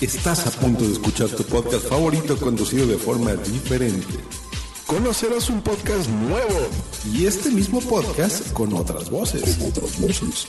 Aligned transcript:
Estás 0.00 0.46
a 0.46 0.50
punto 0.58 0.86
de 0.86 0.92
escuchar 0.92 1.28
tu 1.28 1.44
podcast 1.44 1.86
favorito 1.90 2.38
conducido 2.38 2.86
de 2.86 2.96
forma 2.96 3.36
diferente. 3.36 4.47
Conocerás 4.88 5.50
un 5.50 5.60
podcast 5.60 6.08
nuevo 6.08 6.66
y 7.12 7.26
este 7.26 7.50
mismo 7.50 7.78
podcast 7.82 8.50
con 8.54 8.72
otras 8.72 9.10
voces. 9.10 9.42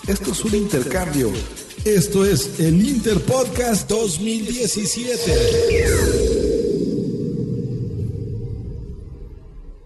Esto 0.07 0.31
es 0.31 0.45
un 0.45 0.55
intercambio. 0.55 1.29
Esto 1.83 2.23
es 2.25 2.57
el 2.57 2.81
Interpodcast 2.87 3.89
2017. 3.89 5.85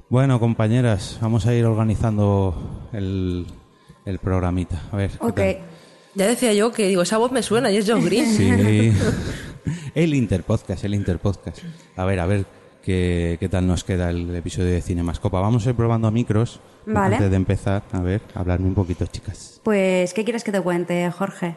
Bueno, 0.10 0.40
compañeras, 0.40 1.18
vamos 1.20 1.48
a 1.48 1.56
ir 1.56 1.66
organizando 1.66 2.90
el, 2.94 3.48
el 4.06 4.20
programita. 4.20 4.84
A 4.92 4.98
ver. 4.98 5.10
¿qué 5.10 5.18
Ok. 5.20 5.36
tal? 5.36 5.58
Ya 6.14 6.28
decía 6.28 6.54
yo 6.54 6.72
que 6.72 6.88
digo, 6.90 7.02
esa 7.02 7.18
voz 7.18 7.32
me 7.32 7.42
suena 7.42 7.72
y 7.72 7.78
es 7.78 7.90
John 7.90 8.06
Green. 8.06 8.38
Sí. 8.38 8.92
el 9.96 10.14
Interpodcast, 10.14 10.84
el 10.84 10.94
Interpodcast. 10.94 11.58
A 11.96 12.06
ver, 12.06 12.20
a 12.20 12.28
ver 12.28 12.46
qué, 12.84 13.38
qué 13.40 13.50
tal 13.50 13.66
nos 13.66 13.84
queda 13.84 14.10
el 14.10 14.36
episodio 14.36 14.70
de 14.70 14.82
Cinemascopa. 14.82 15.40
Vamos 15.40 15.66
a 15.66 15.70
ir 15.70 15.76
probando 15.76 16.12
micros. 16.12 16.60
Vale. 16.86 17.16
Antes 17.16 17.32
de 17.32 17.38
empezar, 17.38 17.84
a 17.92 18.02
ver, 18.02 18.22
hablarme 18.36 18.68
un 18.68 18.76
poquito, 18.76 19.06
chicas. 19.08 19.62
Pues, 19.64 20.14
¿qué 20.14 20.24
quieres 20.24 20.44
que 20.44 20.52
te 20.52 20.62
cuente, 20.62 21.10
Jorge? 21.12 21.56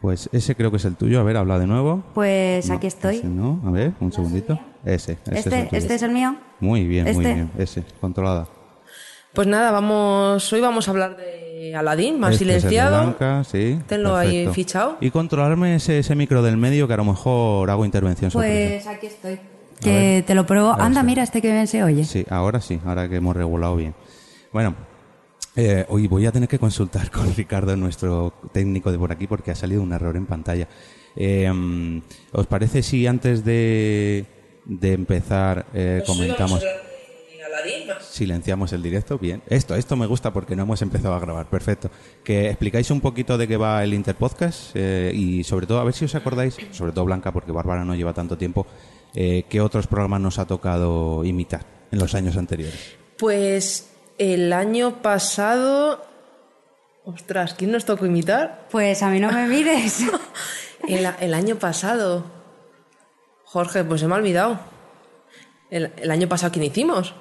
Pues 0.00 0.28
ese 0.32 0.54
creo 0.54 0.70
que 0.70 0.76
es 0.76 0.84
el 0.84 0.96
tuyo. 0.96 1.20
A 1.20 1.22
ver, 1.22 1.36
habla 1.36 1.58
de 1.58 1.66
nuevo. 1.66 2.04
Pues 2.14 2.68
No, 2.68 2.74
aquí 2.74 2.86
estoy. 2.86 3.16
ese 3.16 3.28
no, 3.28 3.62
a 3.64 3.70
ver, 3.70 3.92
un 4.00 4.12
segundito. 4.12 4.58
Ese, 4.84 5.12
ese 5.12 5.20
es 5.24 5.28
el 5.28 5.36
¿Este, 5.36 5.50
tuyo. 5.64 5.78
¿Este 5.78 5.94
es 5.94 6.02
el 6.02 6.10
mío? 6.10 6.36
Muy 6.60 6.84
bien, 6.86 7.04
muy 7.04 7.12
este. 7.12 7.34
bien. 7.34 7.50
Ese, 7.56 7.84
controlada. 8.00 8.46
Pues 9.32 9.46
nada, 9.48 9.70
vamos, 9.70 10.50
hoy 10.52 10.60
vamos 10.60 10.88
a 10.88 10.90
hablar 10.90 11.16
de 11.16 11.74
Aladdin, 11.74 12.18
más 12.18 12.32
Este 12.32 12.44
es 12.44 12.48
el 12.48 12.54
de 12.54 12.60
silenciado. 12.60 13.02
Blanca, 13.02 13.44
sí. 13.44 13.78
Tenlo 13.86 14.16
ahí 14.16 14.48
fichado. 14.52 14.96
Y 15.00 15.10
controlarme 15.10 15.74
ese, 15.76 15.98
ese 15.98 16.14
micro 16.14 16.42
del 16.42 16.56
medio 16.56 16.86
que 16.88 16.94
a 16.94 16.98
lo 16.98 17.04
mejor 17.04 17.68
hago 17.70 17.84
intervención 17.84 18.30
sobre 18.30 18.80
Pues 18.82 18.86
aquí 18.86 19.06
estoy. 19.06 19.38
Que 19.80 20.24
te 20.26 20.34
lo 20.34 20.46
pruebo. 20.46 20.72
Anda, 20.72 21.02
mira, 21.02 21.22
este 21.22 21.40
que 21.42 21.52
bien 21.52 21.66
se 21.66 21.82
oye. 21.82 22.04
Sí, 22.04 22.24
ahora 22.28 22.60
sí, 22.60 22.80
ahora 22.84 23.08
que 23.08 23.16
hemos 23.16 23.36
regulado 23.36 23.76
bien. 23.76 23.94
Bueno, 24.52 24.74
eh, 25.54 25.86
hoy 25.88 26.06
voy 26.06 26.26
a 26.26 26.32
tener 26.32 26.48
que 26.48 26.58
consultar 26.58 27.10
con 27.12 27.34
Ricardo, 27.34 27.76
nuestro 27.76 28.34
técnico 28.52 28.92
de 28.92 28.98
por 28.98 29.12
aquí, 29.12 29.26
porque 29.26 29.50
ha 29.50 29.54
salido 29.54 29.82
un 29.82 29.92
error 29.92 30.16
en 30.16 30.26
pantalla. 30.26 30.68
Eh, 31.16 31.50
¿Os 32.32 32.46
parece 32.46 32.82
si 32.82 33.06
antes 33.06 33.44
de, 33.44 34.26
de 34.66 34.92
empezar 34.92 35.64
eh, 35.72 36.02
comentamos, 36.06 36.62
silenciamos 38.00 38.72
el 38.74 38.82
directo? 38.82 39.18
Bien. 39.18 39.42
Esto, 39.46 39.74
esto 39.74 39.96
me 39.96 40.06
gusta 40.06 40.32
porque 40.32 40.54
no 40.54 40.64
hemos 40.64 40.82
empezado 40.82 41.14
a 41.14 41.20
grabar. 41.20 41.46
Perfecto. 41.46 41.90
Que 42.22 42.48
explicáis 42.48 42.90
un 42.90 43.00
poquito 43.00 43.38
de 43.38 43.48
qué 43.48 43.56
va 43.56 43.82
el 43.82 43.94
Interpodcast 43.94 44.72
eh, 44.74 45.10
y 45.14 45.42
sobre 45.44 45.66
todo, 45.66 45.80
a 45.80 45.84
ver 45.84 45.94
si 45.94 46.04
os 46.04 46.14
acordáis, 46.14 46.56
sobre 46.72 46.92
todo 46.92 47.06
Blanca, 47.06 47.32
porque 47.32 47.52
Bárbara 47.52 47.84
no 47.84 47.94
lleva 47.94 48.12
tanto 48.12 48.36
tiempo, 48.36 48.66
eh, 49.14 49.44
qué 49.48 49.60
otros 49.60 49.86
programas 49.86 50.20
nos 50.20 50.38
ha 50.38 50.46
tocado 50.46 51.24
imitar 51.24 51.62
en 51.90 51.98
los 51.98 52.14
años 52.14 52.36
anteriores. 52.36 52.96
Pues 53.18 53.90
el 54.18 54.52
año 54.52 55.02
pasado. 55.02 56.04
Ostras, 57.04 57.54
¿quién 57.54 57.70
nos 57.70 57.84
tocó 57.84 58.04
imitar? 58.06 58.66
Pues 58.70 59.02
a 59.02 59.08
mí 59.10 59.20
no 59.20 59.30
me 59.30 59.46
mires. 59.48 60.04
El, 60.88 61.08
el 61.20 61.34
año 61.34 61.56
pasado. 61.56 62.24
Jorge, 63.44 63.82
pues 63.84 64.00
se 64.00 64.06
me 64.08 64.14
ha 64.14 64.18
olvidado. 64.18 64.58
El, 65.70 65.92
el 65.96 66.10
año 66.10 66.28
pasado, 66.28 66.52
¿quién 66.52 66.64
hicimos? 66.64 67.14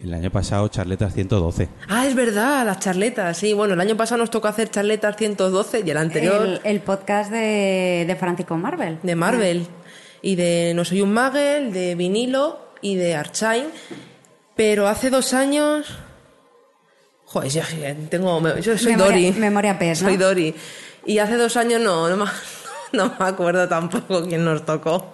El 0.00 0.14
año 0.14 0.30
pasado, 0.30 0.66
Charletas 0.68 1.12
112. 1.14 1.68
Ah, 1.88 2.06
es 2.06 2.14
verdad, 2.14 2.64
las 2.64 2.78
charletas. 2.78 3.36
Sí, 3.36 3.52
bueno, 3.54 3.74
el 3.74 3.80
año 3.80 3.96
pasado 3.96 4.18
nos 4.18 4.30
tocó 4.30 4.48
hacer 4.48 4.70
charletas 4.70 5.16
112 5.16 5.82
y 5.84 5.90
el 5.90 5.96
anterior 5.96 6.42
el, 6.46 6.60
el 6.64 6.80
podcast 6.80 7.30
de, 7.30 8.04
de 8.06 8.16
Francisco 8.16 8.56
Marvel. 8.56 8.98
de 9.02 9.14
Marvel. 9.14 9.66
Y 10.22 10.36
de 10.36 10.72
No 10.74 10.84
Soy 10.84 11.02
un 11.02 11.12
Magel, 11.12 11.72
de 11.72 11.94
Vinilo 11.94 12.60
y 12.80 12.94
de 12.96 13.14
Archain. 13.14 13.66
Pero 14.54 14.86
hace 14.88 15.10
dos 15.10 15.34
años. 15.34 15.86
Joder, 17.26 17.50
yo 17.50 17.62
tengo. 18.08 18.56
Yo 18.58 18.76
soy 18.78 18.92
Memoria- 18.92 19.28
Dori. 19.30 19.32
memoria 19.32 19.78
¿no? 19.80 19.94
Soy 20.08 20.16
Dori. 20.16 20.54
Y 21.06 21.18
hace 21.18 21.36
dos 21.36 21.56
años 21.56 21.80
no, 21.80 22.08
no 22.08 22.16
me, 22.16 22.30
no 22.92 23.14
me 23.18 23.26
acuerdo 23.26 23.68
tampoco 23.68 24.24
quién 24.26 24.44
nos 24.44 24.64
tocó. 24.64 25.12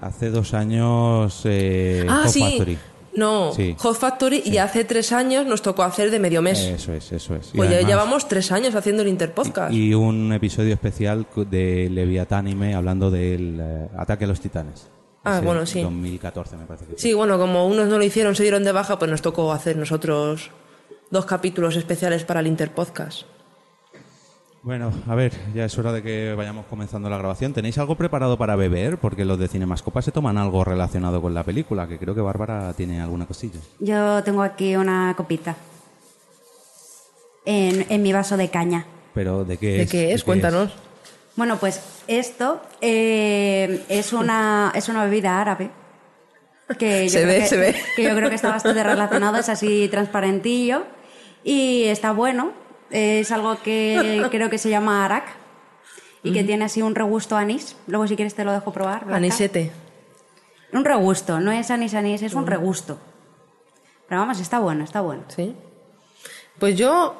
Hace 0.00 0.30
dos 0.30 0.54
años, 0.54 1.40
eh, 1.44 2.06
ah, 2.08 2.26
sí. 2.28 2.40
Factory. 2.40 2.78
No, 3.16 3.52
Sí. 3.52 3.76
Hot 3.78 3.96
Factory 3.96 4.42
y 4.44 4.58
hace 4.58 4.84
tres 4.84 5.12
años 5.12 5.46
nos 5.46 5.62
tocó 5.62 5.82
hacer 5.84 6.10
de 6.10 6.18
medio 6.18 6.42
mes. 6.42 6.58
Eso 6.60 6.92
es, 6.92 7.12
eso 7.12 7.36
es. 7.36 7.50
Y 7.54 7.56
pues 7.56 7.70
ya 7.70 7.76
además- 7.76 7.90
llevamos 7.92 8.28
tres 8.28 8.50
años 8.50 8.74
haciendo 8.74 9.02
el 9.02 9.08
Interpodcast. 9.08 9.72
Y 9.72 9.94
un 9.94 10.32
episodio 10.32 10.74
especial 10.74 11.26
de 11.48 11.88
Leviatán 11.90 12.46
Anime 12.46 12.74
hablando 12.74 13.10
del 13.10 13.58
eh, 13.60 13.88
ataque 13.96 14.24
a 14.24 14.26
los 14.28 14.40
titanes. 14.40 14.88
Ah, 15.22 15.36
Ese 15.36 15.46
bueno, 15.46 15.64
sí. 15.64 15.80
2014 15.80 16.56
me 16.56 16.66
parece 16.66 16.84
que 16.86 16.90
fue. 16.92 16.98
Sí, 17.00 17.12
bueno, 17.14 17.38
como 17.38 17.66
unos 17.66 17.86
no 17.88 17.96
lo 17.98 18.04
hicieron, 18.04 18.34
se 18.34 18.42
dieron 18.42 18.64
de 18.64 18.72
baja, 18.72 18.98
pues 18.98 19.10
nos 19.10 19.22
tocó 19.22 19.52
hacer 19.52 19.76
nosotros 19.76 20.50
dos 21.10 21.24
capítulos 21.24 21.76
especiales 21.76 22.24
para 22.24 22.40
el 22.40 22.46
Interpodcast. 22.48 23.22
Bueno, 24.64 24.90
a 25.06 25.14
ver, 25.14 25.32
ya 25.54 25.66
es 25.66 25.76
hora 25.76 25.92
de 25.92 26.02
que 26.02 26.32
vayamos 26.34 26.64
comenzando 26.64 27.10
la 27.10 27.18
grabación. 27.18 27.52
¿Tenéis 27.52 27.76
algo 27.76 27.96
preparado 27.96 28.38
para 28.38 28.56
beber? 28.56 28.96
Porque 28.96 29.26
los 29.26 29.38
de 29.38 29.46
Cinemascopa 29.46 30.00
se 30.00 30.10
toman 30.10 30.38
algo 30.38 30.64
relacionado 30.64 31.20
con 31.20 31.34
la 31.34 31.42
película, 31.42 31.86
que 31.86 31.98
creo 31.98 32.14
que 32.14 32.22
Bárbara 32.22 32.72
tiene 32.72 32.98
alguna 33.02 33.26
cosilla. 33.26 33.60
Yo 33.78 34.24
tengo 34.24 34.42
aquí 34.42 34.74
una 34.74 35.12
copita. 35.18 35.54
En, 37.44 37.84
en 37.90 38.02
mi 38.02 38.14
vaso 38.14 38.38
de 38.38 38.48
caña. 38.48 38.86
Pero 39.12 39.44
¿de 39.44 39.58
qué 39.58 39.66
¿De 39.72 39.82
es? 39.82 39.90
qué 39.90 40.12
es? 40.14 40.24
Cuéntanos. 40.24 40.72
Bueno, 41.36 41.58
pues 41.58 41.82
esto 42.08 42.62
eh, 42.80 43.84
es, 43.90 44.14
una, 44.14 44.72
es 44.74 44.88
una 44.88 45.04
bebida 45.04 45.42
árabe. 45.42 45.70
Que 46.78 47.04
yo 47.08 47.10
Se 47.10 47.22
creo 47.22 47.34
ve, 47.34 47.40
que, 47.40 47.46
se 47.46 47.56
ve. 47.58 47.76
Que 47.96 48.04
yo 48.04 48.16
creo 48.16 48.30
que 48.30 48.36
está 48.36 48.48
bastante 48.48 48.82
relacionado, 48.82 49.36
es 49.36 49.50
así 49.50 49.88
transparentillo. 49.90 50.84
Y 51.44 51.84
está 51.84 52.12
bueno. 52.12 52.63
Es 52.94 53.32
algo 53.32 53.60
que 53.62 54.24
creo 54.30 54.48
que 54.48 54.58
se 54.58 54.70
llama 54.70 55.04
arak. 55.04 55.24
Y 56.22 56.32
que 56.32 56.42
tiene 56.42 56.64
así 56.64 56.80
un 56.80 56.94
regusto 56.94 57.36
anís. 57.36 57.76
Luego, 57.86 58.06
si 58.06 58.16
quieres, 58.16 58.34
te 58.34 58.44
lo 58.44 58.52
dejo 58.52 58.72
probar. 58.72 59.00
Blanca. 59.00 59.16
Anisete. 59.16 59.72
Un 60.72 60.84
regusto, 60.86 61.38
no 61.38 61.52
es 61.52 61.70
anís 61.70 61.94
anís, 61.94 62.22
es 62.22 62.32
un 62.32 62.46
regusto. 62.46 62.98
Pero 64.08 64.22
vamos, 64.22 64.40
está 64.40 64.58
bueno, 64.58 64.84
está 64.84 65.02
bueno. 65.02 65.22
Sí. 65.28 65.54
Pues 66.58 66.76
yo 66.76 67.14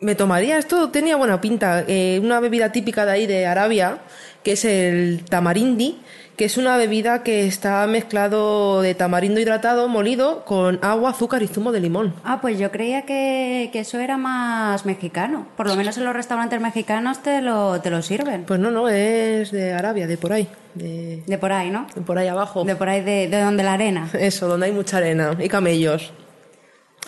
me 0.00 0.14
tomaría, 0.14 0.58
esto 0.58 0.90
tenía 0.90 1.16
buena 1.16 1.40
pinta, 1.40 1.84
eh, 1.86 2.20
una 2.22 2.40
bebida 2.40 2.72
típica 2.72 3.04
de 3.04 3.12
ahí 3.12 3.26
de 3.26 3.46
Arabia, 3.46 3.98
que 4.42 4.52
es 4.52 4.64
el 4.64 5.24
tamarindi, 5.28 5.98
que 6.36 6.46
es 6.46 6.56
una 6.56 6.78
bebida 6.78 7.22
que 7.22 7.46
está 7.46 7.86
mezclado 7.86 8.80
de 8.80 8.94
tamarindo 8.94 9.40
hidratado, 9.40 9.88
molido, 9.88 10.46
con 10.46 10.78
agua, 10.80 11.10
azúcar 11.10 11.42
y 11.42 11.48
zumo 11.48 11.70
de 11.70 11.80
limón. 11.80 12.14
Ah, 12.24 12.40
pues 12.40 12.58
yo 12.58 12.70
creía 12.70 13.02
que, 13.02 13.68
que 13.74 13.80
eso 13.80 13.98
era 13.98 14.16
más 14.16 14.86
mexicano. 14.86 15.48
Por 15.54 15.66
lo 15.66 15.76
menos 15.76 15.98
en 15.98 16.06
los 16.06 16.16
restaurantes 16.16 16.58
mexicanos 16.62 17.22
te 17.22 17.42
lo, 17.42 17.82
te 17.82 17.90
lo 17.90 18.00
sirven. 18.00 18.44
Pues 18.44 18.58
no, 18.58 18.70
no, 18.70 18.88
es 18.88 19.50
de 19.50 19.74
Arabia, 19.74 20.06
de 20.06 20.16
por 20.16 20.32
ahí, 20.32 20.48
de, 20.74 21.22
De 21.26 21.36
por 21.36 21.52
ahí, 21.52 21.68
¿no? 21.68 21.86
de 21.94 22.00
por 22.00 22.16
ahí 22.16 22.28
abajo. 22.28 22.64
De 22.64 22.74
por 22.74 22.88
ahí, 22.88 23.02
de, 23.02 23.28
de 23.28 23.42
donde 23.42 23.62
la 23.62 23.74
arena. 23.74 24.08
Eso, 24.14 24.48
donde 24.48 24.64
hay 24.64 24.72
mucha 24.72 24.96
arena 24.96 25.36
y 25.38 25.46
camellos. 25.46 26.10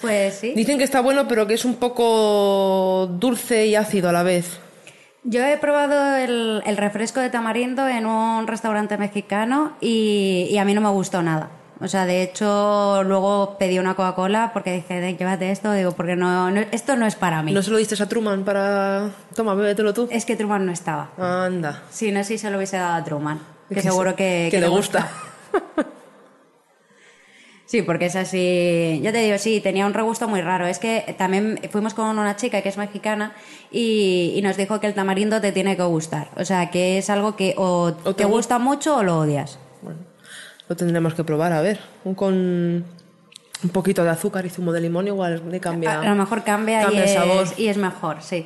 Pues 0.03 0.35
sí. 0.35 0.53
Dicen 0.55 0.77
que 0.79 0.85
está 0.85 1.01
bueno, 1.01 1.27
pero 1.27 1.47
que 1.47 1.55
es 1.55 1.65
un 1.65 1.77
poco 1.77 3.09
dulce 3.11 3.67
y 3.67 3.75
ácido 3.77 4.11
a 4.11 4.13
la 4.13 4.23
vez. 4.23 4.59
Yo 5.25 5.43
he 5.45 5.57
probado 5.57 6.17
el, 6.17 6.63
el 6.67 6.77
refresco 6.77 7.21
de 7.21 7.31
tamarindo 7.31 7.87
en 7.89 8.07
un 8.07 8.47
restaurante 8.47 8.99
mexicano 8.99 9.73
y, 9.81 10.49
y 10.51 10.59
a 10.59 10.65
mí 10.65 10.75
no 10.75 10.81
me 10.81 10.89
gustó 10.91 11.23
nada. 11.23 11.49
O 11.81 11.89
sea, 11.89 12.07
de 12.07 12.23
hecho, 12.23 13.03
luego 13.05 13.57
pedí 13.59 13.79
una 13.81 13.95
Coca-Cola 13.95 14.51
porque 14.53 14.73
dije, 14.73 15.01
"De, 15.01 15.17
llévate 15.17 15.51
esto, 15.51 15.73
digo, 15.73 15.93
porque 15.93 16.15
no, 16.15 16.51
no- 16.51 16.61
esto 16.71 16.95
no 16.97 17.07
es 17.07 17.17
para 17.17 17.43
mí. 17.43 17.53
¿No 17.53 17.63
se 17.63 17.71
lo 17.73 17.77
diste 17.79 18.01
a 18.01 18.07
Truman 18.09 18.45
para... 18.45 19.11
Toma, 19.35 19.55
bébetelo 19.55 19.93
tú? 19.93 20.09
Es 20.11 20.25
que 20.25 20.37
Truman 20.37 20.65
no 20.67 20.71
estaba. 20.73 21.11
Anda. 21.19 21.83
Si 21.91 22.13
no, 22.13 22.23
sí 22.23 22.39
se 22.39 22.51
lo 22.51 22.57
hubiese 22.59 22.77
dado 22.77 22.95
a 22.95 23.05
Truman. 23.05 23.41
Que, 23.69 23.77
Que 23.77 23.83
seguro 23.83 24.11
se- 24.11 24.17
que, 24.17 24.49
que 24.51 24.61
le 24.61 24.69
gusta. 24.69 25.09
Sí, 27.73 27.81
porque 27.81 28.05
es 28.05 28.17
así. 28.17 29.01
Yo 29.03 29.13
te 29.13 29.19
digo, 29.25 29.39
sí, 29.39 29.63
tenía 29.63 29.87
un 29.87 29.95
regusto 29.95 30.29
muy 30.29 30.43
raro. 30.43 30.67
Es 30.67 30.79
que 30.79 31.15
también 31.17 31.59
fuimos 31.71 31.95
con 31.95 32.19
una 32.19 32.37
chica 32.37 32.61
que 32.61 32.69
es 32.69 32.77
mexicana 32.77 33.33
y, 33.71 34.35
y 34.37 34.43
nos 34.43 34.59
dijo 34.59 34.79
que 34.79 34.87
el 34.89 34.93
tamarindo 34.93 35.41
te 35.41 35.53
tiene 35.53 35.75
que 35.75 35.83
gustar. 35.85 36.29
O 36.37 36.45
sea, 36.45 36.71
que 36.71 36.99
es 36.99 37.09
algo 37.09 37.35
que 37.35 37.55
o, 37.57 37.85
O 37.85 37.93
te 37.95 38.13
te 38.13 38.27
gu- 38.27 38.29
gusta 38.33 38.59
mucho 38.59 38.97
o 38.99 39.03
lo 39.03 39.21
odias. 39.21 39.59
Lo 40.69 40.77
tendremos 40.77 41.15
que 41.15 41.25
probar, 41.25 41.55
a 41.55 41.63
ver. 41.63 41.81
Un 42.05 42.15
Con 42.15 42.35
un 43.65 43.71
poquito 43.73 44.05
de 44.05 44.11
azúcar 44.11 44.45
y 44.45 44.51
zumo 44.51 44.71
de 44.73 44.83
limón 44.83 45.07
igual 45.07 45.43
le 45.51 45.59
cambia... 45.59 45.99
A, 46.01 46.05
lo 46.05 46.15
mejor 46.15 46.45
cambia, 46.45 46.83
cambia 46.83 46.99
y, 46.99 47.03
el 47.05 47.09
es, 47.09 47.15
sabor. 47.15 47.47
y 47.57 47.67
es 47.69 47.79
mejor, 47.79 48.19
sí. 48.21 48.45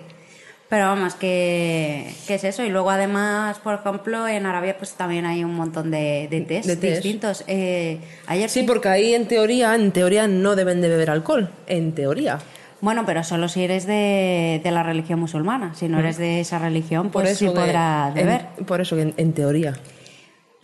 Pero 0.68 0.86
vamos, 0.86 1.14
que, 1.14 2.12
que 2.26 2.34
es 2.34 2.42
eso. 2.44 2.64
Y 2.64 2.70
luego 2.70 2.90
además, 2.90 3.58
por 3.58 3.74
ejemplo, 3.74 4.26
en 4.26 4.46
Arabia 4.46 4.76
pues 4.76 4.94
también 4.94 5.24
hay 5.24 5.44
un 5.44 5.54
montón 5.54 5.92
de, 5.92 6.26
de 6.28 6.40
tés. 6.40 6.80
distintos. 6.80 7.44
Eh, 7.46 8.00
ayer 8.26 8.50
Sí, 8.50 8.64
porque 8.64 8.88
ahí 8.88 9.14
en 9.14 9.28
teoría, 9.28 9.76
en 9.76 9.92
teoría 9.92 10.26
no 10.26 10.56
deben 10.56 10.80
de 10.80 10.88
beber 10.88 11.10
alcohol. 11.10 11.50
En 11.68 11.92
teoría. 11.94 12.38
Bueno, 12.80 13.04
pero 13.06 13.22
solo 13.22 13.48
si 13.48 13.62
eres 13.62 13.86
de, 13.86 14.60
de 14.62 14.70
la 14.72 14.82
religión 14.82 15.20
musulmana. 15.20 15.72
Si 15.74 15.88
no 15.88 16.00
eres 16.00 16.18
de 16.18 16.40
esa 16.40 16.58
religión, 16.58 17.10
pues 17.10 17.38
sí 17.38 17.46
que 17.46 17.52
podrás 17.52 18.08
en- 18.10 18.14
beber. 18.26 18.46
por 18.66 18.80
eso 18.80 18.96
que 18.96 19.02
en, 19.02 19.14
en 19.16 19.32
teoría. 19.34 19.72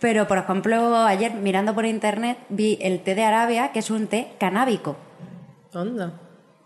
Pero, 0.01 0.27
por 0.27 0.37
ejemplo, 0.37 0.97
ayer 1.05 1.31
mirando 1.33 1.73
por 1.73 1.85
internet 1.85 2.37
vi 2.49 2.77
el 2.81 2.99
té 2.99 3.15
de 3.15 3.23
Arabia, 3.23 3.71
que 3.71 3.79
es 3.79 3.89
un 3.89 4.07
té 4.07 4.27
canábico. 4.37 4.97
Anda. 5.73 6.19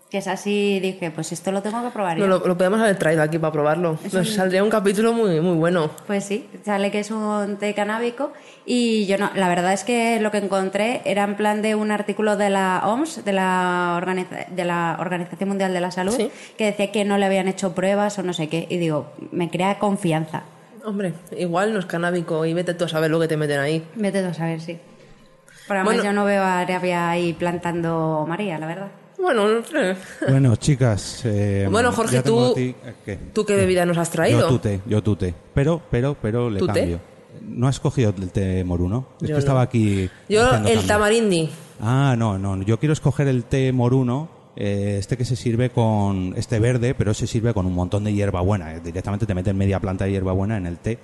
Que 0.09 0.19
es 0.19 0.27
así, 0.29 0.79
dije, 0.79 1.11
pues 1.11 1.33
esto 1.33 1.51
lo 1.51 1.61
tengo 1.61 1.83
que 1.83 1.89
probar. 1.89 2.17
No, 2.17 2.27
lo, 2.27 2.39
lo 2.39 2.57
podemos 2.57 2.79
haber 2.79 2.97
traído 2.97 3.21
aquí 3.21 3.39
para 3.39 3.51
probarlo. 3.51 3.99
Es 4.05 4.13
Nos 4.13 4.29
un- 4.29 4.33
saldría 4.35 4.63
un 4.63 4.69
capítulo 4.69 5.11
muy, 5.11 5.41
muy 5.41 5.55
bueno. 5.57 5.91
Pues 6.07 6.23
sí, 6.23 6.47
sale 6.63 6.91
que 6.91 6.99
es 6.99 7.11
un 7.11 7.57
té 7.59 7.73
canábico 7.73 8.31
y 8.65 9.05
yo 9.05 9.17
no, 9.17 9.29
la 9.35 9.49
verdad 9.49 9.73
es 9.73 9.83
que 9.83 10.21
lo 10.21 10.31
que 10.31 10.37
encontré 10.37 11.01
era 11.03 11.25
en 11.25 11.35
plan 11.35 11.61
de 11.61 11.75
un 11.75 11.91
artículo 11.91 12.37
de 12.37 12.49
la 12.49 12.83
OMS, 12.85 13.25
de 13.25 13.33
la, 13.33 13.99
Organiza- 14.01 14.47
de 14.49 14.63
la 14.63 14.95
Organización 14.97 15.49
Mundial 15.49 15.73
de 15.73 15.81
la 15.81 15.91
Salud, 15.91 16.13
Sí. 16.15 16.31
que 16.57 16.67
decía 16.67 16.89
que 16.89 17.03
no 17.03 17.17
le 17.17 17.25
habían 17.25 17.49
hecho 17.49 17.75
pruebas 17.75 18.17
o 18.17 18.23
no 18.23 18.31
sé 18.31 18.47
qué. 18.47 18.65
Y 18.69 18.77
digo, 18.77 19.11
me 19.33 19.49
crea 19.49 19.77
confianza. 19.77 20.43
Hombre, 20.85 21.15
igual 21.37 21.73
no 21.73 21.79
es 21.79 21.85
canábico 21.85 22.45
y 22.45 22.53
vete 22.53 22.73
tú 22.75 22.85
a 22.85 22.87
saber 22.87 23.11
lo 23.11 23.19
que 23.19 23.27
te 23.27 23.35
meten 23.35 23.59
ahí. 23.59 23.85
Vete 23.95 24.23
tú 24.23 24.29
a 24.29 24.33
saber, 24.33 24.61
sí. 24.61 24.79
Pero 25.67 25.81
además 25.81 25.95
Bueno. 25.95 26.03
yo 26.05 26.13
no 26.13 26.23
veo 26.23 26.43
a 26.43 26.59
Arabia 26.59 27.09
ahí 27.09 27.33
plantando 27.33 28.23
María, 28.25 28.57
la 28.57 28.67
verdad. 28.67 28.87
Bueno, 29.19 29.61
Bueno, 30.29 30.55
chicas. 30.57 31.21
eh, 31.25 31.67
Bueno, 31.71 31.91
Jorge, 31.91 32.21
tú- 32.21 32.53
ti- 32.53 32.75
eh, 32.85 32.93
¿qué? 33.03 33.15
¿tú 33.33 33.45
qué 33.45 33.55
bebida 33.55 33.85
nos 33.85 33.97
has 33.97 34.11
traído? 34.11 34.41
Yo 34.41 34.47
tute, 34.47 34.81
yo 34.85 35.01
tute. 35.01 35.33
Pero, 35.53 35.81
pero, 35.89 36.15
pero 36.21 36.49
le 36.49 36.59
cambio. 36.65 36.99
¿No 37.41 37.67
has 37.67 37.79
cogido 37.79 38.13
el 38.17 38.29
té 38.31 38.63
moruno? 38.63 39.07
Es 39.17 39.21
Yo 39.21 39.27
que 39.27 39.33
no. 39.33 39.39
estaba 39.39 39.61
aquí. 39.61 40.09
Yo 40.29 40.43
el 40.45 40.49
cambio. 40.49 40.81
tamarindi. 40.87 41.49
Ah, 41.81 42.15
no, 42.17 42.37
no. 42.37 42.61
Yo 42.63 42.79
quiero 42.79 42.93
escoger 42.93 43.27
el 43.27 43.43
té 43.43 43.71
moruno, 43.71 44.29
eh, 44.55 44.97
este 44.99 45.17
que 45.17 45.25
se 45.25 45.35
sirve 45.35 45.69
con. 45.71 46.33
Este 46.37 46.59
verde, 46.59 46.93
pero 46.95 47.13
se 47.13 47.25
sirve 47.27 47.53
con 47.53 47.65
un 47.65 47.73
montón 47.73 48.03
de 48.03 48.13
hierbabuena. 48.13 48.79
Directamente 48.79 49.25
te 49.25 49.33
meten 49.35 49.57
media 49.57 49.79
planta 49.79 50.05
de 50.05 50.11
hierbabuena 50.11 50.57
en 50.57 50.67
el 50.67 50.77
té. 50.77 50.99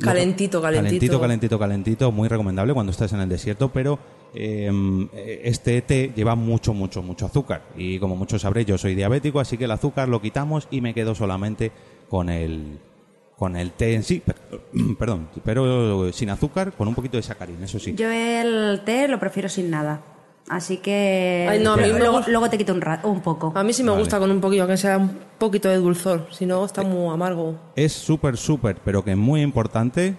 Calentito, 0.00 0.60
calentito. 0.62 0.84
Calentito, 0.88 1.20
calentito, 1.20 1.58
calentito. 1.58 2.12
Muy 2.12 2.28
recomendable 2.28 2.74
cuando 2.74 2.90
estás 2.92 3.12
en 3.12 3.20
el 3.20 3.28
desierto, 3.28 3.70
pero. 3.72 3.98
Eh, 4.34 5.40
este 5.44 5.80
té 5.82 6.12
lleva 6.14 6.34
mucho, 6.34 6.74
mucho, 6.74 7.02
mucho 7.02 7.26
azúcar. 7.26 7.62
Y 7.76 7.98
como 7.98 8.16
muchos 8.16 8.42
sabréis, 8.42 8.66
yo 8.66 8.78
soy 8.78 8.94
diabético, 8.94 9.40
así 9.40 9.56
que 9.56 9.64
el 9.64 9.70
azúcar 9.70 10.08
lo 10.08 10.20
quitamos 10.20 10.68
y 10.70 10.80
me 10.80 10.92
quedo 10.94 11.14
solamente 11.14 11.72
con 12.08 12.28
el, 12.28 12.78
con 13.36 13.56
el 13.56 13.72
té 13.72 13.94
en 13.94 14.02
sí. 14.02 14.20
Per- 14.24 14.36
Perdón, 14.98 15.28
pero 15.44 16.12
sin 16.12 16.30
azúcar, 16.30 16.72
con 16.72 16.88
un 16.88 16.94
poquito 16.94 17.16
de 17.16 17.22
sacarín, 17.22 17.62
eso 17.62 17.78
sí. 17.78 17.94
Yo 17.94 18.10
el 18.10 18.82
té 18.84 19.08
lo 19.08 19.18
prefiero 19.18 19.48
sin 19.48 19.70
nada. 19.70 20.02
Así 20.46 20.76
que 20.76 21.46
Ay, 21.48 21.60
no, 21.64 21.72
a 21.72 21.76
mí 21.78 21.90
me 21.90 21.98
luego, 21.98 22.20
luego 22.26 22.50
te 22.50 22.58
quito 22.58 22.74
un, 22.74 22.82
ra- 22.82 23.00
un 23.04 23.22
poco. 23.22 23.50
A 23.54 23.64
mí 23.64 23.72
sí 23.72 23.82
me 23.82 23.90
Vale. 23.92 24.02
gusta 24.02 24.18
con 24.18 24.30
un 24.30 24.42
poquillo, 24.42 24.66
que 24.66 24.76
sea 24.76 24.98
un 24.98 25.18
poquito 25.38 25.70
de 25.70 25.76
dulzor. 25.78 26.26
Si 26.32 26.44
no, 26.44 26.62
está 26.66 26.82
muy 26.82 27.08
amargo. 27.14 27.58
Es 27.76 27.94
súper, 27.94 28.36
súper, 28.36 28.76
pero 28.84 29.02
que 29.02 29.12
es 29.12 29.16
muy 29.16 29.40
importante 29.40 30.16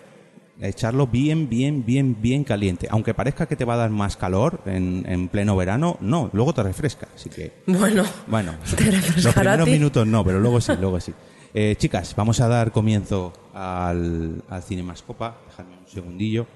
echarlo 0.61 1.07
bien, 1.07 1.49
bien, 1.49 1.85
bien, 1.85 2.17
bien 2.21 2.43
caliente. 2.43 2.87
Aunque 2.89 3.13
parezca 3.13 3.45
que 3.45 3.55
te 3.55 3.65
va 3.65 3.73
a 3.73 3.77
dar 3.77 3.89
más 3.89 4.17
calor 4.17 4.61
en, 4.65 5.05
en 5.07 5.27
pleno 5.27 5.55
verano, 5.55 5.97
no, 6.01 6.29
luego 6.33 6.53
te 6.53 6.63
refresca. 6.63 7.07
Así 7.13 7.29
que, 7.29 7.53
Bueno, 7.67 8.03
bueno, 8.27 8.55
¿Te 8.77 8.91
los 9.21 9.33
primeros 9.33 9.67
minutos 9.67 10.07
no, 10.07 10.23
pero 10.23 10.39
luego 10.39 10.61
sí, 10.61 10.73
luego 10.79 10.99
sí. 10.99 11.13
Eh, 11.53 11.75
chicas, 11.77 12.13
vamos 12.15 12.41
a 12.41 12.47
dar 12.47 12.71
comienzo 12.71 13.31
al, 13.53 14.43
al 14.49 14.63
Cinemascopa. 14.63 15.37
Dejadme 15.47 15.77
un 15.77 15.87
segundillo. 15.87 16.47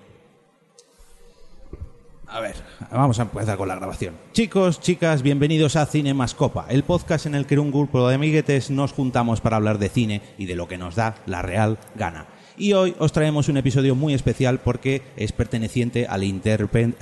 A 2.31 2.41
ver, 2.41 2.55
vamos 2.91 3.17
a 3.17 3.23
empezar 3.23 3.57
con 3.57 3.67
la 3.67 3.75
grabación. 3.75 4.13
Chicos, 4.33 4.79
chicas, 4.79 5.23
bienvenidos 5.23 5.75
a 5.75 5.87
Cinemascopa, 5.87 6.67
el 6.69 6.83
podcast 6.83 7.25
en 7.25 7.33
el 7.33 7.47
que 7.47 7.57
un 7.57 7.71
grupo 7.71 8.07
de 8.07 8.15
amiguetes 8.15 8.69
nos 8.69 8.93
juntamos 8.93 9.41
para 9.41 9.57
hablar 9.57 9.79
de 9.79 9.89
cine 9.89 10.21
y 10.37 10.45
de 10.45 10.55
lo 10.55 10.67
que 10.67 10.77
nos 10.77 10.95
da 10.95 11.15
la 11.25 11.41
real 11.41 11.79
gana. 11.95 12.27
Y 12.59 12.73
hoy 12.73 12.93
os 12.99 13.13
traemos 13.13 13.47
un 13.47 13.55
episodio 13.55 13.95
muy 13.95 14.13
especial 14.13 14.59
porque 14.59 15.01
es 15.15 15.31
perteneciente 15.31 16.05
al, 16.07 16.23
Interpen- 16.23 16.93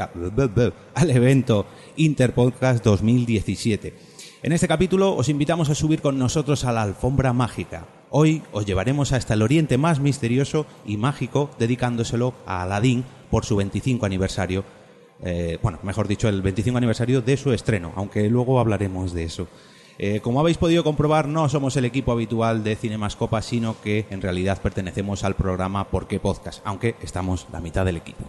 al 0.94 1.10
evento 1.12 1.66
Interpodcast 1.96 2.84
2017. 2.86 3.94
En 4.44 4.52
este 4.52 4.68
capítulo 4.68 5.16
os 5.16 5.30
invitamos 5.30 5.72
a 5.72 5.76
subir 5.76 6.00
con 6.02 6.20
nosotros 6.20 6.64
a 6.64 6.72
la 6.72 6.84
alfombra 6.84 7.34
mágica. 7.34 7.88
Hoy 8.12 8.44
os 8.52 8.68
llevaremos 8.68 9.12
hasta 9.14 9.34
el 9.34 9.42
oriente 9.42 9.80
más 9.80 10.00
misterioso 10.00 10.68
y 10.86 10.96
mágico, 10.98 11.50
dedicándoselo 11.58 12.36
a 12.46 12.62
Aladdin 12.62 13.04
por 13.32 13.44
su 13.44 13.56
25 13.56 14.06
aniversario. 14.06 14.64
Eh, 15.24 15.58
bueno, 15.64 15.80
mejor 15.82 16.08
dicho, 16.08 16.30
el 16.30 16.44
25 16.44 16.78
aniversario 16.78 17.22
de 17.22 17.36
su 17.36 17.52
estreno, 17.52 17.94
aunque 17.96 18.30
luego 18.30 18.60
hablaremos 18.60 19.12
de 19.12 19.24
eso. 19.24 19.48
Eh, 20.00 20.20
como 20.22 20.40
habéis 20.40 20.58
podido 20.58 20.84
comprobar, 20.84 21.28
no 21.28 21.50
somos 21.50 21.76
el 21.76 21.86
equipo 21.86 22.12
habitual 22.12 22.64
de 22.64 22.76
Cinemascopa, 22.76 23.42
sino 23.42 23.80
que 23.82 24.06
en 24.10 24.22
realidad 24.22 24.62
pertenecemos 24.62 25.24
al 25.24 25.36
programa 25.36 25.88
¿Por 25.90 26.08
qué 26.08 26.20
Podcast? 26.20 26.62
Aunque 26.66 26.96
estamos 27.02 27.48
la 27.52 27.60
mitad 27.60 27.84
del 27.84 27.98
equipo. 27.98 28.26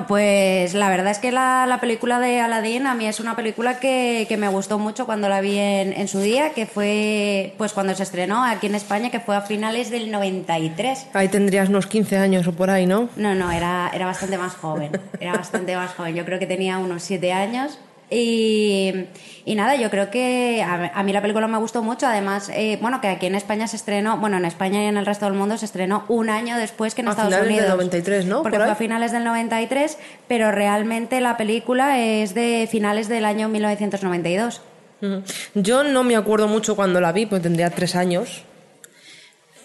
Bueno, 0.00 0.06
pues 0.06 0.72
la 0.72 0.88
verdad 0.88 1.10
es 1.10 1.18
que 1.18 1.30
la, 1.30 1.66
la 1.66 1.78
película 1.78 2.20
de 2.20 2.40
Aladdin 2.40 2.86
a 2.86 2.94
mí 2.94 3.06
es 3.06 3.20
una 3.20 3.36
película 3.36 3.80
que, 3.80 4.24
que 4.28 4.36
me 4.38 4.48
gustó 4.48 4.78
mucho 4.78 5.04
cuando 5.04 5.28
la 5.28 5.42
vi 5.42 5.58
en, 5.58 5.92
en 5.92 6.08
su 6.08 6.20
día, 6.20 6.52
que 6.54 6.64
fue 6.64 7.54
pues 7.58 7.72
cuando 7.72 7.94
se 7.94 8.02
estrenó 8.02 8.42
aquí 8.42 8.66
en 8.66 8.74
España, 8.74 9.10
que 9.10 9.20
fue 9.20 9.36
a 9.36 9.42
finales 9.42 9.90
del 9.90 10.10
93. 10.10 11.08
ahí 11.12 11.28
tendrías 11.28 11.68
unos 11.68 11.86
15 11.86 12.16
años 12.16 12.46
o 12.46 12.52
por 12.52 12.70
ahí, 12.70 12.86
¿no? 12.86 13.10
No, 13.16 13.34
no, 13.34 13.50
era, 13.50 13.90
era 13.92 14.06
bastante 14.06 14.38
más 14.38 14.54
joven. 14.54 14.92
Era 15.20 15.32
bastante 15.32 15.76
más 15.76 15.92
joven. 15.92 16.14
Yo 16.14 16.24
creo 16.24 16.38
que 16.38 16.46
tenía 16.46 16.78
unos 16.78 17.02
siete 17.02 17.32
años. 17.32 17.78
Y, 18.10 19.06
y 19.44 19.54
nada, 19.54 19.76
yo 19.76 19.88
creo 19.88 20.10
que 20.10 20.62
a, 20.62 20.90
a 20.94 21.02
mí 21.04 21.12
la 21.12 21.22
película 21.22 21.46
me 21.46 21.58
gustó 21.58 21.82
mucho. 21.82 22.06
Además, 22.06 22.50
eh, 22.52 22.76
bueno, 22.80 23.00
que 23.00 23.08
aquí 23.08 23.26
en 23.26 23.36
España 23.36 23.68
se 23.68 23.76
estrenó, 23.76 24.16
bueno, 24.18 24.36
en 24.36 24.44
España 24.44 24.82
y 24.82 24.86
en 24.86 24.96
el 24.96 25.06
resto 25.06 25.26
del 25.26 25.34
mundo 25.34 25.56
se 25.56 25.64
estrenó 25.66 26.04
un 26.08 26.28
año 26.28 26.56
después 26.56 26.94
que 26.94 27.02
en 27.02 27.08
A 27.08 27.10
Estados 27.12 27.30
finales 27.32 27.46
del 27.48 27.58
Unidos. 27.58 27.76
93, 27.76 28.26
¿no? 28.26 28.42
Porque 28.42 28.58
Por 28.58 28.66
fue 28.66 28.72
a 28.72 28.76
finales 28.76 29.12
del 29.12 29.24
93, 29.24 29.96
pero 30.26 30.50
realmente 30.50 31.20
la 31.20 31.36
película 31.36 31.98
es 32.00 32.34
de 32.34 32.68
finales 32.70 33.08
del 33.08 33.24
año 33.24 33.48
1992. 33.48 34.60
Ujú. 35.02 35.22
Yo 35.54 35.84
no 35.84 36.02
me 36.04 36.16
acuerdo 36.16 36.48
mucho 36.48 36.76
cuando 36.76 37.00
la 37.00 37.12
vi, 37.12 37.26
pues 37.26 37.42
tendría 37.42 37.70
tres 37.70 37.94
años. 37.96 38.42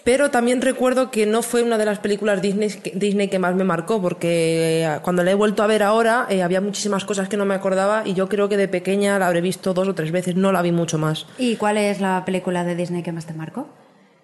Pero 0.06 0.30
también 0.30 0.62
recuerdo 0.62 1.10
que 1.10 1.26
no 1.26 1.42
fue 1.42 1.64
una 1.64 1.78
de 1.78 1.84
las 1.84 1.98
películas 1.98 2.40
Disney 2.40 2.68
que, 2.70 2.92
Disney 2.94 3.26
que 3.28 3.40
más 3.40 3.56
me 3.56 3.64
marcó, 3.64 4.00
porque 4.00 4.84
eh, 4.84 4.98
cuando 5.02 5.24
la 5.24 5.32
he 5.32 5.34
vuelto 5.34 5.64
a 5.64 5.66
ver 5.66 5.82
ahora 5.82 6.26
eh, 6.30 6.44
había 6.44 6.60
muchísimas 6.60 7.04
cosas 7.04 7.28
que 7.28 7.36
no 7.36 7.44
me 7.44 7.54
acordaba 7.54 8.02
y 8.06 8.14
yo 8.14 8.28
creo 8.28 8.48
que 8.48 8.56
de 8.56 8.68
pequeña 8.68 9.18
la 9.18 9.26
habré 9.26 9.40
visto 9.40 9.74
dos 9.74 9.88
o 9.88 9.94
tres 9.96 10.12
veces, 10.12 10.36
no 10.36 10.52
la 10.52 10.62
vi 10.62 10.70
mucho 10.70 10.96
más. 10.96 11.26
¿Y 11.38 11.56
cuál 11.56 11.76
es 11.76 12.00
la 12.00 12.24
película 12.24 12.62
de 12.62 12.76
Disney 12.76 13.02
que 13.02 13.10
más 13.10 13.26
te 13.26 13.34
marcó? 13.34 13.68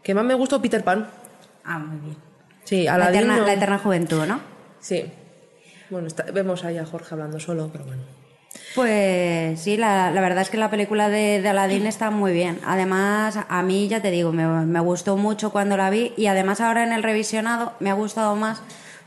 Que 0.05 0.15
más 0.15 0.25
me 0.25 0.35
gustó 0.35 0.63
Peter 0.63 0.85
Pan. 0.85 1.09
Ah, 1.65 1.81
muy 1.81 1.99
bien. 1.99 2.17
Sí, 2.63 2.85
La 2.85 2.95
Aladdin 2.95 3.17
eterna, 3.23 3.37
no- 3.39 3.47
la 3.47 3.53
eterna 3.55 3.79
juventud, 3.79 4.25
¿no? 4.25 4.41
Sí. 4.79 5.05
Bueno, 5.91 6.07
está- 6.07 6.31
vemos 6.33 6.65
ahí 6.65 6.79
a 6.79 6.87
Jorge 6.87 7.09
hablando 7.13 7.41
solo, 7.41 7.69
pero 7.73 7.85
bueno. 7.87 8.03
Pues 8.75 9.61
sí, 9.61 9.77
la, 9.77 10.11
verdad 10.13 10.43
es 10.43 10.51
que 10.51 10.57
la 10.57 10.71
película 10.71 11.09
de, 11.09 11.43
de 11.43 11.49
Aladdin 11.49 11.87
está 11.87 12.11
muy 12.11 12.33
bien. 12.33 12.59
Además, 12.65 13.39
a 13.49 13.63
mí, 13.63 13.89
ya 13.89 14.01
te 14.01 14.11
digo, 14.11 14.33
me, 14.33 14.47
me 14.47 14.81
gustó 14.81 15.17
mucho 15.17 15.51
cuando 15.53 15.77
la 15.77 15.91
vi 15.91 16.15
y 16.17 16.27
además 16.27 16.61
ahora 16.61 16.83
en 16.83 16.93
el 16.93 17.03
revisionado 17.03 17.73
me 17.81 17.91
ha 17.91 17.95
gustado 17.95 18.35
más 18.35 18.63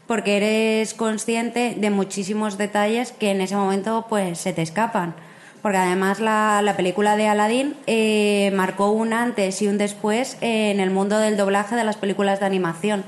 porque 0.08 0.38
eres 0.38 0.94
consciente 0.94 1.76
de 1.78 1.90
muchísimos 1.90 2.58
detalles 2.58 3.12
que 3.12 3.32
en 3.32 3.42
ese 3.42 3.56
momento 3.56 4.06
pues 4.08 4.38
se 4.40 4.54
te 4.54 4.62
escapan. 4.62 5.16
Porque 5.62 5.80
además 5.80 6.20
la, 6.20 6.62
la 6.62 6.78
película 6.78 7.16
de 7.16 7.28
Aladdin 7.28 7.76
eh, 7.88 8.52
marcó 8.54 8.92
un 8.92 9.14
antes 9.14 9.64
y 9.64 9.68
un 9.68 9.80
después 9.80 10.38
en 10.42 10.80
el 10.80 10.92
mundo 10.92 11.18
del 11.18 11.38
doblaje 11.38 11.76
de 11.76 11.84
las 11.84 11.98
películas 11.98 12.40
de 12.40 12.46
animación. 12.46 13.04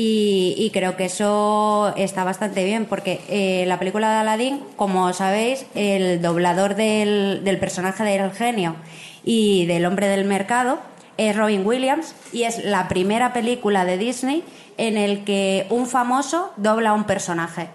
Y, 0.00 0.54
y 0.56 0.70
creo 0.70 0.96
que 0.96 1.06
eso 1.06 1.92
está 1.96 2.22
bastante 2.22 2.64
bien, 2.64 2.84
porque 2.84 3.20
eh, 3.28 3.64
la 3.66 3.80
película 3.80 4.12
de 4.12 4.18
Aladdin, 4.18 4.60
como 4.76 5.12
sabéis, 5.12 5.66
el 5.74 6.22
doblador 6.22 6.76
del, 6.76 7.42
del 7.42 7.58
personaje 7.58 8.04
del 8.04 8.30
genio 8.30 8.76
y 9.24 9.66
del 9.66 9.84
hombre 9.86 10.06
del 10.06 10.24
mercado 10.24 10.78
es 11.16 11.34
Robin 11.36 11.66
Williams 11.66 12.14
y 12.32 12.44
es 12.44 12.64
la 12.64 12.86
primera 12.86 13.32
película 13.32 13.84
de 13.84 13.98
Disney 13.98 14.44
en 14.76 14.96
el 14.96 15.24
que 15.24 15.66
un 15.68 15.88
famoso 15.88 16.52
dobla 16.56 16.90
a 16.90 16.94
un 16.94 17.02
personaje. 17.02 17.68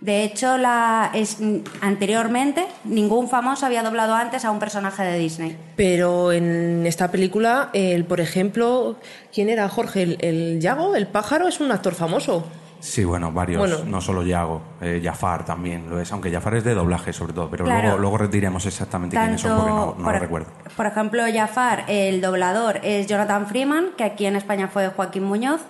De 0.00 0.24
hecho, 0.24 0.56
la, 0.56 1.10
es, 1.12 1.38
anteriormente 1.82 2.66
ningún 2.84 3.28
famoso 3.28 3.66
había 3.66 3.82
doblado 3.82 4.14
antes 4.14 4.44
a 4.44 4.50
un 4.50 4.58
personaje 4.58 5.02
de 5.02 5.18
Disney. 5.18 5.56
Pero 5.76 6.32
en 6.32 6.86
esta 6.86 7.10
película, 7.10 7.68
el, 7.74 8.04
por 8.06 8.20
ejemplo, 8.20 8.96
¿quién 9.32 9.50
era 9.50 9.68
Jorge? 9.68 10.02
¿El, 10.02 10.16
el 10.20 10.60
Yago? 10.60 10.94
¿El 10.96 11.06
pájaro? 11.06 11.48
Es 11.48 11.60
un 11.60 11.70
actor 11.70 11.94
famoso. 11.94 12.46
Sí, 12.80 13.04
bueno, 13.04 13.30
varios, 13.30 13.58
Bueno. 13.58 13.84
no 13.84 14.00
solo 14.00 14.22
Yago, 14.22 14.62
eh, 14.80 15.02
Jafar 15.04 15.44
también 15.44 15.90
lo 15.90 16.00
es, 16.00 16.10
aunque 16.12 16.32
Jafar 16.32 16.54
es 16.54 16.64
de 16.64 16.72
doblaje 16.72 17.12
sobre 17.12 17.34
todo, 17.34 17.50
pero 17.50 17.66
Claro. 17.66 17.82
luego, 17.82 17.98
luego 17.98 18.16
retiremos 18.16 18.64
exactamente 18.64 19.18
quiénes 19.18 19.42
son 19.42 19.54
porque 19.54 19.70
no, 19.70 19.86
no 19.98 20.02
por, 20.02 20.14
lo 20.14 20.18
recuerdo. 20.18 20.46
por 20.78 20.86
ejemplo, 20.86 21.22
Jafar, 21.30 21.84
el 21.88 22.22
doblador 22.22 22.80
es 22.82 23.06
Jonathan 23.06 23.46
Freeman, 23.46 23.88
que 23.98 24.04
aquí 24.04 24.24
en 24.24 24.36
España 24.36 24.68
fue 24.68 24.88
Joaquín 24.88 25.24
Muñoz. 25.24 25.60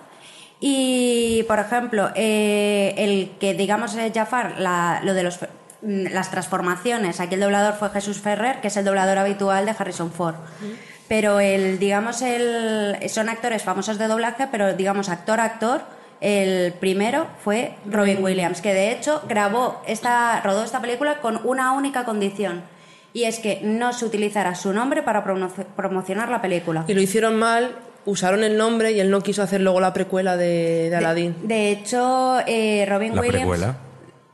Y, 0.63 1.43
por 1.47 1.57
ejemplo, 1.59 2.11
eh, 2.15 2.93
el 2.97 3.31
que 3.39 3.55
digamos 3.55 3.95
es 3.95 4.13
Jafar, 4.13 4.59
la- 4.59 5.01
lo 5.03 5.13
de 5.15 5.23
los, 5.23 5.39
mm, 5.81 6.07
las 6.13 6.29
transformaciones, 6.29 7.19
aquí 7.19 7.33
el 7.33 7.41
doblador 7.41 7.73
fue 7.73 7.89
Jesús 7.89 8.19
Ferrer, 8.21 8.61
que 8.61 8.67
es 8.67 8.77
el 8.77 8.85
doblador 8.85 9.17
habitual 9.17 9.65
de 9.65 9.73
Harrison 9.77 10.11
Ford. 10.11 10.35
Pero 11.07 11.39
el, 11.39 11.79
digamos, 11.79 12.21
el, 12.21 12.95
son 13.09 13.27
actores 13.27 13.63
famosos 13.63 13.97
de 13.97 14.07
doblaje, 14.07 14.47
pero 14.51 14.73
digamos, 14.73 15.09
actor-actor, 15.09 15.81
el 16.21 16.73
primero 16.73 17.25
fue 17.43 17.73
Robin 17.87 18.23
Williams, 18.23 18.61
que 18.61 18.73
de 18.75 18.91
hecho 18.91 19.23
grabó 19.27 19.81
esta, 19.87 20.39
rodó 20.41 20.63
esta 20.63 20.79
película 20.79 21.17
con 21.21 21.41
una 21.43 21.71
única 21.71 22.05
condición. 22.05 22.61
Y 23.13 23.23
es 23.23 23.39
que 23.39 23.59
no 23.63 23.91
se 23.91 24.05
utilizara 24.05 24.53
su 24.55 24.71
nombre 24.71 25.01
para 25.01 25.25
promo- 25.25 25.49
promocionar 25.75 26.29
la 26.29 26.41
película. 26.41 26.85
Y 26.87 26.93
lo 26.93 27.01
hicieron 27.01 27.35
mal, 27.37 27.71
usaron 28.05 28.43
el 28.43 28.57
nombre 28.57 28.91
y 28.91 28.99
él 28.99 29.09
no 29.11 29.21
quiso 29.21 29.43
hacer 29.43 29.61
luego 29.61 29.79
la 29.79 29.93
precuela 29.93 30.37
de, 30.37 30.89
de 30.89 30.95
Aladdin. 30.95 31.35
De 31.43 31.71
hecho, 31.71 32.39
eh, 32.47 32.85
Robin 32.89 33.15
¿La 33.15 33.21
Williams. 33.21 33.37
precuela? 33.39 33.75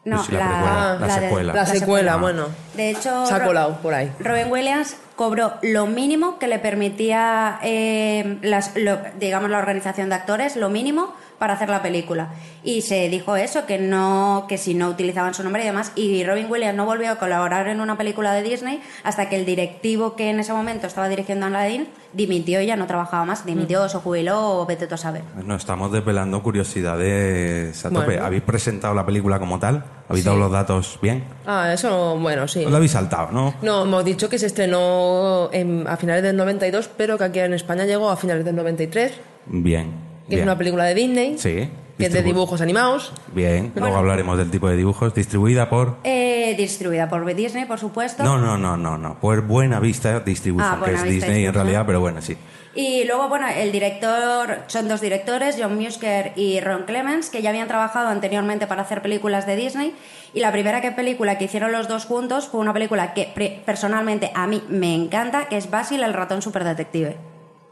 No, 0.05 0.23
Sí, 0.23 0.31
la 0.31 0.39
la, 0.39 0.47
precuela, 0.47 0.99
la 0.99 1.07
de- 1.07 1.19
secuela. 1.27 1.53
La 1.53 1.65
secuela, 1.65 2.13
Ah. 2.13 2.17
bueno. 2.17 2.47
De 2.75 2.89
hecho, 2.91 3.25
Se 3.25 3.33
ha 3.33 3.43
colado 3.43 3.77
por 3.81 3.93
ahí. 3.93 4.09
Robin 4.19 4.47
Williams 4.49 4.95
cobró 5.17 5.55
lo 5.61 5.85
mínimo 5.87 6.39
que 6.39 6.47
le 6.47 6.59
permitía, 6.59 7.59
eh, 7.61 8.37
las- 8.41 8.73
lo- 8.77 8.99
digamos, 9.19 9.49
la 9.49 9.57
organización 9.57 10.07
de 10.07 10.15
actores, 10.15 10.55
lo 10.55 10.69
mínimo 10.69 11.13
para 11.39 11.53
hacer 11.53 11.69
la 11.69 11.81
película. 11.81 12.29
Y 12.63 12.81
se 12.81 13.09
dijo 13.09 13.35
eso, 13.35 13.65
que 13.65 13.77
no, 13.77 14.45
que 14.49 14.57
si 14.57 14.73
no 14.73 14.89
utilizaban 14.89 15.33
su 15.33 15.43
nombre 15.43 15.61
y 15.63 15.65
demás. 15.65 15.91
Y 15.95 16.23
Robin 16.23 16.47
Williams 16.49 16.75
no 16.75 16.85
volvió 16.85 17.11
a 17.11 17.15
colaborar 17.15 17.67
en 17.67 17.79
una 17.79 17.97
película 17.97 18.33
de 18.33 18.41
Disney 18.43 18.81
hasta 19.03 19.29
que 19.29 19.35
el 19.35 19.45
directivo 19.45 20.15
que 20.15 20.29
en 20.29 20.39
ese 20.39 20.51
momento 20.53 20.87
estaba 20.87 21.07
dirigiendo 21.09 21.45
a 21.45 21.49
Aladdin 21.49 21.87
dimitió 22.13 22.59
y 22.61 22.65
ya 22.65 22.75
no 22.75 22.87
trabajaba 22.87 23.25
más. 23.25 23.45
Dimitió, 23.45 23.85
Mm. 23.85 23.89
se 23.89 23.97
jubiló 23.99 24.59
o 24.61 24.65
vete 24.65 24.87
tú 24.87 24.95
a 24.95 24.97
saber. 24.97 25.21
No, 25.45 25.55
estamos 25.55 25.91
desvelando 25.91 26.41
curiosidades 26.41 27.85
a 27.85 27.89
tope. 27.89 28.05
Bueno. 28.05 28.25
¿Habéis 28.25 28.41
presentado 28.43 28.93
la 28.93 29.05
película 29.05 29.39
como 29.39 29.59
tal? 29.59 29.83
¿Habéis 30.09 30.23
Sí. 30.23 30.29
dado 30.29 30.39
los 30.39 30.51
datos 30.51 30.97
bien? 31.01 31.23
Ah, 31.45 31.71
eso, 31.73 32.17
bueno, 32.17 32.47
sí. 32.47 32.63
Os 32.65 32.71
lo 32.71 32.77
habéis 32.77 32.91
saltado, 32.91 33.29
¿no? 33.31 33.53
No, 33.61 33.83
hemos 33.83 34.03
dicho 34.05 34.29
que 34.29 34.39
se 34.39 34.47
estrenó 34.47 35.49
en- 35.51 35.85
a 35.87 35.97
finales 35.97 36.23
del 36.23 36.35
92, 36.35 36.89
pero 36.97 37.17
que 37.17 37.25
aquí 37.25 37.39
en 37.39 37.53
España 37.53 37.85
llegó 37.85 38.09
a 38.09 38.17
finales 38.17 38.43
del 38.45 38.55
93, 38.55 39.13
Bien. 39.49 40.06
Que 40.27 40.35
bien. 40.35 40.39
es 40.41 40.43
una 40.43 40.57
película 40.57 40.83
de 40.85 40.93
Disney, 40.93 41.37
Sí. 41.37 41.69
que 41.97 42.05
es 42.05 42.13
de 42.13 42.21
dibujos 42.23 42.61
animados. 42.61 43.11
Bien, 43.33 43.71
luego 43.75 43.95
hablaremos 43.97 44.37
del 44.37 44.51
tipo 44.51 44.67
de 44.69 44.75
dibujos. 44.77 45.13
Distribuida 45.13 45.69
por... 45.69 45.97
Eh, 46.03 46.53
distribuida 46.57 47.09
por 47.09 47.25
Disney, 47.33 47.65
por 47.65 47.79
supuesto. 47.79 48.23
No, 48.23 48.37
no, 48.37 48.57
no, 48.57 48.77
no, 48.77 48.97
no. 48.97 49.19
Por 49.19 49.41
Buena 49.41 49.79
Vista 49.79 50.19
Distribution, 50.19 50.69
Ah, 50.69 50.81
que 50.83 50.91
es 50.91 51.01
Vista 51.03 51.05
Disney 51.09 51.29
en 51.29 51.35
Distribution. 51.37 51.53
realidad, 51.65 51.83
pero 51.85 51.99
bueno, 51.99 52.21
sí. 52.21 52.37
Y 52.75 53.05
luego, 53.05 53.27
bueno, 53.27 53.47
el 53.47 53.71
director, 53.71 54.59
son 54.67 54.87
dos 54.87 55.01
directores, 55.01 55.57
John 55.59 55.75
Musker 55.81 56.33
y 56.35 56.59
Ron 56.59 56.83
Clements, 56.83 57.31
que 57.31 57.41
ya 57.41 57.49
habían 57.49 57.67
trabajado 57.67 58.09
anteriormente 58.09 58.67
para 58.67 58.83
hacer 58.83 59.01
películas 59.01 59.47
de 59.47 59.55
Disney. 59.55 59.95
Y 60.35 60.41
la 60.41 60.51
primera 60.51 60.79
que 60.79 60.91
película 60.91 61.39
que 61.39 61.45
hicieron 61.45 61.71
los 61.71 61.87
dos 61.87 62.05
juntos 62.05 62.47
fue 62.47 62.59
una 62.59 62.73
película 62.73 63.15
que 63.15 63.31
pre- 63.33 63.63
personalmente 63.65 64.29
a 64.35 64.45
mí 64.45 64.61
me 64.69 64.93
encanta, 64.93 65.47
que 65.47 65.57
es 65.57 65.71
Basil, 65.71 66.03
el 66.03 66.13
ratón 66.13 66.43
superdetective. 66.43 67.17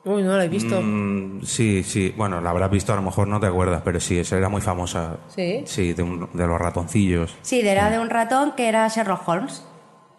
Uy, 0.06 0.22
no 0.22 0.38
la 0.38 0.46
he 0.46 0.48
visto. 0.50 0.80
Mm, 0.82 1.42
sí, 1.44 1.84
sí. 1.84 2.14
Bueno, 2.16 2.40
la 2.40 2.52
habrás 2.52 2.70
visto, 2.70 2.94
a 2.94 2.96
lo 2.96 3.02
mejor 3.02 3.28
no 3.28 3.40
te 3.40 3.48
acuerdas, 3.48 3.82
pero 3.84 4.00
sí, 4.00 4.20
esa 4.20 4.38
era 4.38 4.50
muy 4.50 4.62
famosa. 4.62 5.18
¿Sí? 5.36 5.64
Sí, 5.66 5.94
de, 5.94 6.04
un- 6.04 6.30
de 6.32 6.46
los 6.46 6.60
ratoncillos. 6.60 7.36
Sí, 7.42 7.62
era 7.68 7.90
de 7.90 7.98
un 8.00 8.10
ratón 8.12 8.54
que 8.56 8.68
era 8.70 8.88
Sherlock 8.88 9.28
Holmes. 9.28 9.64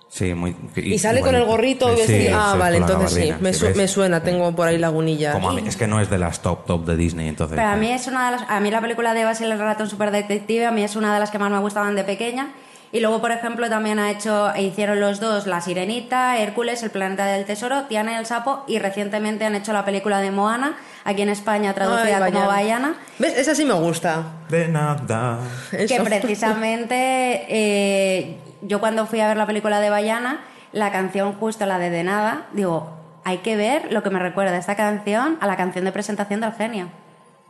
Sí, 0.08 0.34
muy... 0.34 0.56
Y, 0.76 0.98
sale 0.98 1.20
con 1.20 1.34
el 1.34 1.44
gorrito. 1.44 1.92
y 1.92 1.96
Sí, 1.98 2.06
sí, 2.06 2.28
ah, 2.32 2.56
vale, 2.58 2.78
entonces 2.78 3.12
sí. 3.12 3.32
Me, 3.40 3.52
su- 3.52 3.66
¿ves? 3.66 3.76
me 3.76 3.86
suena, 3.86 4.22
tengo 4.22 4.50
por 4.56 4.66
ahí 4.66 4.78
lagunillas. 4.78 5.34
Como 5.34 5.50
a 5.50 5.52
mí, 5.52 5.62
es 5.66 5.76
que 5.76 5.86
no 5.86 6.00
es 6.00 6.08
de 6.10 6.18
las 6.18 6.40
top 6.40 6.64
top 6.64 6.84
de 6.86 6.96
Disney, 6.96 7.28
entonces... 7.28 7.56
Pero 7.56 7.68
a 7.68 7.76
mí 7.76 7.90
es 7.90 8.06
una 8.06 8.30
de 8.30 8.38
las, 8.38 8.50
a 8.50 8.58
mí 8.60 8.70
la 8.70 8.80
película 8.80 9.14
de 9.14 9.24
Basil 9.24 9.50
el 9.52 9.58
ratón 9.58 9.88
superdetective 9.90 10.64
a 10.66 10.70
mí 10.70 10.82
es 10.84 10.96
una 10.96 11.12
de 11.12 11.20
las 11.20 11.30
que 11.30 11.38
más 11.38 11.50
me 11.50 11.58
gustaban 11.58 11.94
de 11.96 12.04
pequeña. 12.04 12.48
Y 12.96 13.00
luego, 13.00 13.20
por 13.20 13.30
ejemplo, 13.30 13.68
también 13.68 13.98
ha 13.98 14.10
hecho, 14.10 14.56
hicieron 14.56 15.00
los 15.00 15.20
dos 15.20 15.46
La 15.46 15.60
Sirenita, 15.60 16.38
Hércules, 16.38 16.82
El 16.82 16.88
Planeta 16.88 17.26
del 17.26 17.44
Tesoro, 17.44 17.82
Tiana 17.82 18.12
y 18.12 18.14
el 18.14 18.24
Sapo 18.24 18.64
y 18.66 18.78
recientemente 18.78 19.44
han 19.44 19.54
hecho 19.54 19.74
la 19.74 19.84
película 19.84 20.22
de 20.22 20.30
Moana, 20.30 20.78
aquí 21.04 21.20
en 21.20 21.28
España 21.28 21.74
traducida 21.74 22.24
Ay, 22.24 22.32
como 22.32 22.46
Bayana. 22.46 22.94
¿Ves? 23.18 23.36
Esa 23.36 23.54
sí 23.54 23.66
me 23.66 23.74
gusta. 23.74 24.22
De 24.48 24.68
nada. 24.68 25.40
que 25.70 26.00
precisamente 26.02 27.44
eh, 27.50 28.38
yo 28.62 28.80
cuando 28.80 29.06
fui 29.06 29.20
a 29.20 29.28
ver 29.28 29.36
la 29.36 29.46
película 29.46 29.78
de 29.80 29.90
Bayana, 29.90 30.40
la 30.72 30.90
canción 30.90 31.34
justo 31.34 31.66
la 31.66 31.78
de 31.78 31.90
De 31.90 32.02
Nada, 32.02 32.46
digo, 32.54 32.96
hay 33.24 33.38
que 33.38 33.56
ver 33.56 33.92
lo 33.92 34.02
que 34.02 34.08
me 34.08 34.20
recuerda 34.20 34.56
esta 34.56 34.74
canción 34.74 35.36
a 35.42 35.46
la 35.46 35.58
canción 35.58 35.84
de 35.84 35.92
presentación 35.92 36.40
del 36.40 36.54
genio. 36.54 36.88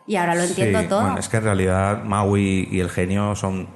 Y 0.08 0.16
ahora 0.16 0.34
lo 0.34 0.42
entiendo 0.42 0.80
Sí, 0.80 0.86
todo. 0.88 1.02
Bueno, 1.02 1.18
es 1.18 1.28
que 1.28 1.36
en 1.36 1.44
realidad 1.44 2.02
Maui 2.02 2.68
y 2.70 2.80
el 2.80 2.90
genio 2.90 3.36
son 3.36 3.68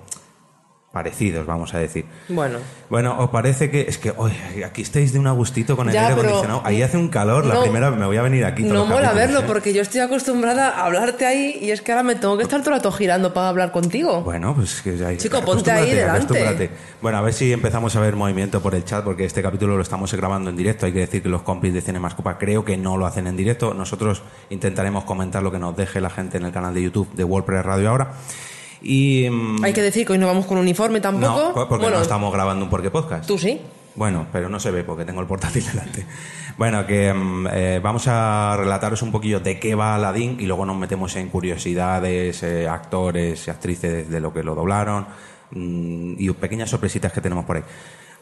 parecidos, 0.93 1.47
vamos 1.47 1.73
a 1.75 1.79
decir. 1.79 2.05
Bueno. 2.29 2.59
Bueno, 2.89 3.17
¿os 3.21 3.31
parece 3.31 3.71
que 3.71 3.83
es 3.83 3.99
que 3.99 4.13
oye, 4.17 4.65
aquí 4.65 4.83
estáis 4.83 5.13
de 5.13 5.21
un 5.21 5.29
agustito 5.29 5.77
con 5.77 5.89
el 5.89 5.95
Ya, 5.95 6.09
aire 6.09 6.21
acondicionado? 6.21 6.63
Ahí 6.65 6.83
hace 6.83 6.97
un 6.97 7.09
calor, 7.09 7.47
la 7.47 7.61
primera 7.61 7.93
me 7.93 8.07
voy 8.07 8.17
a 8.17 8.23
venir 8.23 8.45
aquí. 8.45 8.65
No 8.65 8.85
mola 8.87 9.13
verlo 9.13 9.41
¿eh? 9.41 9.45
porque 9.47 9.73
yo 9.73 9.83
estoy 9.83 10.01
acostumbrada 10.01 10.71
a 10.71 10.87
hablarte 10.87 11.27
ahí 11.27 11.59
y 11.61 11.71
es 11.71 11.81
que 11.81 11.93
ahora 11.93 12.03
me 12.03 12.17
tengo 12.17 12.37
que 12.37 12.43
estar 12.43 12.61
todo 12.61 12.71
el 12.71 12.77
rato 12.79 12.91
girando 12.91 13.33
para 13.33 13.49
hablar 13.49 13.71
contigo. 13.71 14.23
Bueno, 14.23 14.55
pues 14.57 14.83
que 14.83 14.97
ya 14.97 15.17
Chico, 15.17 15.41
ponte 15.43 15.71
ahí 15.71 15.95
delante. 15.95 16.71
Bueno, 17.01 17.19
a 17.19 17.21
ver 17.21 17.35
si 17.35 17.53
empezamos 17.53 17.95
a 17.95 18.01
ver 18.01 18.17
movimiento 18.17 18.61
por 18.61 18.75
el 18.75 18.85
chat, 18.85 19.05
porque 19.05 19.25
este 19.25 19.43
capítulo 19.43 19.77
lo 19.77 19.83
estamos 19.83 20.13
grabando 20.13 20.51
en 20.51 20.57
directo. 20.57 20.87
Hay 20.87 20.93
que 20.93 21.01
decir 21.01 21.23
que 21.23 21.29
los 21.29 21.43
compis 21.43 21.73
de 21.73 21.83
Cine 21.83 22.01
Más 22.01 22.15
Copa 22.15 22.37
creo 22.37 22.65
que 22.65 22.77
no 22.77 22.97
lo 22.97 23.07
hacen 23.07 23.29
en 23.29 23.37
directo. 23.37 23.75
Nosotros 23.75 24.23
intentaremos 24.51 25.05
comentar 25.05 25.43
lo 25.43 25.53
que 25.53 25.61
nos 25.61 25.77
deje 25.77 26.01
la 26.01 26.11
gente 26.11 26.39
en 26.39 26.47
el 26.47 26.53
canal 26.53 26.75
de 26.75 26.83
YouTube 26.83 27.13
de 27.15 27.23
WordPress 27.23 27.65
Radio 27.65 27.91
ahora. 27.91 28.13
Y. 28.83 29.29
mm, 29.31 29.65
Hay 29.65 29.73
que 29.73 29.83
decir 29.83 30.07
que 30.07 30.13
hoy 30.13 30.19
no 30.19 30.27
vamos 30.27 30.47
con 30.47 30.59
uniforme 30.59 31.01
tampoco. 31.01 31.53
No, 31.55 31.69
porque 31.69 31.85
bueno, 31.85 31.97
no 31.99 32.03
estamos 32.03 32.33
grabando 32.33 32.65
un 32.65 32.71
Porque 32.71 32.91
Podcast. 32.91 33.27
Tú 33.27 33.39
sí. 33.39 33.61
Bueno, 33.95 34.27
pero 34.33 34.49
no 34.49 34.61
se 34.61 34.71
ve 34.71 34.85
porque 34.85 35.05
tengo 35.05 35.21
el 35.21 35.27
portátil 35.27 35.65
delante. 35.73 36.07
Bueno, 36.57 36.87
que 36.87 37.13
mm, 37.13 37.47
eh, 37.53 37.81
vamos 37.83 38.07
a 38.09 38.57
relataros 38.57 39.03
un 39.03 39.13
poquillo 39.13 39.41
de 39.41 39.59
qué 39.59 39.75
va 39.75 39.95
Aladdin 39.95 40.37
y 40.41 40.47
luego 40.47 40.65
nos 40.65 40.77
metemos 40.77 41.17
en 41.17 41.29
curiosidades, 41.29 42.43
eh, 42.43 42.69
actores 42.69 43.47
y 43.47 43.51
actrices 43.51 44.09
de 44.09 44.21
lo 44.21 44.33
que 44.33 44.43
lo 44.43 44.55
doblaron 44.55 45.07
mm, 45.51 46.15
y 46.19 46.31
pequeñas 46.31 46.71
sorpresitas 46.71 47.13
que 47.13 47.21
tenemos 47.21 47.45
por 47.45 47.57
ahí. 47.57 47.63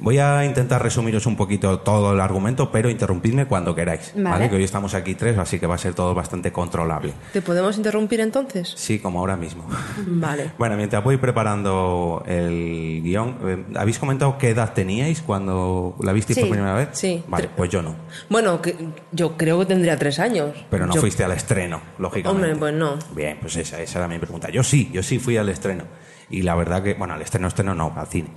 Voy 0.00 0.18
a 0.18 0.44
intentar 0.44 0.80
resumiros 0.82 1.26
un 1.26 1.34
poquito 1.36 1.80
todo 1.80 2.12
el 2.12 2.20
argumento, 2.20 2.70
pero 2.70 2.88
interrumpidme 2.88 3.46
cuando 3.46 3.74
queráis, 3.74 4.12
¿vale? 4.14 4.28
Vale. 4.30 4.50
Que 4.50 4.56
hoy 4.56 4.62
estamos 4.64 4.94
aquí 4.94 5.16
tres, 5.16 5.36
así 5.38 5.58
que 5.58 5.66
va 5.66 5.74
a 5.74 5.78
ser 5.78 5.94
todo 5.94 6.14
bastante 6.14 6.52
controlable. 6.52 7.14
¿Te 7.32 7.42
podemos 7.42 7.76
interrumpir 7.76 8.20
entonces? 8.20 8.72
Sí, 8.76 9.00
como 9.00 9.18
ahora 9.18 9.36
mismo. 9.36 9.64
Vale. 10.06 10.52
Bueno, 10.56 10.76
mientras 10.76 11.02
voy 11.02 11.16
preparando 11.16 12.22
el 12.26 13.00
guion, 13.02 13.36
eh, 13.44 13.64
¿habéis 13.76 13.98
comentado 13.98 14.38
qué 14.38 14.50
edad 14.50 14.72
teníais 14.72 15.20
cuando 15.20 15.96
la 16.00 16.12
visteis 16.12 16.36
Sí, 16.36 16.40
por 16.42 16.50
primera 16.50 16.74
vez? 16.74 16.88
sí. 16.92 17.24
Vale, 17.26 17.48
pues 17.56 17.68
yo 17.70 17.82
no. 17.82 17.96
Bueno, 18.30 18.62
que 18.62 18.76
yo 19.10 19.36
creo 19.36 19.58
que 19.58 19.66
tendría 19.66 19.98
tres 19.98 20.20
años. 20.20 20.50
Pero 20.70 20.86
no 20.86 20.94
Yo- 20.94 21.00
fuiste 21.00 21.24
al 21.24 21.32
estreno, 21.32 21.80
lógicamente. 21.98 22.44
Hombre, 22.52 22.56
pues 22.58 22.74
no. 22.74 22.98
Bien, 23.16 23.38
pues 23.40 23.56
esa, 23.56 23.80
esa 23.82 23.98
era 23.98 24.06
mi 24.08 24.18
pregunta. 24.18 24.48
Yo 24.50 24.62
sí, 24.62 24.90
yo 24.92 25.02
sí 25.02 25.18
fui 25.18 25.36
al 25.36 25.48
estreno. 25.48 25.84
Y 26.30 26.42
la 26.42 26.54
verdad 26.54 26.82
que, 26.82 26.94
bueno, 26.94 27.14
al 27.14 27.22
estreno, 27.22 27.48
estreno 27.48 27.74
no, 27.74 27.92
al 27.96 28.06
cine. 28.06 28.28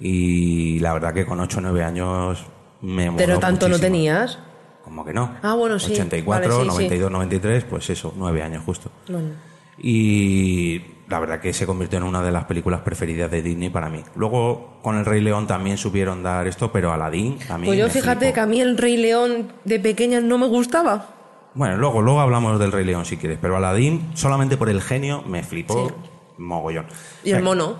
Y 0.00 0.78
la 0.80 0.92
verdad 0.92 1.14
que 1.14 1.24
con 1.26 1.40
8 1.40 1.58
o 1.58 1.60
9 1.62 1.82
años 1.84 2.44
me 2.82 3.10
Pero 3.12 3.38
tanto 3.38 3.66
no 3.66 3.74
muchísimo. 3.74 3.78
tenías. 3.92 4.38
¿Cómo 4.84 5.04
que 5.04 5.12
no? 5.12 5.34
Ah, 5.42 5.54
bueno, 5.54 5.78
sí. 5.78 5.92
84, 5.92 6.48
Vale, 6.48 6.64
sí, 6.64 6.70
sí. 6.70 6.74
92, 6.76 7.10
93, 7.10 7.64
pues 7.64 7.90
eso, 7.90 8.12
9 8.16 8.42
años 8.42 8.62
justo. 8.64 8.90
Bueno. 9.08 9.30
Y 9.78 10.80
la 11.08 11.18
verdad 11.20 11.40
que 11.40 11.52
se 11.52 11.66
convirtió 11.66 11.98
en 11.98 12.04
una 12.04 12.22
de 12.22 12.30
las 12.32 12.44
películas 12.44 12.80
preferidas 12.80 13.30
de 13.30 13.42
Disney 13.42 13.70
para 13.70 13.88
mí. 13.88 14.02
Luego 14.14 14.78
con 14.82 14.96
El 14.98 15.04
Rey 15.04 15.20
León 15.20 15.46
también 15.46 15.76
supieron 15.76 16.22
dar 16.22 16.46
esto, 16.46 16.70
pero 16.72 16.92
Aladdin 16.92 17.38
a 17.48 17.58
mí 17.58 17.66
Pues 17.66 17.78
yo 17.78 17.88
fíjate 17.88 18.20
flipó. 18.26 18.34
que 18.34 18.40
a 18.40 18.46
mí 18.46 18.60
el 18.60 18.76
Rey 18.78 18.96
León 18.96 19.52
de 19.64 19.80
pequeña 19.80 20.20
no 20.20 20.38
me 20.38 20.46
gustaba. 20.46 21.08
Bueno, 21.54 21.76
luego, 21.78 22.02
luego 22.02 22.20
hablamos 22.20 22.58
del 22.58 22.70
Rey 22.72 22.84
León 22.84 23.04
si 23.06 23.16
quieres, 23.16 23.38
pero 23.40 23.56
Aladdin 23.56 24.10
solamente 24.14 24.56
por 24.56 24.68
el 24.68 24.80
genio 24.82 25.22
me 25.26 25.42
flipó 25.42 25.88
Sí. 25.88 25.94
mogollón. 26.38 26.86
Y 27.24 27.30
el 27.32 27.42
mono. 27.42 27.76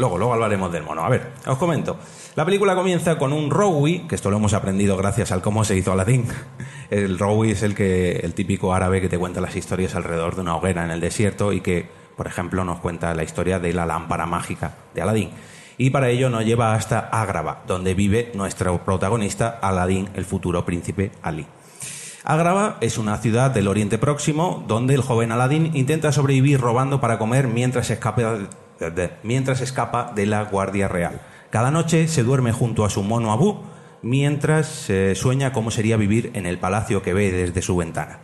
Luego, 0.00 0.16
luego 0.16 0.32
hablaremos 0.32 0.72
del 0.72 0.82
mono. 0.82 1.04
A 1.04 1.10
ver, 1.10 1.32
os 1.46 1.58
comento. 1.58 1.98
La 2.34 2.46
película 2.46 2.74
comienza 2.74 3.18
con 3.18 3.34
un 3.34 3.50
Rowie, 3.50 4.06
que 4.08 4.14
esto 4.14 4.30
lo 4.30 4.38
hemos 4.38 4.54
aprendido 4.54 4.96
gracias 4.96 5.30
al 5.30 5.42
cómo 5.42 5.62
se 5.62 5.76
hizo 5.76 5.92
Aladdin. 5.92 6.26
El 6.90 7.18
Rowie 7.18 7.52
es 7.52 7.62
el 7.62 7.74
que 7.74 8.12
el 8.16 8.34
típico 8.34 8.74
árabe 8.74 9.00
que 9.00 9.08
te 9.08 9.18
cuenta 9.18 9.40
las 9.40 9.54
historias 9.54 9.94
alrededor 9.94 10.34
de 10.34 10.40
una 10.40 10.56
hoguera 10.56 10.84
en 10.84 10.90
el 10.90 11.00
desierto 11.00 11.52
y 11.52 11.60
que, 11.60 11.88
por 12.16 12.26
ejemplo, 12.26 12.64
nos 12.64 12.80
cuenta 12.80 13.14
la 13.14 13.22
historia 13.22 13.60
de 13.60 13.72
la 13.72 13.86
lámpara 13.86 14.26
mágica 14.26 14.74
de 14.92 15.02
Aladdin. 15.02 15.30
Y 15.78 15.90
para 15.90 16.08
ello 16.08 16.30
nos 16.30 16.44
lleva 16.44 16.74
hasta 16.74 16.98
Ágrava, 16.98 17.62
donde 17.68 17.94
vive 17.94 18.32
nuestro 18.34 18.84
protagonista 18.84 19.58
Aladdin, 19.62 20.08
el 20.14 20.24
futuro 20.24 20.64
príncipe 20.64 21.12
Ali. 21.22 21.46
Ágrava 22.24 22.78
es 22.80 22.98
una 22.98 23.18
ciudad 23.18 23.50
del 23.50 23.68
Oriente 23.68 23.98
Próximo 23.98 24.64
donde 24.66 24.94
el 24.94 25.02
joven 25.02 25.30
Aladdin 25.30 25.70
intenta 25.74 26.10
sobrevivir 26.10 26.60
robando 26.60 27.00
para 27.00 27.18
comer 27.18 27.46
mientras 27.46 27.90
escapa 27.90 28.34
de, 28.34 28.46
mientras 29.22 29.60
escapa 29.60 30.12
de 30.14 30.26
la 30.26 30.44
Guardia 30.44 30.88
Real. 30.88 31.20
Cada 31.50 31.70
noche 31.70 32.08
se 32.08 32.22
duerme 32.22 32.52
junto 32.52 32.84
a 32.84 32.90
su 32.90 33.02
mono 33.02 33.32
Abu 33.32 33.60
mientras 34.02 34.88
eh, 34.88 35.14
sueña 35.14 35.52
cómo 35.52 35.70
sería 35.70 35.96
vivir 35.96 36.30
en 36.34 36.46
el 36.46 36.58
palacio 36.58 37.02
que 37.02 37.12
ve 37.12 37.30
desde 37.32 37.62
su 37.62 37.76
ventana. 37.76 38.20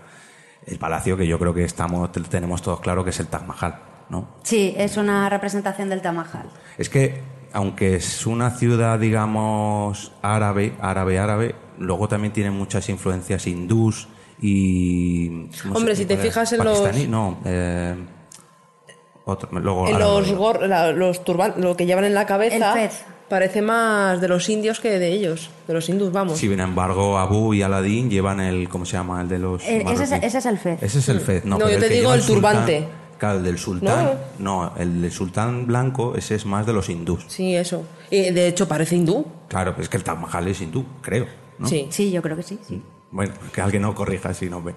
El 0.67 0.79
palacio 0.79 1.17
que 1.17 1.27
yo 1.27 1.39
creo 1.39 1.55
que 1.55 1.65
estamos, 1.65 2.11
tenemos 2.29 2.63
todos 2.63 2.81
claro 2.81 3.05
que 3.05 3.11
es 3.11 3.21
el 3.21 3.27
Taj 3.29 3.45
Mahal, 3.47 3.81
¿no? 4.09 4.29
Sí, 4.43 4.75
es 4.77 4.97
una 4.97 5.29
representación 5.29 5.89
del 5.89 6.01
Tamajal. 6.03 6.49
Es 6.77 6.89
que, 6.89 7.21
aunque 7.53 7.97
es 7.97 8.27
una 8.27 8.51
ciudad, 8.51 8.99
digamos, 8.99 10.13
árabe, 10.23 10.75
árabe, 10.81 11.19
árabe, 11.19 11.55
luego 11.79 12.09
también 12.09 12.33
tiene 12.33 12.51
muchas 12.51 12.89
influencias 12.89 13.47
hindús 13.47 14.09
y... 14.41 15.47
¿cómo 15.63 15.77
Hombre, 15.77 15.95
si 15.95 16.05
te 16.05 16.17
fijas 16.17 16.53
en 16.53 16.65
los- 16.65 17.09
No, 17.09 17.39
eh, 17.45 17.95
otro, 19.27 19.49
luego 19.61 19.87
lo 19.91 19.99
los, 19.99 20.33
gor- 20.35 20.67
la- 20.67 20.93
los 20.93 21.23
turban, 21.25 21.55
lo 21.59 21.77
que 21.77 21.85
llevan 21.85 22.05
en 22.05 22.15
la 22.15 22.25
cabeza 22.27 22.83
El 22.83 22.91
parece 23.29 23.61
más 23.61 24.21
de 24.21 24.29
los 24.29 24.49
indios 24.49 24.79
que 24.81 24.99
de 25.01 25.09
ellos, 25.13 25.51
de 25.67 25.75
los 25.75 25.89
hindús, 25.89 26.13
vamos. 26.13 26.39
Sin 26.39 26.59
embargo, 26.61 27.19
Abu 27.19 27.53
y 27.55 27.63
Aladín 27.63 28.09
llevan 28.09 28.39
el... 28.41 28.69
¿Cómo 28.69 28.87
se 28.87 28.93
llama? 28.97 29.21
El 29.21 29.29
de 29.29 29.39
los... 29.41 29.65
Eh, 29.65 29.85
ese 29.91 30.05
es- 30.05 30.13
ese 30.13 30.39
es 30.39 30.47
el 30.47 30.59
fez. 30.59 30.81
Ese 30.83 30.99
es 31.01 31.09
el 31.09 31.21
fez. 31.21 31.45
No, 31.45 31.59
No, 31.59 31.65
pero 31.67 31.71
yo 31.71 31.75
el 31.77 31.83
te 31.83 31.89
que 31.89 31.95
digo 31.97 32.15
el 32.15 32.23
sultán- 32.23 32.35
turbante. 32.67 32.89
Claro, 33.19 33.39
el 33.39 33.45
del 33.45 33.59
sultán... 33.59 34.11
No, 34.39 34.73
el 34.79 35.03
del 35.03 35.11
sultán 35.11 35.67
blanco, 35.67 36.15
ese 36.17 36.35
es 36.37 36.47
más 36.47 36.67
de 36.67 36.73
los 36.73 36.89
hindús. 36.89 37.25
Sí, 37.29 37.57
eso. 37.57 37.83
Y 38.11 38.31
de 38.31 38.47
hecho 38.47 38.69
parece 38.69 38.95
hindú. 38.95 39.27
Claro, 39.49 39.73
pero 39.73 39.83
es 39.83 39.89
que 39.89 39.97
el 39.97 40.05
Taj 40.05 40.19
Mahal 40.21 40.47
es 40.49 40.61
hindú, 40.61 40.85
creo. 41.01 41.27
¿no? 41.59 41.67
Sí. 41.67 41.89
Sí, 41.91 42.13
yo 42.13 42.23
creo 42.23 42.37
que 42.37 42.43
sí. 42.45 42.59
sí. 42.63 42.81
Bueno, 43.11 43.33
que 43.53 43.61
alguien 43.61 43.83
no 43.83 43.95
corrija 43.95 44.35
si 44.35 44.49
no 44.51 44.63
ve. 44.63 44.75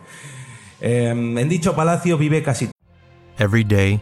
Eh, 0.82 1.10
en 1.10 1.50
dicho 1.50 1.76
palacio 1.76 2.18
vive 2.18 2.42
casi 2.42 2.70
Every 3.38 3.64
day, 3.64 4.02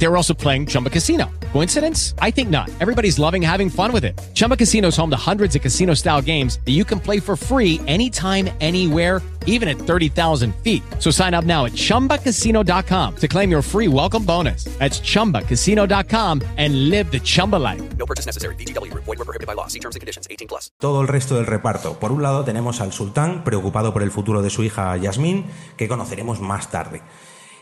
They 0.00 0.08
were 0.08 0.16
also 0.16 0.32
playing 0.32 0.66
Chumba 0.66 0.88
Casino. 0.88 1.30
Coincidence? 1.52 2.14
I 2.20 2.30
think 2.30 2.48
not. 2.48 2.70
Everybody's 2.80 3.18
loving 3.18 3.42
having 3.42 3.68
fun 3.68 3.92
with 3.92 4.04
it. 4.04 4.18
Chumba 4.34 4.56
Casino 4.56 4.88
is 4.88 4.96
home 4.96 5.10
to 5.10 5.16
hundreds 5.30 5.54
of 5.56 5.62
casino 5.62 5.94
style 5.94 6.22
games 6.22 6.58
that 6.64 6.72
you 6.72 6.84
can 6.84 6.98
play 6.98 7.20
for 7.20 7.36
free 7.36 7.80
anytime, 7.86 8.48
anywhere, 8.60 9.20
even 9.44 9.68
at 9.68 9.76
30,000 9.76 10.54
feet. 10.62 10.82
So 11.00 11.10
sign 11.10 11.34
up 11.34 11.44
now 11.44 11.66
at 11.66 11.72
chumbacasino.com 11.72 13.16
to 13.16 13.28
claim 13.28 13.50
your 13.50 13.62
free 13.62 13.88
welcome 13.88 14.24
bonus. 14.24 14.64
That's 14.78 15.00
chumbacasino.com 15.00 16.42
and 16.56 16.88
live 16.88 17.10
the 17.10 17.20
Chumba 17.20 17.56
life. 17.56 17.82
No 17.98 18.06
purchase 18.06 18.24
necessary. 18.24 18.54
VGW 18.54 18.90
Group. 18.90 19.04
Void 19.04 19.18
were 19.18 19.26
prohibited 19.26 19.46
by 19.46 19.52
law. 19.52 19.66
See 19.66 19.80
terms 19.80 19.96
and 19.96 20.00
conditions. 20.00 20.26
18 20.30 20.48
plus. 20.48 20.70
todo 20.78 21.02
el 21.02 21.08
resto 21.08 21.34
del 21.34 21.44
reparto. 21.46 21.98
Por 21.98 22.10
un 22.10 22.22
lado 22.22 22.42
tenemos 22.44 22.80
al 22.80 22.94
sultán, 22.94 23.44
preocupado 23.44 23.92
por 23.92 24.02
el 24.02 24.10
futuro 24.10 24.40
de 24.40 24.48
su 24.48 24.62
hija 24.62 24.96
Yasmín, 24.96 25.44
que 25.76 25.88
conoceremos 25.88 26.40
más 26.40 26.70
tarde. 26.70 27.02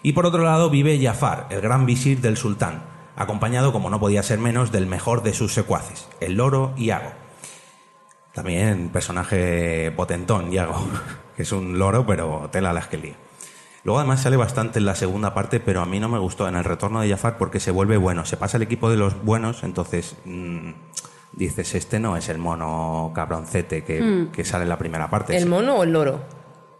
Y 0.02 0.12
por 0.12 0.26
otro 0.26 0.44
lado 0.44 0.70
vive 0.70 1.00
Jafar, 1.02 1.46
el 1.50 1.60
gran 1.60 1.86
visir 1.86 2.20
del 2.20 2.36
sultán, 2.36 2.82
acompañado, 3.16 3.72
como 3.72 3.90
no 3.90 3.98
podía 3.98 4.22
ser 4.22 4.38
menos, 4.38 4.70
del 4.70 4.86
mejor 4.86 5.22
de 5.22 5.34
sus 5.34 5.52
secuaces, 5.52 6.08
el 6.20 6.34
loro 6.34 6.72
Iago. 6.76 7.10
También 8.32 8.90
personaje 8.90 9.92
potentón, 9.96 10.52
Iago, 10.52 10.86
que 11.36 11.42
es 11.42 11.52
un 11.52 11.78
loro, 11.78 12.06
pero 12.06 12.48
tela 12.52 12.72
las 12.72 12.86
que 12.86 12.98
lía. 12.98 13.16
Luego 13.84 13.98
además 13.98 14.22
sale 14.22 14.36
bastante 14.36 14.78
en 14.78 14.86
la 14.86 14.94
segunda 14.94 15.34
parte, 15.34 15.60
pero 15.60 15.80
a 15.80 15.86
mí 15.86 15.98
no 15.98 16.08
me 16.08 16.18
gustó 16.18 16.46
en 16.46 16.56
el 16.56 16.64
retorno 16.64 17.00
de 17.00 17.08
Jafar 17.08 17.38
porque 17.38 17.58
se 17.58 17.70
vuelve 17.70 17.96
bueno. 17.96 18.24
Se 18.24 18.36
pasa 18.36 18.56
el 18.56 18.62
equipo 18.62 18.90
de 18.90 18.96
los 18.96 19.22
buenos, 19.24 19.62
entonces 19.62 20.16
mm, 20.24 20.70
dices, 21.32 21.74
este 21.74 21.98
no 21.98 22.16
es 22.16 22.28
el 22.28 22.38
mono 22.38 23.12
cabroncete 23.14 23.84
que, 23.84 24.28
que 24.32 24.44
sale 24.44 24.64
en 24.64 24.68
la 24.68 24.78
primera 24.78 25.08
parte. 25.08 25.36
¿El 25.36 25.46
mono 25.46 25.76
o 25.76 25.82
el 25.84 25.92
loro? 25.92 26.37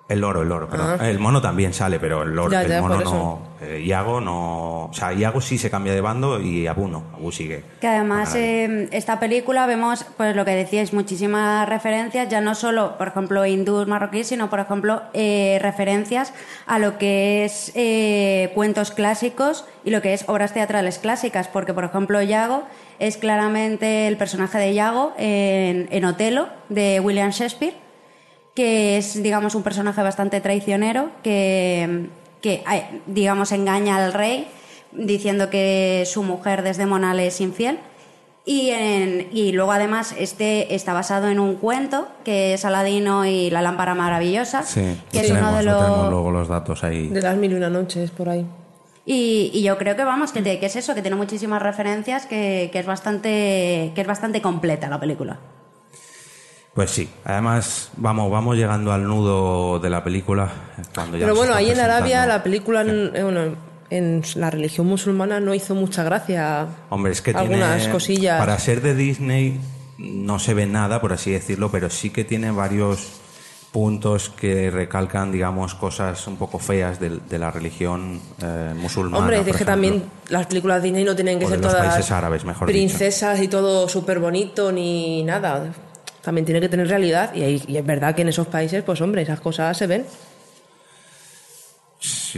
El 0.09 0.21
loro, 0.21 0.41
el 0.41 0.49
loro, 0.49 0.71
perdón. 0.71 0.97
Ah. 1.01 1.09
El 1.11 1.19
mono 1.19 1.43
también 1.43 1.75
sale, 1.75 2.01
pero 2.01 2.23
el 2.23 2.31
loro, 2.35 2.51
Ya, 2.51 2.63
el 2.63 2.69
ya, 2.69 2.81
mono 2.81 2.99
no. 3.01 3.43
eh, 3.61 3.83
Iago 3.85 4.23
no. 4.23 4.87
O 4.87 4.95
sea, 4.95 5.13
Iago 5.13 5.43
sí 5.43 5.59
se 5.59 5.69
cambia 5.71 5.93
de 5.93 6.01
bando 6.01 6.41
y 6.41 6.67
Abu 6.67 6.89
no. 6.89 7.03
Abu 7.15 7.31
sigue. 7.31 7.63
Que 7.79 7.89
además 7.89 8.35
eh, 8.35 8.89
esta 8.93 9.21
película 9.21 9.67
vemos, 9.67 10.07
pues 10.17 10.35
lo 10.35 10.47
que 10.47 10.53
decíais, 10.53 10.95
muchísimas 10.95 11.69
referencias, 11.69 12.27
ya 12.31 12.41
no 12.41 12.55
solo, 12.55 12.97
por 12.97 13.09
ejemplo, 13.09 13.45
hindús, 13.45 13.87
marroquíes, 13.87 14.29
sino, 14.29 14.49
por 14.49 14.61
ejemplo, 14.61 15.03
eh, 15.13 15.59
referencias 15.61 16.33
a 16.67 16.79
lo 16.79 16.97
que 16.97 17.45
es 17.45 17.73
eh, 17.75 18.51
cuentos 18.55 18.93
clásicos 18.93 19.67
y 19.85 19.91
lo 19.91 20.01
que 20.01 20.15
es 20.15 20.25
obras 20.27 20.55
teatrales 20.55 20.99
clásicas, 20.99 21.49
porque, 21.49 21.75
por 21.75 21.85
ejemplo, 21.85 22.23
Yago 22.23 22.63
es 22.99 23.19
claramente 23.19 24.09
el 24.09 24.17
personaje 24.17 24.57
de 24.57 24.73
Yago 24.73 25.13
en, 25.19 25.87
en 25.91 26.05
Otelo, 26.07 26.49
de 26.71 26.99
William 27.01 27.29
Shakespeare, 27.31 27.75
que 28.59 28.97
es, 28.99 29.23
digamos, 29.23 29.55
un 29.55 29.63
personaje 29.63 30.03
bastante 30.03 30.41
traicionero, 30.41 31.11
que, 31.23 32.09
que 32.43 32.55
eh, 32.75 32.85
digamos, 33.07 33.53
engaña 33.53 34.05
al 34.05 34.13
rey 34.13 34.49
diciendo 34.91 35.49
que 35.49 36.03
su 36.07 36.25
mujer 36.25 36.63
Desdemona 36.65 37.15
es 37.23 37.41
infiel. 37.41 37.79
Y, 38.45 38.71
en- 38.71 39.29
y 39.33 39.53
luego 39.53 39.71
además 39.71 40.13
este 40.19 40.75
está 40.75 40.93
basado 40.93 41.29
en 41.29 41.39
un 41.39 41.55
cuento 41.55 42.09
que 42.25 42.55
es 42.55 42.65
Aladino 42.65 43.25
y 43.25 43.49
la 43.51 43.63
lámpara 43.63 43.95
maravillosa, 43.95 44.65
Sí, 44.65 44.81
que 45.13 45.21
es 45.21 45.31
uno 45.31 45.53
de 45.57 45.63
lo 45.63 45.77
tenemos 45.79 46.01
los 46.03 46.11
luego 46.11 46.31
los 46.33 46.49
datos 46.49 46.83
ahí. 46.83 47.07
De 47.11 47.23
las 47.23 47.37
mil 47.37 47.53
y 47.53 47.55
una 47.55 47.71
noches, 47.71 48.11
por 48.11 48.29
ahí. 48.29 48.45
y, 49.07 49.53
y 49.55 49.63
yo 49.63 49.79
creo 49.79 49.95
que 49.95 50.03
vamos 50.03 50.33
que, 50.33 50.43
te- 50.43 50.59
que 50.59 50.67
es 50.67 50.75
eso, 50.75 50.97
que 50.97 51.03
tiene 51.03 51.17
muchísimas 51.17 51.63
referencias, 51.63 52.27
que, 52.27 52.71
que 52.73 52.81
es 52.81 52.87
bastante 52.87 53.93
que 53.95 54.01
es 54.01 54.07
bastante 54.09 54.43
completa 54.43 54.89
la 54.89 54.99
película. 54.99 55.39
Pues 56.79 56.93
sí, 56.93 57.09
además 57.25 57.91
vamos, 57.97 58.31
vamos 58.31 58.57
llegando 58.57 58.93
al 58.93 59.03
nudo 59.03 59.81
de 59.81 59.91
la 59.91 60.05
película. 60.05 60.49
Cuando 60.95 61.17
ya 61.17 61.25
Pero 61.25 61.35
bueno, 61.35 61.53
ahí 61.53 61.71
en 61.71 61.81
Arabia 61.81 62.25
la 62.25 62.41
película, 62.45 62.83
en, 62.83 63.11
eh, 63.17 63.25
bueno, 63.25 63.57
en 63.91 64.23
la 64.37 64.49
religión 64.49 64.87
musulmana 64.87 65.41
no 65.41 65.55
hizo 65.55 65.75
mucha 65.75 66.05
gracia. 66.05 66.69
Hombre, 66.91 67.11
es 67.11 67.21
que 67.21 67.33
algunas 67.33 67.79
tiene, 67.79 67.93
cosillas. 67.93 68.39
Para 68.39 68.57
ser 68.61 68.81
de 68.81 68.95
Disney 68.95 69.61
no 69.99 70.39
se 70.39 70.55
ve 70.55 70.67
nada, 70.67 71.01
por 71.01 71.13
así 71.13 71.33
decirlo, 71.33 71.69
pero 71.69 71.91
sí 71.91 72.11
que 72.11 72.23
tiene 72.23 72.53
varios 72.53 73.09
puntos 73.73 74.31
que 74.31 74.71
recalcan, 74.71 75.33
digamos, 75.33 75.75
cosas 75.75 76.29
un 76.29 76.37
poco 76.37 76.61
feas 76.61 77.01
de, 77.01 77.19
de 77.29 77.39
la 77.41 77.51
religión 77.51 78.21
eh, 78.41 78.73
musulmana. 78.77 79.19
Hombre, 79.19 79.39
es 79.39 79.43
que 79.43 79.51
ejemplo. 79.51 79.73
también 79.73 80.05
las 80.29 80.47
películas 80.47 80.81
Disney 80.81 81.03
no 81.03 81.17
tienen 81.17 81.41
que 81.41 81.47
O 81.47 81.49
de 81.49 81.57
ser 81.57 81.65
los 81.65 81.73
todas 81.73 81.89
países 81.89 82.13
árabes, 82.13 82.45
mejor 82.45 82.69
princesas 82.69 83.43
y 83.43 83.49
todo 83.49 83.89
súper 83.89 84.21
bonito 84.21 84.71
ni 84.71 85.25
nada. 85.25 85.73
También 86.23 86.45
tiene 86.45 86.61
que 86.61 86.69
tener 86.69 86.89
realidad 86.89 87.33
y, 87.35 87.77
es 87.77 87.87
verdad 87.87 88.15
que 88.15 88.23
en 88.23 88.29
esos 88.29 88.47
países, 88.49 88.83
pues 88.83 89.01
hombre, 89.01 89.23
esas 89.23 89.41
cosas 89.41 89.77
se 89.77 89.87
ven. 89.87 90.05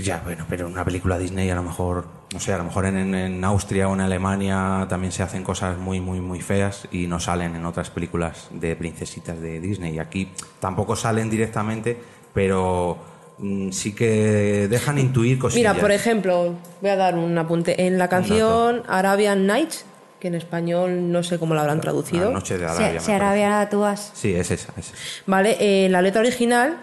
Ya, 0.02 0.20
bueno, 0.24 0.46
pero 0.48 0.66
una 0.68 0.84
película 0.84 1.18
Disney 1.18 1.50
a 1.50 1.54
lo 1.54 1.62
mejor, 1.62 2.06
no 2.32 2.40
sé, 2.40 2.52
a 2.54 2.58
lo 2.58 2.64
mejor 2.64 2.86
en, 2.86 2.96
en- 2.96 3.14
en 3.14 3.44
Austria 3.44 3.88
o 3.88 3.94
en 3.94 4.00
Alemania 4.00 4.86
también 4.88 5.12
se 5.12 5.22
hacen 5.22 5.42
cosas 5.42 5.76
muy, 5.76 6.00
muy, 6.00 6.20
muy 6.20 6.40
feas 6.40 6.88
y 6.92 7.06
no 7.06 7.20
salen 7.20 7.54
en 7.56 7.66
otras 7.66 7.90
películas 7.90 8.48
de 8.52 8.74
princesitas 8.76 9.38
de 9.40 9.60
Disney. 9.60 9.94
Y 9.94 9.98
aquí 9.98 10.32
tampoco 10.60 10.96
salen 10.96 11.28
directamente, 11.28 12.00
pero 12.32 12.96
mm, 13.38 13.70
sí 13.72 13.94
que 13.94 14.68
dejan 14.70 14.98
intuir 14.98 15.38
cosillas. 15.38 15.72
Mira, 15.72 15.80
por 15.80 15.90
ejemplo, 15.90 16.54
voy 16.80 16.90
a 16.90 16.96
dar 16.96 17.16
un 17.16 17.36
apunte. 17.36 17.84
En 17.86 17.98
la 17.98 18.08
canción 18.08 18.82
Arabian 18.88 19.46
Nights, 19.46 19.84
que 20.20 20.28
en 20.28 20.34
español 20.36 21.10
no 21.10 21.22
sé 21.22 21.38
cómo 21.38 21.54
la 21.54 21.62
habrán 21.62 21.80
traducido. 21.80 22.26
La 22.26 22.34
noche 22.34 22.58
de 22.58 22.66
Arabia. 22.66 22.86
parece. 22.88 23.12
Arabia 23.12 23.68
tú 23.70 23.84
has... 23.84 24.12
Sí, 24.14 24.34
es 24.34 24.50
esa, 24.50 24.72
es 24.76 24.88
esa. 24.92 24.96
Vale, 25.26 25.56
eh, 25.58 25.88
la 25.88 26.02
letra 26.02 26.20
original 26.20 26.76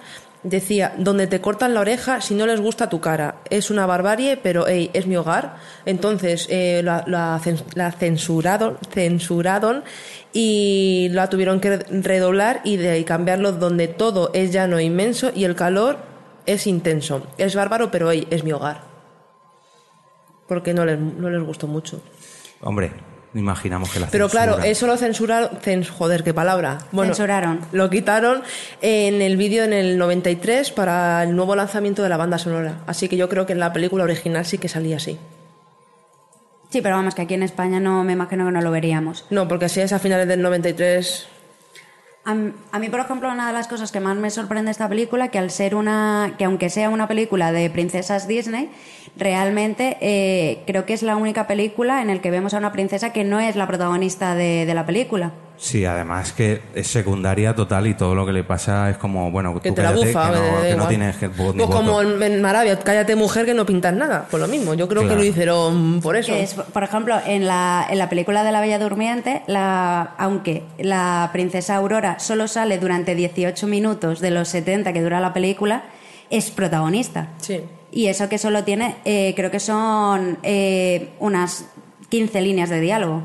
decía, 0.43 0.93
donde 0.97 1.27
te 1.27 1.39
cortan 1.41 1.73
la 1.73 1.81
oreja 1.81 2.21
si 2.21 2.33
no 2.33 2.45
les 2.47 2.59
gusta 2.61 2.89
tu 2.89 2.99
cara. 2.99 3.35
Es 3.49 3.69
una 3.69 3.85
barbarie, 3.85 4.37
pero 4.37 4.65
hey, 4.67 4.89
es 4.93 5.05
mi 5.07 5.15
hogar. 5.17 5.57
Entonces 5.85 6.47
eh, 6.49 6.81
la, 6.83 7.03
la 7.07 7.39
cen- 7.43 7.63
la 7.75 7.91
censuraron, 7.91 8.77
censuraron 8.91 9.83
y 10.33 11.09
la 11.11 11.29
tuvieron 11.29 11.59
que 11.59 11.77
redoblar 11.77 12.61
y 12.63 12.77
de 12.77 12.89
ahí 12.89 13.03
cambiarlo 13.03 13.51
donde 13.51 13.87
todo 13.87 14.31
es 14.33 14.51
llano 14.51 14.77
e 14.79 14.83
inmenso 14.83 15.31
y 15.35 15.43
el 15.43 15.55
calor 15.55 15.97
es 16.45 16.65
intenso. 16.65 17.27
Es 17.37 17.55
bárbaro, 17.55 17.91
pero 17.91 18.09
hey, 18.11 18.27
es 18.31 18.43
mi 18.43 18.51
hogar. 18.51 18.81
Porque 20.47 20.73
no 20.73 20.85
les, 20.85 20.97
no 20.97 21.29
les 21.29 21.43
gustó 21.43 21.67
mucho. 21.67 22.01
Hombre, 22.61 22.91
imaginamos 23.39 23.91
que 23.91 23.99
la 23.99 24.07
Pero 24.07 24.29
claro, 24.29 24.59
eso 24.59 24.87
lo 24.87 24.97
censuraron. 24.97 25.49
cens- 25.63 25.89
joder, 25.89 26.23
qué 26.23 26.33
palabra. 26.33 26.77
Bueno, 26.91 27.13
Censuraron. 27.13 27.61
Lo 27.71 27.89
quitaron 27.89 28.43
en 28.81 29.21
el 29.21 29.37
vídeo 29.37 29.63
en 29.63 29.73
el 29.73 29.97
93 29.97 30.71
para 30.71 31.23
el 31.23 31.35
nuevo 31.35 31.55
lanzamiento 31.55 32.03
de 32.03 32.09
la 32.09 32.17
banda 32.17 32.37
sonora. 32.37 32.79
Así 32.87 33.07
que 33.09 33.17
yo 33.17 33.29
creo 33.29 33.45
que 33.45 33.53
en 33.53 33.59
la 33.59 33.73
película 33.73 34.03
original 34.03 34.45
sí 34.45 34.57
que 34.57 34.67
salía 34.69 34.97
así. 34.97 35.17
Sí, 36.69 36.81
pero 36.81 36.95
vamos, 36.97 37.15
que 37.15 37.21
aquí 37.21 37.33
en 37.33 37.43
España 37.43 37.79
no 37.79 38.03
me 38.03 38.13
imagino 38.13 38.45
que 38.45 38.51
no 38.51 38.61
lo 38.61 38.71
veríamos. 38.71 39.25
No, 39.29 39.47
porque 39.47 39.69
si 39.69 39.79
es 39.79 39.93
a 39.93 39.99
finales 39.99 40.27
del 40.27 40.41
93. 40.41 41.27
A, 42.27 42.79
mí, 42.79 42.89
por 42.89 42.99
ejemplo, 42.99 43.31
una 43.31 43.47
de 43.47 43.53
las 43.53 43.69
cosas 43.69 43.93
que 43.93 44.01
más 44.01 44.17
me 44.17 44.29
sorprende 44.29 44.65
de 44.65 44.71
esta 44.71 44.89
película, 44.89 45.29
que 45.29 45.39
al 45.39 45.49
ser 45.49 45.75
una, 45.75 46.33
que 46.37 46.43
aunque 46.43 46.69
sea 46.69 46.89
una 46.89 47.07
película 47.07 47.53
de 47.53 47.69
princesas 47.69 48.27
Disney, 48.27 48.69
realmente 49.15 49.95
eh, 50.01 50.61
creo 50.67 50.85
que 50.85 50.93
es 50.93 51.03
la 51.03 51.15
única 51.15 51.47
película 51.47 52.01
en 52.01 52.09
la 52.09 52.19
que 52.19 52.29
vemos 52.29 52.53
a 52.53 52.57
una 52.57 52.73
princesa 52.73 53.13
que 53.13 53.23
no 53.23 53.39
es 53.39 53.55
la 53.55 53.65
protagonista 53.65 54.35
de 54.35 54.73
la 54.73 54.85
película. 54.85 55.31
Sí, 55.59 55.85
además 55.85 56.33
que 56.33 56.61
es 56.75 56.87
secundaria 56.87 57.55
total 57.55 57.87
y 57.87 57.95
todo 57.95 58.13
lo 58.13 58.27
que 58.27 58.31
le 58.31 58.43
pasa 58.43 58.91
es 58.91 58.97
como, 58.97 59.31
bueno, 59.31 59.59
Que 59.59 59.69
tú 59.69 59.75
te 59.75 59.81
la 59.81 59.91
bufa. 59.91 60.31
que 60.31 60.37
no, 60.37 60.61
que 60.61 60.75
no 60.75 60.87
tienes 60.87 61.15
que- 61.17 61.29
Pues 61.29 61.51
como 61.53 61.93
voto. 61.93 62.01
en, 62.03 62.21
en 62.21 62.45
Arabia, 62.45 62.77
cállate 62.79 63.15
mujer 63.15 63.45
que 63.47 63.55
no 63.55 63.65
pintas 63.65 63.93
nada. 63.95 64.27
Pues 64.29 64.39
lo 64.39 64.47
mismo, 64.47 64.75
yo 64.75 64.87
creo 64.87 65.07
que 65.07 65.15
lo 65.15 65.23
hicieron 65.23 65.99
por 66.01 66.15
eso. 66.15 66.31
Es, 66.33 66.53
por 66.53 66.83
ejemplo, 66.83 67.15
en 67.25 67.47
la, 67.47 67.87
en 67.89 67.97
la 67.97 68.07
película 68.07 68.43
de 68.43 68.51
la 68.51 68.61
Bella 68.61 68.77
Durmiente, 68.77 69.41
la, 69.47 70.13
aunque 70.19 70.63
la 70.77 71.29
princesa 71.33 71.75
Aurora 71.75 72.19
solo 72.19 72.47
sale 72.47 72.77
durante 72.77 73.15
18 73.15 73.65
minutos 73.65 74.19
de 74.19 74.29
los 74.29 74.47
70 74.49 74.93
que 74.93 75.01
dura 75.01 75.19
la 75.19 75.33
película, 75.33 75.85
es 76.29 76.51
protagonista. 76.51 77.29
Sí. 77.41 77.61
Y 77.91 78.07
eso 78.07 78.29
que 78.29 78.37
solo 78.37 78.63
tiene, 78.63 78.97
eh, 79.05 79.33
creo 79.35 79.49
que 79.49 79.59
son 79.59 80.37
eh, 80.43 81.09
unas 81.19 81.65
15 82.09 82.41
líneas 82.41 82.69
de 82.69 82.79
diálogo. 82.79 83.23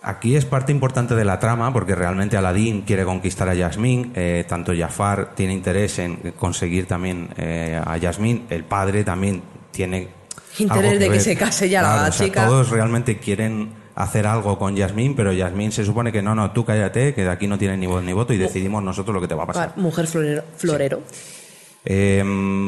Aquí 0.00 0.36
es 0.36 0.44
parte 0.44 0.70
importante 0.70 1.14
de 1.16 1.24
la 1.24 1.40
trama 1.40 1.72
porque 1.72 1.94
realmente 1.94 2.36
Aladdin 2.36 2.82
quiere 2.82 3.04
conquistar 3.04 3.48
a 3.48 3.54
Yasmín, 3.54 4.12
eh, 4.14 4.44
tanto 4.48 4.72
Jafar 4.76 5.34
tiene 5.34 5.52
interés 5.52 5.98
en 5.98 6.32
conseguir 6.38 6.86
también 6.86 7.30
eh, 7.36 7.80
a 7.84 7.96
Yasmín, 7.96 8.46
el 8.48 8.64
padre 8.64 9.02
también 9.02 9.42
tiene 9.72 10.08
Interés 10.58 10.84
algo 10.92 11.00
de 11.00 11.10
que 11.10 11.20
se 11.20 11.36
case 11.36 11.68
ya 11.68 11.82
la 11.82 11.88
Claro, 11.88 12.08
o 12.08 12.12
sea, 12.12 12.26
chica. 12.26 12.46
todos 12.46 12.70
realmente 12.70 13.18
quieren 13.18 13.70
hacer 13.94 14.26
algo 14.26 14.58
con 14.58 14.76
Yasmín, 14.76 15.16
pero 15.16 15.32
Yasmín 15.32 15.72
se 15.72 15.84
supone 15.84 16.12
que 16.12 16.22
no, 16.22 16.34
no, 16.34 16.52
tú 16.52 16.64
cállate, 16.64 17.14
que 17.14 17.24
de 17.24 17.30
aquí 17.30 17.48
no 17.48 17.58
tienes 17.58 17.78
ni 17.78 17.86
voz 17.86 18.02
ni 18.02 18.12
voto 18.12 18.32
y 18.32 18.38
decidimos 18.38 18.82
nosotros 18.82 19.12
lo 19.14 19.20
que 19.20 19.28
te 19.28 19.34
va 19.34 19.42
a 19.42 19.46
pasar. 19.46 19.72
Mujer 19.76 20.06
florero. 20.06 20.44
florero. 20.56 21.00
Eh, 21.84 22.22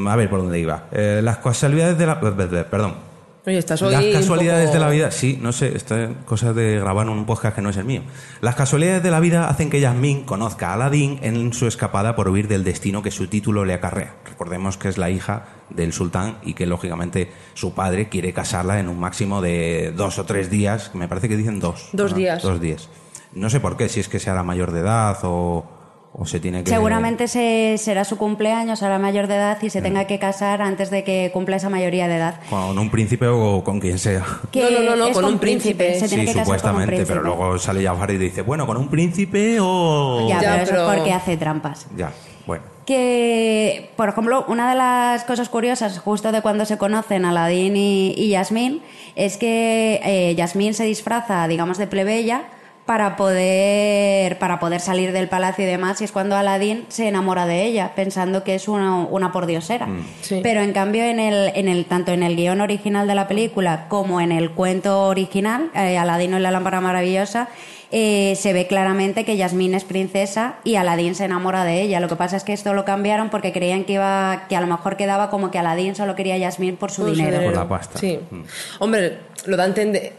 a 0.08 0.16
ver 0.16 0.28
por 0.28 0.40
dónde 0.40 0.58
iba. 0.58 0.88
Eh, 0.90 1.20
las 1.22 1.38
casualidades 1.38 1.96
de 1.98 2.06
la... 2.06 2.20
Perdón. 2.20 3.09
Oye, 3.46 3.56
estás 3.56 3.80
hoy 3.80 3.92
Las 3.92 4.04
casualidades 4.04 4.66
poco- 4.66 4.74
de 4.74 4.84
la 4.84 4.90
vida, 4.90 5.10
sí, 5.10 5.38
no 5.40 5.52
sé, 5.52 5.74
esto 5.74 5.96
es 5.96 6.10
cosa 6.26 6.52
de 6.52 6.78
grabar 6.78 7.08
un 7.08 7.24
podcast 7.24 7.56
que 7.56 7.62
no 7.62 7.70
es 7.70 7.78
el 7.78 7.86
mío. 7.86 8.02
Las 8.42 8.54
casualidades 8.54 9.02
de 9.02 9.10
la 9.10 9.18
vida 9.18 9.48
hacen 9.48 9.70
que 9.70 9.80
Yasmín 9.80 10.24
conozca 10.24 10.68
a 10.70 10.74
Aladdin 10.74 11.18
en 11.22 11.54
su 11.54 11.66
escapada 11.66 12.14
por 12.14 12.28
huir 12.28 12.48
del 12.48 12.64
destino 12.64 13.02
que 13.02 13.10
su 13.10 13.28
título 13.28 13.64
le 13.64 13.72
acarrea. 13.72 14.16
Recordemos 14.26 14.76
que 14.76 14.88
es 14.90 14.98
la 14.98 15.08
hija 15.08 15.46
del 15.70 15.94
sultán 15.94 16.36
y 16.42 16.52
que 16.52 16.66
lógicamente 16.66 17.32
su 17.54 17.72
padre 17.72 18.10
quiere 18.10 18.34
casarla 18.34 18.78
en 18.78 18.88
un 18.88 19.00
máximo 19.00 19.40
de 19.40 19.92
dos 19.96 20.18
o 20.18 20.26
tres 20.26 20.50
días, 20.50 20.90
me 20.94 21.08
parece 21.08 21.30
que 21.30 21.36
dicen 21.38 21.60
dos. 21.60 21.88
Dos 21.94 22.10
¿no? 22.10 22.18
días. 22.18 22.42
Dos 22.42 22.60
días. 22.60 22.90
No 23.32 23.48
sé 23.48 23.58
por 23.60 23.78
qué, 23.78 23.88
si 23.88 24.00
es 24.00 24.08
que 24.08 24.18
sea 24.18 24.34
la 24.34 24.42
mayor 24.42 24.70
de 24.72 24.80
edad 24.80 25.16
o, 25.22 25.64
o 26.12 26.26
se 26.26 26.40
tiene 26.40 26.64
que... 26.64 26.70
Seguramente 26.70 27.28
se, 27.28 27.76
será 27.78 28.04
su 28.04 28.18
cumpleaños, 28.18 28.80
será 28.80 28.98
mayor 28.98 29.26
de 29.28 29.36
edad 29.36 29.58
y 29.62 29.70
se 29.70 29.80
tenga 29.80 30.06
que 30.06 30.18
casar 30.18 30.60
antes 30.60 30.90
de 30.90 31.04
que 31.04 31.30
cumpla 31.32 31.56
esa 31.56 31.68
mayoría 31.70 32.08
de 32.08 32.16
edad. 32.16 32.40
Con 32.50 32.78
un 32.78 32.90
príncipe 32.90 33.26
o 33.28 33.62
con 33.62 33.78
quien 33.80 33.98
sea. 33.98 34.24
Que 34.50 34.62
No, 34.62 34.70
no, 34.70 34.82
no, 34.90 34.96
no, 34.96 35.06
es 35.06 35.14
con 35.14 35.24
un 35.24 35.38
príncipe. 35.38 35.98
Se 35.98 36.08
tiene 36.08 36.24
Sí, 36.26 36.32
que 36.32 36.38
casar 36.38 36.44
con 36.46 36.52
un 36.54 36.58
supuestamente, 36.58 36.86
príncipe. 36.86 37.08
pero 37.08 37.22
luego 37.22 37.58
sale 37.58 37.84
Jafar 37.84 38.10
y 38.10 38.18
dice, 38.18 38.42
bueno, 38.42 38.66
con 38.66 38.76
un 38.76 38.88
príncipe 38.88 39.58
o... 39.60 40.26
Ya, 40.28 40.40
Ya, 40.42 40.50
pero 40.52 40.62
eso 40.64 40.72
pero- 40.72 40.90
es 40.90 40.96
porque 40.98 41.12
hace 41.12 41.36
trampas. 41.36 41.86
Ya, 41.96 42.12
bueno. 42.46 42.64
Que, 42.86 43.90
por 43.96 44.08
ejemplo, 44.08 44.44
una 44.48 44.68
de 44.70 44.76
las 44.76 45.22
cosas 45.22 45.48
curiosas 45.48 46.00
justo 46.00 46.32
de 46.32 46.42
cuando 46.42 46.64
se 46.64 46.76
conocen 46.76 47.24
Aladín 47.24 47.76
y, 47.76 48.14
y 48.16 48.30
Yasmín 48.30 48.82
es 49.14 49.36
que 49.36 50.00
eh, 50.04 50.34
Yasmín 50.34 50.74
se 50.74 50.84
disfraza, 50.84 51.46
digamos, 51.46 51.78
de 51.78 51.86
plebeya 51.86 52.42
para 52.90 53.14
poder, 53.14 54.36
para 54.40 54.58
poder 54.58 54.80
salir 54.80 55.12
del 55.12 55.28
palacio 55.28 55.62
y 55.64 55.68
demás, 55.68 56.00
y 56.00 56.04
es 56.04 56.10
cuando 56.10 56.34
Aladín 56.34 56.86
se 56.88 57.06
enamora 57.06 57.46
de 57.46 57.62
ella, 57.62 57.92
pensando 57.94 58.42
que 58.42 58.56
es 58.56 58.66
una, 58.66 58.96
una 59.04 59.30
pordiosera. 59.30 59.86
Sí. 60.22 60.40
Pero 60.42 60.60
en 60.60 60.72
cambio, 60.72 61.04
en 61.04 61.20
el, 61.20 61.52
en 61.54 61.68
el, 61.68 61.84
tanto 61.84 62.10
en 62.10 62.24
el 62.24 62.34
guion 62.34 62.60
original 62.60 63.06
de 63.06 63.14
la 63.14 63.28
película 63.28 63.86
como 63.86 64.20
en 64.20 64.32
el 64.32 64.50
cuento 64.50 65.04
original, 65.04 65.70
eh, 65.76 65.98
Aladino 65.98 66.36
y 66.36 66.40
la 66.40 66.50
lámpara 66.50 66.80
maravillosa, 66.80 67.48
eh, 67.92 68.34
se 68.36 68.52
ve 68.52 68.66
claramente 68.66 69.24
que 69.24 69.36
Yasmín 69.36 69.74
es 69.74 69.84
princesa 69.84 70.56
y 70.64 70.74
Aladín 70.74 71.14
se 71.14 71.26
enamora 71.26 71.62
de 71.62 71.82
ella. 71.82 72.00
Lo 72.00 72.08
que 72.08 72.16
pasa 72.16 72.38
es 72.38 72.42
que 72.42 72.52
esto 72.52 72.74
lo 72.74 72.84
cambiaron 72.84 73.30
porque 73.30 73.52
creían 73.52 73.84
que 73.84 73.92
iba, 73.92 74.46
que 74.48 74.56
a 74.56 74.60
lo 74.60 74.66
mejor 74.66 74.96
quedaba 74.96 75.30
como 75.30 75.52
que 75.52 75.60
Aladín 75.60 75.94
solo 75.94 76.16
quería 76.16 76.34
a 76.34 76.38
Yasmín 76.38 76.76
por 76.76 76.90
su 76.90 77.02
Por 77.02 77.10
su 77.10 77.16
dinero. 77.16 77.40
Por 77.44 77.54
la 77.54 77.68
pasta. 77.68 78.00
Sí. 78.00 78.18
Mm. 78.28 78.42
Hombre, 78.80 79.18
lo 79.46 79.56
da 79.56 79.62
a 79.62 79.66
entender. 79.66 80.12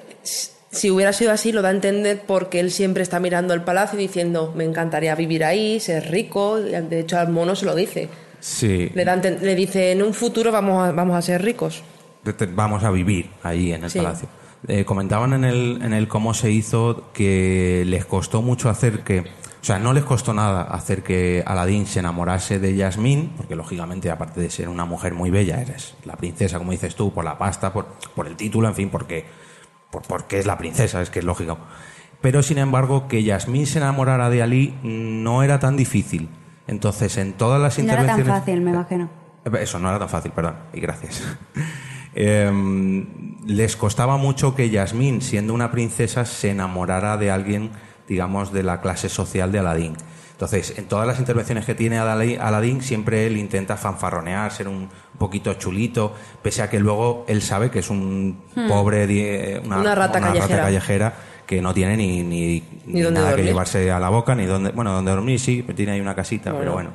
Si 0.71 0.89
hubiera 0.89 1.11
sido 1.13 1.31
así, 1.31 1.51
lo 1.51 1.61
da 1.61 1.69
a 1.69 1.71
entender 1.73 2.23
porque 2.25 2.59
él 2.59 2.71
siempre 2.71 3.03
está 3.03 3.19
mirando 3.19 3.53
el 3.53 3.61
palacio 3.61 3.99
y 3.99 4.03
diciendo, 4.03 4.53
me 4.55 4.63
encantaría 4.63 5.13
vivir 5.15 5.43
ahí, 5.43 5.79
ser 5.79 6.09
rico. 6.09 6.57
De 6.59 6.99
hecho, 6.99 7.19
al 7.19 7.29
mono 7.29 7.55
se 7.55 7.65
lo 7.65 7.75
dice. 7.75 8.07
Sí, 8.39 8.89
Le, 8.95 9.05
da 9.05 9.15
dice, 9.17 9.91
en 9.91 10.01
un 10.01 10.13
futuro 10.13 10.51
vamos 10.51 10.87
a, 10.87 10.91
vamos 10.91 11.15
a 11.15 11.21
ser 11.21 11.43
ricos. 11.43 11.83
vamos 12.53 12.83
a 12.83 12.89
vivir 12.91 13.29
ahí 13.43 13.73
en 13.73 13.83
el 13.83 13.89
Sí. 13.91 13.99
palacio. 13.99 14.29
Eh, 14.67 14.85
comentaban 14.85 15.33
en 15.33 15.43
el, 15.43 15.79
en 15.83 15.91
el 15.93 16.07
cómo 16.07 16.33
se 16.33 16.51
hizo 16.51 17.11
que 17.13 17.83
les 17.85 18.05
costó 18.05 18.41
mucho 18.41 18.69
hacer 18.69 18.99
que... 18.99 19.19
O 19.19 19.63
sea, 19.63 19.77
no 19.77 19.93
les 19.93 20.03
costó 20.03 20.33
nada 20.33 20.63
hacer 20.63 21.03
que 21.03 21.43
Aladín 21.45 21.85
se 21.85 21.99
enamorase 21.99 22.57
de 22.57 22.75
Yasmín, 22.75 23.33
porque 23.37 23.55
lógicamente, 23.55 24.09
aparte 24.09 24.41
de 24.41 24.49
ser 24.49 24.69
una 24.69 24.85
mujer 24.85 25.13
muy 25.13 25.29
bella, 25.29 25.61
eres 25.61 25.93
la 26.05 26.15
princesa, 26.15 26.57
como 26.57 26.71
dices 26.71 26.95
tú, 26.95 27.13
por 27.13 27.23
la 27.25 27.37
pasta, 27.37 27.71
por, 27.71 27.85
por 28.15 28.25
el 28.25 28.35
título, 28.35 28.67
en 28.67 28.73
fin, 28.73 28.89
porque, 28.89 29.23
por, 29.23 29.29
porque 29.91 30.39
es 30.39 30.45
la 30.45 30.57
princesa, 30.57 31.01
es 31.01 31.09
que 31.09 31.19
es 31.19 31.25
lógico. 31.25 31.57
Pero, 32.21 32.43
sin 32.43 32.57
embargo, 32.57 33.07
que 33.07 33.23
Yasmín 33.23 33.65
se 33.65 33.79
enamorara 33.79 34.29
de 34.29 34.43
Ali 34.43 34.77
no 34.83 35.43
era 35.43 35.59
tan 35.59 35.75
difícil. 35.75 36.29
Entonces, 36.67 37.17
en 37.17 37.33
todas 37.33 37.59
las 37.61 37.77
No 37.77 37.85
era 37.85 37.95
tan 37.95 38.03
intervenciones... 38.03 38.39
fácil, 38.39 38.61
me 38.61 38.71
imagino. 38.71 39.09
Eso 39.59 39.79
no 39.79 39.89
era 39.89 39.99
tan 39.99 40.09
fácil, 40.09 40.31
perdón, 40.31 40.55
y 40.73 40.79
gracias. 40.79 41.23
Em, 42.13 43.37
les 43.45 43.77
costaba 43.77 44.17
mucho 44.17 44.53
que 44.53 44.69
Yasmín, 44.69 45.21
siendo 45.21 45.53
una 45.53 45.71
princesa, 45.71 46.25
se 46.25 46.49
enamorara 46.49 47.15
de 47.15 47.31
alguien, 47.31 47.71
digamos, 48.05 48.51
de 48.51 48.63
la 48.63 48.81
clase 48.81 49.07
social 49.07 49.53
de 49.53 49.59
Aladín. 49.59 49.95
Entonces, 50.33 50.77
en 50.77 50.89
todas 50.89 51.07
las 51.07 51.19
intervenciones 51.19 51.65
que 51.65 51.75
tiene 51.75 51.99
Aladín, 51.99 52.81
siempre 52.81 53.27
él 53.27 53.37
intenta 53.37 53.77
fanfarronear, 53.77 54.51
ser 54.51 54.67
un 54.67 54.89
poquito 55.21 55.53
chulito, 55.53 56.13
pese 56.41 56.61
a 56.63 56.69
que 56.69 56.79
luego 56.79 57.23
él 57.29 57.41
sabe 57.41 57.69
que 57.69 57.79
es 57.79 57.89
un 57.89 58.41
pobre, 58.67 59.05
die- 59.07 59.61
una, 59.63 59.77
Hmm. 59.77 59.81
Una 59.81 59.95
rata 59.95 60.19
callejera. 60.19 60.63
callejera 60.63 61.13
que 61.45 61.61
no 61.61 61.73
tiene 61.73 61.95
ni, 61.95 62.23
ni, 62.23 62.63
nada 63.11 63.35
que 63.35 63.43
llevarse 63.43 63.91
a 63.91 63.99
la 63.99 64.09
boca, 64.09 64.33
ni 64.35 64.45
donde, 64.45 64.71
bueno, 64.71 64.91
donde 64.93 65.11
dormir 65.11 65.39
sí, 65.39 65.63
tiene 65.75 65.93
ahí 65.93 66.01
una 66.01 66.15
casita, 66.15 66.53
pero 66.57 66.73
bueno, 66.73 66.89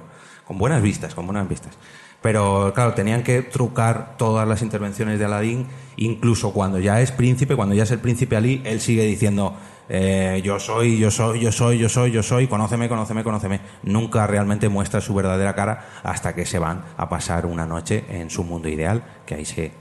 con 0.46 0.58
buenas 0.58 0.82
vistas, 0.82 1.14
con 1.14 1.26
buenas 1.26 1.48
vistas. 1.48 1.74
Pero 2.22 2.72
claro, 2.74 2.94
tenían 2.94 3.22
que 3.22 3.42
trucar 3.42 4.16
todas 4.16 4.48
las 4.48 4.62
intervenciones 4.62 5.18
de 5.18 5.26
Aladín, 5.26 5.66
incluso 5.96 6.52
cuando 6.52 6.78
ya 6.80 7.00
es 7.00 7.12
príncipe, 7.12 7.54
cuando 7.54 7.74
ya 7.74 7.84
es 7.84 7.90
el 7.92 8.00
príncipe 8.00 8.34
Ali, 8.36 8.62
él 8.64 8.80
sigue 8.80 9.04
diciendo, 9.04 9.54
eh, 9.88 10.40
yo 10.44 10.58
soy, 10.58 10.98
yo 10.98 11.10
soy, 11.10 11.40
yo 11.40 11.52
soy, 11.52 11.78
yo 11.78 11.88
soy, 11.88 12.10
yo 12.10 12.22
soy, 12.22 12.46
conóceme, 12.46 12.88
conóceme, 12.88 13.22
conóceme. 13.22 13.60
Nunca 13.82 14.26
realmente 14.26 14.68
muestra 14.68 15.00
su 15.00 15.14
verdadera 15.14 15.54
cara 15.54 16.00
hasta 16.02 16.34
que 16.34 16.46
se 16.46 16.58
van 16.58 16.84
a 16.96 17.08
pasar 17.08 17.46
una 17.46 17.66
noche 17.66 18.04
en 18.08 18.30
su 18.30 18.44
mundo 18.44 18.68
ideal, 18.68 19.02
que 19.24 19.34
ahí 19.34 19.44
se, 19.44 19.72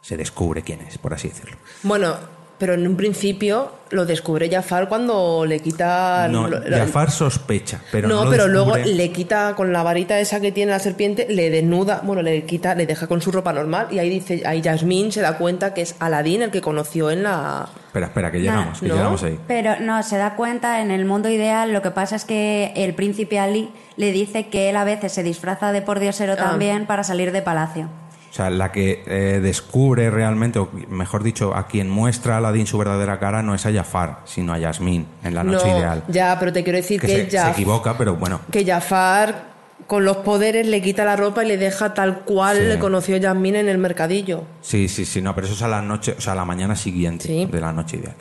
se 0.00 0.16
descubre 0.16 0.62
quién 0.62 0.80
es, 0.80 0.98
por 0.98 1.14
así 1.14 1.28
decirlo. 1.28 1.56
Bueno, 1.82 2.16
pero 2.62 2.74
en 2.74 2.86
un 2.86 2.94
principio 2.96 3.72
lo 3.90 4.06
descubre 4.06 4.48
Jafar 4.48 4.88
cuando 4.88 5.44
le 5.44 5.58
quita... 5.58 6.28
No, 6.30 6.46
lo- 6.46 6.60
lo- 6.60 6.76
Jafar 6.76 7.10
sospecha, 7.10 7.80
pero 7.90 8.06
no, 8.06 8.22
no, 8.24 8.30
pero 8.30 8.46
luego 8.46 8.76
le 8.76 9.10
quita 9.10 9.54
con 9.56 9.72
la 9.72 9.82
varita 9.82 10.20
esa 10.20 10.38
que 10.38 10.52
tiene 10.52 10.70
la 10.70 10.78
serpiente, 10.78 11.26
le 11.28 11.50
desnuda, 11.50 12.02
bueno, 12.04 12.22
le 12.22 12.44
quita, 12.44 12.76
le 12.76 12.86
deja 12.86 13.08
con 13.08 13.20
su 13.20 13.32
ropa 13.32 13.52
normal 13.52 13.88
y 13.90 13.98
ahí 13.98 14.08
dice, 14.08 14.44
ahí 14.46 14.60
Yasmín 14.60 15.10
se 15.10 15.22
da 15.22 15.38
cuenta 15.38 15.74
que 15.74 15.82
es 15.82 15.96
Aladín 15.98 16.42
el 16.42 16.52
que 16.52 16.60
conoció 16.60 17.10
en 17.10 17.24
la... 17.24 17.66
Espera, 17.88 18.06
espera, 18.06 18.30
que 18.30 18.38
llegamos, 18.38 18.78
que 18.78 18.86
¿no? 18.86 18.94
llegamos 18.94 19.22
ahí. 19.24 19.40
Pero 19.48 19.80
no, 19.80 20.00
se 20.04 20.16
da 20.18 20.36
cuenta 20.36 20.80
en 20.82 20.92
el 20.92 21.04
mundo 21.04 21.28
ideal. 21.28 21.72
Lo 21.72 21.82
que 21.82 21.90
pasa 21.90 22.14
es 22.14 22.24
que 22.24 22.72
el 22.76 22.94
príncipe 22.94 23.40
Ali 23.40 23.70
le 23.96 24.12
dice 24.12 24.46
que 24.46 24.70
él 24.70 24.76
a 24.76 24.84
veces 24.84 25.10
se 25.10 25.24
disfraza 25.24 25.72
de 25.72 25.82
pordiosero 25.82 26.34
Ah. 26.34 26.36
también 26.36 26.86
para 26.86 27.02
salir 27.02 27.32
de 27.32 27.42
palacio. 27.42 27.88
O 28.32 28.34
sea, 28.34 28.48
la 28.48 28.72
que 28.72 29.02
eh, 29.06 29.40
descubre 29.42 30.08
realmente, 30.08 30.58
o 30.58 30.70
mejor 30.88 31.22
dicho, 31.22 31.54
a 31.54 31.66
quien 31.66 31.90
muestra 31.90 32.36
a 32.36 32.38
Aladdin 32.38 32.66
su 32.66 32.78
verdadera 32.78 33.18
cara 33.20 33.42
no 33.42 33.54
es 33.54 33.66
a 33.66 33.72
Jafar, 33.72 34.20
sino 34.24 34.54
a 34.54 34.58
Yasmín, 34.58 35.06
en 35.22 35.34
la 35.34 35.44
noche 35.44 35.68
no, 35.68 35.76
ideal. 35.78 36.02
ya, 36.08 36.38
pero 36.40 36.50
te 36.50 36.64
quiero 36.64 36.78
decir 36.78 36.98
Que 36.98 37.26
que, 37.26 37.30
se, 37.30 37.50
equivoca, 37.50 37.98
pero 37.98 38.16
bueno. 38.16 38.40
que 38.50 38.64
Jafar 38.64 39.52
con 39.86 40.06
los 40.06 40.16
poderes 40.18 40.66
le 40.66 40.80
quita 40.80 41.04
la 41.04 41.14
ropa 41.14 41.44
y 41.44 41.48
le 41.48 41.58
deja 41.58 41.92
tal 41.92 42.20
cual 42.20 42.56
Sí. 42.56 42.62
le 42.64 42.78
conoció 42.78 43.18
Yasmín 43.18 43.54
en 43.56 43.68
el 43.68 43.76
mercadillo. 43.76 44.44
Sí, 44.62 44.88
sí, 44.88 45.04
sí, 45.04 45.20
no, 45.20 45.34
pero 45.34 45.46
eso 45.46 45.54
es 45.54 45.62
a 45.62 45.68
la 45.68 45.82
noche, 45.82 46.14
o 46.16 46.20
sea, 46.22 46.32
a 46.32 46.36
la 46.36 46.46
mañana 46.46 46.74
siguiente 46.74 47.26
Sí. 47.26 47.44
de 47.52 47.60
la 47.60 47.70
noche 47.74 47.98
ideal. 47.98 48.14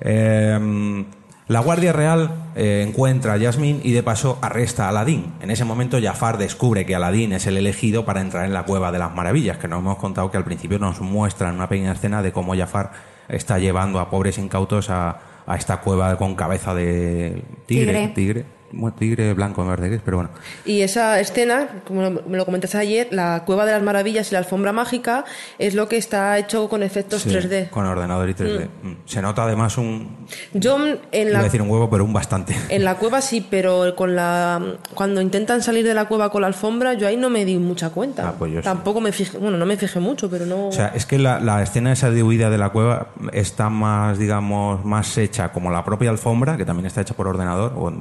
Eh, 0.00 1.04
la 1.46 1.60
Guardia 1.60 1.92
Real 1.92 2.30
eh, 2.56 2.84
encuentra 2.88 3.34
a 3.34 3.36
Yasmín 3.36 3.80
y 3.84 3.92
de 3.92 4.02
paso 4.02 4.38
arresta 4.40 4.86
a 4.86 4.88
Aladín. 4.88 5.34
En 5.42 5.50
ese 5.50 5.64
momento 5.64 5.98
Jafar 6.02 6.38
descubre 6.38 6.86
que 6.86 6.94
Aladín 6.94 7.32
es 7.32 7.46
el 7.46 7.58
elegido 7.58 8.06
para 8.06 8.22
entrar 8.22 8.46
en 8.46 8.54
la 8.54 8.64
Cueva 8.64 8.92
de 8.92 8.98
las 8.98 9.14
Maravillas, 9.14 9.58
que 9.58 9.68
nos 9.68 9.80
hemos 9.80 9.98
contado 9.98 10.30
que 10.30 10.38
al 10.38 10.44
principio 10.44 10.78
nos 10.78 11.00
muestran 11.00 11.56
una 11.56 11.68
pequeña 11.68 11.92
escena 11.92 12.22
de 12.22 12.32
cómo 12.32 12.56
Jafar 12.56 12.92
está 13.28 13.58
llevando 13.58 14.00
a 14.00 14.08
pobres 14.08 14.38
incautos 14.38 14.88
a, 14.88 15.18
a 15.46 15.56
esta 15.56 15.80
cueva 15.80 16.16
con 16.16 16.34
cabeza 16.34 16.74
de 16.74 17.42
tigre, 17.66 17.92
Tigre. 17.92 18.08
tigre, 18.14 18.44
bueno, 18.76 18.96
tigre 18.98 19.32
blanco 19.34 19.64
vez 19.66 19.80
de 19.80 19.88
gris, 19.88 20.00
pero 20.04 20.18
bueno. 20.18 20.30
Y 20.64 20.82
esa 20.82 21.20
escena, 21.20 21.68
como 21.86 22.10
me 22.10 22.36
lo 22.36 22.44
comentaste 22.44 22.78
ayer, 22.78 23.08
la 23.10 23.42
Cueva 23.44 23.66
de 23.66 23.72
las 23.72 23.82
Maravillas 23.82 24.30
y 24.30 24.32
la 24.32 24.38
Alfombra 24.40 24.72
Mágica 24.72 25.24
es 25.58 25.74
lo 25.74 25.88
que 25.88 25.96
está 25.96 26.38
hecho 26.38 26.68
con 26.68 26.82
efectos 26.82 27.22
Sí, 27.22 27.30
3D. 27.30 27.70
Con 27.70 27.86
ordenador 27.86 28.28
y 28.28 28.34
3D. 28.34 28.68
Mm. 28.82 28.92
Se 29.04 29.22
nota 29.22 29.44
además 29.44 29.78
un, 29.78 30.26
Yo 30.52 30.78
en 30.86 30.98
iba 31.28 31.30
la, 31.32 31.40
a 31.40 31.42
decir 31.44 31.62
un 31.62 31.70
huevo, 31.70 31.88
pero 31.90 32.04
un 32.04 32.12
bastante. 32.12 32.56
en 32.68 32.84
la 32.84 32.96
cueva 32.96 33.20
sí, 33.20 33.46
pero 33.48 33.94
con 33.96 34.14
la 34.14 34.60
cuando 34.94 35.20
intentan 35.20 35.62
salir 35.62 35.84
de 35.84 35.94
la 35.94 36.06
cueva 36.06 36.30
con 36.30 36.42
la 36.42 36.48
alfombra, 36.48 36.94
yo 36.94 37.06
ahí 37.06 37.16
no 37.16 37.30
me 37.30 37.44
di 37.44 37.58
mucha 37.58 37.90
cuenta. 37.90 38.28
Ah, 38.28 38.34
pues 38.38 38.52
yo 38.52 38.60
sí. 38.60 38.64
Tampoco 38.64 39.00
me 39.00 39.12
fijé, 39.12 39.38
bueno, 39.38 39.56
no 39.56 39.66
me 39.66 39.76
fijé 39.76 40.00
mucho, 40.00 40.28
pero 40.30 40.46
no... 40.46 40.68
O 40.68 40.72
sea, 40.72 40.88
es 40.88 41.06
que 41.06 41.18
la, 41.18 41.40
la 41.40 41.62
escena 41.62 41.92
esa 41.92 42.10
de 42.10 42.22
huida 42.22 42.50
de 42.50 42.58
la 42.58 42.70
cueva 42.70 43.08
está 43.32 43.70
más, 43.70 44.18
digamos, 44.18 44.84
más 44.84 45.16
hecha 45.18 45.52
como 45.52 45.70
la 45.70 45.84
propia 45.84 46.10
alfombra, 46.10 46.56
que 46.56 46.64
también 46.64 46.86
está 46.86 47.00
hecha 47.00 47.14
por 47.14 47.28
ordenador, 47.28 47.72
o 47.76 47.92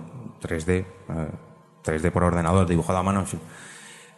3D, 0.43 0.69
eh, 0.69 0.86
3D 1.84 2.12
por 2.12 2.23
ordenador, 2.23 2.67
dibujado 2.67 2.99
a 2.99 3.03
mano. 3.03 3.25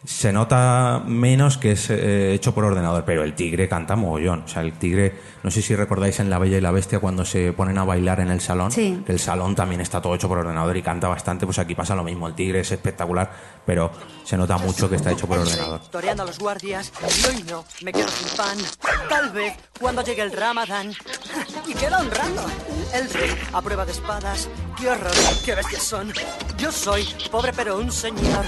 Se 0.04 0.32
nota 0.32 1.02
menos 1.04 1.58
que 1.58 1.72
es 1.72 1.90
eh, 1.90 2.32
hecho 2.32 2.54
por 2.54 2.64
ordenador, 2.64 3.04
pero 3.04 3.24
el 3.24 3.34
tigre 3.34 3.68
canta 3.68 3.96
mogollón. 3.96 4.42
O 4.44 4.48
sea, 4.48 4.62
el 4.62 4.72
tigre, 4.74 5.14
no 5.42 5.50
sé 5.50 5.62
si 5.62 5.74
recordáis 5.74 6.20
en 6.20 6.30
La 6.30 6.38
Bella 6.38 6.58
y 6.58 6.60
la 6.60 6.70
Bestia 6.70 7.00
cuando 7.00 7.24
se 7.24 7.52
ponen 7.52 7.76
a 7.78 7.84
bailar 7.84 8.20
en 8.20 8.30
el 8.30 8.40
salón, 8.40 8.70
Sí. 8.70 9.02
que 9.04 9.10
el 9.10 9.18
salón 9.18 9.56
también 9.56 9.80
está 9.80 10.00
todo 10.00 10.14
hecho 10.14 10.28
por 10.28 10.38
ordenador 10.38 10.76
y 10.76 10.82
canta 10.82 11.08
bastante, 11.08 11.44
pues 11.44 11.58
aquí 11.58 11.74
pasa 11.74 11.96
lo 11.96 12.04
mismo. 12.04 12.28
El 12.28 12.34
tigre 12.34 12.60
es 12.60 12.70
espectacular, 12.70 13.32
pero 13.64 13.90
se 14.24 14.36
nota 14.36 14.58
mucho 14.58 14.88
que 14.88 14.94
está 14.94 15.10
hecho 15.10 15.26
por 15.26 15.38
ordenador. 15.38 15.80
Toreando 15.90 16.22
a 16.22 16.26
los 16.26 16.38
guardias 16.38 16.92
y 17.02 17.26
hoy 17.26 17.42
no 17.50 17.64
me 17.82 17.92
quedo 17.92 18.08
sin 18.08 18.36
pan. 18.36 18.58
Tal 19.08 19.30
vez 19.30 19.54
cuando 19.80 20.02
llegue 20.02 20.22
el 20.22 20.32
ramadán. 20.32 20.92
Y 21.66 21.74
queda 21.74 21.98
honrando. 21.98 22.46
El 22.94 23.10
rey 23.10 23.30
a 23.52 23.60
prueba 23.60 23.84
de 23.84 23.90
espadas. 23.90 24.48
¡Qué 24.78 24.88
horror! 24.88 25.10
¡Qué 25.44 25.52
bestias 25.56 25.82
son! 25.82 26.12
Yo 26.56 26.70
soy 26.70 27.04
pobre 27.32 27.52
pero 27.52 27.78
un 27.78 27.90
señor. 27.90 28.44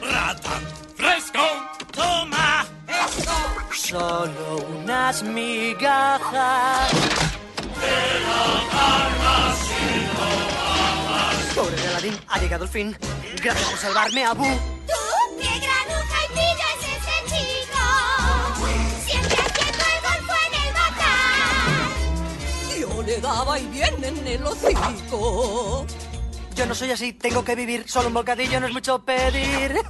¡Rata! 0.00 0.60
¡Fresco! 0.96 1.44
¡Toma! 1.92 2.66
Solo 3.74 4.56
unas 4.80 5.22
migajas. 5.22 6.92
Pobre 11.54 11.76
de 11.76 11.88
Aladín, 11.88 12.18
ha 12.28 12.38
llegado 12.38 12.64
el 12.64 12.70
fin. 12.70 12.96
Gracias 13.42 13.68
por 13.68 13.78
salvarme, 13.78 14.24
Abu. 14.24 14.44
¡Tú! 14.44 15.38
¡Qué 15.40 15.48
granuja 15.58 16.18
y 16.24 16.28
pillo 16.34 16.66
es 16.74 16.82
ese 16.94 17.16
chico! 17.30 17.84
Siempre 19.06 19.38
haciendo 19.38 19.84
el 19.84 20.00
golfo 20.02 20.34
en 20.46 20.52
el 20.62 20.70
matar. 20.74 21.78
Yo 22.80 23.02
le 23.02 23.20
daba 23.20 23.58
y 23.58 23.66
bien 23.66 24.04
en 24.04 24.26
el 24.26 24.46
hocico. 24.46 25.86
Yo 26.58 26.66
no 26.66 26.74
soy 26.74 26.90
así, 26.90 27.12
tengo 27.12 27.44
que 27.44 27.54
vivir. 27.54 27.88
Solo 27.88 28.08
un 28.08 28.14
bocadillo 28.14 28.58
no 28.58 28.66
es 28.66 28.72
mucho 28.72 28.98
pedir. 28.98 29.80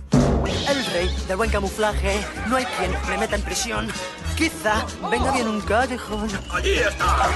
El 0.68 0.86
rey 0.92 1.08
del 1.26 1.36
buen 1.38 1.48
camuflaje, 1.48 2.22
no 2.46 2.56
hay 2.56 2.66
quien 2.66 2.92
me 3.08 3.16
meta 3.16 3.36
en 3.36 3.42
prisión. 3.42 3.88
Quizá 4.36 4.84
venga 5.10 5.32
bien 5.32 5.48
un 5.48 5.62
callejón. 5.62 6.28
¡Allí 6.52 6.74
está! 6.74 7.30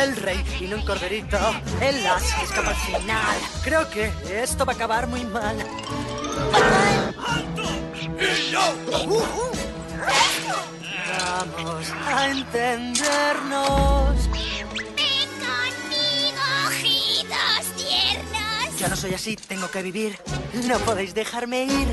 El 0.00 0.14
rey 0.14 0.40
vino 0.60 0.76
un 0.76 0.84
corderito, 0.84 1.36
el 1.80 2.06
as 2.06 2.32
que 2.32 2.44
escapa 2.44 2.70
al 2.70 2.76
final. 2.76 3.36
Creo 3.64 3.90
que 3.90 4.12
esto 4.40 4.64
va 4.64 4.72
a 4.72 4.76
acabar 4.76 5.08
muy 5.08 5.24
mal. 5.24 5.56
¡Y 8.20 8.52
yo! 8.52 8.60
Vamos 11.18 11.92
a 12.06 12.28
entendernos. 12.30 14.14
Yo 18.84 18.90
no 18.90 18.96
soy 18.96 19.14
así, 19.14 19.34
tengo 19.34 19.70
que 19.70 19.80
vivir. 19.80 20.18
No 20.66 20.78
podéis 20.80 21.14
dejarme 21.14 21.64
ir. 21.64 21.88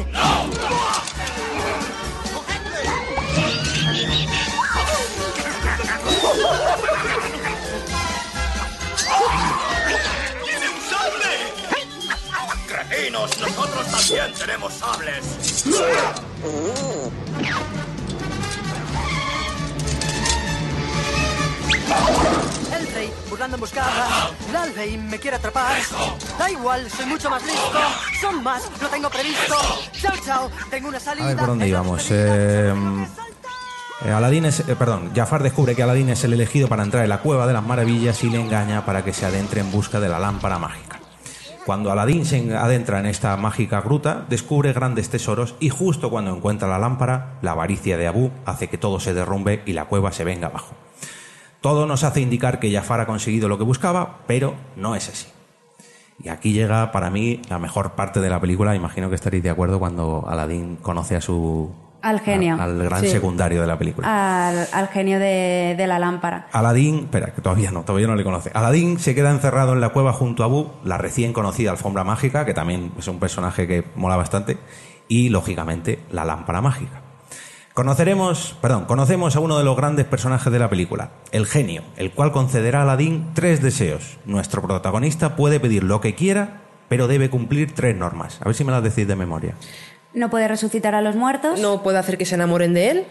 ¡Tiene 10.43 10.67
un 10.67 10.81
sable! 10.89 11.53
¡Cretinos! 12.67 13.37
¡Nosotros 13.39 13.87
también 13.89 14.33
tenemos 14.33 14.73
sables! 14.73 15.23
El 22.71 22.87
rey 22.93 23.11
burlando 23.29 23.55
emboscada. 23.55 24.31
La 24.51 24.63
Albey 24.63 24.97
me 24.97 25.19
quiere 25.19 25.37
atrapar. 25.37 25.75
Da 26.39 26.49
igual, 26.49 26.89
soy 26.89 27.05
mucho 27.05 27.29
más 27.29 27.43
listo. 27.45 27.79
Son 28.21 28.43
más, 28.43 28.69
lo 28.81 28.87
tengo 28.87 29.09
previsto. 29.09 29.55
Chao, 29.93 30.13
chao, 30.25 30.51
tengo 30.69 30.87
una 30.87 30.99
salida. 30.99 31.25
A 31.25 31.27
ver 31.29 31.37
por 31.37 31.47
dónde 31.47 31.67
íbamos. 31.67 32.07
Eh, 32.11 32.73
eh, 34.05 34.11
Aladín 34.11 34.45
es, 34.45 34.61
eh, 34.61 34.75
perdón, 34.75 35.11
Jafar 35.13 35.43
descubre 35.43 35.75
que 35.75 35.83
Aladín 35.83 36.09
es 36.09 36.23
el 36.23 36.33
elegido 36.33 36.67
para 36.67 36.83
entrar 36.83 37.03
en 37.03 37.09
la 37.09 37.19
cueva 37.19 37.45
de 37.45 37.53
las 37.53 37.63
maravillas 37.63 38.23
y 38.23 38.29
le 38.29 38.39
engaña 38.39 38.85
para 38.85 39.03
que 39.03 39.13
se 39.13 39.25
adentre 39.25 39.61
en 39.61 39.71
busca 39.71 39.99
de 39.99 40.09
la 40.09 40.17
lámpara 40.17 40.57
mágica. 40.57 40.99
Cuando 41.65 41.91
Aladín 41.91 42.25
se 42.25 42.55
adentra 42.55 42.99
en 42.99 43.05
esta 43.05 43.37
mágica 43.37 43.81
gruta, 43.81 44.25
descubre 44.27 44.73
grandes 44.73 45.09
tesoros 45.09 45.55
y 45.59 45.69
justo 45.69 46.09
cuando 46.09 46.35
encuentra 46.35 46.67
la 46.67 46.79
lámpara, 46.79 47.37
la 47.43 47.51
avaricia 47.51 47.97
de 47.97 48.07
Abu 48.07 48.31
hace 48.45 48.67
que 48.67 48.79
todo 48.79 48.99
se 48.99 49.13
derrumbe 49.13 49.61
y 49.67 49.73
la 49.73 49.85
cueva 49.85 50.11
se 50.11 50.23
venga 50.23 50.47
abajo. 50.47 50.73
Todo 51.61 51.85
nos 51.85 52.03
hace 52.03 52.21
indicar 52.21 52.59
que 52.59 52.71
Jafar 52.73 53.01
ha 53.01 53.05
conseguido 53.05 53.47
lo 53.47 53.57
que 53.57 53.63
buscaba, 53.63 54.19
pero 54.27 54.55
no 54.75 54.95
es 54.95 55.07
así. 55.09 55.27
Y 56.23 56.29
aquí 56.29 56.53
llega 56.53 56.91
para 56.91 57.09
mí 57.09 57.41
la 57.49 57.59
mejor 57.59 57.91
parte 57.93 58.19
de 58.19 58.29
la 58.29 58.39
película, 58.39 58.75
imagino 58.75 59.09
que 59.09 59.15
estaréis 59.15 59.43
de 59.43 59.49
acuerdo 59.49 59.79
cuando 59.79 60.25
Aladín 60.27 60.75
conoce 60.77 61.15
a 61.15 61.21
su 61.21 61.71
Al 62.03 62.19
genio. 62.19 62.55
a- 62.59 62.63
al 62.63 62.83
gran 62.83 63.01
Sí. 63.01 63.09
secundario 63.09 63.61
de 63.61 63.67
la 63.67 63.77
película. 63.77 64.49
Al, 64.49 64.67
al 64.71 64.87
genio 64.89 65.19
de, 65.19 65.75
de 65.77 65.87
la 65.87 65.97
lámpara. 65.99 66.47
Aladín, 66.51 66.99
espera, 67.05 67.33
que 67.33 67.41
todavía 67.41 67.71
no, 67.71 67.83
todavía 67.83 68.07
no 68.07 68.15
le 68.15 68.23
conoce. 68.23 68.51
Aladín 68.53 68.99
se 68.99 69.13
queda 69.15 69.31
encerrado 69.31 69.73
en 69.73 69.81
la 69.81 69.89
cueva 69.89 70.13
junto 70.13 70.43
a 70.43 70.47
Abu, 70.47 70.67
la 70.83 70.97
recién 70.97 71.31
conocida 71.33 71.71
alfombra 71.71 72.03
mágica, 72.03 72.45
que 72.45 72.53
también 72.55 72.91
es 72.97 73.07
un 73.07 73.19
personaje 73.19 73.67
que 73.67 73.83
mola 73.95 74.15
bastante, 74.15 74.57
y 75.07 75.29
lógicamente 75.29 75.99
la 76.11 76.25
lámpara 76.25 76.61
mágica. 76.61 77.00
Conoceremos, 77.85 78.55
perdón, 78.61 78.85
conocemos 78.85 79.35
a 79.35 79.39
uno 79.39 79.57
de 79.57 79.63
los 79.63 79.75
grandes 79.75 80.05
personajes 80.05 80.53
de 80.53 80.59
la 80.59 80.69
película, 80.69 81.09
el 81.31 81.47
genio, 81.47 81.81
el 81.97 82.11
cual 82.11 82.31
concederá 82.31 82.81
a 82.81 82.83
Aladín 82.83 83.31
tres 83.33 83.59
deseos. 83.63 84.19
Nuestro 84.23 84.61
protagonista 84.61 85.35
puede 85.35 85.59
pedir 85.59 85.83
lo 85.83 85.99
que 85.99 86.13
quiera, 86.13 86.61
pero 86.89 87.07
debe 87.07 87.31
cumplir 87.31 87.73
tres 87.73 87.97
normas. 87.97 88.39
A 88.39 88.45
ver 88.45 88.53
si 88.53 88.63
me 88.63 88.71
las 88.71 88.83
decís 88.83 89.07
de 89.07 89.15
memoria. 89.15 89.55
No 90.13 90.29
puede 90.29 90.47
resucitar 90.47 90.93
a 90.93 91.01
los 91.01 91.15
muertos 91.15 91.59
No 91.59 91.81
puede 91.81 91.97
hacer 91.97 92.19
que 92.19 92.25
se 92.25 92.35
enamoren 92.35 92.75
de 92.75 92.91
él. 92.91 93.05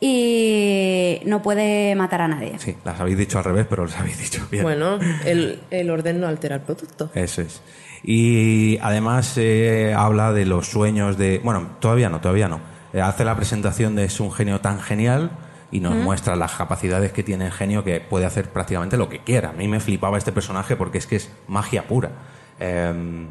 y 0.00 1.20
no 1.26 1.42
puede 1.42 1.96
matar 1.96 2.20
a 2.20 2.28
nadie. 2.28 2.52
Sí, 2.60 2.76
las 2.84 3.00
habéis 3.00 3.18
dicho 3.18 3.38
al 3.38 3.44
revés, 3.44 3.66
pero 3.68 3.84
las 3.84 3.98
habéis 3.98 4.20
dicho 4.20 4.46
bien. 4.48 4.62
Bueno, 4.62 5.00
el, 5.24 5.58
el 5.72 5.90
orden 5.90 6.20
no 6.20 6.28
altera 6.28 6.54
el 6.54 6.62
producto. 6.62 7.10
Eso 7.14 7.42
es. 7.42 7.62
Y 8.04 8.78
además 8.80 9.32
eh, 9.38 9.92
habla 9.96 10.32
de 10.32 10.46
los 10.46 10.68
sueños 10.68 11.18
de... 11.18 11.40
Bueno, 11.42 11.70
todavía 11.80 12.08
no, 12.10 12.20
todavía 12.20 12.46
no. 12.46 12.73
Eh, 12.94 13.00
hace 13.00 13.24
la 13.24 13.34
presentación 13.34 13.96
de 13.96 14.04
es 14.04 14.20
un 14.20 14.30
genio 14.30 14.60
tan 14.60 14.80
genial 14.80 15.32
y 15.72 15.80
nos 15.80 15.96
muestra 15.96 16.36
las 16.36 16.52
capacidades 16.52 17.12
que 17.12 17.24
tiene 17.24 17.46
el 17.46 17.52
genio 17.52 17.82
que 17.82 18.00
puede 18.00 18.24
hacer 18.24 18.50
prácticamente 18.50 18.96
lo 18.96 19.08
que 19.08 19.18
quiera. 19.18 19.50
A 19.50 19.52
mí 19.52 19.66
me 19.66 19.80
flipaba 19.80 20.16
este 20.16 20.30
personaje 20.30 20.76
porque 20.76 20.98
es 20.98 21.08
que 21.08 21.16
es 21.16 21.28
magia 21.48 21.88
pura. 21.88 22.12
Em, 22.60 23.26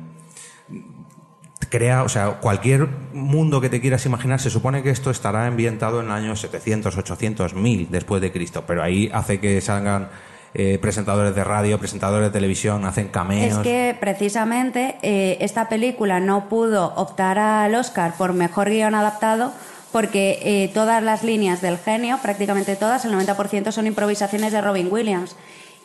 crea, 1.70 2.04
o 2.04 2.10
sea, 2.10 2.42
cualquier 2.42 2.90
mundo 3.14 3.62
que 3.62 3.70
te 3.70 3.80
quieras 3.80 4.06
imaginar, 4.06 4.42
se 4.42 4.50
supone 4.50 4.84
que 4.84 4.90
esto 4.90 5.10
estará 5.12 5.48
ambientado 5.48 6.02
en 6.02 6.12
años 6.12 6.42
700, 6.42 6.98
800, 6.98 7.54
1000 7.54 7.88
después 7.90 8.22
de 8.22 8.34
Cristo, 8.34 8.66
pero 8.68 8.84
ahí 8.84 9.10
hace 9.14 9.40
que 9.40 9.62
salgan 9.62 10.10
eh, 10.56 10.78
presentadores 10.82 11.34
de 11.36 11.44
radio, 11.44 11.80
presentadores 11.80 12.28
de 12.28 12.32
televisión, 12.32 12.86
hacen 12.86 13.08
cameos. 13.08 13.58
Es 13.58 13.58
que 13.60 13.96
precisamente 14.00 14.98
eh, 15.02 15.38
esta 15.42 15.68
película 15.70 16.20
no 16.20 16.48
pudo 16.50 16.94
optar 16.96 17.40
al 17.40 17.74
Oscar 17.76 18.14
por 18.18 18.34
mejor 18.34 18.70
guion 18.70 18.94
adaptado 18.96 19.52
porque 19.92 20.40
eh, 20.44 20.72
todas 20.74 21.02
las 21.04 21.24
líneas 21.24 21.62
del 21.62 21.78
genio, 21.78 22.18
prácticamente 22.22 22.76
todas, 22.76 23.06
el 23.06 23.14
90% 23.14 23.72
son 23.72 23.88
improvisaciones 23.88 24.52
de 24.52 24.62
Robin 24.62 24.88
Williams. 24.92 25.36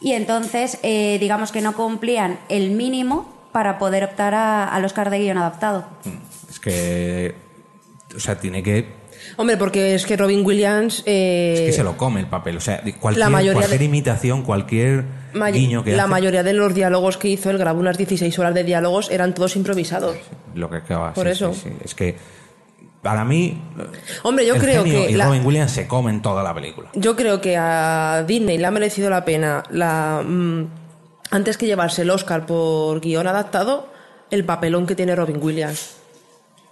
Y 0.00 0.12
entonces, 0.12 0.78
digamos 0.82 1.50
que 1.50 1.60
no 1.60 1.74
cumplían 1.74 2.38
el 2.48 2.70
mínimo 2.70 3.28
para 3.52 3.78
poder 3.78 4.04
optar 4.04 4.32
a- 4.34 4.64
al 4.68 4.84
Oscar 4.84 5.10
de 5.10 5.18
guion 5.18 5.38
adaptado. 5.38 5.84
Es 6.48 6.60
que, 6.60 7.34
o 8.16 8.20
sea, 8.20 8.38
tiene 8.38 8.62
que, 8.62 8.86
Hombre, 9.40 9.56
porque 9.56 9.94
es 9.94 10.04
que 10.04 10.16
Robin 10.16 10.44
Williams. 10.44 11.02
eh, 11.06 11.54
es 11.54 11.60
que 11.60 11.72
se 11.72 11.84
lo 11.84 11.96
come 11.96 12.20
el 12.20 12.26
papel. 12.26 12.56
O 12.56 12.60
sea, 12.60 12.82
cualquier, 13.00 13.24
La 13.24 13.30
mayoría 13.30 13.52
cualquier 13.60 13.78
de- 13.78 13.84
imitación, 13.86 14.42
cualquier 14.42 15.04
guiño 15.52 15.84
que 15.84 15.94
la 15.96 16.02
hace, 16.02 16.10
mayoría 16.10 16.42
de 16.42 16.52
los 16.54 16.74
diálogos 16.74 17.16
que 17.18 17.28
hizo, 17.28 17.48
él 17.50 17.56
grabó 17.56 17.78
unas 17.80 17.96
16 17.96 18.36
horas 18.38 18.52
de 18.52 18.64
diálogos, 18.64 19.10
eran 19.10 19.34
todos 19.34 19.54
improvisados. 19.56 20.16
lo 20.54 20.68
que 20.68 20.76
acaba. 20.78 21.14
Por 21.14 21.26
sí, 21.26 21.32
eso. 21.32 21.54
sí, 21.54 21.60
sí. 21.64 21.70
Es 21.84 21.94
que, 21.94 22.16
para 23.00 23.24
mí, 23.24 23.62
Hombre, 24.24 24.44
yo 24.44 24.56
el 24.56 24.60
creo 24.60 24.82
genio 24.82 25.06
que. 25.06 25.12
y 25.12 25.14
la- 25.14 25.26
Robin 25.26 25.46
Williams 25.46 25.70
se 25.70 25.86
comen 25.86 26.20
toda 26.20 26.42
la 26.42 26.52
película. 26.52 26.90
Yo 26.94 27.14
creo 27.14 27.40
que 27.40 27.56
a 27.56 28.24
Disney 28.26 28.58
le 28.58 28.66
ha 28.66 28.70
merecido 28.72 29.08
la 29.08 29.24
pena 29.24 29.62
la 29.70 30.20
mm, 30.26 30.66
antes 31.30 31.56
que 31.56 31.66
llevarse 31.66 32.02
el 32.02 32.10
Oscar 32.10 32.44
por 32.44 33.00
guion 33.00 33.28
adaptado, 33.28 33.88
el 34.32 34.44
papelón 34.44 34.84
que 34.86 34.96
tiene 34.96 35.14
Robin 35.14 35.38
Williams. 35.40 35.97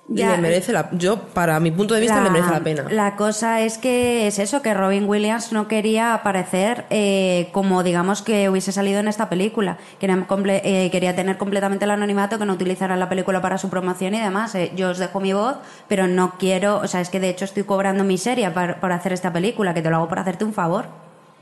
Ya. 0.08 0.36
le 0.36 0.42
merece 0.42 0.72
la 0.72 0.88
yo 0.92 1.18
para 1.18 1.58
mi 1.58 1.72
punto 1.72 1.94
de 1.94 2.00
vista 2.00 2.22
le 2.22 2.30
merece 2.30 2.50
la 2.50 2.60
pena. 2.60 2.84
La 2.90 3.16
cosa 3.16 3.62
es 3.62 3.76
que 3.76 4.28
es 4.28 4.38
eso, 4.38 4.62
que 4.62 4.72
Robin 4.72 5.08
Williams 5.08 5.52
no 5.52 5.66
quería 5.66 6.14
aparecer 6.14 6.84
eh, 6.90 7.48
como 7.52 7.82
digamos 7.82 8.22
que 8.22 8.48
hubiese 8.48 8.70
salido 8.70 9.00
en 9.00 9.08
esta 9.08 9.28
película. 9.28 9.78
Quería, 9.98 10.26
eh, 10.62 10.90
quería 10.92 11.16
tener 11.16 11.38
completamente 11.38 11.84
el 11.84 11.90
anonimato, 11.90 12.38
que 12.38 12.46
no 12.46 12.52
utilizara 12.52 12.96
la 12.96 13.08
película 13.08 13.42
para 13.42 13.58
su 13.58 13.68
promoción 13.68 14.14
y 14.14 14.20
demás. 14.20 14.54
Eh, 14.54 14.70
yo 14.76 14.90
os 14.90 14.98
dejo 14.98 15.18
mi 15.18 15.32
voz, 15.32 15.56
pero 15.88 16.06
no 16.06 16.34
quiero, 16.38 16.78
o 16.78 16.86
sea, 16.86 17.00
es 17.00 17.10
que 17.10 17.18
de 17.18 17.30
hecho 17.30 17.44
estoy 17.44 17.64
cobrando 17.64 18.04
miseria 18.04 18.54
para, 18.54 18.80
por 18.80 18.92
hacer 18.92 19.12
esta 19.12 19.32
película, 19.32 19.74
que 19.74 19.82
te 19.82 19.90
lo 19.90 19.96
hago 19.96 20.08
por 20.08 20.20
hacerte 20.20 20.44
un 20.44 20.52
favor. 20.52 20.86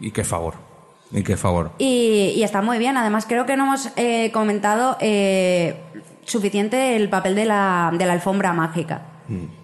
Y 0.00 0.10
qué 0.10 0.24
favor. 0.24 0.54
Y 1.12 1.22
qué 1.22 1.36
favor. 1.36 1.70
Y, 1.78 2.32
y 2.34 2.42
está 2.42 2.60
muy 2.60 2.78
bien. 2.78 2.96
Además, 2.96 3.26
creo 3.28 3.46
que 3.46 3.56
no 3.56 3.64
hemos 3.64 3.90
eh, 3.96 4.30
comentado 4.32 4.96
eh, 5.00 5.76
suficiente 6.24 6.96
el 6.96 7.08
papel 7.08 7.34
de 7.34 7.44
la, 7.44 7.92
de 7.96 8.06
la 8.06 8.12
alfombra 8.14 8.52
mágica. 8.52 9.08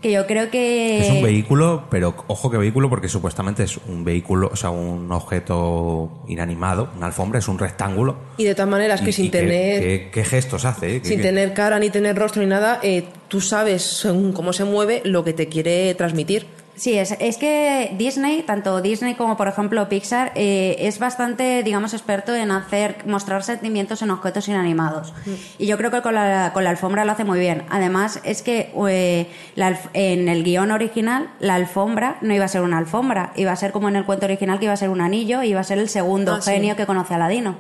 Que 0.01 0.11
yo 0.11 0.27
creo 0.27 0.51
que... 0.51 1.01
Es 1.01 1.11
un 1.11 1.23
vehículo, 1.23 1.85
pero 1.91 2.15
ojo 2.29 2.51
que 2.51 2.57
vehículo 2.57 2.89
porque 2.89 3.09
supuestamente 3.09 3.65
es 3.65 3.77
un 3.89 4.05
vehículo, 4.05 4.49
o 4.51 4.57
sea, 4.57 4.71
un 4.71 5.13
objeto 5.13 6.23
inanimado, 6.29 6.89
una 6.97 7.05
alfombra, 7.07 7.41
es 7.41 7.47
un 7.49 7.59
rectángulo. 7.59 8.17
Y 8.39 8.45
de 8.45 8.55
todas 8.55 8.71
maneras 8.71 9.03
que 9.03 9.11
Y- 9.11 9.13
sin 9.13 9.27
y 9.27 9.29
tener 9.29 9.81
qué, 9.83 10.11
qué 10.11 10.25
gestos 10.25 10.65
hace, 10.65 10.97
eh? 10.97 11.03
Qué- 11.03 11.09
sin 11.09 11.19
qué- 11.19 11.25
tener 11.25 11.53
cara 11.53 11.79
ni 11.79 11.91
tener 11.91 12.17
rostro 12.17 12.41
ni 12.41 12.49
nada, 12.49 12.81
eh, 12.83 13.05
tú 13.29 13.43
sabes 13.43 13.83
según 13.83 14.33
cómo 14.33 14.55
se 14.55 14.65
mueve 14.65 15.03
lo 15.05 15.25
que 15.25 15.35
te 15.35 15.49
quiere 15.49 15.95
transmitir. 15.95 16.47
Sí, 16.81 16.97
es, 16.97 17.15
es 17.21 17.37
que 17.37 17.95
Disney, 17.99 18.43
tanto 18.43 18.81
Disney 18.81 19.15
como 19.15 19.37
por 19.37 19.49
ejemplo 19.49 19.87
Pixar, 19.91 20.33
eh, 20.35 20.77
es 20.79 20.99
bastante, 20.99 21.63
digamos, 21.63 21.93
experto 21.93 22.35
en 22.35 22.51
hacer, 22.51 23.05
mostrar 23.07 23.43
sentimientos 23.43 24.01
en 24.01 24.11
objetos 24.11 24.49
inanimados. 24.49 25.13
Y 25.59 25.67
yo 25.67 25.77
creo 25.77 25.91
que 25.91 26.01
con 26.01 26.15
la, 26.15 26.53
con 26.55 26.65
la 26.65 26.71
alfombra 26.71 27.05
lo 27.05 27.13
hace 27.13 27.25
muy 27.25 27.39
bien. 27.39 27.65
Además, 27.69 28.21
es 28.25 28.41
que 28.41 28.73
eh, 28.89 29.27
la 29.57 29.79
en 29.93 30.31
el 30.31 30.43
guion 30.43 30.71
original, 30.71 31.29
la 31.39 31.57
alfombra 31.57 32.17
no 32.23 32.33
iba 32.33 32.47
a 32.47 32.49
ser 32.49 32.63
una 32.63 32.79
alfombra, 32.79 33.35
iba 33.37 33.53
a 33.53 33.57
ser 33.57 33.73
como 33.73 33.91
en 33.91 33.97
el 33.97 34.07
cuento 34.07 34.25
original 34.25 34.59
que 34.59 34.65
iba 34.65 34.73
a 34.73 34.79
ser 34.79 34.89
un 34.89 35.03
anillo, 35.03 35.43
iba 35.43 35.61
a 35.61 35.65
ser 35.65 35.77
el 35.79 35.91
segundo 35.91 36.37
Ah, 36.37 36.41
sí. 36.41 36.51
genio 36.53 36.77
que 36.77 36.87
conoce 36.87 37.13
a 37.13 37.17
Aladino. 37.17 37.57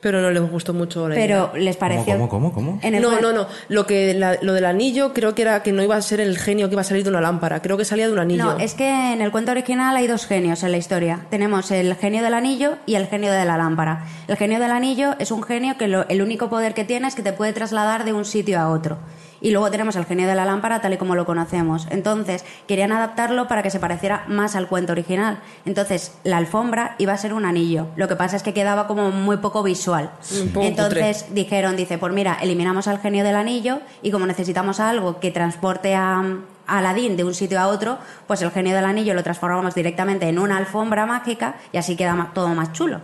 Pero 0.00 0.20
no 0.22 0.30
les 0.30 0.48
gustó 0.48 0.72
mucho 0.72 1.08
la 1.08 1.16
Pero 1.16 1.50
idea. 1.54 1.64
les 1.64 1.76
pareció... 1.76 2.12
¿Cómo, 2.14 2.28
cómo, 2.28 2.52
cómo? 2.52 2.78
El 2.82 3.00
no, 3.02 3.20
no, 3.20 3.32
no. 3.32 3.48
Lo, 3.68 3.84
que, 3.84 4.14
la- 4.14 4.38
lo 4.42 4.52
del 4.52 4.64
anillo 4.64 5.12
creo 5.12 5.34
que 5.34 5.42
era 5.42 5.64
que 5.64 5.72
no 5.72 5.82
iba 5.82 5.96
a 5.96 6.02
ser 6.02 6.20
el 6.20 6.38
genio 6.38 6.68
que 6.68 6.74
iba 6.74 6.82
a 6.82 6.84
salir 6.84 7.02
de 7.02 7.10
una 7.10 7.20
lámpara. 7.20 7.60
Creo 7.62 7.76
que 7.76 7.84
salía 7.84 8.06
de 8.06 8.12
un 8.12 8.20
anillo. 8.20 8.44
No, 8.44 8.58
es 8.58 8.74
que 8.74 9.12
en 9.12 9.20
el 9.22 9.32
cuento 9.32 9.50
original 9.50 9.96
hay 9.96 10.06
dos 10.06 10.24
genios 10.26 10.62
en 10.62 10.70
la 10.70 10.76
historia. 10.78 11.26
Tenemos 11.30 11.72
el 11.72 11.96
genio 11.96 12.22
del 12.22 12.34
anillo 12.34 12.76
y 12.86 12.94
el 12.94 13.08
genio 13.08 13.32
de 13.32 13.44
la 13.44 13.56
lámpara. 13.56 14.04
El 14.28 14.36
genio 14.36 14.60
del 14.60 14.70
anillo 14.70 15.16
es 15.18 15.32
un 15.32 15.42
genio 15.42 15.76
que 15.76 15.88
lo- 15.88 16.08
el 16.08 16.22
único 16.22 16.48
poder 16.48 16.74
que 16.74 16.84
tiene 16.84 17.08
es 17.08 17.16
que 17.16 17.22
te 17.22 17.32
puede 17.32 17.52
trasladar 17.52 18.04
de 18.04 18.12
un 18.12 18.24
sitio 18.24 18.60
a 18.60 18.70
otro. 18.70 18.98
Y 19.40 19.50
luego 19.52 19.70
tenemos 19.70 19.94
el 19.96 20.04
genio 20.04 20.26
de 20.26 20.34
la 20.34 20.44
lámpara 20.44 20.80
tal 20.80 20.92
y 20.92 20.96
como 20.96 21.14
lo 21.14 21.24
conocemos. 21.26 21.86
Entonces, 21.90 22.44
querían 22.66 22.92
adaptarlo 22.92 23.46
para 23.48 23.62
que 23.62 23.70
se 23.70 23.78
pareciera 23.80 24.24
más 24.28 24.56
al 24.56 24.66
cuento 24.68 24.92
original. 24.92 25.40
Entonces, 25.64 26.12
la 26.24 26.38
alfombra 26.38 26.94
iba 26.98 27.12
a 27.12 27.18
ser 27.18 27.32
un 27.32 27.44
anillo. 27.44 27.86
Lo 27.96 28.08
que 28.08 28.16
pasa 28.16 28.36
es 28.36 28.42
que 28.42 28.52
quedaba 28.54 28.86
como 28.86 29.10
muy 29.10 29.36
poco 29.38 29.62
visual. 29.62 30.10
Poco 30.52 30.66
Entonces 30.66 31.26
dijeron, 31.30 31.76
dice, 31.76 31.98
pues 31.98 32.12
mira, 32.12 32.38
eliminamos 32.42 32.88
al 32.88 32.98
genio 33.00 33.24
del 33.24 33.36
anillo 33.36 33.80
y 34.02 34.10
como 34.10 34.26
necesitamos 34.26 34.80
algo 34.80 35.20
que 35.20 35.30
transporte 35.30 35.94
a, 35.94 36.22
Aladín 36.66 37.16
de 37.16 37.24
un 37.24 37.32
sitio 37.32 37.58
a 37.58 37.68
otro, 37.68 37.96
pues 38.26 38.42
el 38.42 38.50
genio 38.50 38.76
del 38.76 38.84
anillo 38.84 39.14
lo 39.14 39.22
transformamos 39.22 39.74
directamente 39.74 40.28
en 40.28 40.38
una 40.38 40.58
alfombra 40.58 41.06
mágica 41.06 41.54
y 41.72 41.78
así 41.78 41.96
queda 41.96 42.30
todo 42.34 42.48
más 42.48 42.72
chulo. 42.74 43.00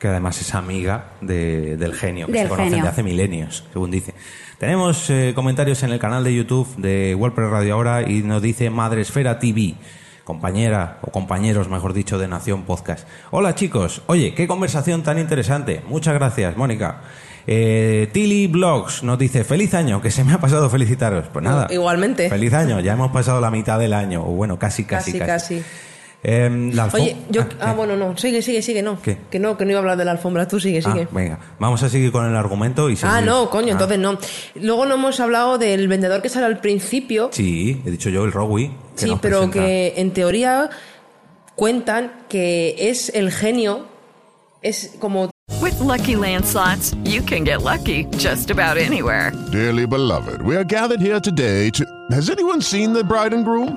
Que 0.00 0.08
además 0.08 0.40
es 0.40 0.52
amiga 0.52 1.12
de- 1.20 1.76
del 1.76 1.94
genio, 1.94 2.26
que 2.26 2.32
Del 2.32 2.42
se 2.42 2.48
conocen 2.48 2.70
genio. 2.70 2.82
de 2.82 2.90
hace 2.90 3.02
milenios, 3.04 3.64
según 3.72 3.92
dice. 3.92 4.14
Tenemos 4.62 5.10
eh, 5.10 5.32
comentarios 5.34 5.82
en 5.82 5.90
el 5.90 5.98
canal 5.98 6.22
de 6.22 6.32
YouTube 6.36 6.76
de 6.76 7.16
WordPress 7.16 7.50
Radio 7.50 7.74
Ahora 7.74 8.08
y 8.08 8.22
nos 8.22 8.40
dice 8.40 8.70
Madresfera 8.70 9.40
TV, 9.40 9.74
compañera 10.22 11.00
o 11.02 11.10
compañeros, 11.10 11.68
mejor 11.68 11.92
dicho, 11.92 12.16
de 12.16 12.28
Nación 12.28 12.62
Podcast. 12.62 13.08
Hola 13.32 13.56
chicos, 13.56 14.02
oye, 14.06 14.34
qué 14.34 14.46
conversación 14.46 15.02
tan 15.02 15.18
interesante. 15.18 15.82
Muchas 15.88 16.14
gracias, 16.14 16.56
Mónica. 16.56 17.00
Eh, 17.44 18.08
Tilly 18.12 18.46
Blogs 18.46 19.02
nos 19.02 19.18
dice 19.18 19.42
feliz 19.42 19.74
año, 19.74 20.00
que 20.00 20.12
se 20.12 20.22
me 20.22 20.32
ha 20.32 20.38
pasado 20.38 20.70
felicitaros. 20.70 21.26
Pues 21.32 21.44
nada. 21.44 21.66
Igualmente. 21.68 22.30
Feliz 22.30 22.52
año, 22.52 22.78
ya 22.78 22.92
hemos 22.92 23.10
pasado 23.10 23.40
la 23.40 23.50
mitad 23.50 23.80
del 23.80 23.92
año, 23.92 24.22
o 24.22 24.30
bueno, 24.30 24.60
casi, 24.60 24.84
casi, 24.84 25.18
casi, 25.18 25.26
casi. 25.26 25.54
casi. 25.56 25.91
Em, 26.24 26.72
la 26.72 26.86
Oye, 26.92 27.16
yo. 27.30 27.42
Ah, 27.60 27.70
Ah, 27.70 27.72
bueno, 27.74 27.96
no. 27.96 28.16
Sigue, 28.16 28.42
sigue, 28.42 28.62
sigue, 28.62 28.80
no. 28.80 29.00
¿Qué? 29.02 29.18
Que 29.28 29.40
no, 29.40 29.56
que 29.58 29.64
no 29.64 29.72
iba 29.72 29.80
a 29.80 29.82
hablar 29.82 29.96
de 29.96 30.04
la 30.04 30.12
alfombra. 30.12 30.46
Tú 30.46 30.60
sigue, 30.60 30.80
sigue. 30.80 31.02
Ah, 31.02 31.08
venga, 31.10 31.38
vamos 31.58 31.82
a 31.82 31.88
seguir 31.88 32.12
con 32.12 32.24
el 32.24 32.36
argumento 32.36 32.88
y 32.90 32.92
Ah, 33.02 33.16
seguir- 33.18 33.26
no, 33.26 33.50
coño, 33.50 33.68
Ah, 33.68 33.72
entonces 33.72 33.98
no. 33.98 34.18
Luego 34.54 34.86
no 34.86 34.94
hemos 34.94 35.18
hablado 35.18 35.58
del 35.58 35.88
vendedor 35.88 36.22
que 36.22 36.28
sale 36.28 36.46
al 36.46 36.60
principio. 36.60 37.30
Sí, 37.32 37.82
he 37.84 37.90
dicho 37.90 38.08
yo 38.08 38.24
el 38.24 38.30
Rowie. 38.32 38.70
que 38.96 39.06
Sí, 39.06 39.16
pero 39.20 39.38
presenta. 39.50 39.58
que 39.58 39.94
en 39.96 40.12
teoría 40.12 40.70
cuentan 41.56 42.12
que 42.28 42.76
es 42.78 43.10
el 43.14 43.30
genio, 43.32 43.86
es 44.62 44.94
como 45.00 45.30
With 45.60 45.80
Lucky 45.80 46.14
Land 46.16 46.44
slots, 46.44 46.94
you 47.04 47.22
can 47.24 47.44
get 47.44 47.62
lucky 47.62 48.06
just 48.18 48.50
about 48.50 48.76
anywhere. 48.78 49.32
Dearly 49.50 49.86
beloved, 49.86 50.42
we 50.42 50.56
are 50.56 50.64
gathered 50.64 51.00
here 51.00 51.20
today 51.20 51.70
to. 51.72 51.84
Has 52.10 52.28
anyone 52.30 52.62
seen 52.62 52.92
the 52.94 53.02
bride 53.02 53.34
and 53.34 53.44
groom? 53.44 53.76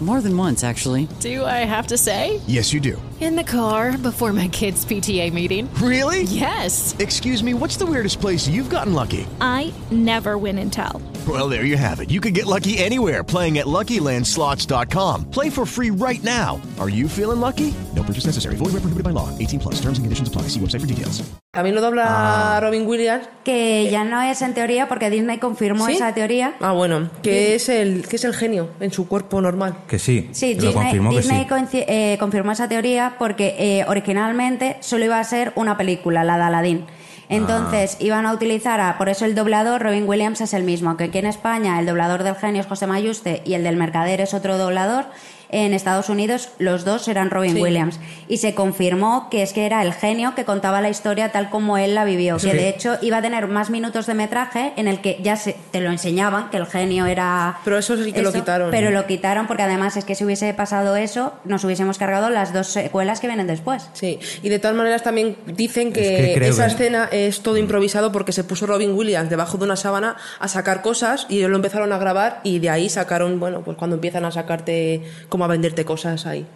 More 0.00 0.20
than 0.20 0.36
once, 0.36 0.64
actually. 0.64 1.06
Do 1.20 1.44
I 1.44 1.64
have 1.64 1.86
to 1.86 1.96
say? 1.96 2.40
Yes, 2.46 2.72
you 2.72 2.80
do. 2.80 3.00
In 3.20 3.36
the 3.36 3.44
car 3.44 3.96
before 3.96 4.32
my 4.32 4.48
kids' 4.48 4.84
PTA 4.84 5.32
meeting. 5.32 5.72
Really? 5.74 6.24
Yes. 6.24 6.94
Excuse 6.98 7.42
me, 7.42 7.54
what's 7.54 7.76
the 7.78 7.86
weirdest 7.86 8.20
place 8.20 8.46
you've 8.48 8.68
gotten 8.68 8.92
lucky? 8.92 9.26
I 9.40 9.72
never 9.90 10.36
win 10.36 10.58
and 10.58 10.70
tell. 10.72 11.00
Well, 11.26 11.48
there 11.48 11.64
you 11.64 11.78
have 11.78 12.00
it. 12.00 12.10
You 12.10 12.20
can 12.20 12.34
get 12.34 12.44
lucky 12.44 12.76
anywhere 12.76 13.24
playing 13.24 13.56
at 13.58 13.66
LuckyLandSlots.com. 13.66 15.30
Play 15.30 15.48
for 15.48 15.64
free 15.64 15.90
right 15.90 16.22
now. 16.22 16.60
Are 16.78 16.90
you 16.90 17.08
feeling 17.08 17.40
lucky? 17.40 17.72
No 17.94 18.02
purchase 18.02 18.26
necessary. 18.26 18.56
Void 18.56 18.74
where 18.74 18.82
prohibited 18.82 19.04
by 19.04 19.10
law. 19.10 19.30
18 19.38 19.58
plus. 19.60 19.74
Terms 19.76 19.96
and 19.96 20.04
conditions 20.04 20.28
apply. 20.28 20.48
See 20.48 20.60
website 20.60 20.80
for 20.80 20.86
details. 20.86 21.22
También 21.54 21.76
lo 21.76 21.80
dobla 21.80 22.58
Robin 22.60 22.84
Williams. 22.84 23.28
Que 23.44 23.88
ya 23.90 24.02
no 24.04 24.20
es 24.20 24.42
en 24.42 24.54
teoría 24.54 24.88
porque 24.88 25.08
Disney 25.08 25.38
confirmó 25.38 25.86
¿Sí? 25.86 25.92
esa 25.92 26.12
teoría. 26.12 26.56
Ah, 26.60 26.72
bueno, 26.72 27.08
que 27.22 27.54
es 27.54 27.68
el 27.68 28.06
que 28.08 28.16
es 28.16 28.24
el 28.24 28.34
genio 28.34 28.70
en 28.80 28.92
su 28.92 29.06
cuerpo 29.06 29.40
normal. 29.40 29.76
Que 29.88 29.98
sí, 29.98 30.28
Sí, 30.32 30.54
que 30.56 30.62
lo 30.62 30.68
Disney, 30.68 30.74
confirmó 30.74 31.10
que 31.10 31.22
sí. 31.70 31.84
eh, 31.86 32.16
confirmó 32.18 32.52
esa 32.52 32.68
teoría 32.68 33.16
porque 33.18 33.54
eh, 33.58 33.84
originalmente 33.86 34.76
solo 34.80 35.04
iba 35.04 35.18
a 35.18 35.24
ser 35.24 35.52
una 35.56 35.76
película, 35.76 36.24
la 36.24 36.36
de 36.36 36.42
Aladdin. 36.44 36.86
Entonces 37.28 37.96
iban 38.00 38.26
a 38.26 38.32
utilizar, 38.32 38.80
a, 38.80 38.98
por 38.98 39.08
eso 39.08 39.24
el 39.24 39.34
doblador 39.34 39.82
Robin 39.82 40.06
Williams 40.06 40.40
es 40.40 40.52
el 40.54 40.62
mismo, 40.62 40.96
que 40.96 41.04
aquí 41.04 41.18
en 41.18 41.26
España 41.26 41.78
el 41.80 41.86
doblador 41.86 42.22
del 42.22 42.36
genio 42.36 42.60
es 42.60 42.66
José 42.66 42.86
Mayuste 42.86 43.42
y 43.44 43.54
el 43.54 43.64
del 43.64 43.76
mercader 43.76 44.20
es 44.20 44.34
otro 44.34 44.58
doblador. 44.58 45.06
En 45.50 45.72
Estados 45.74 46.08
Unidos 46.08 46.48
los 46.58 46.84
dos 46.84 47.06
eran 47.08 47.30
Robin 47.30 47.54
Sí. 47.54 47.62
Williams 47.62 48.00
y 48.28 48.38
se 48.38 48.54
confirmó 48.54 49.28
que 49.30 49.42
es 49.42 49.52
que 49.52 49.66
era 49.66 49.82
el 49.82 49.92
genio 49.92 50.34
que 50.34 50.44
contaba 50.44 50.80
la 50.80 50.88
historia 50.88 51.30
tal 51.32 51.50
como 51.50 51.78
él 51.78 51.94
la 51.94 52.04
vivió, 52.04 52.36
que, 52.38 52.52
de 52.54 52.68
hecho 52.68 52.96
iba 53.02 53.18
a 53.18 53.22
tener 53.22 53.46
más 53.48 53.70
minutos 53.70 54.06
de 54.06 54.14
metraje 54.14 54.72
en 54.76 54.88
el 54.88 55.00
que 55.00 55.18
ya 55.22 55.36
se, 55.36 55.54
te 55.70 55.80
lo 55.80 55.90
enseñaban 55.90 56.50
que 56.50 56.56
el 56.56 56.66
genio 56.66 57.06
era 57.06 57.58
Pero 57.64 57.78
eso 57.78 57.96
sí 57.96 58.12
que 58.12 58.22
lo 58.22 58.32
quitaron. 58.32 58.70
pero 58.70 58.90
lo 58.90 59.06
quitaron 59.06 59.46
porque 59.46 59.62
además 59.62 59.96
es 59.96 60.04
que 60.04 60.14
si 60.14 60.24
hubiese 60.24 60.52
pasado 60.54 60.96
eso, 60.96 61.34
nos 61.44 61.62
hubiésemos 61.64 61.98
cargado 61.98 62.30
las 62.30 62.52
dos 62.52 62.68
secuelas 62.68 63.20
que 63.20 63.26
vienen 63.26 63.46
después. 63.46 63.88
Sí, 63.92 64.18
y 64.42 64.48
de 64.48 64.58
todas 64.58 64.76
maneras 64.76 65.02
también 65.02 65.36
dicen 65.46 65.92
que, 65.92 66.14
Es 66.20 66.26
que 66.28 66.34
creo 66.34 66.50
esa 66.50 66.66
que- 66.66 66.72
escena 66.72 67.08
es 67.12 67.40
todo 67.42 67.56
improvisado 67.58 68.10
porque 68.12 68.32
se 68.32 68.44
puso 68.44 68.66
Robin 68.66 68.92
Williams 68.94 69.30
debajo 69.30 69.58
de 69.58 69.64
una 69.64 69.76
sábana 69.76 70.16
a 70.40 70.48
sacar 70.48 70.82
cosas 70.82 71.26
y 71.28 71.38
ellos 71.38 71.50
lo 71.50 71.56
empezaron 71.56 71.92
a 71.92 71.98
grabar 71.98 72.40
y 72.44 72.58
de 72.58 72.70
ahí 72.70 72.88
sacaron, 72.88 73.38
bueno, 73.38 73.62
pues 73.62 73.76
cuando 73.76 73.94
empiezan 73.96 74.24
a 74.24 74.30
sacarte, 74.30 75.02
como 75.34 75.46
a 75.46 75.48
venderte 75.48 75.84
cosas 75.84 76.26
ahí. 76.26 76.46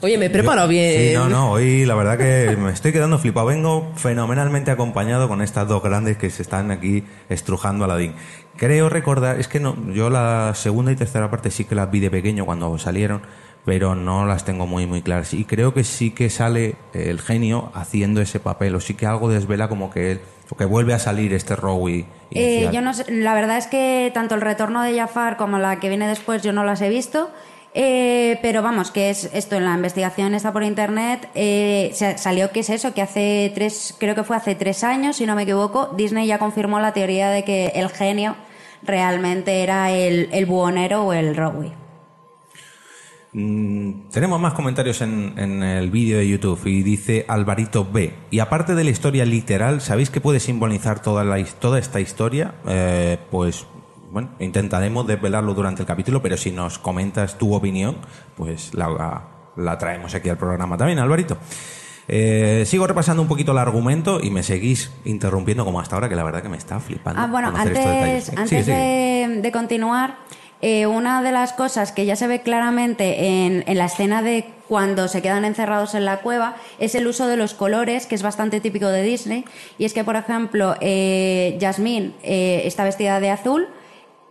Oye, 0.00 0.16
me 0.18 0.26
he 0.26 0.30
preparado 0.30 0.68
bien. 0.68 1.00
Sí, 1.00 1.14
no, 1.16 1.28
no, 1.28 1.50
hoy 1.50 1.84
la 1.84 1.96
verdad 1.96 2.16
que 2.16 2.56
me 2.56 2.70
estoy 2.70 2.92
quedando 2.92 3.18
flipado. 3.18 3.48
Vengo 3.48 3.90
fenomenalmente 3.96 4.70
acompañado 4.70 5.26
con 5.26 5.42
estas 5.42 5.66
dos 5.66 5.82
grandes 5.82 6.16
que 6.16 6.30
se 6.30 6.42
están 6.42 6.70
aquí 6.70 7.02
estrujando 7.28 7.82
a 7.82 7.86
Aladdin. 7.86 8.14
Creo 8.56 8.88
recordar, 8.88 9.40
es 9.40 9.48
que 9.48 9.58
no, 9.58 9.76
yo 9.92 10.10
la 10.10 10.52
segunda 10.54 10.92
y 10.92 10.94
tercera 10.94 11.28
parte 11.28 11.50
sí 11.50 11.64
que 11.64 11.74
las 11.74 11.90
vi 11.90 11.98
de 11.98 12.08
pequeño 12.08 12.46
cuando 12.46 12.78
salieron, 12.78 13.22
pero 13.64 13.96
no 13.96 14.26
las 14.26 14.44
tengo 14.44 14.68
muy, 14.68 14.86
muy 14.86 15.02
claras. 15.02 15.34
Y 15.34 15.44
creo 15.44 15.74
que 15.74 15.82
sí 15.82 16.12
que 16.12 16.30
sale 16.30 16.76
el 16.92 17.20
genio 17.20 17.72
haciendo 17.74 18.20
ese 18.20 18.38
papel, 18.38 18.76
o 18.76 18.80
sí 18.80 18.94
que 18.94 19.06
algo 19.06 19.28
desvela 19.28 19.68
como 19.68 19.90
que 19.90 20.12
él, 20.12 20.20
o 20.50 20.56
que 20.56 20.66
vuelve 20.66 20.94
a 20.94 21.00
salir 21.00 21.34
este 21.34 21.56
Rowie. 21.56 22.06
Eh, 22.34 22.68
yo 22.72 22.80
no 22.80 22.92
sé, 22.94 23.10
la 23.10 23.34
verdad 23.34 23.56
es 23.58 23.66
que 23.66 24.10
tanto 24.12 24.34
el 24.34 24.40
retorno 24.40 24.82
de 24.82 24.96
Jafar 24.96 25.36
como 25.36 25.58
la 25.58 25.78
que 25.80 25.88
viene 25.88 26.08
después 26.08 26.42
yo 26.42 26.52
no 26.52 26.64
las 26.64 26.80
he 26.80 26.88
visto. 26.88 27.30
Eh, 27.76 28.38
pero 28.40 28.62
vamos, 28.62 28.92
que 28.92 29.10
es 29.10 29.30
esto 29.34 29.56
en 29.56 29.64
la 29.64 29.74
investigación 29.74 30.34
está 30.34 30.52
por 30.52 30.62
internet. 30.62 31.28
eh, 31.34 31.92
salió 32.16 32.50
que 32.50 32.60
es 32.60 32.70
eso, 32.70 32.94
que 32.94 33.02
hace 33.02 33.50
tres, 33.54 33.94
creo 33.98 34.14
que 34.14 34.22
fue 34.22 34.36
hace 34.36 34.54
tres 34.54 34.84
años, 34.84 35.16
si 35.16 35.26
no 35.26 35.34
me 35.34 35.42
equivoco, 35.42 35.90
Disney 35.96 36.26
ya 36.26 36.38
confirmó 36.38 36.78
la 36.78 36.92
teoría 36.92 37.30
de 37.30 37.42
que 37.42 37.72
el 37.74 37.88
genio 37.88 38.36
realmente 38.82 39.62
era 39.62 39.90
el, 39.90 40.28
el 40.32 40.46
buhonero 40.46 41.04
o 41.04 41.12
el 41.12 41.34
Rowie. 41.34 41.83
Mm, 43.34 44.10
tenemos 44.12 44.40
más 44.40 44.54
comentarios 44.54 45.00
en, 45.00 45.34
en 45.36 45.62
el 45.62 45.90
vídeo 45.90 46.18
de 46.18 46.28
YouTube 46.28 46.60
y 46.66 46.82
dice 46.82 47.24
Alvarito 47.28 47.84
B. 47.84 48.14
Y 48.30 48.38
aparte 48.38 48.74
de 48.76 48.84
la 48.84 48.90
historia 48.90 49.24
literal, 49.26 49.80
¿sabéis 49.80 50.08
que 50.08 50.20
puede 50.20 50.38
simbolizar 50.38 51.02
toda, 51.02 51.24
la, 51.24 51.44
toda 51.44 51.80
esta 51.80 52.00
historia? 52.00 52.54
Eh, 52.68 53.18
pues 53.30 53.66
bueno, 54.12 54.30
intentaremos 54.38 55.06
desvelarlo 55.08 55.52
durante 55.52 55.82
el 55.82 55.86
capítulo, 55.88 56.22
pero 56.22 56.36
si 56.36 56.52
nos 56.52 56.78
comentas 56.78 57.36
tu 57.36 57.52
opinión, 57.54 57.96
pues 58.36 58.72
la, 58.72 59.24
la 59.56 59.78
traemos 59.78 60.14
aquí 60.14 60.28
al 60.28 60.38
programa 60.38 60.76
también, 60.76 61.00
Alvarito. 61.00 61.36
Eh, 62.06 62.62
sigo 62.66 62.86
repasando 62.86 63.22
un 63.22 63.28
poquito 63.28 63.50
el 63.52 63.58
argumento 63.58 64.20
y 64.22 64.30
me 64.30 64.42
seguís 64.44 64.92
interrumpiendo 65.04 65.64
como 65.64 65.80
hasta 65.80 65.96
ahora, 65.96 66.08
que 66.08 66.14
la 66.14 66.22
verdad 66.22 66.42
que 66.42 66.48
me 66.48 66.58
está 66.58 66.78
flipando. 66.78 67.20
Ah, 67.20 67.26
bueno, 67.26 67.52
antes, 67.56 68.24
Sí, 68.26 68.32
antes 68.36 68.64
sí. 68.66 68.70
De, 68.70 69.40
de 69.42 69.52
continuar, 69.52 70.18
eh, 70.66 70.86
una 70.86 71.22
de 71.22 71.30
las 71.30 71.52
cosas 71.52 71.92
que 71.92 72.06
ya 72.06 72.16
se 72.16 72.26
ve 72.26 72.40
claramente 72.40 73.44
en, 73.44 73.64
en 73.66 73.76
la 73.76 73.84
escena 73.84 74.22
de 74.22 74.46
cuando 74.66 75.08
se 75.08 75.20
quedan 75.20 75.44
encerrados 75.44 75.94
en 75.94 76.06
la 76.06 76.20
cueva 76.20 76.56
es 76.78 76.94
el 76.94 77.06
uso 77.06 77.26
de 77.26 77.36
los 77.36 77.52
colores, 77.52 78.06
que 78.06 78.14
es 78.14 78.22
bastante 78.22 78.62
típico 78.62 78.86
de 78.88 79.02
Disney. 79.02 79.44
Y 79.76 79.84
es 79.84 79.92
que, 79.92 80.04
por 80.04 80.16
ejemplo, 80.16 80.74
eh, 80.80 81.58
Jasmine 81.60 82.12
eh, 82.22 82.62
está 82.64 82.82
vestida 82.82 83.20
de 83.20 83.28
azul, 83.28 83.68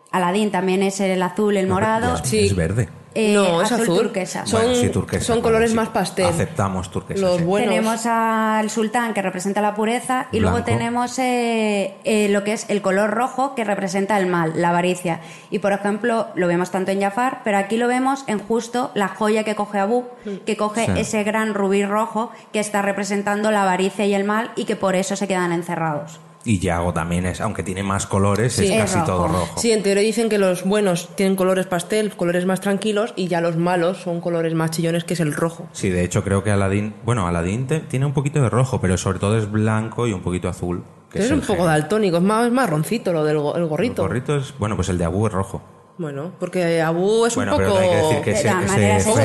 Aladdin 0.10 0.50
también 0.50 0.82
es 0.82 1.00
el 1.02 1.22
azul, 1.22 1.56
el 1.56 1.68
morado. 1.68 2.16
Es 2.16 2.56
verde. 2.56 2.90
Eh, 3.16 3.34
no, 3.34 3.62
es 3.62 3.72
azul 3.72 3.84
azul. 3.84 3.98
turquesa. 4.04 4.46
Son, 4.46 4.62
Bueno, 4.62 4.76
sí, 4.76 4.90
turquesa, 4.90 5.26
son 5.26 5.42
colores 5.42 5.70
sí. 5.72 5.76
más 5.76 5.90
pastel. 5.90 6.26
Aceptamos 6.26 6.90
turquesa. 6.90 7.22
Los 7.22 7.38
sí. 7.38 7.44
buenos. 7.44 7.70
Tenemos 7.70 8.06
al 8.08 8.70
sultán 8.70 9.14
que 9.14 9.22
representa 9.22 9.62
la 9.62 9.76
pureza 9.76 10.28
y 10.32 10.40
luego 10.40 10.64
tenemos 10.64 11.20
eh, 11.20 11.94
eh, 12.04 12.30
lo 12.30 12.44
que 12.44 12.54
es 12.54 12.66
el 12.70 12.82
color 12.82 13.12
rojo 13.12 13.54
que 13.56 13.64
representa 13.64 14.18
el 14.18 14.26
mal, 14.26 14.54
la 14.56 14.70
avaricia. 14.70 15.20
Y 15.52 15.60
por 15.60 15.74
ejemplo, 15.74 16.28
lo 16.36 16.48
vemos 16.48 16.72
tanto 16.72 16.92
en 16.92 17.02
Jafar, 17.02 17.42
pero 17.44 17.58
aquí 17.58 17.78
lo 17.78 17.88
vemos 17.88 18.24
en 18.28 18.40
justo 18.40 18.92
la 18.96 19.08
joya 19.10 19.44
que 19.44 19.56
coge 19.56 19.80
Abu, 19.80 20.06
que 20.46 20.58
coge 20.58 20.86
Sí. 20.86 20.92
ese 20.98 21.24
gran 21.24 21.54
rubí 21.54 21.86
rojo 21.86 22.32
que 22.52 22.60
está 22.60 22.82
representando 22.82 23.52
la 23.52 23.62
avaricia 23.64 24.06
y 24.06 24.14
el 24.14 24.24
mal 24.24 24.52
y 24.56 24.66
que 24.66 24.76
por 24.76 24.96
eso 24.96 25.16
se 25.16 25.28
quedan 25.28 25.52
encerrados. 25.52 26.20
Y 26.46 26.60
Yago 26.60 26.94
también 26.94 27.26
es, 27.26 27.40
aunque 27.40 27.64
tiene 27.64 27.84
más 27.84 28.06
colores, 28.06 28.54
Sí. 28.54 28.66
es 28.66 28.72
Es 28.72 28.78
casi 28.82 28.96
rojo. 28.96 29.06
todo 29.06 29.28
rojo. 29.30 29.60
Sí, 29.60 29.72
en 29.72 29.82
teoría 29.82 30.04
dicen 30.04 30.28
que 30.28 30.38
los 30.38 30.66
buenos 30.66 31.10
tienen 31.16 31.36
colores 31.38 31.68
pastel, 31.68 32.12
colores 32.16 32.46
más 32.46 32.60
tranquilos, 32.60 33.14
y 33.16 33.28
ya 33.28 33.40
los 33.40 33.56
malos 33.56 34.00
son 34.00 34.20
colores 34.20 34.54
más 34.54 34.72
chillones, 34.72 35.04
que 35.06 35.14
es 35.14 35.20
el 35.22 35.34
rojo. 35.34 35.68
Sí, 35.72 35.90
de 35.90 36.04
hecho 36.04 36.24
creo 36.24 36.44
que 36.44 36.52
Aladdin, 36.52 36.94
bueno, 37.06 37.28
Aladdin 37.28 37.68
te- 37.68 37.80
tiene 37.80 38.06
un 38.06 38.14
poquito 38.14 38.42
de 38.42 38.50
rojo, 38.50 38.82
pero 38.82 38.98
sobre 38.98 39.20
todo 39.20 39.38
es 39.38 39.50
blanco 39.50 40.06
y 40.08 40.12
un 40.14 40.22
poquito 40.22 40.50
azul. 40.50 40.84
que 41.10 41.20
es 41.20 41.30
un 41.30 41.42
poco 41.42 41.54
genio. 41.54 41.66
daltónico, 41.68 42.18
es 42.18 42.24
más 42.24 42.48
es 42.48 42.52
marroncito 42.52 43.14
lo 43.14 43.24
del 43.24 43.38
go- 43.38 43.56
el 43.56 43.62
El 43.62 43.68
gorrito. 43.70 44.02
gorrito 44.02 44.36
es, 44.36 44.54
bueno, 44.58 44.76
pues 44.76 44.90
el 44.90 44.98
de 44.98 45.06
Abu 45.06 45.28
es 45.28 45.32
rojo. 45.34 45.62
Bueno, 46.00 46.32
porque 46.40 46.82
Abu 46.82 47.28
es 47.28 47.36
Bueno, 47.36 47.56
un 47.56 47.64
poco... 47.64 47.76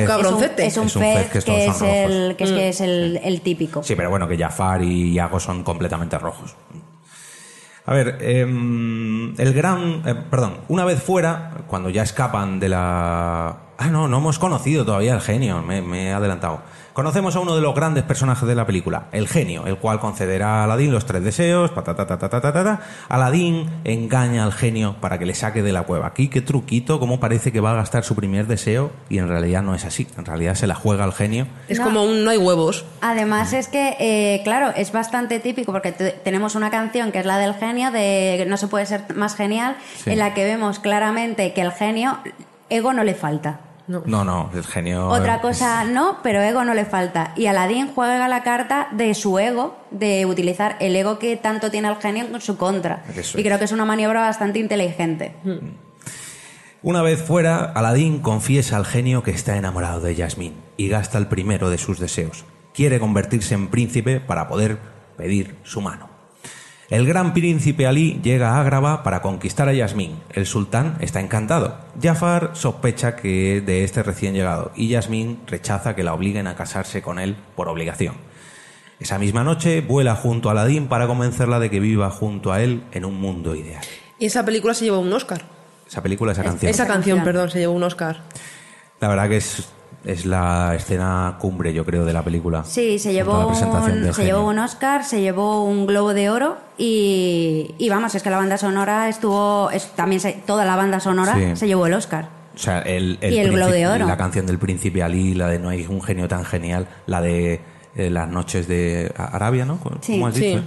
cabroncete. 0.07 0.67
es 0.67 0.77
un 0.77 0.87
Es 0.87 0.97
un 0.97 1.03
fez 1.03 1.31
que 1.31 1.39
es 1.39 1.77
son 1.79 1.89
el, 1.89 2.37
que 2.37 2.45
es, 2.45 2.51
Mm. 2.51 2.55
que 2.55 2.69
es 2.69 2.81
el, 2.83 3.21
el 3.25 3.41
típico. 3.41 3.83
Sí, 3.83 3.95
pero 3.97 4.11
bueno, 4.11 4.29
que 4.29 4.37
Jafar 4.37 4.83
y 4.83 5.15
Yago 5.15 5.41
son 5.41 5.63
completamente 5.65 6.19
rojos. 6.19 6.55
A 7.89 7.95
ver, 7.95 8.19
em, 8.21 9.33
el 9.41 9.55
gran... 9.55 10.03
eh, 10.05 10.15
perdón, 10.15 10.59
una 10.69 10.85
vez 10.85 11.03
fuera, 11.03 11.53
cuando 11.69 11.89
ya 11.89 12.03
escapan 12.03 12.61
de 12.61 12.69
la... 12.69 13.57
Ah, 13.79 13.89
no, 13.91 14.09
no 14.09 14.19
hemos 14.19 14.39
conocido 14.39 14.85
todavía 14.85 15.15
al 15.15 15.23
genio, 15.23 15.63
me 15.63 16.09
he 16.09 16.13
adelantado. 16.13 16.61
Conocemos 16.99 17.37
a 17.37 17.39
uno 17.39 17.55
de 17.55 17.63
los 17.63 17.77
grandes 17.77 18.03
personajes 18.03 18.49
de 18.49 18.57
la 18.57 18.67
película, 18.67 19.07
el 19.13 19.29
genio, 19.29 19.69
el 19.69 19.77
cual 19.77 20.01
concederá 20.01 20.63
a 20.63 20.65
Aladín 20.65 20.91
los 20.91 21.07
tres 21.07 21.23
deseos. 21.23 21.71
Aladín 23.09 23.71
engaña 23.85 24.43
al 24.43 24.53
genio 24.53 24.97
para 25.01 25.17
que 25.17 25.25
le 25.25 25.35
saque 25.37 25.63
de 25.63 25.71
la 25.71 25.85
cueva. 25.85 26.09
Aquí 26.09 26.27
qué 26.27 26.41
truquito, 26.41 26.99
cómo 26.99 27.21
parece 27.21 27.53
que 27.53 27.61
va 27.61 27.71
a 27.71 27.75
gastar 27.75 28.03
su 28.03 28.17
primer 28.17 28.49
deseo 28.49 28.91
y 29.09 29.19
en 29.19 29.29
realidad 29.29 29.63
no 29.63 29.77
es 29.77 29.85
así. 29.85 30.09
En 30.19 30.25
realidad 30.25 30.57
se 30.57 30.67
la 30.67 30.75
juega 30.75 31.05
al 31.05 31.13
genio. 31.13 31.47
Es 31.69 31.79
como 31.79 32.03
un 32.03 32.25
no 32.25 32.33
hay 32.33 32.39
huevos. 32.39 32.85
Además 33.01 33.53
es 33.53 33.69
que, 33.69 33.97
eh, 34.01 34.41
claro, 34.43 34.73
es 34.75 34.91
bastante 34.91 35.39
típico 35.39 35.71
porque 35.71 35.93
tenemos 35.93 36.57
una 36.57 36.73
canción 36.73 37.13
que 37.13 37.21
es 37.21 37.27
la 37.27 37.39
del 37.39 37.55
genio, 37.55 37.93
de 37.93 38.45
No 38.49 38.57
se 38.57 38.67
puede 38.67 38.87
ser 38.87 39.15
más 39.15 39.37
genial, 39.37 39.77
en 40.05 40.19
la 40.19 40.35
que 40.35 40.43
vemos 40.43 40.81
claramente 40.81 41.53
que 41.53 41.61
el 41.61 41.71
genio 41.71 42.19
ego 42.71 42.93
no 42.93 43.05
le 43.05 43.15
falta. 43.15 43.61
No, 43.89 44.25
no, 44.25 44.51
el 44.55 44.65
genio... 44.65 45.09
Otra 45.09 45.41
cosa 45.41 45.85
no, 45.85 46.19
pero 46.23 46.43
ego 46.43 46.63
no 46.65 46.75
le 46.75 46.85
falta. 46.85 47.33
Y 47.37 47.47
Aladdin 47.47 47.91
juega 47.95 48.29
la 48.29 48.43
carta 48.43 48.89
de 48.93 49.15
su 49.15 49.39
ego, 49.39 49.77
de 49.91 50.27
utilizar 50.27 50.77
el 50.81 50.95
ego 50.95 51.19
que 51.19 51.37
tanto 51.37 51.71
tiene 51.71 51.89
el 51.89 51.97
genio 51.97 52.27
en 52.27 52.41
su 52.41 52.59
contra. 52.59 53.03
Eso 53.17 53.39
y 53.39 53.41
es. 53.41 53.47
creo 53.47 53.59
que 53.59 53.65
es 53.65 53.73
una 53.73 53.87
maniobra 53.87 54.21
bastante 54.21 54.59
inteligente. 54.59 55.35
Una 56.83 57.03
vez 57.03 57.23
fuera, 57.23 57.65
Aladín 57.65 58.21
confiesa 58.21 58.77
al 58.77 58.85
genio 58.85 59.23
que 59.23 59.31
está 59.31 59.57
enamorado 59.57 60.01
de 60.01 60.15
Yasmín 60.15 60.55
y 60.77 60.89
gasta 60.89 61.19
el 61.19 61.27
primero 61.27 61.71
de 61.71 61.79
sus 61.79 61.99
deseos. 61.99 62.45
Quiere 62.75 63.01
convertirse 63.01 63.55
en 63.55 63.69
príncipe 63.69 64.21
para 64.21 64.49
poder 64.49 64.79
pedir 65.17 65.57
su 65.65 65.81
mano. 65.81 66.08
El 66.91 67.07
gran 67.07 67.35
príncipe 67.35 67.87
Ali 67.87 68.19
llega 68.23 68.53
a 68.53 68.61
Ágrava 68.63 69.03
para 69.03 69.21
conquistar 69.21 69.69
a 69.69 69.75
Yasmín. 69.75 70.17
El 70.31 70.47
sultán 70.47 70.97
está 71.01 71.21
encantado. 71.21 71.77
Jafar 72.01 72.53
sospecha 72.55 73.15
que 73.15 73.61
de 73.61 73.85
este 73.85 74.03
recién 74.03 74.33
llegado 74.33 74.73
y 74.75 74.89
Yasmín 74.89 75.41
rechaza 75.47 75.95
que 75.95 76.03
la 76.03 76.15
obliguen 76.15 76.47
a 76.47 76.57
casarse 76.57 77.03
con 77.03 77.19
él 77.19 77.37
por 77.57 77.69
obligación. 77.69 78.15
Esa 79.01 79.19
misma 79.19 79.45
noche 79.45 79.83
vuela 79.83 80.15
junto 80.17 80.49
a 80.49 80.53
Aladín 80.53 80.89
para 80.89 81.07
convencerla 81.07 81.61
de 81.61 81.69
que 81.69 81.79
viva 81.79 82.09
junto 82.11 82.53
a 82.53 82.63
él 82.63 82.83
en 82.93 83.05
un 83.05 83.21
mundo 83.21 83.55
ideal. 83.55 83.85
Y 84.19 84.25
esa 84.25 84.47
película 84.47 84.73
se 84.73 84.87
llevó 84.87 85.01
un 85.01 85.13
Oscar. 85.13 85.43
Esa 85.87 86.03
película, 86.03 86.33
esa 86.33 86.43
canción. 86.43 86.71
Esa 86.71 86.87
canción, 86.87 87.23
perdón, 87.23 87.51
se 87.51 87.59
llevó 87.59 87.75
un 87.75 87.83
Oscar. 87.83 88.23
La 89.01 89.09
verdad 89.09 89.29
que 89.29 89.37
es, 89.37 89.69
es 90.05 90.25
la 90.27 90.75
escena 90.77 91.37
cumbre, 91.41 91.73
yo 91.75 91.85
creo, 91.85 92.05
de 92.05 92.13
la 92.13 92.23
película. 92.23 92.65
Sí, 92.65 92.99
se 92.99 93.13
llevó, 93.13 93.49
un, 93.49 93.55
se 94.15 94.25
llevó 94.25 94.47
un 94.47 94.59
Oscar, 94.59 95.05
se 95.05 95.21
llevó 95.21 95.65
un 95.65 95.87
Globo 95.87 96.15
de 96.15 96.31
Oro 96.31 96.57
y, 96.79 97.75
y 97.79 97.89
vamos, 97.89 98.15
es 98.15 98.23
que 98.23 98.31
la 98.31 98.39
banda 98.39 98.57
sonora 98.59 99.09
estuvo, 99.09 99.71
es- 99.71 99.91
también 99.97 100.21
se- 100.21 100.33
toda 100.47 100.65
la 100.65 100.77
banda 100.77 101.01
sonora 101.01 101.35
Sí. 101.35 101.57
se 101.57 101.67
llevó 101.67 101.87
el 101.87 101.95
Oscar. 101.95 102.29
O 102.55 102.59
sea, 102.59 102.81
el, 102.81 103.19
Y 103.23 103.39
el 103.39 103.53
Globo 103.53 103.71
de 103.71 103.87
Oro. 103.87 104.07
La 104.07 104.17
canción 104.17 104.47
del 104.47 104.59
príncipe 104.59 105.03
Ali, 105.03 105.35
la 105.35 105.49
de 105.49 105.59
No 105.59 105.69
hay 105.69 105.87
un 105.89 106.03
genio 106.03 106.27
tan 106.29 106.45
genial, 106.45 106.89
la 107.07 107.21
de 107.21 107.61
eh, 107.95 108.11
Las 108.11 108.29
noches 108.29 108.67
de 108.69 109.13
Arabia, 109.17 109.65
¿no? 109.65 109.79
¿Cómo 109.81 109.97
Sí. 110.01 110.23
has 110.23 110.35
Sí. 110.35 110.41
dicho? 110.47 110.63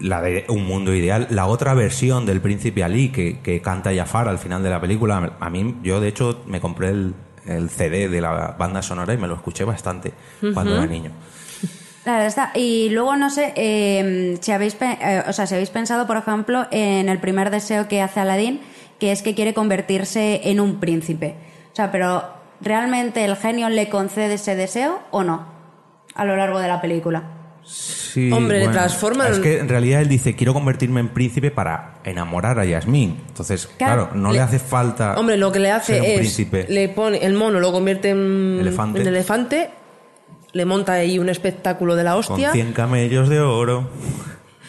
La 0.00 0.20
de 0.20 0.44
Un 0.48 0.66
mundo 0.66 0.92
ideal, 0.92 1.28
la 1.30 1.46
otra 1.46 1.72
versión 1.74 2.26
del 2.26 2.40
príncipe 2.40 2.82
Ali 2.82 3.10
que, 3.10 3.38
que 3.40 3.60
canta 3.62 3.94
Jafar 3.94 4.26
al 4.28 4.38
final 4.38 4.62
de 4.64 4.70
la 4.70 4.80
película. 4.80 5.34
A 5.38 5.50
mí, 5.50 5.76
yo 5.84 6.00
de 6.00 6.08
hecho 6.08 6.42
me 6.46 6.60
compré 6.60 6.88
el, 6.88 7.14
el 7.46 7.70
CD 7.70 8.08
de 8.08 8.20
la 8.20 8.54
banda 8.58 8.82
sonora 8.82 9.14
y 9.14 9.18
me 9.18 9.28
lo 9.28 9.34
escuché 9.34 9.64
bastante 9.64 10.12
cuando 10.52 10.74
era 10.74 10.86
niño. 10.86 11.10
La 12.04 12.12
verdad 12.12 12.26
está. 12.26 12.50
Y 12.54 12.90
luego 12.90 13.16
no 13.16 13.30
sé 13.30 13.54
eh, 13.56 14.36
si 14.40 14.52
habéis, 14.52 14.76
eh, 14.80 15.24
o 15.26 15.32
sea, 15.32 15.46
si 15.46 15.54
habéis 15.54 15.70
pensado, 15.70 16.06
por 16.06 16.16
ejemplo, 16.16 16.66
en 16.70 17.08
el 17.08 17.18
primer 17.18 17.50
deseo 17.50 17.88
que 17.88 18.02
hace 18.02 18.20
Aladín, 18.20 18.60
que 18.98 19.10
es 19.10 19.22
que 19.22 19.34
quiere 19.34 19.54
convertirse 19.54 20.42
en 20.44 20.60
un 20.60 20.80
príncipe. 20.80 21.34
O 21.72 21.76
sea, 21.76 21.90
pero 21.90 22.24
¿realmente 22.60 23.24
el 23.24 23.36
genio 23.36 23.68
le 23.70 23.88
concede 23.88 24.34
ese 24.34 24.54
deseo 24.54 25.00
o 25.10 25.24
no? 25.24 25.46
A 26.14 26.24
lo 26.24 26.36
largo 26.36 26.58
de 26.58 26.68
la 26.68 26.80
película. 26.80 27.43
Sí, 27.66 28.30
Hombre, 28.30 28.60
le 28.60 28.68
transforma 28.68 29.26
Es 29.28 29.36
en- 29.38 29.42
que 29.42 29.58
en 29.58 29.68
realidad 29.68 30.00
él 30.02 30.08
dice, 30.08 30.36
quiero 30.36 30.52
convertirme 30.54 31.00
en 31.00 31.08
príncipe 31.08 31.50
para 31.50 31.94
enamorar 32.04 32.58
a 32.58 32.64
Yasmín. 32.64 33.20
Entonces, 33.28 33.66
Claro, 33.78 34.04
claro, 34.08 34.20
no 34.20 34.28
le, 34.30 34.38
le- 34.38 34.42
hace 34.42 34.58
falta 34.58 35.14
Hombre, 35.18 35.36
lo 35.36 35.50
que 35.50 35.58
le 35.58 35.70
hace 35.72 36.14
es. 36.14 36.18
príncipe. 36.20 36.66
Le 36.68 36.88
pone. 36.90 37.18
El 37.24 37.32
mono 37.34 37.58
lo 37.60 37.72
convierte 37.72 38.10
en. 38.10 38.58
Elefante. 38.60 39.00
en 39.00 39.06
elefante. 39.08 39.70
Le 40.52 40.64
monta 40.64 40.92
ahí 40.92 41.18
un 41.18 41.28
espectáculo 41.28 41.96
de 41.96 42.04
la 42.04 42.12
Con 42.12 42.20
hostia. 42.20 42.52
100 42.52 42.72
camellos 42.74 43.28
de 43.28 43.40
oro, 43.40 43.90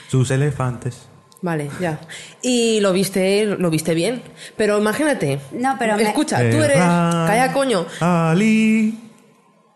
sus 0.09 0.31
elefantes. 0.31 1.07
Vale, 1.41 1.69
ya. 1.79 1.99
Y 2.41 2.79
lo 2.79 2.91
viste, 2.91 3.45
lo 3.45 3.69
viste 3.69 3.93
bien. 3.93 4.23
Pero 4.57 4.79
imagínate. 4.79 5.39
No, 5.51 5.75
pero 5.77 5.95
me- 5.95 6.01
Escucha, 6.03 6.37
tú 6.49 6.57
eres. 6.63 6.77
Erran 6.77 7.27
Calla, 7.27 7.53
coño. 7.53 7.85
Ali. 7.99 8.97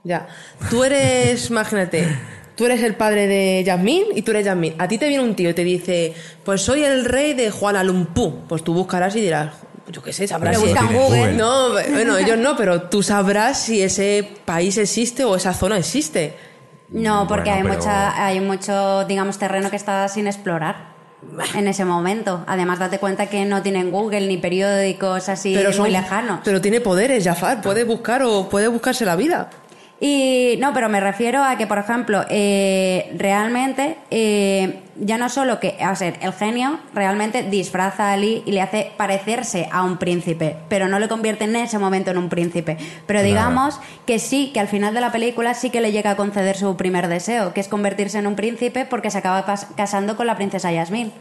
Ya. 0.04 0.28
Tú 0.72 0.84
eres, 0.84 1.50
imagínate, 1.52 2.08
tú 2.60 2.66
eres 2.66 2.84
el 2.84 2.96
padre 2.96 3.26
de 3.26 3.64
Yasmín 3.64 4.04
y 4.14 4.22
tú 4.22 4.32
eres 4.32 4.44
Yasmín. 4.44 4.76
A 4.80 4.86
ti 4.86 4.98
te 4.98 5.08
viene 5.08 5.24
un 5.24 5.34
tío 5.34 5.50
y 5.50 5.54
te 5.54 5.64
dice, 5.64 6.14
pues 6.44 6.62
soy 6.62 6.84
el 6.84 7.06
rey 7.06 7.34
de 7.34 7.52
Juana 7.52 7.86
Lumpur. 7.86 8.34
Pues 8.50 8.66
tú 8.66 8.74
buscarás 8.74 9.16
y 9.16 9.22
dirás, 9.22 9.54
yo 9.90 10.04
qué 10.04 10.12
sé, 10.12 10.28
sabrás 10.28 10.58
Pero 10.62 10.78
si... 10.78 10.78
en 10.78 10.94
Google. 10.94 11.34
No, 11.36 11.70
bueno, 11.72 12.18
ellos 12.18 12.38
no, 12.38 12.58
pero 12.58 12.82
tú 12.90 13.02
sabrás 13.02 13.62
si 13.62 13.82
ese 13.82 14.28
país 14.44 14.78
existe 14.78 15.24
o 15.24 15.38
esa 15.38 15.54
zona 15.54 15.78
existe. 15.78 16.34
No, 16.90 17.30
porque 17.30 17.50
Bueno, 17.50 17.56
hay 17.56 17.64
pero- 17.64 17.76
mucha, 17.78 18.26
hay 18.26 18.40
mucho, 18.42 19.06
digamos, 19.06 19.38
terreno 19.38 19.70
que 19.70 19.78
está 19.78 20.10
sin 20.10 20.28
explorar 20.28 20.90
en 21.56 21.66
ese 21.66 21.86
momento. 21.86 22.44
Además, 22.46 22.78
date 22.78 23.00
cuenta 23.00 23.28
que 23.28 23.46
no 23.46 23.62
tienen 23.62 23.90
Google 23.90 24.28
ni 24.28 24.36
periódicos 24.38 25.30
así 25.30 25.56
pero 25.56 25.72
muy 25.78 25.92
lejanos. 25.92 26.42
Pero 26.44 26.60
tiene 26.60 26.82
poderes, 26.82 27.24
Jafar, 27.24 27.62
puede 27.62 27.86
buscar 27.86 28.22
o 28.24 28.50
puede 28.50 28.68
buscarse 28.68 29.06
la 29.06 29.16
vida. 29.16 29.50
Y 30.02 30.56
no, 30.60 30.74
pero 30.74 30.88
me 30.88 31.02
refiero 31.02 31.44
a 31.44 31.58
que, 31.58 31.68
por 31.68 31.78
ejemplo, 31.78 32.24
eh, 32.30 33.12
realmente 33.18 33.98
eh, 34.10 34.80
ya 34.96 35.18
no 35.18 35.28
solo 35.28 35.60
que, 35.60 35.76
a 35.82 35.94
ser, 35.96 36.18
el 36.22 36.32
genio 36.32 36.80
realmente 36.94 37.44
disfraza 37.44 38.06
a 38.10 38.14
Ali 38.14 38.42
y 38.46 38.54
le 38.54 38.62
hace 38.62 38.92
parecerse 38.96 39.68
a 39.70 39.84
un 39.84 39.98
príncipe, 39.98 40.56
pero 40.70 40.88
no 40.88 41.00
le 41.00 41.10
convierte 41.10 41.44
en 41.44 41.56
ese 41.58 41.80
momento 41.80 42.12
en 42.12 42.18
un 42.18 42.30
príncipe. 42.30 42.78
Pero 43.08 43.20
Claro. 43.20 43.24
digamos 43.28 43.80
que 44.06 44.20
sí, 44.20 44.52
que 44.54 44.62
al 44.62 44.70
final 44.70 44.94
de 44.94 45.02
la 45.02 45.12
película 45.12 45.54
sí 45.54 45.70
que 45.70 45.82
le 45.82 45.92
llega 45.92 46.12
a 46.12 46.16
conceder 46.16 46.56
su 46.56 46.78
primer 46.78 47.10
deseo, 47.10 47.54
que 47.54 47.60
es 47.60 47.68
convertirse 47.68 48.20
en 48.20 48.28
un 48.28 48.36
príncipe 48.36 48.86
porque 48.86 49.12
se 49.12 49.18
acaba 49.18 49.44
casando 49.76 50.16
con 50.16 50.28
la 50.28 50.38
princesa 50.38 50.72
Yasmín. 50.72 51.12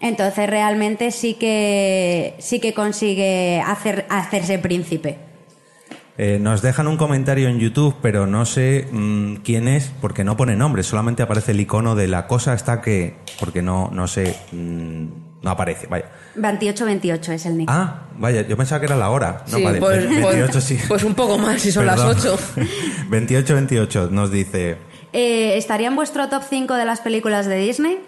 Entonces 0.00 0.48
realmente 0.48 1.10
sí 1.10 1.34
que 1.34 2.36
sí 2.38 2.60
que 2.60 2.72
consigue 2.72 3.60
hacer, 3.66 4.06
hacerse 4.10 4.60
príncipe. 4.60 5.18
Eh, 6.20 6.38
nos 6.40 6.62
dejan 6.62 6.88
un 6.88 6.96
comentario 6.96 7.48
en 7.48 7.60
YouTube, 7.60 7.94
pero 8.02 8.26
no 8.26 8.44
sé 8.44 8.88
mm, 8.90 9.36
quién 9.36 9.68
es, 9.68 9.92
porque 10.00 10.24
no 10.24 10.36
pone 10.36 10.56
nombre, 10.56 10.82
solamente 10.82 11.22
aparece 11.22 11.52
el 11.52 11.60
icono 11.60 11.94
de 11.94 12.08
la 12.08 12.26
cosa 12.26 12.54
está 12.54 12.80
que, 12.80 13.14
porque 13.38 13.62
no, 13.62 13.88
no 13.92 14.08
sé, 14.08 14.36
mm, 14.50 15.04
no 15.42 15.50
aparece, 15.50 15.86
vaya. 15.86 16.06
28-28 16.34 17.32
es 17.34 17.46
el 17.46 17.56
nick. 17.58 17.68
Ah, 17.70 18.08
vaya, 18.18 18.42
yo 18.42 18.56
pensaba 18.56 18.80
que 18.80 18.86
era 18.86 18.96
la 18.96 19.10
hora. 19.10 19.44
No, 19.50 19.58
Sí, 19.58 19.62
vale, 19.62 19.78
pues, 19.78 20.08
28 20.10 20.52
pues- 20.52 20.64
sí. 20.64 20.78
pues 20.88 21.04
un 21.04 21.14
poco 21.14 21.38
más 21.38 21.62
si 21.62 21.70
son 21.70 21.86
las 21.86 22.00
Perdón. 22.00 22.16
8. 22.18 22.38
28-28 23.10 24.10
nos 24.10 24.32
dice, 24.32 24.76
Eh, 25.12 25.56
¿Estaría 25.56 25.86
en 25.86 25.94
vuestro 25.96 26.28
top 26.28 26.42
5 26.50 26.74
de 26.74 26.84
las 26.84 27.00
películas 27.00 27.46
de 27.46 27.56
Disney? 27.58 28.00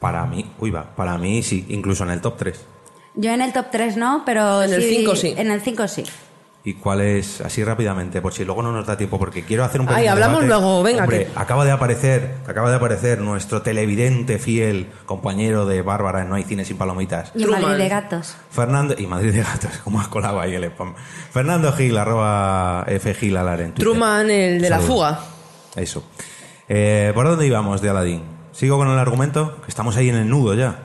para 0.00 0.24
mí, 0.26 0.48
uy 0.60 0.70
va, 0.70 0.94
para 0.94 1.18
mí 1.18 1.42
sí, 1.42 1.64
incluso 1.70 2.04
en 2.04 2.10
el 2.10 2.20
top 2.20 2.36
3. 2.36 2.60
Yo 3.16 3.32
en 3.32 3.40
el 3.42 3.52
top 3.52 3.66
3 3.72 3.96
no, 3.96 4.22
pero 4.24 4.62
En 4.62 4.72
el 4.72 4.82
cinco 4.82 5.16
sí. 5.16 5.34
En 5.36 5.50
el 5.50 5.60
5 5.60 5.88
sí. 5.88 6.04
¿Y 6.64 6.74
cuál 6.74 7.00
es, 7.00 7.40
así 7.40 7.62
rápidamente, 7.64 8.20
por 8.20 8.34
si 8.34 8.44
luego 8.44 8.62
no 8.62 8.72
nos 8.72 8.86
da 8.86 8.96
tiempo, 8.96 9.18
porque 9.18 9.42
quiero 9.44 9.64
hacer 9.64 9.80
un 9.80 9.88
Ay, 9.88 9.94
pequeño 9.94 10.12
hablamos 10.12 10.40
debate. 10.42 10.60
luego, 10.60 10.82
venga, 10.82 11.02
Hombre, 11.04 11.26
que- 11.26 11.30
acaba 11.36 11.64
de 11.64 11.70
aparecer, 11.70 12.34
acaba 12.46 12.68
de 12.68 12.76
aparecer 12.76 13.20
nuestro 13.20 13.62
televidente 13.62 14.38
fiel, 14.38 14.88
compañero 15.06 15.64
de 15.66 15.80
Bárbara 15.82 16.22
en 16.22 16.28
No 16.28 16.34
hay 16.34 16.42
cine 16.42 16.64
sin 16.66 16.76
palomitas. 16.76 17.32
Y 17.34 17.46
Madrid 17.46 17.78
de 17.78 17.88
Gatos. 17.88 18.36
Fernando, 18.50 18.94
y 18.98 19.06
Madrid 19.06 19.32
de 19.32 19.42
Gatos, 19.42 19.70
como 19.84 20.00
has 20.00 20.08
colado 20.08 20.40
ahí 20.40 20.54
el 20.56 20.64
spam. 20.64 20.94
Fernando 21.32 21.72
Gil, 21.72 21.96
arroba 21.96 22.84
F 22.88 23.14
Gil 23.14 23.36
Alar 23.36 23.60
en 23.60 23.72
Twitter. 23.72 23.84
Truman, 23.84 24.28
el 24.30 24.60
de 24.60 24.68
la 24.68 24.80
fuga. 24.80 25.20
Eso. 25.76 26.02
Eh, 26.68 27.12
¿Por 27.14 27.26
dónde 27.26 27.46
íbamos 27.46 27.80
de 27.80 27.88
Aladdin? 27.88 28.22
¿Sigo 28.52 28.76
con 28.76 28.90
el 28.90 28.98
argumento? 28.98 29.62
Que 29.62 29.68
estamos 29.68 29.96
ahí 29.96 30.08
en 30.10 30.16
el 30.16 30.28
nudo 30.28 30.52
ya. 30.54 30.80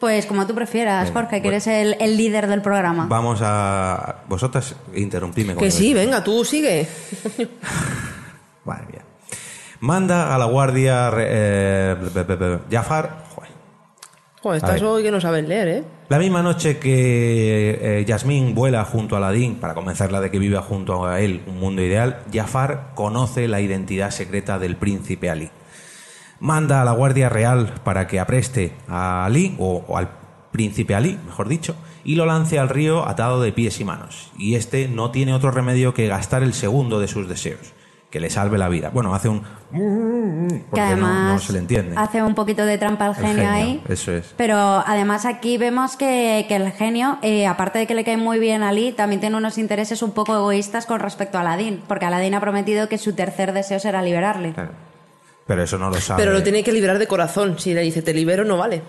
Pues 0.00 0.24
como 0.26 0.46
tú 0.46 0.54
prefieras, 0.54 1.08
Venga, 1.08 1.20
Jorge, 1.20 1.42
que 1.42 1.48
eres 1.48 1.66
el, 1.66 1.94
el 2.00 2.16
líder 2.16 2.46
del 2.46 2.62
programa. 2.62 3.06
Vamos 3.06 3.40
a... 3.42 4.22
Vosotras 4.28 4.74
interrumpidme. 4.94 5.54
Que 5.56 5.70
sí, 5.70 5.92
venga, 5.94 6.24
tú 6.24 6.42
sigue. 6.44 6.88
Madre 8.64 8.86
mía. 8.90 9.02
Manda 9.80 10.34
a 10.34 10.38
la 10.38 10.46
guardia 10.46 11.10
re- 11.10 11.26
eh, 11.28 11.96
Jafar. 12.70 13.24
joder. 14.42 14.56
Estás 14.56 14.80
hoy 14.82 15.02
que 15.02 15.10
no 15.10 15.20
sabes 15.20 15.46
leer, 15.46 15.68
¿eh? 15.68 15.84
La 16.08 16.18
misma 16.18 16.42
noche 16.42 16.78
que 16.78 17.78
eh, 18.00 18.04
Yasmín 18.06 18.54
vuela 18.54 18.84
junto 18.84 19.14
a 19.14 19.18
Aladín 19.18 19.56
para 19.56 19.74
convencerla 19.74 20.20
de 20.20 20.30
que 20.30 20.38
viva 20.38 20.62
junto 20.62 21.06
a 21.06 21.20
él 21.20 21.42
un 21.46 21.60
mundo 21.60 21.82
ideal, 21.82 22.20
Jafar 22.32 22.92
conoce 22.94 23.48
la 23.48 23.60
identidad 23.60 24.10
secreta 24.10 24.58
del 24.58 24.76
príncipe 24.76 25.28
Ali. 25.30 25.50
Manda 26.40 26.80
a 26.80 26.84
la 26.84 26.92
Guardia 26.92 27.28
Real 27.28 27.74
para 27.84 28.06
que 28.06 28.18
apreste 28.18 28.72
a 28.88 29.24
Ali, 29.26 29.54
o, 29.58 29.84
o 29.86 29.96
al 29.96 30.08
príncipe 30.52 30.94
Ali, 30.94 31.18
mejor 31.26 31.48
dicho, 31.48 31.76
y 32.02 32.14
lo 32.16 32.24
lance 32.26 32.58
al 32.58 32.68
río 32.70 33.06
atado 33.06 33.40
de 33.40 33.52
pies 33.52 33.78
y 33.80 33.84
manos. 33.84 34.32
Y 34.38 34.54
este 34.54 34.88
no 34.88 35.10
tiene 35.10 35.34
otro 35.34 35.50
remedio 35.50 35.92
que 35.94 36.08
gastar 36.08 36.42
el 36.42 36.54
segundo 36.54 36.98
de 36.98 37.08
sus 37.08 37.28
deseos, 37.28 37.74
que 38.10 38.20
le 38.20 38.30
salve 38.30 38.56
la 38.58 38.68
vida. 38.70 38.88
Bueno, 38.90 39.14
hace 39.14 39.28
un... 39.28 39.42
que 39.42 40.64
Porque 40.70 40.80
no- 40.80 40.86
además 40.86 41.32
no, 41.34 41.38
se 41.38 41.52
le 41.52 41.58
entiende. 41.60 41.94
hace 41.96 42.22
un 42.22 42.34
poquito 42.34 42.64
de 42.64 42.78
trampa 42.78 43.04
al 43.06 43.14
genio, 43.14 43.34
genio, 43.34 43.50
ahí. 43.50 43.82
Eso 43.88 44.10
es. 44.12 44.34
Pero 44.36 44.56
además 44.56 45.26
aquí 45.26 45.58
vemos 45.58 45.96
que, 45.96 46.46
que 46.48 46.56
el 46.56 46.72
genio, 46.72 47.18
eh, 47.22 47.46
aparte 47.46 47.78
de 47.78 47.86
que 47.86 47.94
le 47.94 48.02
cae 48.02 48.16
muy 48.16 48.38
bien 48.40 48.62
a 48.64 48.70
Ali, 48.70 48.92
también 48.92 49.20
tiene 49.20 49.36
unos 49.36 49.58
intereses 49.58 50.02
un 50.02 50.12
poco 50.12 50.34
egoístas 50.34 50.86
con 50.86 50.98
respecto 51.00 51.36
a 51.38 51.42
Aladín, 51.42 51.82
porque 51.86 52.06
Aladín 52.06 52.34
ha 52.34 52.40
prometido 52.40 52.88
que 52.88 52.98
su 52.98 53.12
tercer 53.14 53.52
deseo 53.52 53.78
será 53.78 54.02
liberarle. 54.02 54.54
Pero 55.46 55.62
eso 55.62 55.78
no 55.78 55.88
lo 55.90 56.00
sabe. 56.00 56.22
Pero 56.22 56.32
lo 56.32 56.42
tiene 56.42 56.62
que 56.62 56.72
liberar 56.72 56.98
de 56.98 57.06
corazón. 57.06 57.58
Si 57.58 57.74
le 57.74 57.80
dice 57.82 58.02
te 58.02 58.14
libero, 58.14 58.44
no 58.44 58.56
vale. 58.56 58.82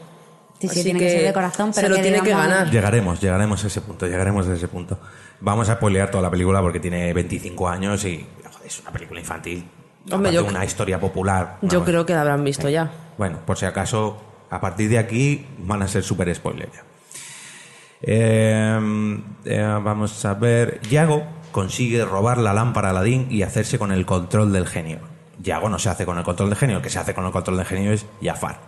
Sí, 0.60 0.68
sí, 0.68 0.74
Así 0.80 0.84
tiene 0.84 1.00
que 1.00 1.10
ser 1.10 1.24
de 1.24 1.34
corazón, 1.34 1.72
pero 1.74 1.88
se 1.88 1.90
lo 1.90 1.96
que 1.96 2.02
tiene 2.04 2.22
que 2.22 2.30
ganar. 2.30 2.70
Llegaremos, 2.70 3.20
llegaremos 3.20 3.64
a 3.64 3.68
ese 3.68 3.82
punto, 3.82 4.06
llegaremos 4.06 4.48
a 4.48 4.54
ese 4.54 4.68
punto. 4.68 5.00
Vamos 5.40 5.70
a 5.70 5.74
spoilear 5.76 6.12
toda 6.12 6.22
la 6.22 6.30
película 6.30 6.62
porque 6.62 6.80
tiene 6.80 7.12
25 7.14 7.68
años 7.68 8.06
y 8.06 8.24
joder, 8.44 8.68
es 8.68 8.80
una 8.80 8.92
película 8.92 9.20
infantil. 9.20 9.66
Hombre, 10.12 10.32
yo- 10.34 10.46
una 10.46 10.64
historia 10.64 11.00
popular. 11.00 11.58
Yo 11.64 11.84
creo 11.84 12.06
que 12.06 12.14
la 12.14 12.22
habrán 12.22 12.44
visto 12.44 12.70
ya. 12.70 12.92
Bueno, 13.18 13.40
por 13.44 13.58
si 13.58 13.66
acaso, 13.66 14.22
a 14.52 14.62
partir 14.62 14.88
de 14.90 15.00
aquí 15.00 15.48
van 15.60 15.82
a 15.82 15.88
ser 15.88 16.04
super 16.04 16.34
spoilers 16.36 16.72
ya. 16.74 16.84
Eh, 18.04 19.20
eh, 19.46 19.80
vamos 19.84 20.24
a 20.26 20.34
ver. 20.36 20.80
Yago 20.90 21.24
consigue 21.52 22.04
robar 22.06 22.38
la 22.38 22.54
lámpara 22.54 22.90
a 22.90 22.92
Aladín 22.92 23.28
y 23.30 23.42
hacerse 23.44 23.78
con 23.80 23.92
el 23.92 24.06
control 24.06 24.52
del 24.54 24.68
genio. 24.68 25.00
Yago 25.42 25.70
no 25.70 25.80
se 25.80 25.90
hace 25.90 26.06
con 26.06 26.18
el 26.18 26.24
control 26.24 26.50
del 26.50 26.58
genio, 26.58 26.78
el 26.78 26.84
que 26.84 26.90
se 26.90 27.00
hace 27.00 27.14
con 27.14 27.26
el 27.26 27.32
control 27.32 27.58
del 27.58 27.66
genio 27.66 27.92
es 27.92 28.06
Jafar. 28.22 28.60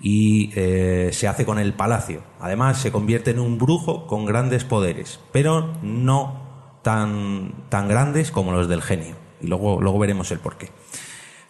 Y 0.00 0.50
eh, 0.56 1.10
se 1.12 1.28
hace 1.28 1.44
con 1.44 1.58
el 1.58 1.74
palacio. 1.74 2.22
Además, 2.40 2.78
se 2.78 2.90
convierte 2.90 3.30
en 3.30 3.38
un 3.38 3.58
brujo 3.58 4.06
con 4.06 4.24
grandes 4.26 4.64
poderes, 4.64 5.20
pero 5.30 5.74
no 5.82 6.80
tan, 6.82 7.52
tan 7.68 7.86
grandes 7.88 8.30
como 8.32 8.50
los 8.52 8.68
del 8.68 8.82
genio. 8.82 9.14
Y 9.40 9.46
luego, 9.46 9.80
luego 9.80 9.98
veremos 10.00 10.30
el 10.32 10.38
porqué. 10.40 10.70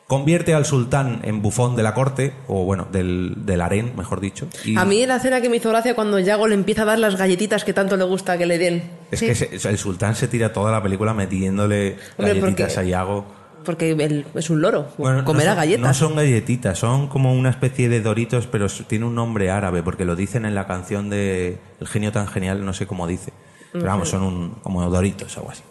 convierte 0.06 0.52
al 0.52 0.66
sultán 0.66 1.20
en 1.24 1.40
bufón 1.40 1.74
de 1.76 1.82
la 1.82 1.94
corte, 1.94 2.34
o 2.46 2.64
bueno, 2.64 2.86
del, 2.92 3.34
del 3.46 3.62
harén, 3.62 3.94
mejor 3.96 4.20
dicho. 4.20 4.46
y- 4.62 4.76
A 4.76 4.84
mí 4.84 5.06
la 5.06 5.16
escena 5.16 5.40
que 5.40 5.48
me 5.48 5.56
hizo 5.56 5.70
gracia 5.70 5.94
cuando 5.94 6.18
Yago 6.18 6.46
le 6.48 6.54
empieza 6.54 6.82
a 6.82 6.84
dar 6.84 6.98
las 6.98 7.16
galletitas 7.16 7.64
que 7.64 7.72
tanto 7.72 7.96
le 7.96 8.04
gusta 8.04 8.36
que 8.36 8.44
le 8.44 8.58
den. 8.58 8.90
Es 9.10 9.20
que 9.20 9.34
se- 9.34 9.56
el 9.70 9.78
sultán 9.78 10.14
se 10.14 10.28
tira 10.28 10.52
toda 10.52 10.70
la 10.70 10.82
película 10.82 11.14
metiéndole 11.14 11.96
Hombre, 12.18 12.34
galletitas 12.34 12.74
porque- 12.74 12.80
a 12.80 12.82
Yago. 12.82 13.24
Porque 13.64 13.90
él 13.92 14.26
es 14.34 14.50
un 14.50 14.60
loro. 14.60 14.88
Bueno, 14.98 15.24
comerá 15.24 15.50
no 15.50 15.54
son, 15.54 15.60
galletas. 15.62 15.86
No 15.86 15.94
son 15.94 16.16
galletitas, 16.16 16.78
son 16.78 17.08
como 17.08 17.32
una 17.32 17.50
especie 17.50 17.88
de 17.88 18.00
doritos, 18.00 18.46
pero 18.46 18.66
tiene 18.68 19.04
un 19.04 19.14
nombre 19.14 19.50
árabe, 19.50 19.82
porque 19.82 20.04
lo 20.04 20.16
dicen 20.16 20.44
en 20.44 20.54
la 20.54 20.66
canción 20.66 21.10
de 21.10 21.58
El 21.80 21.86
genio 21.88 22.12
tan 22.12 22.26
genial, 22.28 22.64
no 22.64 22.72
sé 22.72 22.86
cómo 22.86 23.06
dice. 23.06 23.32
Pero 23.72 23.86
vamos, 23.86 24.08
son 24.10 24.22
un, 24.22 24.50
como 24.62 24.88
doritos, 24.90 25.36
algo 25.38 25.50
así. 25.50 25.62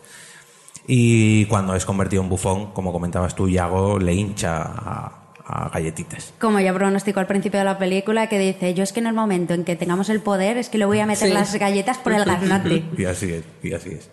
Y 0.87 1.45
cuando 1.45 1.75
es 1.75 1.85
convertido 1.85 2.23
en 2.23 2.29
bufón, 2.29 2.71
como 2.73 2.91
comentabas 2.91 3.35
tú, 3.35 3.47
Yago 3.47 3.99
le 3.99 4.13
hincha 4.15 4.61
a, 4.63 5.11
a 5.45 5.69
galletitas. 5.69 6.33
Como 6.39 6.59
ya 6.59 6.73
pronosticó 6.73 7.19
al 7.19 7.27
principio 7.27 7.59
de 7.59 7.65
la 7.65 7.77
película, 7.77 8.27
que 8.27 8.39
dice, 8.39 8.73
yo 8.73 8.83
es 8.83 8.91
que 8.91 8.99
en 8.99 9.07
el 9.07 9.13
momento 9.13 9.53
en 9.53 9.63
que 9.63 9.75
tengamos 9.75 10.09
el 10.09 10.21
poder 10.21 10.57
es 10.57 10.69
que 10.69 10.77
le 10.79 10.85
voy 10.85 10.99
a 10.99 11.05
meter 11.05 11.27
Sí. 11.27 11.33
las 11.33 11.53
galletas 11.55 11.97
por 11.99 12.13
el 12.13 12.25
garnate. 12.25 12.83
Y 12.97 13.05
así 13.05 13.31
es, 13.31 13.43
y 13.61 13.73
así 13.73 13.89
es. 13.89 14.09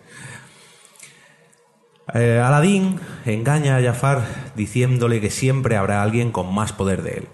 Eh, 2.13 2.41
Aladín 2.43 2.99
engaña 3.25 3.77
a 3.77 3.81
Jafar 3.83 4.25
diciéndole 4.55 5.21
que 5.21 5.29
siempre 5.29 5.75
habrá 5.77 6.01
alguien 6.01 6.31
con 6.31 6.53
más 6.53 6.73
poder 6.73 7.03
de 7.03 7.11
él. 7.11 7.27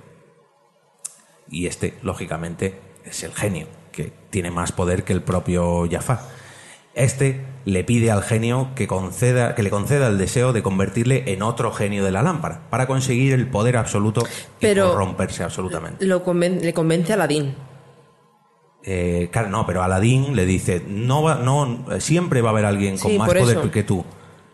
Y 1.50 1.68
este, 1.68 1.98
lógicamente, 2.02 2.80
es 3.06 3.24
el 3.24 3.34
genio, 3.34 3.68
que 3.92 4.12
tiene 4.30 4.52
más 4.52 4.72
poder 4.72 5.04
que 5.04 5.14
el 5.14 5.22
propio 5.22 5.88
Jafar. 5.90 6.20
Este 6.96 7.46
le 7.66 7.84
pide 7.84 8.10
al 8.12 8.24
genio 8.24 8.70
que, 8.76 8.88
conceda, 8.88 9.54
que 9.56 9.64
le 9.64 9.70
conceda 9.70 10.08
el 10.08 10.18
deseo 10.18 10.54
de 10.54 10.64
convertirle 10.64 11.32
en 11.34 11.42
otro 11.42 11.72
genio 11.72 12.04
de 12.04 12.12
la 12.12 12.22
lámpara, 12.22 12.62
para 12.70 12.88
conseguir 12.88 13.34
el 13.34 13.48
poder 13.48 13.78
absoluto 13.78 14.24
Pero- 14.60 14.88
y 14.88 14.90
corromperse 14.92 15.44
absolutamente. 15.44 16.06
Lo 16.06 16.24
conven- 16.24 16.62
le 16.62 16.74
convence 16.74 17.12
a 17.12 17.16
Aladín. 17.16 17.56
Eh, 18.84 19.30
claro, 19.32 19.50
no, 19.50 19.66
pero 19.66 19.82
Aladín 19.84 20.36
le 20.36 20.46
dice, 20.46 20.84
no, 20.88 21.24
va, 21.24 21.36
no, 21.36 21.86
siempre 22.00 22.42
va 22.42 22.50
a 22.50 22.52
haber 22.52 22.66
alguien 22.66 22.98
con 22.98 23.12
Sí, 23.12 23.18
más 23.18 23.28
poder 23.28 23.58
eso. 23.58 23.72
que 23.72 23.84
tú. 23.84 24.06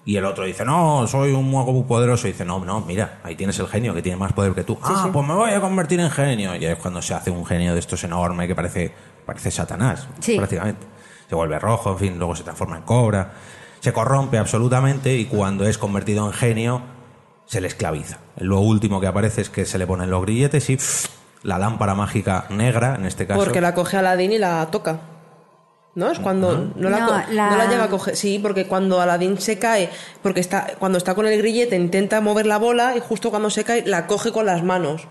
Y 0.03 0.17
el 0.17 0.25
otro 0.25 0.45
dice, 0.45 0.65
no, 0.65 1.05
soy 1.07 1.31
un 1.31 1.51
mago 1.51 1.71
muy 1.73 1.83
poderoso. 1.83 2.27
Y 2.27 2.31
dice, 2.31 2.43
no, 2.43 2.63
no, 2.65 2.81
mira, 2.81 3.19
ahí 3.23 3.35
tienes 3.35 3.59
el 3.59 3.67
genio 3.67 3.93
que 3.93 4.01
tiene 4.01 4.17
más 4.17 4.33
poder 4.33 4.53
que 4.53 4.63
tú. 4.63 4.77
ah, 4.81 5.09
pues 5.13 5.27
me 5.27 5.33
voy 5.35 5.51
a 5.51 5.61
convertir 5.61 5.99
en 5.99 6.09
genio. 6.09 6.55
Y 6.55 6.65
es 6.65 6.75
cuando 6.77 7.01
se 7.01 7.13
hace 7.13 7.29
un 7.29 7.45
genio 7.45 7.73
de 7.73 7.79
estos 7.79 8.03
enorme 8.03 8.47
que 8.47 8.55
parece, 8.55 8.91
parece 9.25 9.51
Satanás, 9.51 10.07
Sí. 10.19 10.37
prácticamente. 10.37 10.87
Se 11.29 11.35
vuelve 11.35 11.59
rojo, 11.59 11.91
en 11.91 11.97
fin, 11.99 12.17
luego 12.17 12.35
se 12.35 12.43
transforma 12.43 12.77
en 12.77 12.83
cobra. 12.83 13.33
Se 13.79 13.93
corrompe 13.93 14.37
absolutamente 14.37 15.15
y 15.15 15.25
cuando 15.25 15.65
es 15.67 15.77
convertido 15.77 16.25
en 16.25 16.33
genio, 16.33 16.81
se 17.45 17.61
le 17.61 17.67
esclaviza. 17.67 18.17
Lo 18.37 18.59
último 18.59 18.99
que 19.01 19.07
aparece 19.07 19.41
es 19.41 19.49
que 19.49 19.65
se 19.65 19.77
le 19.77 19.85
ponen 19.87 20.09
los 20.09 20.21
grilletes 20.23 20.69
y 20.71 20.77
pff, 20.77 21.07
la 21.43 21.57
lámpara 21.59 21.93
mágica 21.95 22.45
negra, 22.49 22.95
en 22.95 23.05
este 23.05 23.27
caso. 23.27 23.39
Porque 23.39 23.61
la 23.61 23.73
coge 23.75 23.97
Aladín 23.97 24.31
y 24.31 24.37
la 24.39 24.65
toca. 24.71 24.99
¿No? 25.93 26.09
Es 26.09 26.19
cuando 26.19 26.71
no, 26.75 26.89
la, 26.89 26.99
No, 26.99 27.07
la- 27.31 27.49
no 27.51 27.57
la 27.57 27.65
llega 27.67 27.83
a 27.83 27.89
coger. 27.89 28.15
Sí, 28.15 28.39
porque 28.41 28.65
cuando 28.65 29.01
Aladín 29.01 29.37
se 29.39 29.59
cae, 29.59 29.89
porque 30.23 30.39
está, 30.39 30.67
cuando 30.79 30.97
está 30.97 31.15
con 31.15 31.25
el 31.27 31.37
grillete 31.37 31.75
intenta 31.75 32.21
mover 32.21 32.45
la 32.45 32.57
bola 32.57 32.95
y 32.95 33.01
justo 33.01 33.29
cuando 33.29 33.49
se 33.49 33.63
cae 33.65 33.83
la 33.85 34.07
coge 34.07 34.31
con 34.31 34.45
las 34.45 34.63
manos. 34.63 35.07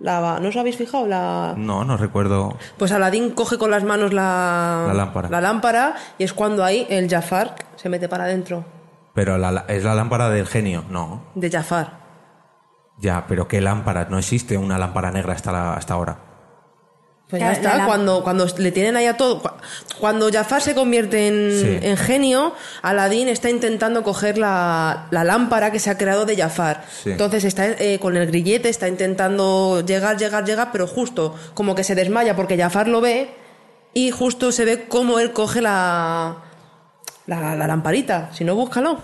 La, 0.00 0.20
va- 0.20 0.40
¿No 0.40 0.48
os 0.48 0.56
habéis 0.56 0.76
fijado? 0.78 1.06
La... 1.06 1.54
No, 1.56 1.84
no 1.84 1.96
recuerdo. 1.96 2.56
Pues 2.78 2.90
Aladín 2.92 3.30
coge 3.30 3.58
con 3.58 3.70
las 3.70 3.84
manos 3.84 4.12
la, 4.14 4.84
La 4.88 4.94
lámpara. 4.94 5.28
la 5.28 5.40
lámpara 5.40 5.94
y 6.18 6.24
es 6.24 6.32
cuando 6.32 6.64
ahí 6.64 6.86
el 6.90 7.08
Jafar 7.10 7.54
se 7.76 7.88
mete 7.88 8.08
para 8.08 8.24
adentro 8.24 8.64
Pero 9.14 9.36
la- 9.38 9.64
es 9.68 9.84
la 9.84 9.94
lámpara 9.94 10.28
del 10.30 10.46
genio, 10.48 10.82
no. 10.88 11.24
de 11.34 11.50
Jafar. 11.50 12.00
Ya, 12.98 13.26
pero 13.28 13.46
¿qué 13.48 13.60
lámpara? 13.60 14.06
No 14.08 14.18
existe 14.18 14.56
una 14.56 14.78
lámpara 14.78 15.10
negra 15.12 15.34
hasta, 15.34 15.52
la- 15.52 15.74
hasta 15.74 15.94
ahora. 15.94 16.18
Pues 17.32 17.40
ya 17.40 17.52
está, 17.52 17.76
la 17.78 17.86
cuando, 17.86 18.22
cuando 18.22 18.46
le 18.58 18.72
tienen 18.72 18.94
ahí 18.94 19.06
a 19.06 19.16
todo. 19.16 19.40
cu- 19.40 19.48
Cuando 19.98 20.30
Jafar 20.30 20.60
se 20.60 20.74
convierte 20.74 21.28
en, 21.28 21.50
Sí. 21.80 21.86
en 21.88 21.96
genio, 21.96 22.52
Aladín 22.82 23.26
está 23.28 23.48
intentando 23.48 24.02
coger 24.02 24.36
la, 24.36 25.06
la 25.10 25.24
lámpara 25.24 25.70
que 25.72 25.78
se 25.78 25.88
ha 25.88 25.96
creado 25.96 26.26
de 26.26 26.36
Jafar. 26.36 26.84
Sí. 27.02 27.10
Entonces 27.12 27.44
está 27.44 27.66
eh, 27.68 27.98
con 28.00 28.18
el 28.18 28.26
grillete, 28.26 28.68
está 28.68 28.86
intentando 28.86 29.82
llegar, 29.86 30.18
llegar, 30.18 30.44
llegar, 30.44 30.68
pero 30.72 30.86
justo 30.86 31.34
como 31.54 31.74
que 31.74 31.84
se 31.84 31.94
desmaya 31.94 32.36
porque 32.36 32.58
Jafar 32.58 32.86
lo 32.88 33.00
ve 33.00 33.30
y 33.94 34.10
justo 34.10 34.52
se 34.52 34.66
ve 34.66 34.84
cómo 34.86 35.18
él 35.18 35.32
coge 35.32 35.62
la, 35.62 36.36
la, 37.26 37.56
la 37.56 37.66
lamparita. 37.66 38.28
Si 38.34 38.44
no, 38.44 38.54
búscalo. 38.54 38.98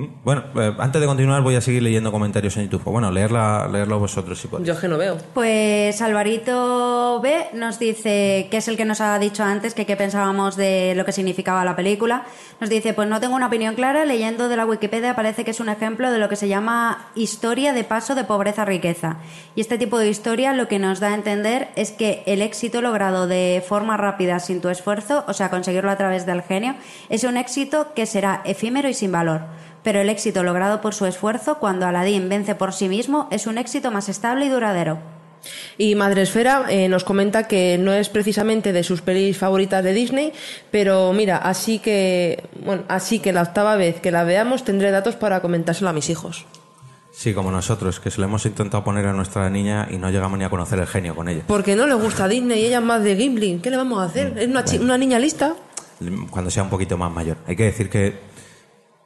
Mm, 0.00 0.24
Bueno, 0.24 0.44
eh, 0.56 0.74
antes 0.78 1.00
de 1.00 1.06
continuar 1.06 1.42
voy 1.42 1.56
a 1.56 1.60
seguir 1.60 1.82
leyendo 1.82 2.10
comentarios 2.10 2.56
en 2.56 2.64
YouTube. 2.64 2.84
Bueno, 2.84 3.10
leerla, 3.10 3.68
leerlo 3.70 3.98
vosotros 3.98 4.38
si 4.38 4.48
podéis. 4.48 4.66
Yo 4.66 4.74
es 4.74 4.80
que 4.80 4.88
no 4.88 4.98
veo. 4.98 5.16
Pues 5.34 6.00
Alvarito 6.00 7.20
B 7.22 7.48
nos 7.54 7.78
dice, 7.78 8.48
que 8.50 8.56
es 8.58 8.68
el 8.68 8.76
que 8.76 8.84
nos 8.84 9.00
ha 9.00 9.18
dicho 9.18 9.42
antes, 9.42 9.74
que 9.74 9.86
qué 9.86 9.96
pensábamos 9.96 10.56
de 10.56 10.94
lo 10.96 11.04
que 11.04 11.12
significaba 11.12 11.64
la 11.64 11.76
película. 11.76 12.24
Nos 12.60 12.70
dice, 12.70 12.94
pues 12.94 13.08
no 13.08 13.20
tengo 13.20 13.36
una 13.36 13.46
opinión 13.46 13.74
clara, 13.74 14.04
leyendo 14.04 14.48
de 14.48 14.56
la 14.56 14.66
Wikipedia 14.66 15.14
parece 15.14 15.44
que 15.44 15.50
es 15.50 15.60
un 15.60 15.68
ejemplo 15.68 16.10
de 16.10 16.18
lo 16.18 16.28
que 16.28 16.36
se 16.36 16.48
llama 16.48 17.10
historia 17.14 17.72
de 17.72 17.84
paso 17.84 18.14
de 18.14 18.24
pobreza 18.24 18.62
a 18.62 18.64
riqueza. 18.64 19.16
Y 19.54 19.60
este 19.60 19.78
tipo 19.78 19.98
de 19.98 20.08
historia 20.08 20.52
lo 20.54 20.68
que 20.68 20.78
nos 20.78 21.00
da 21.00 21.08
a 21.08 21.14
entender 21.14 21.68
es 21.76 21.92
que 21.92 22.22
el 22.26 22.42
éxito 22.42 22.80
logrado 22.82 23.26
de 23.26 23.62
forma 23.66 23.96
rápida 23.96 24.38
sin 24.40 24.60
tu 24.60 24.68
esfuerzo, 24.68 25.24
o 25.26 25.32
sea, 25.32 25.50
conseguirlo 25.50 25.90
a 25.90 25.96
través 25.96 26.26
del 26.26 26.42
genio, 26.42 26.74
es 27.08 27.24
un 27.24 27.36
éxito 27.36 27.88
que 27.94 28.06
será 28.06 28.42
efímero 28.44 28.88
y 28.88 28.94
sin 28.94 29.12
valor. 29.12 29.42
Pero 29.82 30.00
el 30.00 30.08
éxito 30.10 30.42
logrado 30.42 30.80
por 30.80 30.94
su 30.94 31.06
esfuerzo, 31.06 31.58
cuando 31.58 31.86
Aladín 31.86 32.28
vence 32.28 32.54
por 32.54 32.72
sí 32.72 32.88
mismo, 32.88 33.28
es 33.30 33.46
un 33.46 33.56
éxito 33.58 33.90
más 33.90 34.08
estable 34.08 34.46
y 34.46 34.48
duradero. 34.50 34.98
Y 35.78 35.94
Madresfera 35.94 36.66
eh, 36.68 36.88
nos 36.90 37.02
comenta 37.02 37.48
que 37.48 37.78
no 37.78 37.94
es 37.94 38.10
precisamente 38.10 38.74
de 38.74 38.82
sus 38.84 39.00
pelis 39.00 39.38
favoritas 39.38 39.82
de 39.82 39.94
Disney, 39.94 40.34
pero 40.70 41.14
mira, 41.14 41.38
así 41.38 41.78
que, 41.78 42.44
bueno, 42.62 42.82
así 42.88 43.20
que 43.20 43.32
la 43.32 43.40
octava 43.42 43.76
vez 43.76 44.00
que 44.00 44.10
la 44.10 44.24
veamos 44.24 44.64
tendré 44.64 44.90
datos 44.90 45.16
para 45.16 45.40
comentárselo 45.40 45.88
a 45.88 45.94
mis 45.94 46.10
hijos. 46.10 46.44
Sí, 47.12 47.32
como 47.32 47.50
nosotros, 47.50 48.00
que 48.00 48.10
se 48.10 48.18
lo 48.20 48.26
hemos 48.26 48.44
intentado 48.44 48.84
poner 48.84 49.06
a 49.06 49.14
nuestra 49.14 49.48
niña 49.48 49.88
y 49.90 49.96
no 49.96 50.10
llegamos 50.10 50.38
ni 50.38 50.44
a 50.44 50.50
conocer 50.50 50.78
el 50.78 50.86
genio 50.86 51.14
con 51.14 51.28
ella. 51.28 51.42
Porque 51.46 51.74
no 51.74 51.86
le 51.86 51.94
gusta 51.94 52.28
Disney 52.28 52.60
y 52.62 52.66
ella 52.66 52.78
es 52.78 52.84
más 52.84 53.02
de 53.02 53.14
Ghibli. 53.14 53.60
¿Qué 53.62 53.70
le 53.70 53.78
vamos 53.78 53.98
a 54.00 54.04
hacer? 54.04 54.36
Es 54.38 54.46
una, 54.46 54.62
chi- 54.64 54.78
una 54.78 54.98
niña 54.98 55.18
lista. 55.18 55.54
Cuando 56.30 56.50
sea 56.50 56.62
un 56.62 56.70
poquito 56.70 56.96
más 56.96 57.10
mayor. 57.10 57.36
Hay 57.46 57.56
que 57.56 57.64
decir 57.64 57.90
que 57.90 58.29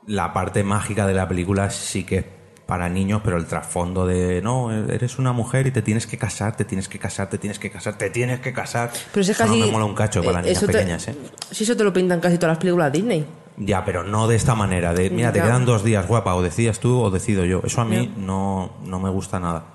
la 0.06 0.32
parte 0.32 0.62
mágica 0.64 1.06
de 1.06 1.14
la 1.14 1.26
película 1.28 1.70
sí 1.70 2.04
que 2.04 2.16
es 2.18 2.24
para 2.66 2.88
niños, 2.88 3.20
pero 3.22 3.36
el 3.36 3.44
trasfondo 3.46 4.06
de 4.06 4.40
no, 4.40 4.72
eres 4.72 5.18
una 5.18 5.32
mujer 5.32 5.66
y 5.66 5.70
te 5.70 5.82
tienes 5.82 6.06
que 6.06 6.16
casar, 6.16 6.56
te 6.56 6.64
tienes 6.64 6.88
que 6.88 6.98
casar, 6.98 7.28
te 7.28 7.36
tienes 7.36 7.58
que 7.58 7.70
casar, 7.70 7.98
te 7.98 8.08
tienes 8.08 8.40
que 8.40 8.52
casar. 8.54 8.90
Pero 9.12 9.20
eso 9.22 9.32
es 9.32 9.38
Eso 9.40 9.46
no 9.46 9.52
casi- 9.52 9.60
me 9.66 9.70
mola 9.70 9.84
un 9.84 9.94
cacho 9.94 10.20
para 10.22 10.30
eh, 10.30 10.34
las 10.34 10.44
niñas 10.44 10.56
eso 10.58 10.66
te- 10.66 10.72
pequeñas, 10.72 11.08
¿eh? 11.08 11.14
Si 11.50 11.64
eso 11.64 11.76
te 11.76 11.84
lo 11.84 11.92
pintan 11.92 12.20
casi 12.20 12.36
todas 12.36 12.52
las 12.52 12.58
películas 12.58 12.90
Disney. 12.90 13.26
Ya, 13.58 13.84
pero 13.84 14.02
no 14.02 14.26
de 14.26 14.36
esta 14.36 14.54
manera, 14.54 14.94
de 14.94 15.10
mira, 15.10 15.30
te 15.32 15.40
quedan 15.42 15.64
dos 15.66 15.84
días, 15.84 16.08
guapa, 16.08 16.34
o 16.34 16.42
decidas 16.42 16.80
tú 16.80 17.00
o 17.02 17.10
decido 17.10 17.44
yo. 17.44 17.60
Eso 17.64 17.82
a 17.82 17.84
mí 17.84 18.12
no, 18.16 18.72
no 18.84 18.98
me 18.98 19.10
gusta 19.10 19.38
nada. 19.38 19.66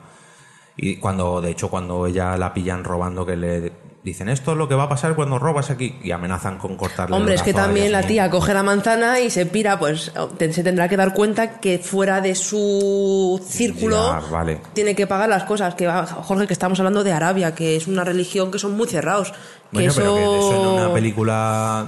Y 0.75 0.97
cuando, 0.97 1.41
de 1.41 1.51
hecho, 1.51 1.69
cuando 1.69 2.05
ella 2.07 2.35
la 2.37 2.53
pillan 2.53 2.83
robando, 2.83 3.25
que 3.25 3.35
le 3.37 3.71
dicen 4.01 4.29
esto 4.29 4.53
es 4.53 4.57
lo 4.57 4.67
que 4.69 4.75
va 4.75 4.83
a 4.83 4.89
pasar 4.89 5.13
cuando 5.13 5.37
robas 5.39 5.69
aquí 5.69 5.97
y 6.01 6.11
amenazan 6.11 6.57
con 6.57 6.77
cortarle 6.77 7.13
el 7.15 7.21
Hombre, 7.21 7.35
es 7.35 7.41
que 7.43 7.51
brazo 7.51 7.65
también 7.67 7.91
la 7.91 8.01
tía 8.03 8.29
coge 8.29 8.53
la 8.53 8.63
manzana 8.63 9.19
y 9.19 9.29
se 9.29 9.45
pira, 9.45 9.77
pues 9.77 10.11
te- 10.37 10.53
se 10.53 10.63
tendrá 10.63 10.87
que 10.87 10.95
dar 10.95 11.13
cuenta 11.13 11.59
que 11.59 11.79
fuera 11.79 12.21
de 12.21 12.33
su 12.35 13.41
círculo 13.45 13.97
Ya, 14.21 14.29
vale. 14.29 14.61
tiene 14.73 14.95
que 14.95 15.05
pagar 15.05 15.27
las 15.29 15.43
cosas. 15.43 15.75
Que 15.75 15.87
Jorge, 15.89 16.47
que 16.47 16.53
estamos 16.53 16.79
hablando 16.79 17.03
de 17.03 17.11
Arabia, 17.11 17.53
que 17.53 17.75
es 17.75 17.87
una 17.87 18.03
religión 18.05 18.51
que 18.51 18.59
son 18.59 18.77
muy 18.77 18.87
cerrados. 18.87 19.31
Que 19.31 19.37
Bueno, 19.73 19.91
eso... 19.91 20.01
pero 20.01 20.15
que 20.15 20.23
eso 20.39 20.61
en 20.77 20.81
una 20.85 20.93
película 20.93 21.85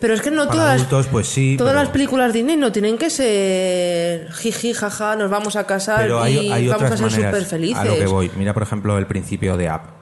Pero 0.00 0.14
es 0.14 0.22
que 0.22 0.30
no 0.30 0.44
para 0.46 0.52
todas, 0.52 0.74
adultos, 0.76 1.06
pues 1.08 1.26
sí. 1.28 1.56
todas 1.58 1.72
pero, 1.74 1.82
las 1.84 1.92
películas 1.92 2.32
Disney 2.32 2.56
no 2.56 2.72
tienen 2.72 2.96
que 2.98 3.10
ser 3.10 4.32
jiji, 4.32 4.72
jaja, 4.72 5.16
nos 5.16 5.30
vamos 5.30 5.54
a 5.56 5.64
casar 5.66 6.10
hay, 6.10 6.38
y 6.48 6.50
hay 6.52 6.66
vamos 6.68 6.90
a 6.90 6.96
ser 6.96 7.10
súper 7.10 7.44
felices. 7.44 7.78
a 7.78 7.84
lo 7.84 7.94
que 7.94 8.06
voy. 8.06 8.30
Mira, 8.36 8.54
por 8.54 8.62
ejemplo, 8.62 8.96
el 8.98 9.06
principio 9.06 9.56
de 9.56 9.68
App. 9.68 9.93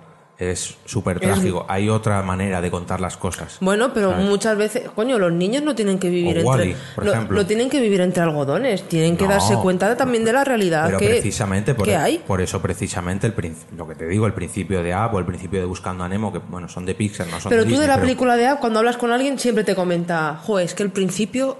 Es 0.51 0.76
súper 0.86 1.20
trágico. 1.20 1.64
Hay 1.68 1.88
otra 1.88 2.20
manera 2.22 2.61
de 2.61 2.70
contar 2.70 3.01
las 3.01 3.16
cosas. 3.16 3.59
Bueno, 3.61 3.93
pero 3.95 4.11
¿sabes? 4.11 4.26
muchas 4.28 4.57
veces, 4.57 4.90
coño, 4.95 5.18
los 5.18 5.30
niños 5.32 5.62
no 5.62 5.74
tienen 5.74 5.99
que 6.01 6.11
vivir 6.11 6.38
O 6.45 6.53
entre 6.59 6.74
por 6.97 7.07
ejemplo. 7.07 7.36
no 7.38 7.47
tienen 7.47 7.70
que 7.70 7.80
vivir 7.80 8.01
entre 8.01 8.22
algodones, 8.22 8.88
tienen 8.88 9.16
que 9.16 9.24
No. 9.24 9.30
darse 9.30 9.55
cuenta 9.57 9.97
también 9.97 10.24
de 10.24 10.32
la 10.32 10.43
realidad 10.43 10.86
Pero 10.86 10.99
que, 10.99 11.09
precisamente 11.11 11.74
por, 11.74 11.84
que 11.86 11.95
hay. 11.95 12.18
por 12.18 12.40
eso 12.40 12.61
precisamente 12.61 13.26
el 13.28 13.34
lo 13.76 13.86
que 13.86 13.95
te 13.95 14.07
digo, 14.09 14.26
el 14.26 14.34
principio 14.34 14.82
de 14.82 14.93
App 14.93 15.14
o 15.14 15.18
el 15.18 15.24
principio 15.26 15.61
de 15.61 15.66
Buscando 15.66 16.03
a 16.03 16.09
Nemo, 16.09 16.32
que 16.32 16.38
bueno, 16.38 16.68
son 16.68 16.86
de 16.86 16.95
Pixar, 16.95 17.26
no 17.28 17.38
son 17.40 17.51
Pero 17.51 17.64
de 17.64 17.70
tú 17.72 17.78
de 17.80 17.86
la 17.86 17.95
pero 17.95 18.07
película 18.07 18.36
de 18.36 18.49
App, 18.49 18.59
cuando 18.61 18.80
hablas 18.80 18.97
con 18.97 19.12
alguien, 19.12 19.38
siempre 19.38 19.62
te 19.64 19.74
comenta, 19.76 20.40
jo, 20.43 20.59
es 20.59 20.74
que 20.74 20.82
el 20.82 20.90
principio, 20.90 21.59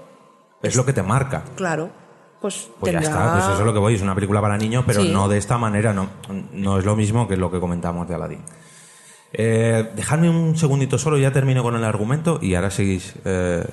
es 0.61 0.75
lo 0.75 0.85
que 0.85 0.91
te 0.93 1.03
marca. 1.03 1.43
claro, 1.55 1.89
pues, 2.41 2.67
Pues 2.79 2.91
tendrá... 2.91 3.01
ya 3.01 3.07
está, 3.17 3.31
pues 3.33 3.43
eso 3.45 3.59
es 3.59 3.65
lo 3.65 3.71
que 3.73 3.79
voy, 3.79 3.95
es 3.95 4.01
una 4.01 4.15
película 4.15 4.41
para 4.41 4.57
niños, 4.57 4.83
pero 4.85 5.01
Sí. 5.01 5.09
no 5.13 5.29
de 5.29 5.37
esta 5.37 5.57
manera, 5.57 5.93
no, 5.93 6.09
no 6.51 6.77
es 6.77 6.83
lo 6.83 6.95
mismo 6.97 7.25
que 7.27 7.37
lo 7.37 7.49
que 7.49 7.59
comentamos 7.61 8.05
de 8.07 8.15
Aladdin. 8.15 8.41
Eh, 9.35 9.89
dejadme 9.95 10.29
un 10.29 10.55
segundito 10.55 10.99
solo, 10.99 11.17
ya 11.17 11.31
termino 11.31 11.63
con 11.63 11.75
el 11.75 11.83
argumento 11.83 12.37
y 12.39 12.53
ahora 12.53 12.69
seguís 12.69 13.15
eh, 13.25 13.65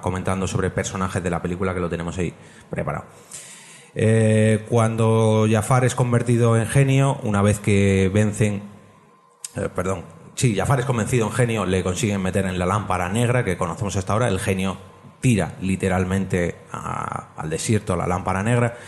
comentando 0.00 0.46
sobre 0.46 0.70
personajes 0.70 1.22
de 1.22 1.28
la 1.28 1.42
película 1.42 1.74
que 1.74 1.80
lo 1.80 1.90
tenemos 1.90 2.16
ahí 2.16 2.32
preparado. 2.70 3.04
Eh, 3.94 4.64
cuando 4.70 5.46
Jafar 5.50 5.84
es 5.84 5.94
convertido 5.94 6.56
en 6.56 6.66
genio, 6.66 7.18
una 7.24 7.42
vez 7.42 7.58
que 7.60 8.10
vencen, 8.12 8.62
eh, 9.54 9.68
perdón, 9.74 10.04
sí, 10.34 10.56
Jafar 10.56 10.80
es 10.80 10.86
convencido 10.86 11.26
en 11.26 11.32
genio, 11.34 11.66
le 11.66 11.82
consiguen 11.82 12.22
meter 12.22 12.46
en 12.46 12.58
la 12.58 12.64
lámpara 12.64 13.10
negra 13.10 13.44
que 13.44 13.58
conocemos 13.58 13.94
hasta 13.96 14.14
ahora, 14.14 14.28
el 14.28 14.40
genio 14.40 14.78
tira 15.20 15.52
literalmente 15.60 16.56
a- 16.72 17.34
al 17.36 17.50
desierto 17.50 17.96
la 17.96 18.06
lámpara 18.06 18.42
negra 18.42 18.78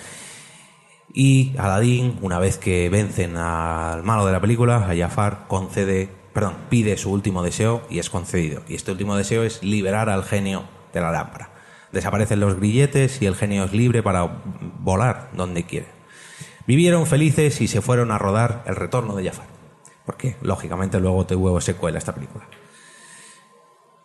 y 1.17 1.55
Aladín, 1.59 2.19
una 2.23 2.41
vez 2.41 2.59
que 2.59 2.89
vencen 2.89 3.37
al 3.37 4.03
malo 4.03 4.27
de 4.27 4.33
la 4.33 4.41
película, 4.41 4.79
a 4.79 4.97
Jafar 4.97 5.45
concede, 5.47 6.09
perdón, 6.33 6.57
pide 6.69 6.97
su 6.97 7.13
último 7.13 7.45
deseo 7.45 7.83
y 7.89 8.01
es 8.01 8.11
concedido. 8.11 8.63
Y 8.67 8.75
este 8.75 8.91
último 8.91 9.15
deseo 9.15 9.45
es 9.45 9.63
liberar 9.63 10.11
al 10.11 10.25
genio 10.25 10.65
de 10.93 11.01
la 11.01 11.13
lámpara. 11.13 11.51
Desaparecen 11.93 12.41
los 12.41 12.57
grilletes 12.57 13.23
y 13.23 13.27
el 13.27 13.37
genio 13.37 13.63
es 13.63 13.73
libre 13.73 14.03
para 14.03 14.43
volar 14.81 15.31
donde 15.35 15.63
quiere. 15.63 15.87
Vivieron 16.67 17.07
felices 17.07 17.61
y 17.61 17.69
se 17.69 17.81
fueron 17.81 18.11
a 18.11 18.19
rodar 18.19 18.65
El 18.67 18.75
retorno 18.75 19.15
de 19.15 19.27
Jafar. 19.27 19.47
Porque, 20.05 20.35
lógicamente, 20.43 20.99
luego 20.99 21.27
te 21.27 21.37
huevo 21.37 21.61
secuela 21.61 21.99
esta 21.99 22.13
película. 22.13 22.49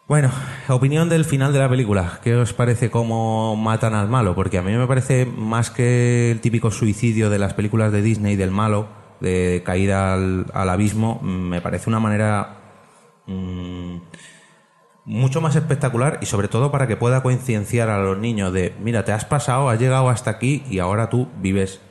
Bueno, 0.09 0.31
opinión 0.69 1.07
del 1.07 1.23
final 1.23 1.53
de 1.53 1.59
la 1.59 1.69
película. 1.69 2.19
¿Qué 2.23 2.35
os 2.35 2.51
parece 2.51 2.89
cómo 2.89 3.55
matan 3.55 3.93
al 3.93 4.09
malo? 4.09 4.33
Porque 4.33 4.57
a 4.57 4.63
mí 4.63 4.71
me 4.71 4.87
parece 4.87 5.27
más 5.27 5.69
que 5.69 6.31
el 6.31 6.41
típico 6.41 6.71
suicidio 6.71 7.29
de 7.29 7.37
las 7.37 7.53
películas 7.53 7.91
de 7.91 8.01
Disney 8.01 8.35
del 8.35 8.49
malo, 8.49 8.87
de 9.19 9.61
caída 9.63 10.15
al, 10.15 10.47
abismo, 10.51 11.21
me 11.21 11.61
parece 11.61 11.91
una 11.91 11.99
manera 11.99 12.57
mm, 13.27 13.97
mucho 15.05 15.41
más 15.41 15.55
espectacular 15.55 16.17
y 16.23 16.25
sobre 16.25 16.47
todo 16.47 16.71
para 16.71 16.87
que 16.87 16.97
pueda 16.97 17.21
concienciar 17.21 17.91
a 17.91 17.99
los 17.99 18.17
niños 18.17 18.51
de, 18.51 18.75
mira, 18.79 19.05
te 19.05 19.11
has 19.11 19.25
pasado, 19.25 19.69
has 19.69 19.79
llegado 19.79 20.09
hasta 20.09 20.31
aquí 20.31 20.63
y 20.71 20.79
ahora 20.79 21.11
tú 21.11 21.27
vives, 21.37 21.81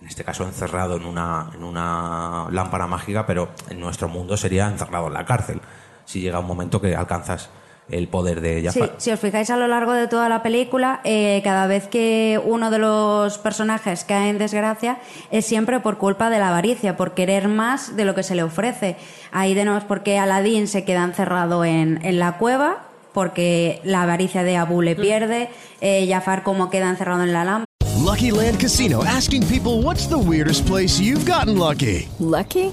en 0.00 0.06
este 0.06 0.24
caso 0.24 0.44
encerrado 0.44 0.96
en 0.96 1.04
una, 1.04 1.50
en 1.54 1.62
una 1.62 2.46
lámpara 2.50 2.86
mágica, 2.86 3.26
pero 3.26 3.50
en 3.68 3.80
nuestro 3.80 4.08
mundo 4.08 4.38
sería 4.38 4.66
encerrado 4.66 5.08
en 5.08 5.12
la 5.12 5.26
cárcel, 5.26 5.60
si 6.06 6.22
llega 6.22 6.38
un 6.38 6.46
momento 6.46 6.80
que 6.80 6.96
alcanzas 6.96 7.50
el 7.88 8.08
poder 8.08 8.40
de 8.40 8.60
Sí, 8.60 8.66
Jafar. 8.80 8.94
si 8.98 9.10
os 9.12 9.20
fijáis 9.20 9.48
a 9.50 9.56
lo 9.56 9.68
largo 9.68 9.92
de 9.92 10.08
toda 10.08 10.28
la 10.28 10.42
película, 10.42 11.00
eh, 11.04 11.40
cada 11.44 11.66
vez 11.66 11.86
que 11.86 12.40
uno 12.44 12.70
de 12.70 12.78
los 12.78 13.38
personajes 13.38 14.04
cae 14.04 14.28
en 14.30 14.38
desgracia, 14.38 14.98
es 15.30 15.46
siempre 15.46 15.80
por 15.80 15.98
culpa 15.98 16.28
de 16.30 16.38
la 16.38 16.48
avaricia, 16.48 16.96
por 16.96 17.14
querer 17.14 17.48
más 17.48 17.96
de 17.96 18.04
lo 18.04 18.14
que 18.14 18.22
se 18.22 18.34
le 18.34 18.42
ofrece. 18.42 18.96
Ahí 19.32 19.54
de 19.54 19.64
nuevo 19.64 19.78
es 19.78 19.84
porque 19.84 20.18
Aladín 20.18 20.66
se 20.68 20.84
queda 20.84 21.04
encerrado 21.04 21.64
en, 21.64 22.04
en 22.04 22.18
la 22.18 22.38
cueva, 22.38 22.82
porque 23.12 23.80
la 23.84 24.02
avaricia 24.02 24.42
de 24.42 24.56
Abu 24.56 24.82
le 24.82 24.94
pierde, 24.96 25.48
eh, 25.80 26.06
Jafar 26.08 26.42
como 26.42 26.68
queda 26.70 26.90
encerrado 26.90 27.22
en 27.22 27.32
la 27.32 27.44
lámpara. 27.44 27.66
Lucky 28.04 28.30
Land 28.30 28.58
Casino 28.60 29.02
asking 29.04 29.42
people 29.46 29.82
what's 29.82 30.06
the 30.08 30.16
weirdest 30.18 30.66
place 30.66 31.00
you've 31.00 31.24
gotten 31.24 31.56
lucky? 31.58 32.06
Lucky? 32.20 32.72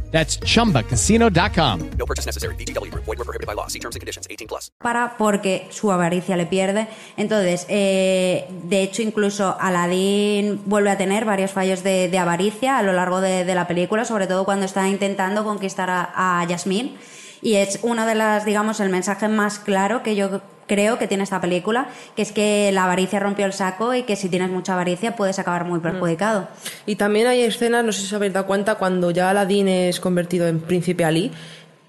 That's 0.11 0.39
chumbacasino.com. 0.41 1.79
No 1.97 2.05
purchase 2.05 2.25
necessary. 2.27 2.55
VGW 2.55 2.91
Group. 2.91 3.05
Void 3.05 3.17
were 3.17 3.25
prohibited 3.25 3.47
by 3.47 3.55
law. 3.55 3.67
See 3.67 3.79
terms 3.79 3.95
and 3.95 4.01
conditions. 4.01 4.27
18 4.29 4.47
plus. 4.47 4.71
para 4.81 5.15
porque 5.17 5.67
su 5.71 5.91
avaricia 5.91 6.35
le 6.37 6.45
pierde. 6.45 6.87
Entonces, 7.17 7.65
eh, 7.69 8.47
de 8.63 8.81
hecho, 8.83 9.01
incluso 9.01 9.55
Aladdin 9.59 10.61
vuelve 10.65 10.89
a 10.89 10.97
tener 10.97 11.25
varios 11.25 11.51
fallos 11.51 11.83
de, 11.83 12.09
de 12.09 12.17
avaricia 12.17 12.77
a 12.77 12.83
lo 12.83 12.93
largo 12.93 13.21
de, 13.21 13.45
de 13.45 13.55
la 13.55 13.67
película, 13.67 14.05
sobre 14.05 14.27
todo 14.27 14.43
cuando 14.45 14.65
está 14.65 14.87
intentando 14.87 15.43
conquistar 15.43 15.89
a, 15.89 16.41
a 16.41 16.45
Yasmín. 16.45 16.97
Y 17.41 17.55
es 17.55 17.79
uno 17.83 18.05
de 18.05 18.15
las, 18.15 18.45
digamos, 18.45 18.79
el 18.79 18.89
mensaje 18.89 19.27
más 19.27 19.59
claro 19.59 20.03
que 20.03 20.15
yo 20.15 20.41
creo 20.67 20.97
que 20.97 21.07
tiene 21.07 21.23
esta 21.23 21.41
película, 21.41 21.87
que 22.15 22.21
es 22.21 22.31
que 22.31 22.71
la 22.71 22.85
avaricia 22.85 23.19
rompió 23.19 23.45
el 23.45 23.51
saco 23.53 23.93
y 23.93 24.03
que 24.03 24.15
si 24.15 24.29
tienes 24.29 24.49
mucha 24.49 24.73
avaricia 24.73 25.15
puedes 25.15 25.37
acabar 25.39 25.65
muy 25.65 25.79
perjudicado. 25.79 26.47
Y 26.85 26.95
también 26.95 27.27
hay 27.27 27.41
escenas, 27.41 27.83
no 27.83 27.91
sé 27.91 28.01
si 28.01 28.05
os 28.07 28.13
habéis 28.13 28.31
dado 28.33 28.45
cuenta, 28.45 28.75
cuando 28.75 29.11
ya 29.11 29.31
Aladdin 29.31 29.67
es 29.67 29.99
convertido 29.99 30.47
en 30.47 30.61
príncipe 30.61 31.03
Ali, 31.03 31.31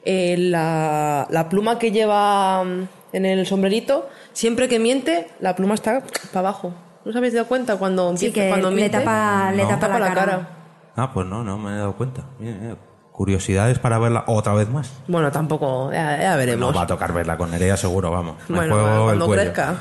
eh, 0.05 0.36
la, 0.38 1.28
la 1.30 1.48
pluma 1.48 1.78
que 1.78 1.92
lleva 1.92 2.64
mm, 2.64 2.88
en 3.12 3.24
el 3.26 3.46
sombrerito, 3.46 4.09
siempre 4.32 4.68
que 4.68 4.80
miente, 4.80 5.28
la 5.38 5.55
pluma 5.55 5.74
está 5.74 6.03
para 6.32 6.48
abajo. 6.48 6.74
¿No 7.05 7.11
os 7.11 7.16
habéis 7.16 7.34
dado 7.34 7.46
cuenta 7.46 7.76
cuando, 7.76 8.16
Sí, 8.16 8.26
empieza- 8.26 8.46
que 8.46 8.48
cuando 8.48 8.70
le 8.70 8.76
miente? 8.76 8.98
tapa- 8.98 9.53
le 9.55 9.62
No. 9.64 9.68
tapa 9.78 9.98
la 10.00 10.14
cara. 10.14 10.48
Ah, 10.96 11.12
pues 11.12 11.26
no, 11.26 11.44
no 11.44 11.57
me 11.59 11.72
he 11.72 11.76
dado 11.76 11.92
cuenta. 11.96 12.24
Mira, 12.40 12.57
mira. 12.61 12.76
Curiosidades 13.12 13.78
para 13.78 13.98
verla 13.98 14.24
otra 14.26 14.54
vez 14.54 14.68
más. 14.70 14.90
Bueno, 15.06 15.30
tampoco, 15.30 15.92
ya, 15.92 16.18
ya 16.18 16.34
veremos. 16.36 16.72
No 16.72 16.76
va 16.76 16.84
a 16.84 16.86
tocar 16.86 17.12
verla 17.12 17.36
con 17.36 17.50
Nerea 17.50 17.76
seguro, 17.76 18.10
vamos. 18.10 18.36
Me 18.48 18.56
bueno, 18.56 18.74
juego 18.74 18.96
el 18.98 19.04
cuando 19.04 19.26
cuello. 19.26 19.42
crezca. 19.42 19.74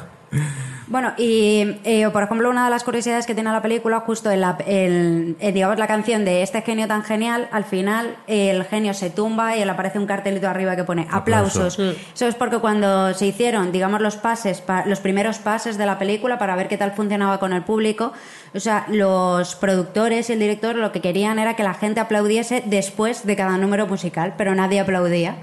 Bueno, 0.88 1.14
y 1.18 1.78
eh, 1.86 2.10
por 2.12 2.24
ejemplo, 2.24 2.50
una 2.50 2.66
de 2.66 2.70
las 2.70 2.84
curiosidades 2.84 3.26
que 3.26 3.34
tiene 3.34 3.50
la 3.52 3.62
película, 3.62 4.02
justo 4.02 4.30
en 4.30 4.42
la, 4.42 4.58
el- 4.68 5.38
digamos, 5.40 5.78
la 5.80 5.88
canción 5.88 6.26
de 6.26 6.42
este 6.44 6.62
genio 6.64 6.86
tan 6.88 7.04
genial, 7.04 7.48
al 7.54 7.64
final 7.64 8.18
eh, 8.28 8.50
el 8.50 8.66
genio 8.66 8.94
se 8.94 9.10
tumba 9.10 9.56
y 9.56 9.64
le 9.64 9.72
aparece 9.72 10.00
un 10.00 10.06
cartelito 10.06 10.50
arriba 10.50 10.76
que 10.76 10.84
pone 10.84 11.08
aplausos. 11.10 11.76
Aplausos. 11.80 11.98
Eso 12.14 12.28
es 12.28 12.36
porque 12.36 12.58
cuando 12.58 13.14
se 13.14 13.26
hicieron, 13.28 13.72
digamos, 13.72 14.02
los 14.02 14.18
pases, 14.18 14.60
pa- 14.60 14.86
los 14.86 15.00
primeros 15.00 15.38
pases 15.38 15.78
de 15.78 15.86
la 15.86 15.98
película 15.98 16.38
para 16.38 16.58
ver 16.58 16.68
qué 16.68 16.78
tal 16.78 16.92
funcionaba 16.92 17.40
con 17.40 17.54
el 17.54 17.62
público, 17.64 18.12
o 18.54 18.60
sea, 18.60 18.86
los 18.90 19.56
productores 19.56 20.30
y 20.30 20.34
el 20.34 20.40
director 20.40 20.76
lo 20.76 20.92
que 20.92 21.00
querían 21.00 21.40
era 21.40 21.56
que 21.56 21.64
la 21.64 21.74
gente 21.74 22.02
aplaudiese 22.02 22.64
después 22.66 23.26
de 23.26 23.38
cada 23.38 23.58
número 23.58 23.88
musical, 23.88 24.34
pero 24.38 24.56
nadie 24.56 24.82
aplaudía. 24.82 25.36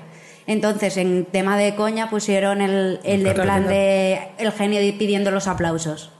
Entonces, 0.49 0.97
en 0.97 1.27
tema 1.27 1.59
de 1.59 1.75
coña, 1.77 2.09
pusieron 2.09 2.63
el, 2.63 3.01
el 3.05 3.23
de 3.23 3.35
plan 3.35 3.69
de 3.69 4.29
el 4.39 4.51
genio 4.51 4.81
pidiendo 4.99 5.31
los 5.31 5.47
aplausos. 5.47 6.11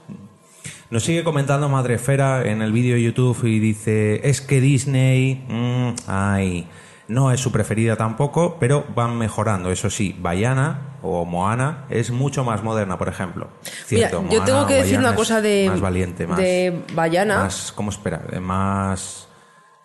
Nos 0.91 1.03
sigue 1.03 1.23
comentando 1.23 1.67
Madrefera 1.67 2.43
en 2.43 2.61
el 2.61 2.71
vídeo 2.71 2.93
de 2.93 3.01
YouTube 3.01 3.43
y 3.45 3.57
dice, 3.57 4.21
es 4.29 4.41
que 4.41 4.61
Disney, 4.61 5.43
mm, 5.47 5.89
ay, 6.07 6.67
no 7.07 7.31
es 7.31 7.39
su 7.39 7.51
preferida 7.51 7.95
tampoco, 7.95 8.57
pero 8.59 8.85
van 8.93 9.17
mejorando. 9.17 9.71
Eso 9.71 9.89
sí, 9.89 10.15
Bayana 10.21 10.97
o 11.01 11.25
Moana 11.25 11.85
es 11.89 12.11
mucho 12.11 12.43
más 12.43 12.63
moderna, 12.63 12.99
por 12.99 13.09
ejemplo. 13.09 13.47
Cierto, 13.63 14.21
Mira, 14.21 14.31
yo 14.31 14.39
Moana 14.41 14.45
tengo 14.45 14.67
que 14.67 14.73
decir 14.75 14.97
Bayana 14.97 15.09
una 15.09 15.15
cosa 15.15 15.41
de, 15.41 15.65
Más 15.71 15.81
valiente, 15.81 16.27
más... 16.27 16.37
de 16.37 16.83
Bayana. 16.93 17.37
Más, 17.43 17.71
¿cómo 17.71 17.89
espera? 17.89 18.21
Más... 18.39 19.28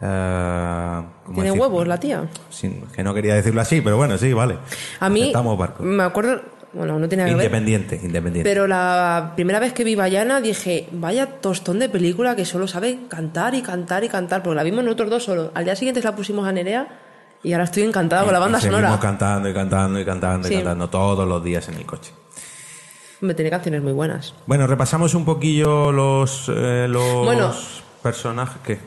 eh, 0.00 1.02
¿cómo 1.24 1.34
Tiene 1.34 1.48
decir? 1.50 1.60
huevos 1.60 1.86
la 1.86 1.98
tía. 1.98 2.28
Sí, 2.50 2.82
que 2.94 3.02
no 3.02 3.14
quería 3.14 3.34
decirlo 3.34 3.60
así, 3.60 3.80
pero 3.80 3.96
bueno, 3.96 4.18
sí, 4.18 4.32
vale. 4.32 4.58
A 5.00 5.08
mí, 5.08 5.32
barco. 5.34 5.82
me 5.82 6.02
acuerdo, 6.02 6.42
bueno, 6.72 6.98
no 6.98 7.08
tenía 7.08 7.26
que 7.26 7.34
ver, 7.34 7.44
Independiente, 7.46 8.00
independiente. 8.02 8.48
pero 8.50 8.66
la 8.66 9.32
primera 9.34 9.60
vez 9.60 9.72
que 9.72 9.84
vi 9.84 9.94
Bayana 9.94 10.40
dije, 10.40 10.88
vaya 10.92 11.40
tostón 11.40 11.78
de 11.78 11.88
película 11.88 12.34
que 12.36 12.44
solo 12.44 12.66
sabe 12.66 12.98
cantar 13.08 13.54
y 13.54 13.62
cantar 13.62 14.04
y 14.04 14.08
cantar, 14.08 14.42
porque 14.42 14.56
la 14.56 14.62
vimos 14.62 14.84
nosotros 14.84 15.10
dos 15.10 15.24
solo. 15.24 15.50
Al 15.54 15.64
día 15.64 15.76
siguiente 15.76 16.02
la 16.02 16.14
pusimos 16.16 16.46
a 16.46 16.52
Nerea 16.52 16.88
y 17.42 17.52
ahora 17.52 17.64
estoy 17.64 17.82
encantada 17.84 18.24
con 18.24 18.32
la 18.32 18.38
banda 18.40 18.58
Y 18.58 18.62
sonora. 18.62 18.98
cantando 19.00 19.48
y 19.48 19.54
cantando 19.54 20.00
y 20.00 20.04
cantando 20.04 20.48
Sí. 20.48 20.54
y 20.54 20.56
cantando 20.56 20.88
todos 20.90 21.26
los 21.28 21.42
días 21.44 21.68
en 21.68 21.74
el 21.74 21.86
coche. 21.86 22.12
Me 23.20 23.32
tiene 23.34 23.50
canciones 23.50 23.82
muy 23.82 23.92
buenas. 23.92 24.34
Bueno, 24.46 24.66
repasamos 24.66 25.14
un 25.14 25.24
poquillo 25.24 25.92
los, 25.92 26.50
eh, 26.54 26.86
los 26.88 27.24
Bueno. 27.24 27.54
personajes. 28.02 28.56
¿Qué? 28.64 28.78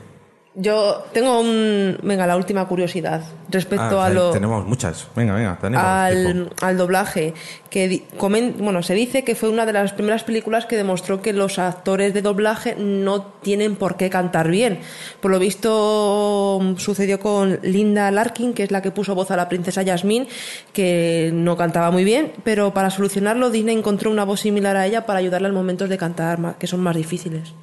Yo 0.59 1.05
tengo 1.13 1.39
un. 1.39 1.99
Venga, 2.01 2.25
la 2.25 2.35
última 2.35 2.67
curiosidad 2.67 3.21
respecto 3.51 4.01
Ah, 4.01 4.07
a 4.07 4.09
lo. 4.09 4.31
Tenemos 4.31 4.65
muchas. 4.65 5.05
Venga, 5.15 5.35
venga, 5.35 5.55
tenemos. 5.61 5.85
al, 5.85 6.49
al 6.61 6.77
doblaje 6.77 7.35
que 7.69 8.07
comen- 8.17 8.55
bueno 8.57 8.81
se 8.81 8.95
dice 8.95 9.23
que 9.23 9.35
fue 9.35 9.49
una 9.49 9.67
de 9.67 9.73
las 9.73 9.93
primeras 9.93 10.23
películas 10.23 10.65
que 10.65 10.75
demostró 10.75 11.21
que 11.21 11.31
los 11.31 11.59
actores 11.59 12.11
de 12.15 12.23
doblaje 12.23 12.75
no 12.75 13.21
tienen 13.43 13.75
por 13.75 13.97
qué 13.97 14.09
cantar 14.09 14.49
bien 14.49 14.79
por 15.19 15.29
lo 15.29 15.37
visto 15.37 16.59
mm, 16.61 16.77
sucedió 16.77 17.19
con 17.19 17.59
Linda 17.61 18.09
Larkin 18.09 18.53
que 18.53 18.63
es 18.63 18.71
la 18.71 18.81
que 18.81 18.89
puso 18.91 19.13
voz 19.15 19.29
a 19.31 19.35
la 19.35 19.49
princesa 19.49 19.83
Jasmine 19.85 20.27
que 20.73 21.29
no 21.33 21.55
cantaba 21.57 21.91
muy 21.91 22.03
bien 22.03 22.31
pero 22.43 22.73
para 22.73 22.89
solucionarlo 22.89 23.49
Disney 23.51 23.77
encontró 23.77 24.09
una 24.09 24.23
voz 24.23 24.39
similar 24.39 24.75
a 24.77 24.85
ella 24.87 25.05
para 25.05 25.19
ayudarle 25.19 25.49
en 25.49 25.53
momentos 25.53 25.89
de 25.89 25.97
cantar 25.97 26.55
que 26.57 26.67
son 26.67 26.79
más 26.79 26.95
difíciles 26.95 27.53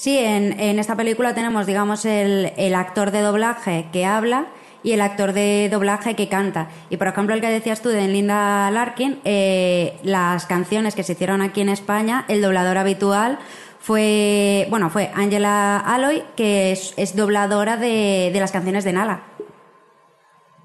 Sí, 0.00 0.16
en, 0.16 0.58
en 0.58 0.78
esta 0.78 0.96
película 0.96 1.34
tenemos, 1.34 1.66
digamos, 1.66 2.06
el, 2.06 2.54
el 2.56 2.74
actor 2.74 3.10
de 3.10 3.20
doblaje 3.20 3.84
que 3.92 4.06
habla 4.06 4.46
y 4.82 4.92
el 4.92 5.02
actor 5.02 5.34
de 5.34 5.68
doblaje 5.70 6.16
que 6.16 6.26
canta. 6.26 6.70
Y 6.88 6.96
por 6.96 7.08
ejemplo, 7.08 7.34
el 7.34 7.42
que 7.42 7.50
decías 7.50 7.82
tú 7.82 7.90
de 7.90 8.08
Linda 8.08 8.70
Larkin, 8.70 9.20
eh, 9.26 9.98
las 10.02 10.46
canciones 10.46 10.94
que 10.94 11.02
se 11.02 11.12
hicieron 11.12 11.42
aquí 11.42 11.60
en 11.60 11.68
España, 11.68 12.24
el 12.28 12.40
doblador 12.40 12.78
habitual 12.78 13.38
fue, 13.78 14.66
bueno, 14.70 14.88
fue 14.88 15.10
Angela 15.14 15.76
Aloy, 15.76 16.22
que 16.34 16.72
es, 16.72 16.94
es 16.96 17.14
dobladora 17.14 17.76
de, 17.76 18.30
de 18.32 18.40
las 18.40 18.52
canciones 18.52 18.84
de 18.84 18.94
Nala. 18.94 19.20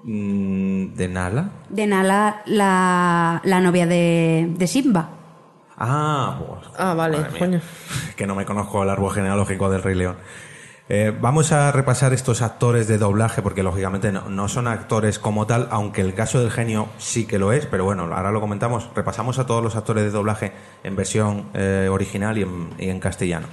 Mm, 0.02 0.94
¿De 0.94 1.08
Nala? 1.08 1.50
De 1.68 1.86
Nala, 1.86 2.40
la, 2.46 3.42
la 3.44 3.60
novia 3.60 3.86
de, 3.86 4.46
de 4.48 4.66
Simba. 4.66 5.10
Ah, 5.78 6.38
pues, 6.38 6.70
ah 6.78 6.94
vale 6.94 7.18
coño 7.38 7.60
que 8.16 8.26
no 8.26 8.34
me 8.34 8.44
conozco 8.44 8.82
el 8.82 8.90
árbol 8.90 9.12
genealógico 9.12 9.70
del 9.70 9.82
Rey 9.82 9.94
León. 9.94 10.16
Eh, 10.88 11.12
vamos 11.20 11.50
a 11.50 11.72
repasar 11.72 12.12
estos 12.12 12.42
actores 12.42 12.86
de 12.86 12.96
doblaje 12.96 13.42
porque 13.42 13.64
lógicamente 13.64 14.12
no, 14.12 14.28
no 14.30 14.46
son 14.46 14.68
actores 14.68 15.18
como 15.18 15.44
tal, 15.44 15.66
aunque 15.72 16.00
el 16.00 16.14
caso 16.14 16.38
del 16.38 16.52
genio 16.52 16.88
sí 16.96 17.26
que 17.26 17.40
lo 17.40 17.52
es, 17.52 17.66
pero 17.66 17.84
bueno, 17.84 18.04
ahora 18.04 18.30
lo 18.30 18.40
comentamos. 18.40 18.88
Repasamos 18.94 19.38
a 19.40 19.46
todos 19.46 19.62
los 19.64 19.74
actores 19.74 20.04
de 20.04 20.10
doblaje 20.10 20.52
en 20.84 20.94
versión 20.94 21.46
eh, 21.54 21.88
original 21.90 22.38
y 22.38 22.42
en, 22.42 22.70
y 22.78 22.88
en 22.88 23.00
castellano. 23.00 23.48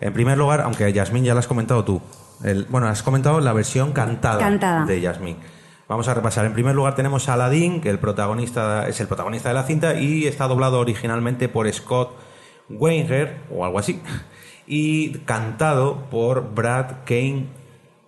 En 0.00 0.14
primer 0.14 0.38
lugar, 0.38 0.62
aunque 0.62 0.90
Yasmín 0.92 1.24
ya 1.24 1.34
lo 1.34 1.40
has 1.40 1.46
comentado 1.46 1.84
tú, 1.84 2.00
el- 2.42 2.64
bueno, 2.70 2.88
has 2.88 3.02
comentado 3.02 3.38
la 3.40 3.52
versión 3.52 3.92
cantada, 3.92 4.38
Cantada. 4.38 4.86
de 4.86 5.00
Yasmín. 5.00 5.36
Vamos 5.92 6.08
a 6.08 6.14
repasar. 6.14 6.46
En 6.46 6.54
primer 6.54 6.74
lugar 6.74 6.94
tenemos 6.94 7.28
a 7.28 7.34
Aladdin, 7.34 7.82
que 7.82 7.90
el 7.90 7.98
protagonista 7.98 8.88
es 8.88 8.98
el 9.02 9.08
protagonista 9.08 9.50
de 9.50 9.54
la 9.54 9.64
cinta 9.64 10.00
y 10.00 10.26
está 10.26 10.48
doblado 10.48 10.80
originalmente 10.80 11.50
por 11.50 11.70
Scott 11.70 12.16
Weinger 12.70 13.40
o 13.54 13.62
algo 13.62 13.78
así 13.78 14.00
y 14.66 15.18
cantado 15.26 16.06
por 16.10 16.54
Brad 16.54 17.04
Kane. 17.04 17.44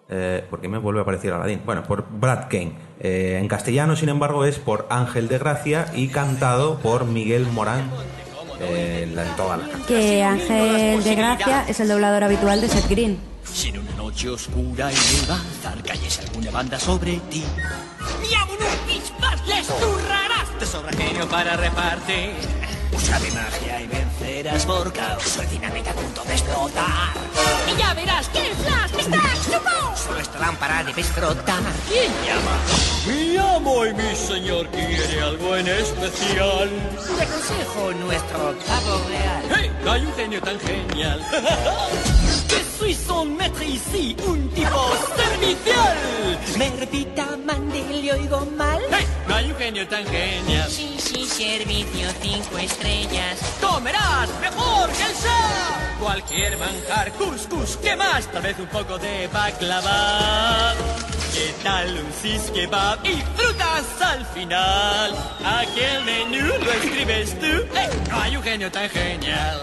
Eh, 0.09 0.43
¿Por 0.49 0.63
qué 0.63 0.69
me 0.69 0.79
vuelve 0.79 1.01
a 1.01 1.03
aparecer 1.03 1.35
Aladdin? 1.35 1.61
Bueno, 1.67 1.83
por 1.83 2.07
Brad 2.09 2.49
Kane. 2.49 2.73
Eh, 3.01 3.37
en 3.39 3.49
castellano, 3.49 3.97
sin 3.97 4.09
embargo, 4.09 4.47
es 4.47 4.59
por 4.59 4.87
Ángel 4.89 5.29
de 5.29 5.37
Gracia 5.37 5.85
y 5.95 6.09
cantado 6.09 6.79
por 6.79 7.05
Miguel 7.05 7.47
Morán 7.49 7.91
eh, 8.63 9.03
en 9.15 9.37
todas 9.37 9.59
las 9.59 9.69
canciones. 9.69 9.87
Que 10.07 10.23
Ángel 10.23 11.05
de 11.05 11.15
Gracia 11.17 11.67
es 11.69 11.81
el 11.81 11.89
doblador 11.89 12.25
habitual 12.25 12.63
de 12.63 12.69
Seth 12.69 12.89
Green. 12.89 13.34
Si 13.53 13.69
en 13.69 13.79
una 13.79 13.93
noche 13.93 14.29
oscura 14.31 14.91
y 14.93 14.95
nevada 14.95 15.83
cayese 15.85 16.23
alguna 16.23 16.51
banda 16.51 16.79
sobre 16.79 17.19
ti. 17.31 17.45
les 19.47 19.67
zurrarás! 19.67 20.59
Te 20.59 20.67
sobra 20.67 20.93
genio 20.93 21.29
para 21.29 21.57
repartir. 21.57 22.33
Usa 22.93 23.19
de 23.19 23.31
magia 23.33 23.81
y 23.81 23.87
vencerás 23.87 24.65
por 24.67 24.93
causa 24.93 25.43
de 25.43 25.49
dinamita 25.49 25.91
a 25.91 25.95
punto 25.95 26.23
de 26.25 26.33
explotar. 26.33 27.13
Y 27.73 27.79
ya 27.79 27.95
verás 27.95 28.29
que 28.29 28.47
el 28.47 28.57
flash 28.57 28.93
está 28.99 29.21
chupado. 29.45 29.97
Solo 29.97 30.21
esta 30.21 30.39
lámpara 30.39 30.85
debes 30.85 31.07
frotar. 31.07 31.63
¿Quién 31.89 32.13
llama? 32.25 32.57
Mi 33.07 33.37
amo 33.37 33.87
y 33.87 33.95
mi 33.95 34.15
señor 34.15 34.69
quiere 34.71 35.21
algo 35.23 35.57
en 35.57 35.69
especial. 35.69 36.71
Te 37.17 37.23
aconsejo 37.23 37.93
nuestro 38.05 38.39
pavo 38.67 39.03
real. 39.09 39.43
¡Hey! 39.55 39.73
Hay 39.89 40.07
un 40.07 40.15
genio 40.15 40.41
tan 40.41 40.59
genial. 40.61 41.21
que 42.49 42.65
soy 42.79 42.95
son 42.95 43.37
maître 43.37 43.65
ici, 43.65 44.17
un 44.27 44.49
tipo 44.51 44.93
servicial. 45.17 45.97
Me 46.59 46.71
repita, 46.71 47.37
mande, 47.45 47.83
le 48.03 48.13
oigo 48.13 48.47
mal. 48.57 48.81
¡Hey! 48.91 49.07
No 49.29 49.35
hay 49.35 49.51
un 49.51 49.57
genio 49.57 49.87
tan 49.89 50.05
genial. 50.07 50.71
Sí, 50.71 50.97
sí, 50.99 51.27
servicio 51.27 52.09
cinco 52.21 52.59
estrellas. 52.59 53.39
Comerás 53.61 54.29
mejor 54.41 54.91
que 54.91 55.03
el 55.03 55.13
chef. 55.13 56.01
Cualquier 56.01 56.59
manjar, 56.59 57.13
couscous, 57.13 57.79
¿qué 57.83 57.97
más? 57.97 58.27
Tal 58.31 58.43
vez 58.43 58.59
un 58.59 58.67
poco 58.67 58.99
de 58.99 59.29
baklava. 59.29 60.75
¿Qué 61.33 61.53
tal 61.65 61.89
un 61.99 62.13
cis 62.13 62.51
kebab 62.53 63.05
y 63.05 63.23
frutas 63.37 64.01
al 64.01 64.25
final? 64.27 65.15
Aquel 65.45 66.05
menú 66.05 66.47
lo 66.65 66.73
escribes 66.73 67.39
tú. 67.41 67.47
¡Eh! 67.47 67.91
No 68.09 68.21
hay 68.21 68.37
un 68.37 68.43
genio 68.43 68.71
tan 68.71 68.89
genial. 68.91 69.61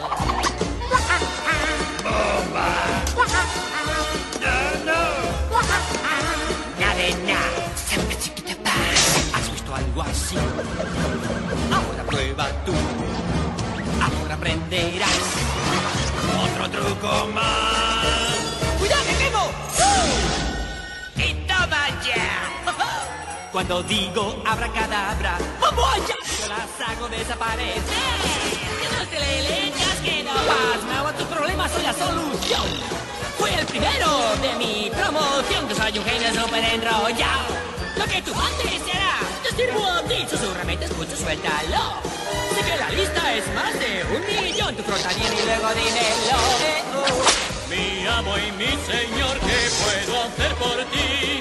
Algo 9.74 10.02
así? 10.04 10.38
Ahora 11.72 12.04
prueba 12.06 12.48
tú. 12.66 12.74
Ahora 14.02 14.36
aprenderás. 14.36 15.20
Otro 16.44 16.70
truco 16.70 17.28
más. 17.34 18.36
¡Cuidado 18.80 19.04
que 19.04 19.16
quemo! 19.24 19.46
¡Uh! 19.80 21.22
¡Y 21.22 21.34
toma 21.48 21.84
ya! 22.06 23.50
Cuando 23.52 23.84
digo 23.84 24.42
abracadabra, 24.46 25.38
¡vamos 25.60 25.86
allá! 25.94 26.16
Yo 26.40 26.48
las 26.48 26.90
hago 26.90 27.08
desaparecer. 27.10 28.18
Que 28.80 28.88
no 28.98 29.08
te 29.08 29.20
le 29.20 29.42
leñas 29.44 29.81
que 30.04 30.24
no 30.24 30.34
Pasma, 30.34 31.10
a 31.10 31.14
tus 31.14 31.28
problemas 31.28 31.72
soy 31.72 31.84
la 31.84 31.94
solución. 31.94 32.68
Fui 33.38 33.52
el 33.52 33.66
primero 33.66 34.08
de 34.42 34.54
mi 34.56 34.90
promoción, 34.90 35.68
que 35.68 35.76
soy 35.76 36.00
un 36.00 36.06
genio 36.06 36.30
súper. 36.34 36.62
Lo 37.98 38.06
que 38.06 38.22
tú 38.22 38.34
mandes 38.34 38.82
será, 38.86 39.20
te 39.44 39.56
sirvo 39.56 39.86
a 39.86 40.02
ti, 40.04 40.26
susurrame, 40.30 40.78
te 40.78 40.86
escucho, 40.86 41.16
suéltalo. 41.16 42.02
Sé 42.56 42.64
que 42.64 42.78
la 42.78 42.90
lista 42.90 43.36
es 43.36 43.46
más 43.54 43.74
de 43.80 44.04
un 44.16 44.22
millón, 44.26 44.76
tu 44.76 44.84
frota 44.84 45.10
bien 45.10 45.34
y 45.34 45.46
luego 45.46 45.70
dímelo. 45.70 46.38
Eh, 46.66 46.84
oh. 46.96 47.70
Mi 47.70 48.08
amo 48.08 48.38
y 48.38 48.52
mi 48.54 48.72
señor, 48.92 49.40
¿qué 49.40 49.60
puedo 49.84 50.24
hacer 50.24 50.56
por 50.56 50.78
ti? 50.86 51.41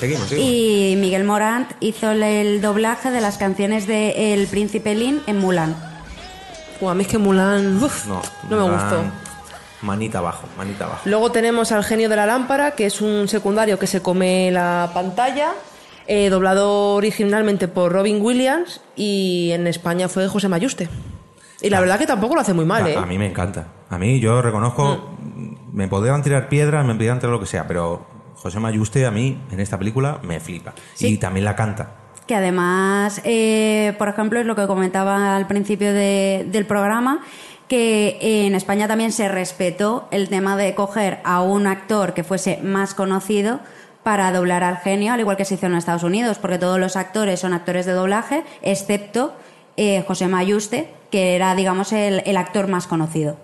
Seguimos, 0.00 0.28
seguimos. 0.28 0.50
Y 0.50 0.96
Miguel 0.98 1.24
Morant 1.24 1.70
hizo 1.80 2.10
el 2.10 2.60
doblaje 2.60 3.10
de 3.10 3.20
las 3.20 3.36
canciones 3.38 3.86
de 3.86 4.32
El 4.34 4.46
Príncipe 4.46 4.94
Lin 4.94 5.20
en 5.26 5.38
Mulan. 5.38 5.76
a 6.86 6.94
mí 6.94 7.02
es 7.02 7.08
que 7.08 7.18
Mulan 7.18 7.82
uf, 7.82 8.06
No, 8.06 8.22
no 8.48 8.56
me 8.56 8.62
Mulan, 8.62 8.80
gustó. 8.80 9.02
Manita 9.82 10.18
abajo, 10.18 10.46
manita 10.58 10.84
abajo. 10.86 11.02
Luego 11.04 11.30
tenemos 11.32 11.72
al 11.72 11.84
genio 11.84 12.08
de 12.08 12.16
la 12.16 12.26
lámpara, 12.26 12.72
que 12.72 12.86
es 12.86 13.00
un 13.00 13.28
secundario 13.28 13.78
que 13.78 13.86
se 13.86 14.02
come 14.02 14.50
la 14.50 14.90
pantalla, 14.92 15.52
eh, 16.06 16.28
doblado 16.30 16.94
originalmente 16.96 17.68
por 17.68 17.92
Robin 17.92 18.20
Williams 18.22 18.80
y 18.96 19.50
en 19.52 19.66
España 19.66 20.08
fue 20.08 20.28
José 20.28 20.48
Mayuste. 20.48 20.88
Y 21.62 21.68
la 21.70 21.80
verdad 21.80 21.98
que 21.98 22.06
tampoco 22.06 22.34
lo 22.34 22.40
hace 22.40 22.54
muy 22.54 22.64
mal, 22.64 22.84
A- 22.84 22.90
¿eh? 22.90 22.96
A, 22.96 23.06
mí 23.06 23.16
me 23.18 23.26
encanta. 23.26 23.68
A 23.90 23.98
mí 23.98 24.18
yo 24.20 24.40
reconozco, 24.42 25.14
Mm. 25.18 25.54
me 25.76 25.88
podrían 25.88 26.22
tirar 26.22 26.48
piedras, 26.48 26.84
me 26.86 26.94
podrían 26.94 27.18
tirar 27.18 27.32
lo 27.32 27.40
que 27.40 27.46
sea, 27.46 27.66
pero 27.66 28.06
José 28.40 28.58
Mayuste 28.60 29.04
a 29.06 29.10
mí 29.10 29.38
en 29.50 29.60
esta 29.60 29.78
película 29.78 30.18
me 30.22 30.40
flipa. 30.40 30.72
Y 30.98 31.18
también 31.18 31.44
la 31.44 31.54
canta. 31.56 31.90
Que 32.26 32.34
además, 32.36 33.20
eh, 33.24 33.94
por 33.98 34.08
ejemplo, 34.08 34.40
es 34.40 34.46
lo 34.46 34.54
que 34.56 34.66
comentaba 34.66 35.36
al 35.36 35.46
principio 35.46 35.92
de- 35.92 36.46
del 36.50 36.64
programa, 36.66 37.20
que 37.68 38.18
en 38.46 38.54
España 38.54 38.88
también 38.88 39.12
se 39.12 39.28
respetó 39.28 40.08
el 40.10 40.28
tema 40.28 40.56
de 40.56 40.74
coger 40.74 41.20
a 41.24 41.42
un 41.42 41.66
actor 41.66 42.14
que 42.14 42.24
fuese 42.24 42.58
más 42.62 42.94
conocido 42.94 43.60
para 44.02 44.32
doblar 44.32 44.64
al 44.64 44.78
genio, 44.78 45.12
al 45.12 45.20
igual 45.20 45.36
que 45.36 45.44
se 45.44 45.54
hizo 45.54 45.66
en 45.66 45.74
Estados 45.74 46.02
Unidos, 46.02 46.38
porque 46.38 46.58
todos 46.58 46.78
los 46.80 46.96
actores 46.96 47.40
son 47.40 47.52
actores 47.52 47.84
de 47.86 47.92
doblaje, 47.92 48.44
excepto 48.62 49.34
eh, 49.76 50.02
José 50.06 50.26
Mayuste, 50.28 50.88
que 51.10 51.36
era, 51.36 51.54
digamos, 51.54 51.92
el, 51.92 52.22
el 52.26 52.36
actor 52.36 52.66
más 52.68 52.86
conocido. 52.86 53.36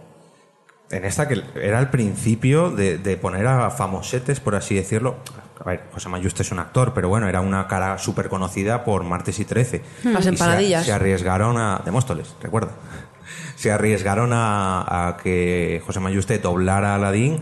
En 0.91 1.05
esta 1.05 1.26
que 1.26 1.43
era 1.61 1.80
el 1.80 1.89
principio 1.91 2.70
de, 2.70 2.99
de 2.99 3.16
poner 3.16 3.47
a 3.47 3.70
famosetes, 3.70 4.39
por 4.41 4.55
así 4.55 4.74
decirlo. 4.76 5.16
A 5.59 5.64
ver, 5.64 5.84
José 5.93 6.09
Mayuste 6.09 6.43
es 6.43 6.53
un 6.53 6.59
actor, 6.61 6.93
pero 6.95 7.09
bueno, 7.09 7.28
era 7.28 7.41
una 7.41 7.66
cara 7.66 7.99
súper 7.99 8.28
conocida 8.28 8.84
por 8.84 9.03
Martes 9.03 9.41
y 9.41 9.45
Trece. 9.45 9.82
Las 10.05 10.20
Y 10.20 10.22
se- 10.24 10.28
empanadillas. 10.28 10.84
Se, 10.87 10.93
arriesgaron 10.93 11.57
a... 11.59 11.80
De 11.84 11.91
Móstoles, 11.91 12.37
recuerda. 12.41 12.70
Se 13.57 13.72
arriesgaron 13.72 14.32
a, 14.32 15.09
a 15.09 15.16
que 15.16 15.82
José 15.87 15.99
Mayuste 15.99 16.39
doblara 16.39 16.93
a 16.93 16.97
Aladín 16.97 17.39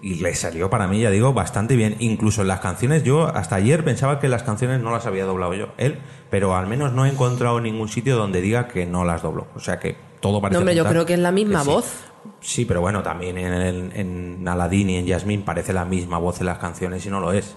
y 0.00 0.14
le 0.14 0.34
salió 0.34 0.70
para 0.70 0.88
mí, 0.88 1.00
ya 1.00 1.10
digo, 1.10 1.32
bastante 1.34 1.76
bien. 1.76 1.94
Incluso 1.98 2.40
en 2.42 2.48
las 2.48 2.60
canciones, 2.60 3.04
yo 3.04 3.26
hasta 3.28 3.56
ayer 3.56 3.84
pensaba 3.84 4.18
que 4.18 4.28
las 4.28 4.42
canciones 4.42 4.80
no 4.80 4.90
las 4.90 5.06
había 5.06 5.24
doblado 5.26 5.54
yo, 5.54 5.68
él, 5.76 5.98
pero 6.30 6.56
al 6.56 6.66
menos 6.66 6.92
no 6.94 7.04
he 7.04 7.10
encontrado 7.10 7.60
ningún 7.60 7.88
sitio 7.88 8.16
donde 8.16 8.40
diga 8.40 8.66
que 8.66 8.86
no 8.86 9.04
las 9.04 9.22
dobló. 9.22 9.46
O 9.54 9.60
sea 9.60 9.78
que 9.78 9.96
todo 10.20 10.40
parece 10.40 10.54
No, 10.54 10.60
hombre, 10.60 10.74
yo 10.74 10.84
creo 10.86 11.04
que 11.04 11.14
es 11.14 11.20
la 11.20 11.32
misma 11.32 11.62
voz. 11.62 11.84
Sí, 11.84 12.07
pero 12.66 12.80
bueno, 12.80 13.02
también 13.02 13.36
en, 13.38 13.52
el- 13.52 13.92
en 13.94 14.46
Aladdin 14.48 14.90
y 14.90 14.96
en 14.96 15.06
Yasmín 15.06 15.42
parece 15.42 15.72
la 15.72 15.84
misma 15.84 16.18
voz 16.18 16.40
en 16.40 16.46
las 16.46 16.58
canciones 16.58 17.04
y 17.06 17.10
no 17.10 17.20
lo 17.20 17.32
es. 17.32 17.56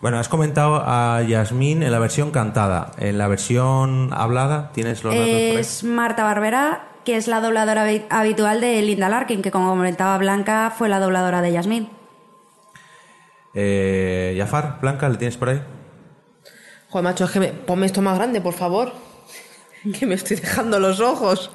Bueno, 0.00 0.18
has 0.18 0.28
comentado 0.28 0.82
a 0.86 1.22
Yasmín 1.22 1.82
en 1.82 1.92
la 1.92 1.98
versión 1.98 2.30
cantada. 2.30 2.92
En 2.98 3.18
la 3.18 3.28
versión 3.28 4.10
hablada, 4.14 4.70
¿tienes 4.72 5.04
los 5.04 5.14
datos 5.14 5.28
por 5.28 5.36
ahí? 5.36 5.56
Es 5.56 5.84
Marta 5.84 6.24
Barbera, 6.24 6.88
que 7.04 7.16
es 7.16 7.28
la 7.28 7.40
dobladora 7.40 7.86
habi- 7.86 8.06
habitual 8.08 8.60
de 8.62 8.80
Linda 8.80 9.08
Larkin, 9.10 9.42
que 9.42 9.50
como 9.50 9.68
comentaba 9.68 10.16
Blanca, 10.16 10.72
fue 10.76 10.88
la 10.88 11.00
dobladora 11.00 11.42
de 11.42 11.52
Yasmín. 11.52 11.90
Eh, 13.54 14.34
Jafar, 14.38 14.78
Blanca, 14.80 15.08
¿le 15.08 15.16
tienes 15.18 15.36
por 15.36 15.48
ahí? 15.50 15.62
Joder, 16.88 17.04
macho, 17.04 17.24
es 17.24 17.30
que 17.30 17.40
me... 17.40 17.48
ponme 17.48 17.86
esto 17.86 18.00
más 18.02 18.16
grande, 18.16 18.40
por 18.40 18.54
favor. 18.54 18.92
que 19.98 20.06
me 20.06 20.14
estoy 20.14 20.36
dejando 20.38 20.78
los 20.80 21.00
ojos. 21.00 21.50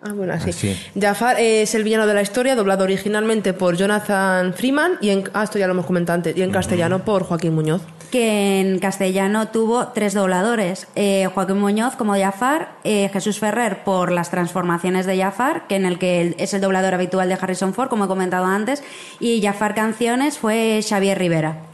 Ah, 0.00 0.12
bueno, 0.12 0.32
así. 0.32 0.50
Así. 0.50 0.76
Jafar 0.98 1.40
es 1.40 1.74
el 1.74 1.82
villano 1.82 2.06
de 2.06 2.14
la 2.14 2.22
historia, 2.22 2.54
doblado 2.54 2.84
originalmente 2.84 3.52
por 3.52 3.76
Jonathan 3.76 4.54
Freeman 4.54 4.92
y 5.00 5.10
en... 5.10 5.24
Ah, 5.34 5.42
esto 5.42 5.58
ya 5.58 5.66
lo 5.66 5.72
hemos 5.72 5.86
comentado 5.86 6.14
antes. 6.14 6.36
Y 6.36 6.42
en 6.42 6.52
castellano 6.52 7.04
por 7.04 7.24
Joaquín 7.24 7.54
Muñoz. 7.54 7.82
que 8.12 8.60
en 8.60 8.78
castellano 8.78 9.48
tuvo 9.48 9.88
tres 9.88 10.14
dobladores. 10.14 10.86
Eh, 10.94 11.28
Joaquín 11.34 11.58
Muñoz 11.58 11.96
como 11.96 12.14
Jafar, 12.14 12.76
eh, 12.84 13.10
Jesús 13.12 13.38
Ferrer 13.40 13.82
por 13.82 14.12
las 14.12 14.30
transformaciones 14.30 15.04
de 15.04 15.18
Jafar, 15.18 15.66
que 15.66 15.76
en 15.76 15.84
el 15.84 15.98
que 15.98 16.36
es 16.38 16.54
el 16.54 16.60
doblador 16.60 16.94
habitual 16.94 17.28
de 17.28 17.34
Harrison 17.34 17.74
Ford, 17.74 17.88
como 17.88 18.04
he 18.04 18.08
comentado 18.08 18.46
antes, 18.46 18.84
y 19.20 19.42
Jafar 19.42 19.74
Canciones 19.74 20.38
fue 20.38 20.80
Xavier 20.88 21.18
Rivera. 21.18 21.64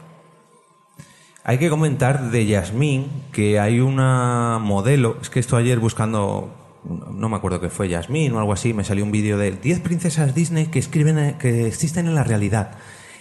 Hay 1.45 1.59
que 1.59 1.69
comentar 1.69 2.31
de 2.31 2.47
Yasmín 2.47 3.11
que 3.31 3.61
hay 3.61 3.81
una 3.81 4.59
modelo. 4.63 5.19
Es 5.21 5.29
que 5.29 5.41
esto 5.41 5.59
ayer 5.59 5.79
buscando. 5.79 6.64
No 6.85 7.29
me 7.29 7.37
acuerdo 7.37 7.61
qué 7.61 7.71
fue 7.71 7.89
Yasmín 7.89 8.33
o 8.33 8.39
algo 8.39 8.53
así. 8.53 8.75
Me 8.75 8.85
salió 8.85 9.05
un 9.05 9.13
vídeo 9.13 9.39
de 9.39 9.53
10 9.53 9.81
princesas 9.81 10.35
Disney 10.35 10.67
que 10.67 10.79
escriben 10.79 11.39
que 11.39 11.67
existen 11.67 12.07
en 12.07 12.15
la 12.15 12.25
realidad. 12.25 12.73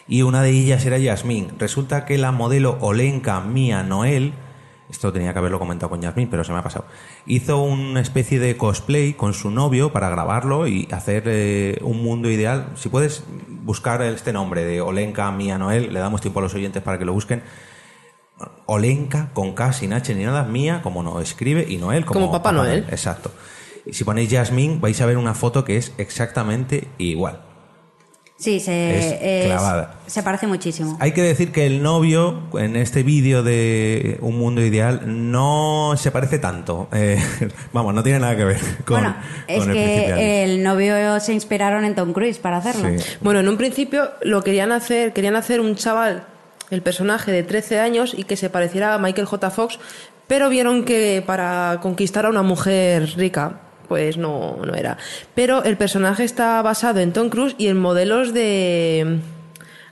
Y 0.07 0.21
una 0.23 0.41
de 0.41 0.49
ellas 0.49 0.85
era 0.85 0.97
Yasmín. 0.97 1.53
Resulta 1.57 2.05
que 2.05 2.17
la 2.17 2.31
modelo 2.31 2.77
Olenka 2.81 3.39
Mia 3.41 3.83
Noel. 3.83 4.33
Esto 4.89 5.13
tenía 5.13 5.31
que 5.31 5.39
haberlo 5.39 5.59
comentado 5.59 5.89
con 5.89 6.01
Yasmín, 6.01 6.29
pero 6.29 6.43
se 6.43 6.51
me 6.51 6.59
ha 6.59 6.63
pasado. 6.63 6.85
Hizo 7.25 7.63
una 7.63 8.01
especie 8.01 8.39
de 8.39 8.57
cosplay 8.57 9.13
con 9.13 9.33
su 9.33 9.49
novio 9.49 9.93
para 9.93 10.09
grabarlo 10.09 10.67
y 10.67 10.87
hacer 10.91 11.23
eh, 11.27 11.79
un 11.81 12.03
mundo 12.03 12.29
ideal. 12.29 12.67
Si 12.75 12.89
puedes 12.89 13.23
buscar 13.63 14.01
este 14.01 14.33
nombre 14.33 14.65
de 14.65 14.81
Olenka 14.81 15.31
Mia 15.31 15.57
Noel, 15.57 15.93
le 15.93 15.99
damos 15.99 16.19
tiempo 16.19 16.39
a 16.39 16.43
los 16.43 16.53
oyentes 16.53 16.83
para 16.83 16.99
que 16.99 17.05
lo 17.05 17.13
busquen. 17.13 17.43
Olenka 18.65 19.29
con 19.33 19.53
K 19.53 19.73
sin 19.73 19.93
H 19.93 20.13
ni 20.15 20.23
nada, 20.23 20.43
Mía 20.43 20.81
como 20.83 21.03
no 21.03 21.19
escribe 21.19 21.65
y 21.67 21.77
Noel 21.77 22.05
como, 22.05 22.19
Como 22.21 22.31
Papá 22.31 22.51
Noel. 22.51 22.85
Exacto. 22.89 23.31
Y 23.85 23.93
si 23.93 24.03
ponéis 24.03 24.31
Jasmine 24.31 24.77
vais 24.79 24.99
a 25.01 25.05
ver 25.05 25.17
una 25.17 25.33
foto 25.33 25.63
que 25.65 25.77
es 25.77 25.91
exactamente 25.97 26.87
igual. 26.97 27.41
Sí, 28.35 28.59
se, 28.59 28.97
Es 28.97 29.19
es- 29.21 29.45
clavada. 29.45 29.95
se 30.05 30.21
parece 30.23 30.47
muchísimo. 30.47 30.97
Hay 30.99 31.11
que 31.13 31.21
decir 31.21 31.51
que 31.53 31.65
el 31.65 31.81
novio 31.81 32.41
en 32.59 32.75
este 32.75 33.03
vídeo 33.03 33.41
de 33.41 34.17
Un 34.21 34.37
Mundo 34.37 34.61
Ideal 34.61 35.01
no 35.31 35.93
se 35.97 36.11
parece 36.11 36.39
tanto. 36.39 36.89
Eh, 36.91 37.21
vamos, 37.73 37.93
no 37.93 38.03
tiene 38.03 38.19
nada 38.19 38.35
que 38.35 38.43
ver 38.43 38.59
con, 38.85 38.99
bueno, 39.01 39.15
es 39.47 39.59
con 39.59 39.69
el 39.69 39.75
que 39.75 40.43
el 40.43 40.63
novio 40.63 41.19
se 41.21 41.33
inspiraron 41.33 41.85
en 41.85 41.95
Tom 41.95 42.11
Cruise 42.11 42.39
para 42.39 42.57
hacerlo. 42.57 42.89
Bueno, 43.21 43.39
en 43.39 43.47
un 43.47 43.55
principio 43.55 44.09
lo 44.23 44.43
querían 44.43 44.71
hacer, 44.73 45.13
querían 45.13 45.35
hacer 45.37 45.61
un 45.61 45.75
chaval, 45.75 46.25
el 46.73 46.81
personaje 46.81 47.31
de 47.31 47.43
13 47.43 47.79
años 47.79 48.13
y 48.17 48.23
que 48.23 48.35
se 48.35 48.49
pareciera 48.49 48.93
a 48.93 48.97
Michael 48.97 49.27
J. 49.27 49.49
Fox, 49.51 49.79
pero 50.27 50.49
vieron 50.49 50.83
que 50.83 51.23
para 51.25 51.79
conquistar 51.81 52.25
a 52.25 52.29
una 52.29 52.43
mujer 52.43 53.13
rica, 53.15 53.61
pues 53.87 54.17
no, 54.17 54.57
no 54.65 54.73
era. 54.73 54.97
Pero 55.35 55.63
el 55.63 55.77
personaje 55.77 56.23
está 56.23 56.61
basado 56.61 56.99
en 56.99 57.13
Tom 57.13 57.29
Cruise 57.29 57.55
y 57.57 57.67
en 57.67 57.79
modelos 57.79 58.33
de... 58.33 59.19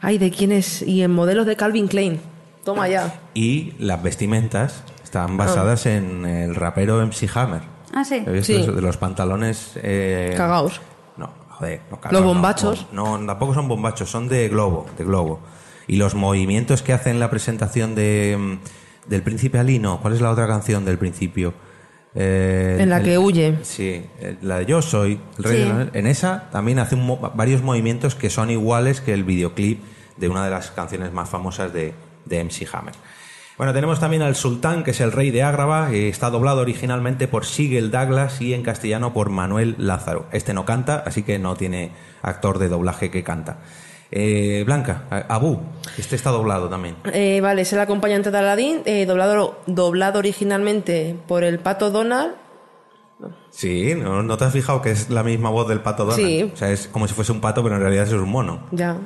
Ay, 0.02 0.18
¿de 0.18 0.32
quién 0.32 0.52
es? 0.52 0.82
Y 0.82 1.04
en 1.04 1.12
modelos 1.12 1.46
de 1.46 1.56
Calvin 1.56 1.88
Klein. 1.88 2.20
Toma 2.64 2.88
ya. 2.88 3.20
Y 3.34 3.74
las 3.78 4.02
vestimentas 4.02 4.84
están 5.04 5.38
basadas 5.38 5.86
en 5.86 6.26
el 6.26 6.56
rapero 6.56 7.06
MC 7.06 7.30
Hammer. 7.36 7.62
Ah, 7.94 8.06
sí. 8.06 8.24
¿He 8.26 8.32
visto 8.32 8.54
eso 8.54 8.72
de 8.72 8.82
los 8.82 8.98
pantalones 8.98 9.74
eh, 9.76 10.34
Cagaos. 10.38 10.80
No, 11.18 11.30
joder, 11.50 11.82
no, 11.82 11.92
Los 11.92 12.00
cagaos, 12.00 12.22
no, 12.22 12.28
bombachos. 12.28 12.88
No, 12.92 13.18
no, 13.18 13.26
tampoco 13.28 13.54
son 13.54 13.68
bombachos, 13.68 14.10
son 14.10 14.28
de 14.28 14.48
globo, 14.48 14.88
de 14.98 15.04
globo. 15.04 15.42
Y 15.88 15.96
los 15.98 16.16
movimientos 16.16 16.82
que 16.82 16.94
hacen 16.94 17.20
la 17.20 17.30
presentación 17.30 17.96
de 17.96 18.38
mm, 18.40 19.10
del 19.10 19.24
Príncipe 19.24 19.58
Ali, 19.60 19.80
no, 19.80 20.00
¿cuál 20.02 20.14
es 20.14 20.22
la 20.22 20.30
otra 20.32 20.48
canción 20.48 20.86
del 20.86 20.98
principio? 20.98 21.54
Eh, 22.14 22.78
En 22.80 22.90
la 22.90 22.98
el- 22.98 23.04
que 23.04 23.18
huye. 23.18 23.58
Sí, 23.64 24.04
eh, 24.20 24.38
la 24.42 24.58
de 24.60 24.66
Yo 24.66 24.82
soy 24.82 25.20
el 25.38 25.44
rey 25.44 25.64
Sí. 25.64 25.68
de 25.70 25.74
la- 25.86 25.90
En 25.94 26.08
esa 26.08 26.50
también 26.52 26.80
hace 26.80 26.96
un 26.96 27.20
varios 27.36 27.62
movimientos 27.64 28.16
que 28.16 28.30
son 28.30 28.50
iguales 28.50 29.02
que 29.02 29.14
el 29.14 29.24
videoclip 29.24 29.82
de 30.18 30.28
una 30.30 30.44
de 30.44 30.52
las 30.52 30.72
canciones 30.72 31.14
más 31.14 31.30
famosas 31.30 31.72
de, 31.74 31.94
de 32.26 32.40
MC 32.44 32.68
Hammer. 32.74 32.94
Bueno, 33.58 33.74
tenemos 33.74 34.00
también 34.00 34.24
al 34.24 34.36
Sultán, 34.36 34.84
que 34.84 34.92
es 34.92 35.02
el 35.02 35.12
rey 35.12 35.30
de 35.32 35.44
Ágrava, 35.44 35.90
que 35.90 36.10
está 36.10 36.30
doblado 36.30 36.62
originalmente 36.62 37.28
por 37.28 37.46
Sigel 37.46 37.92
Douglas 37.92 38.42
y 38.42 38.54
en 38.54 38.64
castellano 38.64 39.14
por 39.14 39.30
Manuel 39.30 39.76
Lázaro. 39.78 40.26
Este 40.32 40.54
no 40.54 40.66
canta, 40.66 41.04
así 41.06 41.22
que 41.24 41.38
no 41.40 41.56
tiene 41.56 41.92
actor 42.24 42.58
de 42.60 42.70
doblaje 42.70 43.10
que 43.12 43.24
canta. 43.24 43.60
Eh, 44.12 44.64
Blanca, 44.66 45.06
Abu, 45.30 45.60
este 45.98 46.18
está 46.18 46.32
doblado 46.32 46.68
también. 46.68 46.98
Eh, 47.14 47.40
vale, 47.42 47.62
es 47.62 47.72
el 47.72 47.80
acompañante 47.80 48.30
de 48.30 48.38
Aladdin, 48.38 48.82
eh, 48.86 49.06
doblado, 49.06 49.62
doblado 49.68 50.20
originalmente 50.20 51.16
por 51.28 51.46
el 51.46 51.60
pato 51.60 51.92
Donald. 51.92 52.36
Sí, 53.52 53.96
¿no, 53.96 54.22
no 54.24 54.38
te 54.38 54.46
has 54.46 54.54
fijado 54.54 54.82
que 54.82 54.92
es 54.92 55.10
la 55.10 55.24
misma 55.24 55.50
voz 55.50 55.68
del 55.68 55.82
pato 55.82 56.06
Donald? 56.06 56.28
Sí. 56.28 56.52
O 56.54 56.58
sea, 56.58 56.72
es 56.72 56.88
como 56.88 57.08
si 57.08 57.14
fuese 57.14 57.32
un 57.32 57.40
pato, 57.40 57.64
pero 57.64 57.76
en 57.76 57.82
realidad 57.82 58.06
es 58.06 58.14
un 58.14 58.30
mono. 58.30 58.68
Ya. 58.72 58.98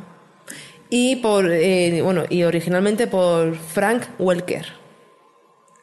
Y 0.89 1.17
por 1.17 1.51
eh, 1.51 2.01
bueno, 2.01 2.23
y 2.29 2.43
originalmente 2.43 3.07
por 3.07 3.55
Frank 3.55 4.03
Welker. 4.17 4.65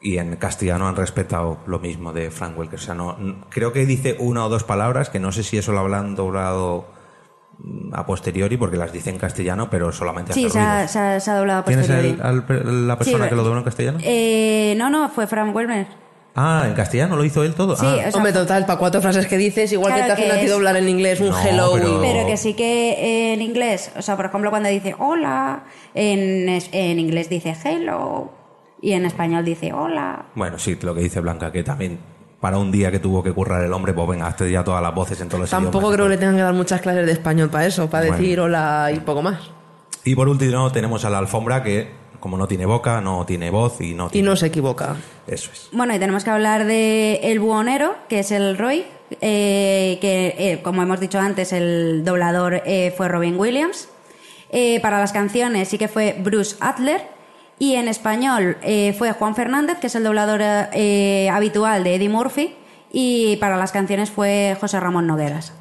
Y 0.01 0.18
en 0.18 0.35
castellano 0.37 0.89
han 0.89 0.97
respetado 0.97 1.59
lo 1.66 1.79
mismo 1.79 2.12
de 2.12 2.31
Frank 2.31 2.59
Welker. 2.59 2.79
O 2.79 2.83
sea, 2.83 2.95
no, 2.95 3.16
creo 3.51 3.73
que 3.73 3.87
dice 3.87 4.16
una 4.18 4.45
o 4.45 4.49
dos 4.49 4.64
palabras 4.64 5.11
que 5.11 5.20
no 5.20 5.31
sé 5.31 5.45
si 5.45 5.59
eso 5.59 5.73
lo 5.73 5.79
habrán 5.79 6.16
doblado 6.16 6.87
a 7.92 8.05
posteriori 8.07 8.57
porque 8.57 8.76
las 8.76 8.92
dice 8.92 9.11
en 9.11 9.18
castellano, 9.18 9.68
pero 9.70 9.92
solamente 9.92 10.32
Sí, 10.32 10.48
se 10.50 10.59
ha, 10.59 10.74
ruidos. 10.76 10.90
se 10.90 10.98
ha- 10.98 11.20
se 11.20 11.30
ha 11.30 11.34
doblado 11.36 11.61
a 11.61 11.64
¿Tienes 11.64 11.86
posteriori. 11.86 12.18
el- 12.20 12.26
al 12.26 12.44
per- 12.44 12.64
la 12.66 12.96
persona 12.98 13.24
Sí, 13.24 13.30
que 13.30 13.36
lo 13.36 13.42
dobló 13.44 13.59
en 13.59 13.64
castellano? 13.64 13.98
Eh, 14.03 14.74
no, 14.76 14.90
no, 14.90 15.09
fue 15.11 15.26
Frank 15.26 15.55
Welmer. 15.55 15.86
Ah, 16.34 16.64
en 16.66 16.72
castellano 16.72 17.14
lo 17.14 17.24
hizo 17.26 17.44
él 17.44 17.55
todo. 17.55 17.76
Sí, 17.76 17.84
Ah. 17.86 17.94
o 18.09 18.11
sea, 18.11 18.11
Hombre, 18.16 18.32
total, 18.32 18.64
para 18.64 18.78
cuatro 18.78 19.03
frases 19.03 19.26
que 19.26 19.36
dices, 19.36 19.70
igual 19.72 19.92
Claro 19.92 20.03
que 20.03 20.07
te 20.07 20.12
hacen 20.14 20.24
que 20.24 20.32
a 20.32 20.40
ti 20.40 20.46
es- 20.46 20.50
doblar 20.50 20.76
en 20.76 20.88
inglés 20.88 21.20
un 21.20 21.28
No, 21.28 21.38
hello. 21.38 21.70
pero- 21.74 22.00
Pero 22.00 22.26
que 22.26 22.36
sí 22.38 22.55
que 22.55 22.92
eh, 22.92 23.34
en 23.34 23.42
inglés, 23.42 23.92
o 23.96 24.00
sea, 24.03 24.16
por 24.16 24.24
ejemplo, 24.24 24.48
cuando 24.50 24.70
dice 24.70 24.96
hola, 24.98 25.64
en, 25.94 26.48
en 26.48 26.98
inglés 26.98 27.28
dice 27.28 27.55
hello 27.64 28.30
y 28.80 28.92
en 28.92 29.05
español 29.05 29.44
dice 29.44 29.74
hola. 29.74 30.24
Bueno, 30.34 30.59
sí, 30.59 30.78
lo 30.80 30.94
que 30.94 31.03
dice 31.03 31.20
Blanca, 31.20 31.53
que 31.53 31.62
también 31.62 31.98
para 32.43 32.59
un 32.59 32.72
día 32.72 32.90
que 32.90 32.99
tuvo 32.99 33.22
que 33.22 33.32
currar 33.32 33.62
el 33.64 33.72
hombre, 33.72 33.95
pues 33.95 34.09
venga, 34.09 34.26
hazte 34.26 34.51
ya 34.51 34.64
todas 34.64 34.82
las 34.82 34.93
voces 34.95 35.18
en 35.20 35.28
todos 35.28 35.43
los 35.43 35.51
Tampoco 35.51 35.78
idiomas. 35.78 35.95
creo 35.95 36.07
que 36.07 36.11
le 36.11 36.16
tengan 36.18 36.36
que 36.36 36.43
dar 36.43 36.53
muchas 36.55 36.80
clases 36.80 37.07
de 37.07 37.12
español 37.12 37.49
para 37.51 37.66
eso, 37.66 37.88
para 37.88 38.07
Bueno. 38.07 38.18
decir 38.20 38.40
hola 38.40 38.90
y 38.95 38.99
poco 38.99 39.22
más. 39.22 39.38
Y 40.05 40.16
por 40.16 40.28
último 40.28 40.70
tenemos 40.72 41.05
a 41.05 41.11
la 41.11 41.18
alfombra 41.18 41.62
que, 41.62 41.88
como 42.18 42.36
no 42.36 42.49
tiene 42.49 42.66
boca, 42.66 43.01
no 43.01 43.24
tiene 43.26 43.49
voz 43.51 43.80
y 43.80 43.95
no 43.95 44.09
Y 44.09 44.11
tiene... 44.11 44.28
no 44.28 44.34
se 44.36 44.47
equivoca. 44.49 44.97
Eso 45.28 45.51
es. 45.53 45.68
Bueno, 45.70 45.95
y 45.95 46.01
tenemos 46.01 46.24
que 46.24 46.30
hablar 46.30 46.64
de 46.66 47.20
El 47.22 47.38
Buhonero, 47.38 47.95
que 48.09 48.18
es 48.18 48.32
el 48.32 48.59
Roy, 48.59 48.84
eh, 49.20 49.99
que 50.01 50.34
eh, 50.36 50.61
como 50.62 50.82
hemos 50.82 50.99
dicho 50.99 51.20
antes, 51.20 51.53
el 51.53 52.03
doblador 52.05 52.62
eh, 52.66 52.93
fue 52.97 53.07
Robin 53.07 53.38
Williams. 53.38 53.88
Eh, 54.51 54.80
para 54.80 54.99
las 54.99 55.12
canciones 55.12 55.68
sí 55.68 55.78
que 55.78 55.86
fue 55.88 56.16
Bruce 56.18 56.57
Adler. 56.59 57.03
Y 57.63 57.77
en 57.77 57.87
español 57.87 58.57
eh, 58.63 58.93
fue 58.99 59.13
Juan 59.13 59.37
Fernández, 59.37 59.79
que 59.79 59.87
es 59.87 59.95
el 59.95 60.03
doblador 60.03 60.41
eh, 60.43 61.31
habitual 61.33 61.85
de 61.85 61.95
Eddie 61.95 62.09
Murphy. 62.09 62.57
Y 62.91 63.37
para 63.37 63.57
las 63.57 63.71
canciones 63.71 64.11
fue 64.11 64.57
José 64.61 64.81
Ramón 64.81 65.07
Nogueras. 65.07 65.53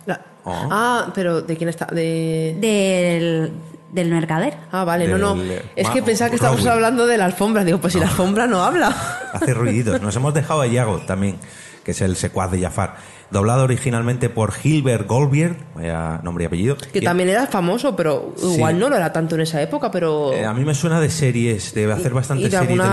Oh. 0.44 0.68
Ah, 0.72 1.12
pero 1.14 1.44
¿de 1.44 1.56
quién 1.56 1.70
está? 1.70 1.86
De... 1.86 2.58
Del, 2.60 3.52
del 3.92 4.10
Mercader. 4.10 4.58
Ah, 4.72 4.84
vale, 4.84 5.08
no, 5.08 5.20
no. 5.20 5.40
Es 5.76 5.92
que 5.92 6.02
pensaba 6.02 6.32
que 6.32 6.38
estábamos 6.38 6.66
hablando 6.66 7.06
de 7.06 7.20
la 7.20 7.26
alfombra. 7.26 7.64
Digo, 7.64 7.78
pues 7.78 7.94
si 7.94 8.00
la 8.00 8.08
alfombra 8.08 8.48
no 8.48 8.64
habla. 8.64 8.88
Hace 9.34 9.54
ruiditos. 9.54 10.02
Nos 10.02 10.16
hemos 10.16 10.34
dejado 10.34 10.62
a 10.62 10.66
Iago 10.66 11.02
también, 11.02 11.38
que 11.84 11.92
es 11.92 12.02
el 12.02 12.16
secuaz 12.16 12.50
de 12.50 12.62
Jafar. 12.62 12.96
Doblado 13.32 13.64
originalmente 13.64 14.30
por 14.30 14.52
Gilbert 14.52 15.08
Goldberg, 15.08 15.56
vaya 15.74 16.20
nombre 16.24 16.44
y 16.44 16.48
apellido. 16.48 16.76
Que 16.92 17.00
Y- 17.00 17.02
también 17.02 17.30
era 17.30 17.48
famoso, 17.48 17.96
pero 17.96 18.34
igual 18.44 18.74
Sí. 18.76 18.80
no 18.80 18.90
lo 18.90 18.98
era 18.98 19.14
tanto 19.14 19.36
en 19.36 19.42
esa 19.42 19.62
época, 19.62 19.90
pero... 19.90 20.34
eh, 20.34 20.46
a 20.46 20.54
mí 20.54 20.66
me 20.66 20.76
suena 20.76 21.00
de 21.00 21.10
series, 21.10 21.74
de 21.74 21.90
hacer 21.92 22.14
bastante 22.14 22.42
y 22.44 22.50
de 22.50 22.58
televisión. 22.58 22.84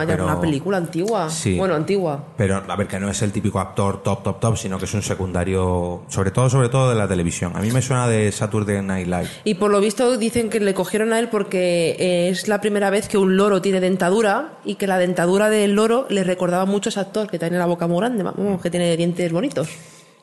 de 0.00 0.06
pero... 0.06 0.24
alguna 0.24 0.40
película 0.40 0.76
antigua. 0.78 1.28
Sí. 1.30 1.58
Bueno, 1.58 1.74
antigua. 1.74 2.24
Pero 2.36 2.62
a 2.66 2.76
ver, 2.76 2.86
que 2.88 2.98
no 2.98 3.10
es 3.10 3.20
el 3.22 3.32
típico 3.32 3.60
actor 3.60 4.02
top, 4.02 4.22
top, 4.22 4.40
top, 4.40 4.56
sino 4.56 4.78
que 4.78 4.86
es 4.86 4.94
un 4.94 5.02
secundario, 5.02 6.02
sobre 6.08 6.30
todo, 6.30 6.48
sobre 6.48 6.68
todo 6.70 6.88
de 6.90 6.94
la 6.96 7.06
televisión. 7.06 7.52
A 7.54 7.60
mí 7.60 7.70
me 7.70 7.82
suena 7.82 8.08
de 8.08 8.32
Saturday 8.32 8.80
Night 8.82 9.06
Live. 9.06 9.28
Y 9.44 9.54
por 9.54 9.70
lo 9.70 9.80
visto 9.80 10.16
dicen 10.16 10.48
que 10.48 10.60
le 10.60 10.72
cogieron 10.74 11.12
a 11.12 11.18
él 11.18 11.28
porque 11.28 12.28
es 12.30 12.48
la 12.48 12.60
primera 12.60 12.90
vez 12.90 13.08
que 13.08 13.18
un 13.18 13.36
loro 13.36 13.60
tiene 13.60 13.80
dentadura 13.80 14.54
y 14.64 14.76
que 14.76 14.86
la 14.86 14.98
dentadura 14.98 15.50
del 15.50 15.72
loro 15.74 16.06
le 16.08 16.24
recordaba 16.24 16.64
mucho 16.64 16.88
a 16.88 16.90
ese 16.90 17.00
actor 17.00 17.28
que 17.28 17.38
tiene 17.38 17.58
la 17.58 17.66
boca 17.66 17.86
muy 17.86 17.98
grande, 17.98 18.24
que 18.62 18.70
tiene 18.70 18.96
dientes 18.96 19.30
bonitos. 19.32 19.68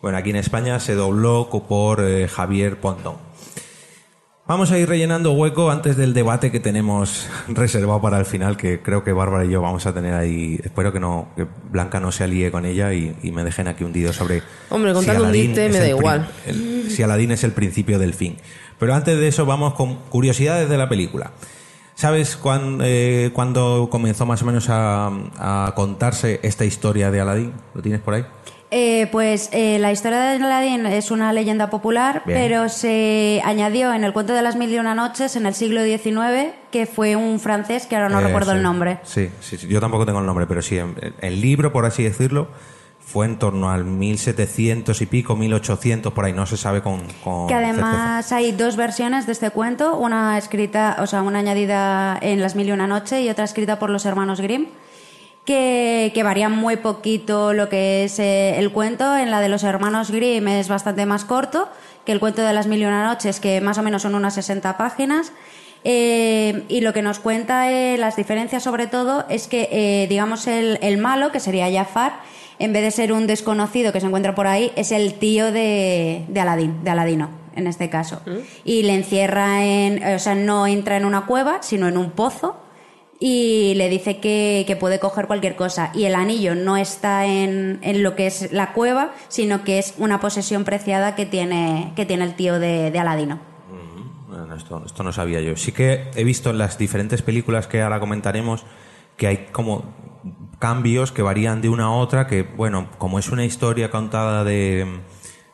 Bueno, 0.01 0.17
aquí 0.17 0.29
en 0.29 0.37
España 0.37 0.79
se 0.79 0.95
dobló 0.95 1.49
por 1.67 2.01
eh, 2.01 2.27
Javier 2.27 2.79
Pontón. 2.79 3.15
Vamos 4.47 4.71
a 4.71 4.79
ir 4.79 4.89
rellenando 4.89 5.33
hueco 5.33 5.69
antes 5.69 5.95
del 5.95 6.13
debate 6.15 6.51
que 6.51 6.59
tenemos 6.59 7.27
reservado 7.49 8.01
para 8.01 8.17
el 8.17 8.25
final, 8.25 8.57
que 8.57 8.81
creo 8.81 9.03
que 9.03 9.11
Bárbara 9.13 9.45
y 9.45 9.49
yo 9.51 9.61
vamos 9.61 9.85
a 9.85 9.93
tener 9.93 10.13
ahí. 10.15 10.59
Espero 10.63 10.91
que 10.91 10.99
no 10.99 11.27
que 11.35 11.45
Blanca 11.69 11.99
no 11.99 12.11
se 12.11 12.23
alíe 12.23 12.49
con 12.49 12.65
ella 12.65 12.91
y, 12.93 13.15
y 13.21 13.31
me 13.31 13.43
dejen 13.43 13.67
aquí 13.67 13.83
hundido 13.83 14.11
sobre. 14.11 14.41
Hombre, 14.69 14.93
contando 14.93 15.29
dite 15.31 15.67
es 15.67 15.71
me 15.73 15.79
da 15.79 15.87
igual. 15.89 16.31
el- 16.47 16.89
si 16.89 17.03
Aladín 17.03 17.31
es 17.31 17.43
el 17.43 17.51
principio 17.51 17.99
del 17.99 18.15
fin. 18.15 18.37
Pero 18.79 18.95
antes 18.95 19.19
de 19.19 19.27
eso, 19.27 19.45
vamos 19.45 19.75
con 19.75 19.95
curiosidades 20.09 20.67
de 20.69 20.77
la 20.77 20.89
película. 20.89 21.31
¿Sabes 21.93 22.39
eh, 22.81 23.29
cuándo 23.33 23.89
comenzó 23.91 24.25
más 24.25 24.41
o 24.41 24.45
menos 24.45 24.67
a, 24.69 25.11
a 25.37 25.73
contarse 25.75 26.39
esta 26.41 26.65
historia 26.65 27.11
de 27.11 27.19
Aladín? 27.21 27.53
¿Lo 27.75 27.81
tienes 27.83 28.01
por 28.01 28.13
ahí? 28.15 28.25
Eh, 28.71 29.07
pues 29.11 29.49
eh, 29.51 29.79
la 29.79 29.91
historia 29.91 30.19
de 30.21 30.43
Aladdin 30.43 30.85
es 30.85 31.09
una 31.09 31.33
leyenda 31.33 31.71
popular, 31.71 32.21
Bien. 32.25 32.37
pero 32.39 32.69
se 32.69 33.41
añadió 33.43 33.91
en 33.93 34.03
el 34.03 34.13
cuento 34.13 34.33
de 34.33 34.43
las 34.43 34.55
mil 34.57 34.71
y 34.71 34.77
una 34.77 34.93
noches 34.93 35.35
en 35.35 35.47
el 35.47 35.55
siglo 35.55 35.83
XIX, 35.83 36.53
que 36.71 36.85
fue 36.85 37.15
un 37.15 37.39
francés 37.39 37.87
que 37.87 37.95
ahora 37.95 38.09
no 38.09 38.19
Eh, 38.19 38.25
recuerdo 38.25 38.51
sí. 38.51 38.57
el 38.57 38.63
nombre. 38.63 38.99
Sí, 39.03 39.29
sí, 39.41 39.57
sí, 39.57 39.67
yo 39.67 39.79
tampoco 39.79 40.05
tengo 40.05 40.19
el 40.19 40.25
nombre, 40.27 40.45
pero 40.45 40.61
sí, 40.61 40.77
el 41.21 41.41
libro, 41.41 41.73
por 41.73 41.85
así 41.87 42.03
decirlo, 42.03 42.47
fue 42.99 43.25
en 43.25 43.39
torno 43.39 43.71
al 43.71 43.85
1700 43.85 45.01
y 45.01 45.05
pico, 45.07 45.35
1800, 45.35 46.13
por 46.13 46.25
ahí, 46.25 46.33
no 46.33 46.45
se 46.45 46.55
sabe 46.57 46.83
con, 46.83 46.99
con 47.23 47.47
Que 47.47 47.55
certeza. 47.55 47.71
además 47.73 48.31
hay 48.31 48.51
dos 48.51 48.75
versiones 48.75 49.25
de 49.25 49.31
este 49.31 49.49
cuento, 49.49 49.97
una 49.97 50.37
escrita, 50.37 50.97
o 50.99 51.07
sea, 51.07 51.23
una 51.23 51.39
añadida 51.39 52.19
en 52.21 52.39
Las 52.39 52.55
Mil 52.55 52.67
y 52.69 52.71
Una 52.71 52.85
Noche 52.85 53.19
y 53.23 53.29
otra 53.29 53.45
escrita 53.45 53.79
por 53.79 53.89
los 53.89 54.05
hermanos 54.05 54.41
Grimm, 54.41 54.67
que, 55.49 56.11
que 56.13 56.21
varían 56.21 56.51
muy 56.51 56.77
poquito 56.77 57.53
lo 57.53 57.69
que 57.69 58.03
es 58.03 58.19
eh, 58.19 58.59
el 58.59 58.71
cuento. 58.71 59.17
En 59.17 59.31
la 59.31 59.41
de 59.41 59.49
los 59.49 59.63
hermanos 59.63 60.11
Grimm 60.11 60.47
es 60.47 60.67
bastante 60.67 61.07
más 61.07 61.25
corto 61.25 61.69
que 62.05 62.11
el 62.11 62.19
cuento 62.19 62.43
de 62.43 62.53
Las 62.53 62.67
Mil 62.67 62.79
y 62.79 62.85
Una 62.85 63.03
Noches, 63.03 63.39
que 63.39 63.59
más 63.59 63.79
o 63.79 63.81
menos 63.81 64.03
son 64.03 64.13
unas 64.13 64.35
60 64.35 64.77
páginas. 64.77 65.31
Eh, 65.83 66.65
y 66.69 66.81
lo 66.81 66.93
que 66.93 67.01
nos 67.01 67.17
cuenta 67.17 67.71
eh, 67.71 67.97
las 67.97 68.15
diferencias 68.15 68.61
sobre 68.61 68.85
todo 68.85 69.25
es 69.27 69.47
que, 69.47 70.05
digamos, 70.07 70.45
el, 70.45 70.77
el 70.83 70.99
malo, 70.99 71.31
que 71.31 71.39
sería 71.39 71.71
Jafar, 71.71 72.19
en 72.59 72.71
vez 72.71 72.83
de 72.83 72.91
ser 72.91 73.11
un 73.11 73.25
desconocido 73.25 73.91
que 73.91 74.01
se 74.01 74.05
encuentra 74.05 74.35
por 74.35 74.45
ahí, 74.45 74.71
es 74.75 74.91
el 74.91 75.15
tío 75.15 75.51
de, 75.51 76.25
de 76.27 76.39
Aladín, 76.39 76.83
de 76.83 76.91
Aladino, 76.91 77.31
en 77.55 77.65
este 77.65 77.89
caso. 77.89 78.21
Y 78.65 78.83
le 78.83 78.93
encierra 78.93 79.65
en, 79.65 80.03
o 80.13 80.19
sea, 80.19 80.35
no 80.35 80.67
entra 80.67 80.95
en 80.95 81.05
una 81.05 81.25
cueva, 81.25 81.63
sino 81.63 81.87
en 81.87 81.97
un 81.97 82.11
pozo 82.11 82.68
y 83.19 83.73
le 83.75 83.89
dice 83.89 84.19
que, 84.19 84.63
que 84.65 84.75
puede 84.77 84.99
coger 84.99 85.27
cualquier 85.27 85.55
cosa. 85.55 85.91
Y 85.93 86.05
el 86.05 86.15
anillo 86.15 86.55
no 86.55 86.77
está 86.77 87.25
en, 87.25 87.79
en 87.81 88.01
lo 88.01 88.15
que 88.15 88.27
es 88.27 88.51
la 88.53 88.71
cueva, 88.73 89.11
sino 89.27 89.63
que 89.63 89.77
es 89.77 89.93
una 89.97 90.21
posesión 90.21 90.63
preciada 90.63 91.15
que 91.15 91.25
tiene, 91.25 91.91
que 91.95 92.05
tiene 92.05 92.23
el 92.23 92.35
tío 92.35 92.59
de, 92.59 92.97
Aladino. 92.97 93.39
Esto, 94.55 94.81
esto 94.85 95.03
no 95.03 95.11
sabía 95.11 95.41
yo. 95.41 95.55
Sí 95.57 95.71
que 95.71 96.09
he 96.15 96.23
visto 96.23 96.49
en 96.49 96.57
las 96.57 96.77
diferentes 96.77 97.21
películas 97.21 97.67
que 97.67 97.81
ahora 97.81 97.99
comentaremos 97.99 98.65
que 99.17 99.27
hay 99.27 99.47
como 99.51 99.93
cambios 100.59 101.11
que 101.11 101.21
varían 101.21 101.61
de 101.61 101.69
una 101.69 101.85
a 101.85 101.91
otra, 101.91 102.27
que 102.27 102.43
bueno, 102.43 102.89
como 102.97 103.19
es 103.19 103.29
una 103.29 103.45
historia 103.45 103.89
contada 103.89 104.43
de, 104.43 105.01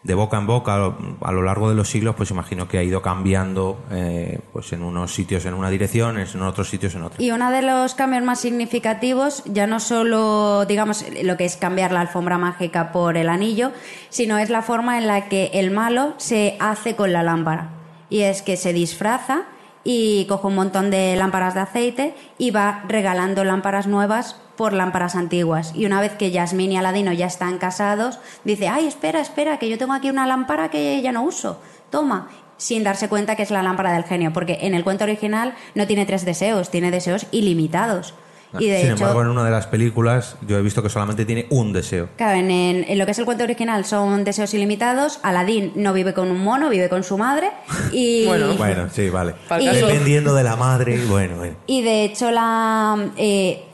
de 0.05 0.13
boca 0.13 0.37
en 0.37 0.45
boca 0.45 0.75
a 0.75 1.31
lo, 1.31 1.41
largo 1.41 1.67
de 1.67 1.75
los 1.75 1.89
siglos, 1.89 2.15
pues 2.15 2.29
imagino 2.29 2.67
que 2.67 2.77
ha 2.77 2.83
ido 2.83 3.01
cambiando 3.01 3.79
eh, 3.89 4.39
pues 4.53 4.71
en 4.71 4.83
unos 4.83 5.11
sitios 5.11 5.45
en 5.45 5.55
una 5.55 5.71
dirección, 5.71 6.19
en 6.19 6.41
otros 6.43 6.69
sitios 6.69 6.93
en 6.93 7.01
otra. 7.01 7.21
Y 7.21 7.31
uno 7.31 7.49
de 7.49 7.63
los 7.63 7.95
cambios 7.95 8.23
más 8.23 8.39
significativos, 8.39 9.43
ya 9.45 9.65
no 9.65 9.79
solo, 9.79 10.65
digamos, 10.65 11.03
lo 11.23 11.37
que 11.37 11.45
es 11.45 11.57
cambiar 11.57 11.91
la 11.91 12.01
alfombra 12.01 12.37
mágica 12.37 12.91
por 12.91 13.17
el 13.17 13.29
anillo, 13.29 13.71
sino 14.09 14.37
es 14.37 14.51
la 14.51 14.61
forma 14.61 14.99
en 14.99 15.07
la 15.07 15.27
que 15.27 15.49
el 15.53 15.71
malo 15.71 16.13
se 16.17 16.55
hace 16.59 16.95
con 16.95 17.11
la 17.11 17.23
lámpara. 17.23 17.71
Y 18.11 18.21
es 18.21 18.43
que 18.43 18.57
se 18.57 18.73
disfraza 18.73 19.45
y 19.83 20.25
coge 20.27 20.45
un 20.45 20.55
montón 20.55 20.91
de 20.91 21.15
lámparas 21.15 21.55
de 21.55 21.61
aceite 21.61 22.15
y 22.37 22.51
va 22.51 22.83
regalando 22.87 23.43
lámparas 23.43 23.87
nuevas 23.87 24.39
por 24.57 24.73
lámparas 24.73 25.15
antiguas. 25.15 25.71
Y 25.75 25.85
una 25.85 25.99
vez 26.01 26.13
que 26.13 26.31
Yasmín 26.31 26.71
y 26.71 26.77
Aladino 26.77 27.11
ya 27.13 27.27
están 27.27 27.57
casados, 27.57 28.19
dice, 28.43 28.67
ay, 28.67 28.87
espera, 28.87 29.19
espera, 29.21 29.57
que 29.59 29.69
yo 29.69 29.77
tengo 29.77 29.93
aquí 29.93 30.09
una 30.09 30.25
lámpara 30.27 30.69
que 30.69 31.01
ya 31.01 31.11
no 31.11 31.23
uso. 31.23 31.59
Toma. 31.89 32.29
Sin 32.57 32.83
darse 32.85 33.09
cuenta 33.09 33.35
que 33.35 33.43
es 33.43 33.51
la 33.51 33.61
lámpara 33.61 33.91
del 33.91 34.05
genio, 34.05 34.31
porque 34.31 34.59
en 34.61 34.73
el 34.75 34.83
cuento 34.85 35.03
original 35.03 35.55
no 35.75 35.87
tiene 35.87 36.05
tres 36.05 36.23
deseos, 36.23 36.69
tiene 36.71 36.89
deseos 36.89 37.25
ilimitados. 37.31 38.13
Y 38.57 38.67
de 38.69 38.77
Sin 38.79 38.91
hecho, 38.91 39.03
embargo, 39.03 39.21
en 39.23 39.27
una 39.27 39.43
de 39.43 39.51
las 39.51 39.67
películas 39.67 40.37
yo 40.47 40.57
he 40.57 40.61
visto 40.61 40.81
que 40.81 40.87
solamente 40.87 41.25
tiene 41.25 41.45
un 41.49 41.73
deseo. 41.73 42.07
Claro, 42.15 42.39
en, 42.39 42.49
en- 42.49 42.85
en 42.87 42.97
lo 42.97 43.03
que 43.05 43.11
es 43.11 43.19
el 43.19 43.25
cuento 43.25 43.43
original 43.43 43.83
son 43.83 44.23
deseos 44.23 44.53
ilimitados. 44.53 45.19
Aladín 45.23 45.73
no 45.75 45.91
vive 45.91 46.13
con 46.13 46.31
un 46.31 46.41
mono, 46.41 46.69
vive 46.69 46.87
con 46.87 47.03
su 47.03 47.17
madre. 47.17 47.51
Y, 47.91 48.25
Bueno, 48.57 48.87
sí, 48.89 49.09
vale. 49.09 49.33
Caso. 49.49 49.61
Dependiendo 49.65 50.33
de 50.33 50.43
la 50.43 50.55
madre, 50.55 51.03
bueno, 51.07 51.35
bueno. 51.35 51.55
y 51.67 51.81
de 51.81 52.05
hecho 52.05 52.31
la 52.31 53.09
eh, 53.17 53.65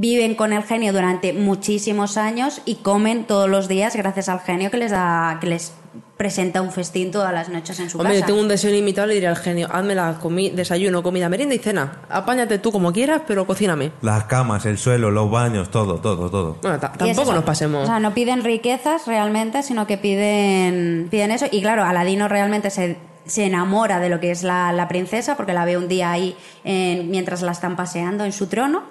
viven 0.00 0.34
con 0.34 0.54
el 0.54 0.62
genio 0.62 0.94
durante 0.94 1.34
muchísimos 1.34 2.16
años 2.16 2.62
y 2.64 2.76
comen 2.76 3.24
todos 3.24 3.50
los 3.50 3.68
días 3.68 3.94
gracias 3.96 4.30
al 4.30 4.40
genio 4.40 4.70
que 4.70 4.78
les 4.78 4.90
da, 4.92 5.36
que 5.42 5.46
les 5.46 5.74
presenta 6.16 6.62
un 6.62 6.70
festín 6.72 7.10
todas 7.10 7.34
las 7.34 7.50
noches 7.50 7.78
en 7.80 7.90
su 7.90 7.98
Hombre, 7.98 8.14
yo 8.14 8.20
casa. 8.20 8.26
tengo 8.28 8.40
un 8.40 8.48
deseo 8.48 8.70
ilimitado, 8.70 9.08
le 9.08 9.14
diré 9.14 9.26
al 9.26 9.36
genio, 9.36 9.68
hazme 9.70 9.94
la 9.94 10.18
comi- 10.18 10.52
desayuno, 10.52 11.02
comida, 11.02 11.28
merienda 11.28 11.54
y 11.54 11.58
cena. 11.58 12.00
Apáñate 12.08 12.58
tú 12.58 12.72
como 12.72 12.92
quieras, 12.94 13.22
pero 13.26 13.46
cocíname. 13.46 13.92
Las 14.00 14.24
camas, 14.24 14.64
el 14.64 14.78
suelo, 14.78 15.10
los 15.10 15.30
baños, 15.30 15.70
todo, 15.70 15.96
todo, 15.98 16.30
todo. 16.30 16.56
Bueno, 16.62 16.76
es 16.76 16.80
tampoco 16.98 17.32
nos 17.34 17.44
pasemos. 17.44 17.82
O 17.82 17.86
sea, 17.86 18.00
no 18.00 18.14
piden 18.14 18.42
riquezas 18.42 19.06
realmente, 19.06 19.62
sino 19.62 19.86
que 19.86 19.98
piden, 19.98 21.08
piden 21.10 21.30
eso. 21.30 21.46
Y 21.50 21.60
claro, 21.60 21.84
Aladino 21.84 22.28
realmente 22.28 22.70
se, 22.70 22.96
se 23.26 23.44
enamora 23.44 23.98
de 23.98 24.08
lo 24.10 24.20
que 24.20 24.30
es 24.30 24.42
la, 24.42 24.72
la 24.72 24.88
princesa, 24.88 25.36
porque 25.36 25.52
la 25.52 25.64
ve 25.64 25.76
un 25.76 25.88
día 25.88 26.10
ahí 26.10 26.36
en- 26.64 27.10
mientras 27.10 27.42
la 27.42 27.52
están 27.52 27.76
paseando 27.76 28.24
en 28.24 28.32
su 28.32 28.46
trono. 28.46 28.82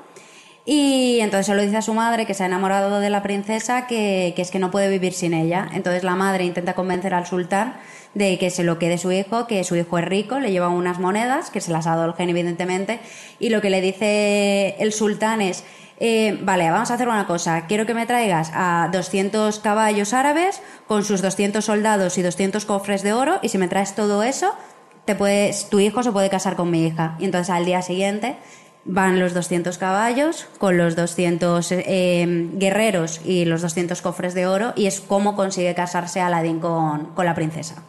Y 0.71 1.19
entonces 1.21 1.47
se 1.47 1.55
lo 1.55 1.63
dice 1.63 1.77
a 1.77 1.81
su 1.81 1.95
madre 1.95 2.27
que 2.27 2.35
se 2.35 2.43
ha 2.43 2.45
enamorado 2.45 2.99
de 2.99 3.09
la 3.09 3.23
princesa, 3.23 3.87
que, 3.87 4.33
que 4.35 4.43
es 4.43 4.51
que 4.51 4.59
no 4.59 4.69
puede 4.69 4.87
vivir 4.87 5.13
sin 5.13 5.33
ella. 5.33 5.67
Entonces 5.73 6.03
la 6.03 6.13
madre 6.13 6.43
intenta 6.43 6.75
convencer 6.75 7.15
al 7.15 7.25
sultán 7.25 7.77
de 8.13 8.37
que 8.37 8.51
se 8.51 8.63
lo 8.63 8.77
quede 8.77 8.99
su 8.99 9.11
hijo, 9.11 9.47
que 9.47 9.63
su 9.63 9.75
hijo 9.75 9.97
es 9.97 10.05
rico, 10.05 10.39
le 10.39 10.51
lleva 10.51 10.69
unas 10.69 10.99
monedas, 10.99 11.49
que 11.49 11.59
se 11.59 11.71
las 11.71 11.87
ha 11.87 11.95
dado 11.95 12.13
evidentemente, 12.19 12.99
y 13.39 13.49
lo 13.49 13.61
que 13.61 13.71
le 13.71 13.81
dice 13.81 14.75
el 14.77 14.93
sultán 14.93 15.41
es, 15.41 15.63
eh, 15.99 16.37
vale, 16.43 16.69
vamos 16.69 16.91
a 16.91 16.93
hacer 16.93 17.07
una 17.07 17.25
cosa, 17.25 17.65
quiero 17.65 17.87
que 17.87 17.95
me 17.95 18.05
traigas 18.05 18.51
a 18.53 18.89
200 18.91 19.57
caballos 19.61 20.13
árabes 20.13 20.61
con 20.85 21.03
sus 21.03 21.23
200 21.23 21.65
soldados 21.65 22.19
y 22.19 22.21
200 22.21 22.65
cofres 22.65 23.01
de 23.01 23.13
oro, 23.13 23.39
y 23.41 23.49
si 23.49 23.57
me 23.57 23.69
traes 23.69 23.95
todo 23.95 24.21
eso, 24.21 24.53
te 25.05 25.15
puedes, 25.15 25.67
tu 25.69 25.79
hijo 25.79 26.03
se 26.03 26.11
puede 26.11 26.29
casar 26.29 26.55
con 26.55 26.69
mi 26.69 26.85
hija. 26.85 27.15
Y 27.17 27.25
entonces 27.25 27.49
al 27.49 27.65
día 27.65 27.81
siguiente 27.81 28.37
van 28.85 29.19
los 29.19 29.33
200 29.33 29.77
caballos 29.77 30.47
con 30.57 30.77
los 30.77 30.95
200 30.95 31.71
eh, 31.71 32.49
guerreros 32.53 33.21
y 33.25 33.45
los 33.45 33.61
200 33.61 34.01
cofres 34.01 34.33
de 34.33 34.47
oro 34.47 34.73
y 34.75 34.87
es 34.87 35.01
como 35.01 35.35
consigue 35.35 35.73
casarse 35.75 36.21
Aladdin 36.21 36.59
con, 36.59 37.07
con 37.13 37.25
la 37.25 37.35
princesa. 37.35 37.83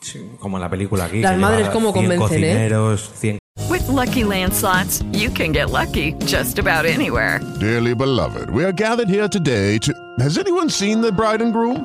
Sí, 0.00 0.30
como 0.38 0.56
en 0.58 0.62
la 0.62 0.70
película 0.70 1.04
aquí. 1.04 1.20
Las 1.20 1.38
madres 1.38 1.68
cómo 1.70 1.92
100 1.92 2.04
convencen, 2.04 2.44
¿eh? 2.44 2.48
cocineros, 2.48 3.10
100 3.14 3.38
With 3.68 3.86
Lucky 3.88 4.24
Land 4.24 4.54
slots, 4.54 5.02
you 5.12 5.30
can 5.30 5.52
get 5.52 5.70
lucky 5.70 6.14
just 6.24 6.58
about 6.58 6.86
anywhere. 6.86 7.40
Dearly 7.60 7.94
beloved, 7.94 8.48
we 8.50 8.64
are 8.64 8.72
gathered 8.72 9.08
here 9.08 9.28
today 9.28 9.78
to. 9.78 9.92
Has 10.20 10.38
anyone 10.38 10.70
seen 10.70 11.00
the 11.02 11.12
bride 11.12 11.42
and 11.42 11.52
groom? 11.52 11.84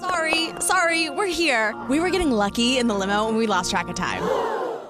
Sorry, 0.00 0.50
sorry, 0.60 1.10
we're 1.10 1.26
here. 1.26 1.74
We 1.88 1.98
were 1.98 2.10
getting 2.10 2.30
lucky 2.30 2.78
in 2.78 2.86
the 2.86 2.94
limo 2.94 3.26
and 3.28 3.36
we 3.36 3.46
lost 3.46 3.70
track 3.70 3.88
of 3.88 3.96
time. 3.96 4.22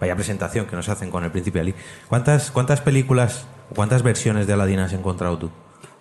Vaya 0.00 0.14
presentación 0.14 0.66
que 0.66 0.76
nos 0.76 0.88
hacen 0.88 1.10
con 1.10 1.24
el 1.24 1.30
príncipe 1.30 1.60
Ali. 1.60 1.74
¿Cuántas, 2.08 2.50
cuántas 2.50 2.80
películas, 2.80 3.46
cuántas 3.74 4.02
versiones 4.02 4.46
de 4.46 4.52
Aladdin 4.52 4.80
has 4.80 4.92
encontrado 4.92 5.38
tú? 5.38 5.50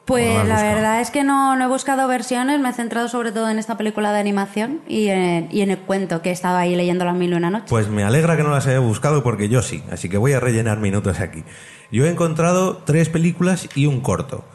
Pues 0.07 0.29
¿O 0.29 0.33
no 0.35 0.39
has 0.39 0.47
la 0.47 0.61
verdad 0.61 1.01
es 1.01 1.11
que 1.11 1.25
no, 1.25 1.57
no 1.57 1.65
he 1.65 1.67
buscado 1.67 2.07
versiones, 2.07 2.61
me 2.61 2.69
he 2.69 2.73
centrado 2.73 3.09
sobre 3.09 3.33
todo 3.33 3.49
en 3.49 3.59
esta 3.59 3.75
película 3.75 4.13
de 4.13 4.19
animación 4.19 4.79
y 4.87 5.07
en, 5.07 5.49
y 5.51 5.59
en 5.61 5.69
el 5.69 5.79
cuento 5.79 6.21
que 6.21 6.29
he 6.29 6.31
estado 6.31 6.55
ahí 6.55 6.77
leyendo 6.77 7.03
las 7.03 7.15
mil 7.15 7.33
y 7.33 7.35
una 7.35 7.49
noches. 7.49 7.69
Pues 7.69 7.89
me 7.89 8.05
alegra 8.05 8.37
que 8.37 8.43
no 8.43 8.51
las 8.51 8.67
haya 8.67 8.79
buscado 8.79 9.21
porque 9.21 9.49
yo 9.49 9.61
sí, 9.61 9.83
así 9.91 10.07
que 10.07 10.17
voy 10.17 10.31
a 10.31 10.39
rellenar 10.39 10.79
minutos 10.79 11.19
aquí. 11.19 11.43
Yo 11.91 12.05
he 12.05 12.09
encontrado 12.09 12.77
tres 12.85 13.09
películas 13.09 13.67
y 13.75 13.85
un 13.85 13.99
corto. 13.99 14.45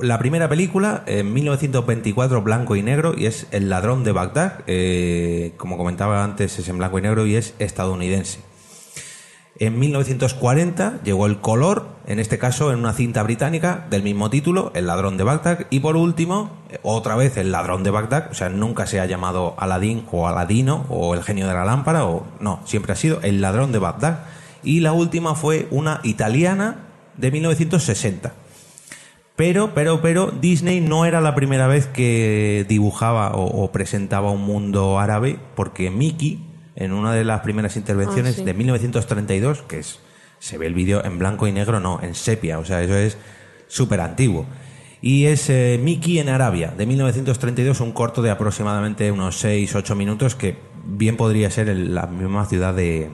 La 0.00 0.20
primera 0.20 0.48
película, 0.48 1.02
en 1.06 1.32
1924, 1.32 2.42
blanco 2.42 2.76
y 2.76 2.82
negro, 2.82 3.14
y 3.16 3.26
es 3.26 3.48
El 3.50 3.68
ladrón 3.70 4.04
de 4.04 4.12
Bagdad. 4.12 4.60
eh, 4.68 5.54
como 5.56 5.76
comentaba 5.76 6.22
antes, 6.22 6.56
es 6.60 6.68
en 6.68 6.78
blanco 6.78 7.00
y 7.00 7.02
negro 7.02 7.26
y 7.26 7.34
es 7.34 7.54
estadounidense. 7.58 8.40
En 9.56 9.78
1940 9.78 11.00
llegó 11.04 11.26
el 11.26 11.38
color, 11.38 11.86
en 12.06 12.18
este 12.18 12.38
caso 12.38 12.72
en 12.72 12.80
una 12.80 12.92
cinta 12.92 13.22
británica 13.22 13.86
del 13.88 14.02
mismo 14.02 14.28
título, 14.28 14.72
El 14.74 14.88
ladrón 14.88 15.16
de 15.16 15.22
Bagdad. 15.22 15.66
Y 15.70 15.78
por 15.78 15.96
último, 15.96 16.50
otra 16.82 17.14
vez 17.14 17.36
El 17.36 17.52
ladrón 17.52 17.84
de 17.84 17.90
Bagdad, 17.90 18.30
o 18.32 18.34
sea, 18.34 18.48
nunca 18.48 18.86
se 18.86 18.98
ha 18.98 19.06
llamado 19.06 19.54
Aladín 19.56 20.06
o 20.10 20.26
Aladino 20.26 20.86
o 20.88 21.14
El 21.14 21.22
genio 21.22 21.46
de 21.46 21.54
la 21.54 21.64
lámpara, 21.64 22.04
o 22.04 22.26
no, 22.40 22.62
siempre 22.64 22.92
ha 22.92 22.96
sido 22.96 23.20
El 23.22 23.40
ladrón 23.40 23.70
de 23.70 23.78
Bagdad. 23.78 24.24
Y 24.64 24.80
la 24.80 24.92
última 24.92 25.36
fue 25.36 25.68
una 25.70 26.00
italiana 26.02 26.86
de 27.16 27.30
1960. 27.30 28.32
Pero, 29.36 29.72
pero, 29.72 30.00
pero, 30.02 30.32
Disney 30.32 30.80
no 30.80 31.04
era 31.04 31.20
la 31.20 31.36
primera 31.36 31.68
vez 31.68 31.86
que 31.86 32.66
dibujaba 32.68 33.36
o, 33.36 33.64
o 33.64 33.70
presentaba 33.70 34.32
un 34.32 34.42
mundo 34.42 34.98
árabe, 34.98 35.38
porque 35.54 35.90
Mickey, 35.90 36.43
en 36.76 36.92
una 36.92 37.12
de 37.12 37.24
las 37.24 37.40
primeras 37.40 37.76
intervenciones 37.76 38.34
Ah, 38.34 38.38
sí. 38.38 38.44
de 38.44 38.54
1932, 38.54 39.62
que 39.62 39.78
es, 39.78 40.00
se 40.38 40.58
ve 40.58 40.66
el 40.66 40.74
vídeo 40.74 41.04
en 41.04 41.18
blanco 41.18 41.46
y 41.46 41.52
negro, 41.52 41.80
no, 41.80 42.00
en 42.02 42.14
sepia, 42.14 42.58
o 42.58 42.64
sea, 42.64 42.82
eso 42.82 42.94
es 42.96 43.16
súper 43.68 44.00
antiguo. 44.00 44.46
Y 45.00 45.26
es 45.26 45.50
eh, 45.50 45.78
Mickey 45.82 46.18
en 46.18 46.28
Arabia, 46.30 46.72
de 46.76 46.86
1932, 46.86 47.80
un 47.80 47.92
corto 47.92 48.22
de 48.22 48.30
aproximadamente 48.30 49.10
unos 49.12 49.44
6-8 49.44 49.94
minutos, 49.96 50.34
que 50.34 50.56
bien 50.86 51.16
podría 51.16 51.50
ser 51.50 51.68
en 51.68 51.94
la 51.94 52.06
misma 52.06 52.46
ciudad 52.46 52.72
de, 52.74 53.10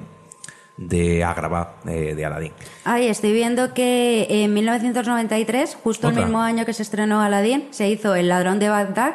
de 0.77 1.25
Agrabah, 1.25 1.81
eh, 1.87 2.15
de 2.15 2.25
Aladín. 2.25 2.53
Ay, 2.85 3.09
estoy 3.09 3.33
viendo 3.33 3.75
que 3.75 4.27
en 4.45 4.55
1993, 4.55 5.77
justo 5.83 6.07
Otra. 6.09 6.21
el 6.21 6.27
mismo 6.27 6.41
año 6.41 6.65
que 6.65 6.73
se 6.73 6.83
estrenó 6.83 7.21
Aladdin, 7.21 7.67
se 7.71 7.89
hizo 7.91 8.15
El 8.15 8.29
ladrón 8.29 8.61
de 8.61 8.69
Bagdad 8.69 9.15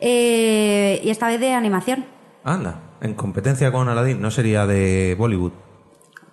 eh, 0.00 1.00
y 1.02 1.10
esta 1.10 1.26
vez 1.28 1.40
de 1.40 1.52
animación. 1.54 2.04
Anda, 2.44 2.80
en 3.00 3.14
competencia 3.14 3.70
con 3.72 3.88
Aladdin, 3.88 4.20
¿no 4.20 4.30
sería 4.30 4.66
de 4.66 5.14
Bollywood? 5.18 5.52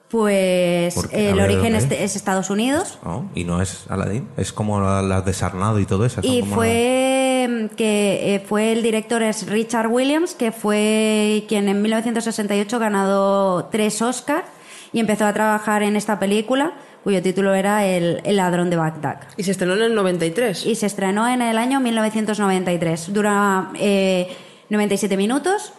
Pues 0.09 0.95
el 1.11 1.39
origen 1.39 1.73
¿dónde 1.73 1.95
es, 1.95 2.11
es 2.11 2.15
Estados 2.15 2.51
Unidos 2.51 2.99
¿no? 3.03 3.31
Y 3.33 3.45
no 3.45 3.63
es 3.63 3.85
Aladdin, 3.89 4.27
es 4.37 4.53
como 4.53 4.79
la- 4.79 5.01
las 5.01 5.25
de 5.25 5.33
Sarnado 5.33 5.79
y 5.79 5.85
todo 5.87 6.05
eso. 6.05 6.21
y 6.23 6.43
fue 6.43 7.69
que 7.75 8.35
eh, 8.35 8.39
fue 8.47 8.73
el 8.73 8.83
director 8.83 9.23
es 9.23 9.47
Richard 9.49 9.87
Williams, 9.87 10.35
que 10.35 10.51
fue 10.51 11.45
quien 11.47 11.67
en 11.67 11.81
1968 11.81 12.77
ganado 12.79 13.65
tres 13.71 14.01
Oscars 14.03 14.45
y 14.91 14.99
empezó 14.99 15.25
a 15.25 15.33
trabajar 15.33 15.81
en 15.81 15.95
esta 15.95 16.19
película 16.19 16.73
cuyo 17.03 17.21
título 17.23 17.53
era 17.55 17.83
El, 17.85 18.21
El 18.23 18.37
ladrón 18.37 18.69
de 18.69 18.77
Bagdad. 18.77 19.21
Y 19.35 19.43
se 19.43 19.51
estrenó 19.51 19.73
en 19.73 19.81
el 19.81 19.95
93. 19.95 20.65
Y 20.65 20.75
se 20.75 20.85
estrenó 20.85 21.27
en 21.27 21.41
el 21.41 21.57
año 21.57 21.79
1993. 21.81 23.11
Dura 23.11 23.71
eh, 23.75 24.29
97 24.69 25.17
minutos. 25.17 25.73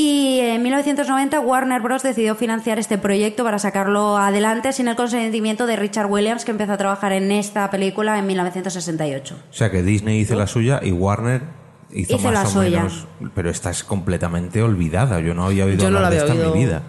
Y 0.00 0.38
en 0.38 0.62
1990 0.62 1.40
Warner 1.40 1.82
Bros. 1.82 2.04
decidió 2.04 2.36
financiar 2.36 2.78
este 2.78 2.98
proyecto 2.98 3.42
para 3.42 3.58
sacarlo 3.58 4.16
adelante 4.16 4.72
sin 4.72 4.86
el 4.86 4.94
consentimiento 4.94 5.66
de 5.66 5.74
Richard 5.74 6.06
Williams, 6.06 6.44
que 6.44 6.52
empezó 6.52 6.74
a 6.74 6.76
trabajar 6.76 7.10
en 7.10 7.32
esta 7.32 7.68
película 7.68 8.16
en 8.16 8.24
1968. 8.28 9.34
O 9.50 9.52
sea 9.52 9.72
que 9.72 9.82
Disney 9.82 10.20
hizo 10.20 10.36
la 10.36 10.46
suya 10.46 10.78
y 10.84 10.92
Warner 10.92 11.42
hizo, 11.90 12.14
Hizo 12.14 12.30
más 12.30 12.32
la 12.32 12.42
o 12.42 12.46
suya. 12.48 12.78
menos. 12.84 13.08
Pero 13.34 13.50
esta 13.50 13.70
es 13.70 13.82
completamente 13.82 14.62
olvidada. 14.62 15.18
Yo 15.18 15.34
no 15.34 15.46
había 15.46 15.64
oído 15.64 15.82
Yo 15.82 15.90
no 15.90 15.96
hablar 15.96 16.12
la 16.12 16.22
de 16.22 16.30
esta 16.30 16.44
en 16.46 16.52
mi 16.52 16.58
vida. 16.64 16.82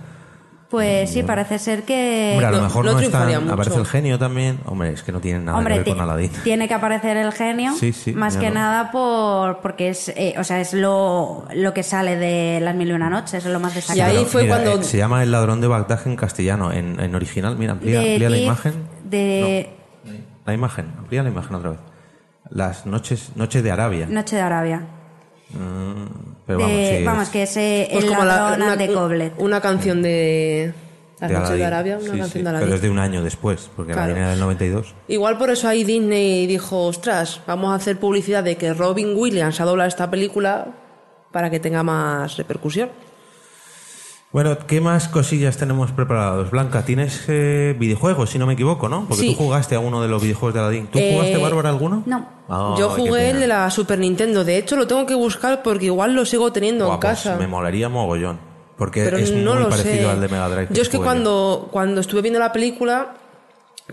Pues 0.69 1.09
sí, 1.11 1.23
parece 1.23 1.57
ser 1.57 1.81
que... 1.83 2.29
Hombre, 2.33 2.45
a 2.45 2.51
lo 2.51 2.57
no- 2.57 2.63
mejor 2.63 2.85
no 2.85 2.93
mucho. 2.93 3.53
Aparece 3.53 3.75
el 3.79 3.85
genio 3.87 4.19
también. 4.19 4.59
Hombre, 4.65 4.91
es 4.91 5.01
que 5.01 5.11
no 5.11 5.19
tiene 5.19 5.39
nada 5.39 5.57
Hombre, 5.57 5.75
que 5.75 5.79
ver 5.83 5.93
con 5.95 6.01
Aladdin. 6.01 6.31
tiene 6.43 6.67
que 6.67 6.75
aparecer 6.75 7.17
el 7.17 7.31
genio, 7.31 7.73
Sí, 7.73 7.91
sí, 7.91 8.13
más 8.13 8.37
que 8.37 8.49
lo- 8.49 8.53
nada 8.53 8.91
por 8.91 9.61
porque 9.61 9.89
es, 9.89 10.09
eh, 10.09 10.35
o 10.37 10.43
sea, 10.43 10.61
es 10.61 10.73
lo, 10.75 11.47
lo 11.55 11.73
que 11.73 11.81
sale 11.81 12.17
de 12.17 12.59
las 12.61 12.75
mil 12.75 12.87
y 12.89 12.91
una 12.91 13.09
noches, 13.09 13.33
es 13.33 13.45
lo 13.45 13.59
más 13.59 13.73
destacado. 13.73 14.15
ahí 14.15 14.25
fue 14.25 14.43
Mira, 14.43 14.57
cuando- 14.61 14.81
eh, 14.81 14.83
se 14.83 14.97
llama 14.97 15.23
El 15.23 15.31
ladrón 15.31 15.59
de 15.59 15.67
Bagdad 15.67 16.01
en 16.05 16.15
castellano. 16.15 16.71
En, 16.71 16.99
en 16.99 17.15
original, 17.15 17.55
mira, 17.57 17.71
amplía, 17.71 17.99
De 18.01 18.11
amplía 18.11 18.29
la 18.29 18.37
imagen. 18.37 18.73
de 19.05 19.69
La 20.45 20.53
imagen, 20.53 20.93
amplía 20.99 21.23
la 21.23 21.29
imagen 21.29 21.55
otra 21.55 21.69
vez. 21.71 21.79
Las 22.51 22.85
noches, 22.85 23.31
noches 23.35 23.63
de 23.63 23.71
Arabia. 23.71 24.05
Noche 24.07 24.35
de 24.35 24.41
Arabia. 24.43 24.83
Mm, 25.51 26.38
pero 26.49 26.59
De- 26.59 26.65
vamos, 26.65 26.89
sí, 26.97 27.03
vamos, 27.03 27.23
es- 27.25 27.29
que 27.29 27.43
es 27.43 27.57
eh, 27.57 27.87
Pues 27.91 28.03
el 28.05 28.09
como 28.09 28.25
la- 28.25 28.35
ladrón 28.37 28.61
una, 28.63 28.75
de 28.75 28.91
Coblet. 28.91 29.33
una 29.37 29.61
canción 29.61 30.01
de 30.01 30.73
Las 31.19 31.29
de 31.29 31.35
noches 31.35 31.49
de 31.49 31.65
Aladdin. 31.65 31.65
Arabia, 31.67 31.95
una 31.97 32.03
Sí, 32.03 32.09
canción 32.09 32.29
sí, 32.31 32.41
de 32.41 32.49
Aladdin. 32.49 32.65
Pero 32.65 32.75
es 32.75 32.81
de 32.81 32.89
un 32.89 32.97
año 32.99 33.23
después, 33.23 33.69
porque 33.75 33.93
Claro. 33.93 34.13
la 34.13 34.19
era 34.19 34.29
del 34.31 34.39
92. 34.39 34.95
Igual 35.07 35.37
por 35.37 35.51
eso 35.51 35.67
ahí 35.67 35.83
Disney 35.83 36.47
dijo, 36.47 36.85
ostras, 36.87 37.41
vamos 37.45 37.71
a 37.71 37.75
hacer 37.75 37.99
publicidad 37.99 38.43
de 38.43 38.55
que 38.57 38.73
Robin 38.73 39.13
Williams 39.15 39.61
ha 39.61 39.65
doblado 39.65 39.87
esta 39.87 40.09
película 40.09 40.67
para 41.31 41.51
que 41.51 41.59
tenga 41.59 41.83
más 41.83 42.35
repercusión. 42.37 42.89
Bueno, 44.31 44.55
¿qué 44.67 44.79
más 44.79 45.07
cosillas 45.07 45.57
tenemos 45.57 45.91
preparados? 45.91 46.51
Blanca, 46.51 46.85
tienes 46.85 47.23
eh, 47.27 47.75
videojuegos, 47.79 48.29
si 48.29 48.37
no 48.37 48.45
me 48.45 48.53
equivoco, 48.53 48.87
¿no? 48.87 49.05
Porque 49.07 49.23
Sí. 49.23 49.31
tú 49.35 49.43
jugaste 49.43 49.73
a 49.73 49.79
uno 49.79 50.03
de 50.03 50.07
los 50.07 50.21
videojuegos 50.21 50.53
de 50.53 50.59
Aladdin. 50.59 50.85
¿Tú 50.87 50.99
Eh, 50.99 51.13
jugaste, 51.13 51.37
Bárbara, 51.37 51.69
alguno? 51.69 52.03
No. 52.05 52.27
Yo 52.77 52.89
jugué 52.91 53.31
el 53.31 53.39
de 53.39 53.47
la 53.47 53.71
Super 53.71 53.97
Nintendo, 53.97 54.43
de 54.43 54.57
hecho 54.57 54.75
lo 54.75 54.85
tengo 54.85 55.07
que 55.07 55.15
buscar 55.15 55.63
porque 55.63 55.85
igual 55.85 56.13
lo 56.13 56.25
sigo 56.25 56.51
teniendo 56.51 56.85
en 56.85 56.99
pues 56.99 57.01
casa. 57.01 57.37
me 57.37 57.47
molaría 57.47 57.89
mogollón. 57.89 58.39
Porque 58.77 59.03
pero 59.03 59.17
es 59.17 59.31
no 59.33 59.55
muy 59.55 59.63
lo 59.63 59.69
parecido 59.69 59.95
sé. 59.95 60.09
al 60.09 60.21
de 60.21 60.27
Mega 60.29 60.47
Drive. 60.47 60.67
Yo 60.71 60.81
es 60.83 60.89
que 60.89 60.99
cuando, 60.99 61.67
cuando 61.71 61.99
estuve 61.99 62.21
viendo 62.21 62.39
la 62.39 62.51
película 62.53 63.15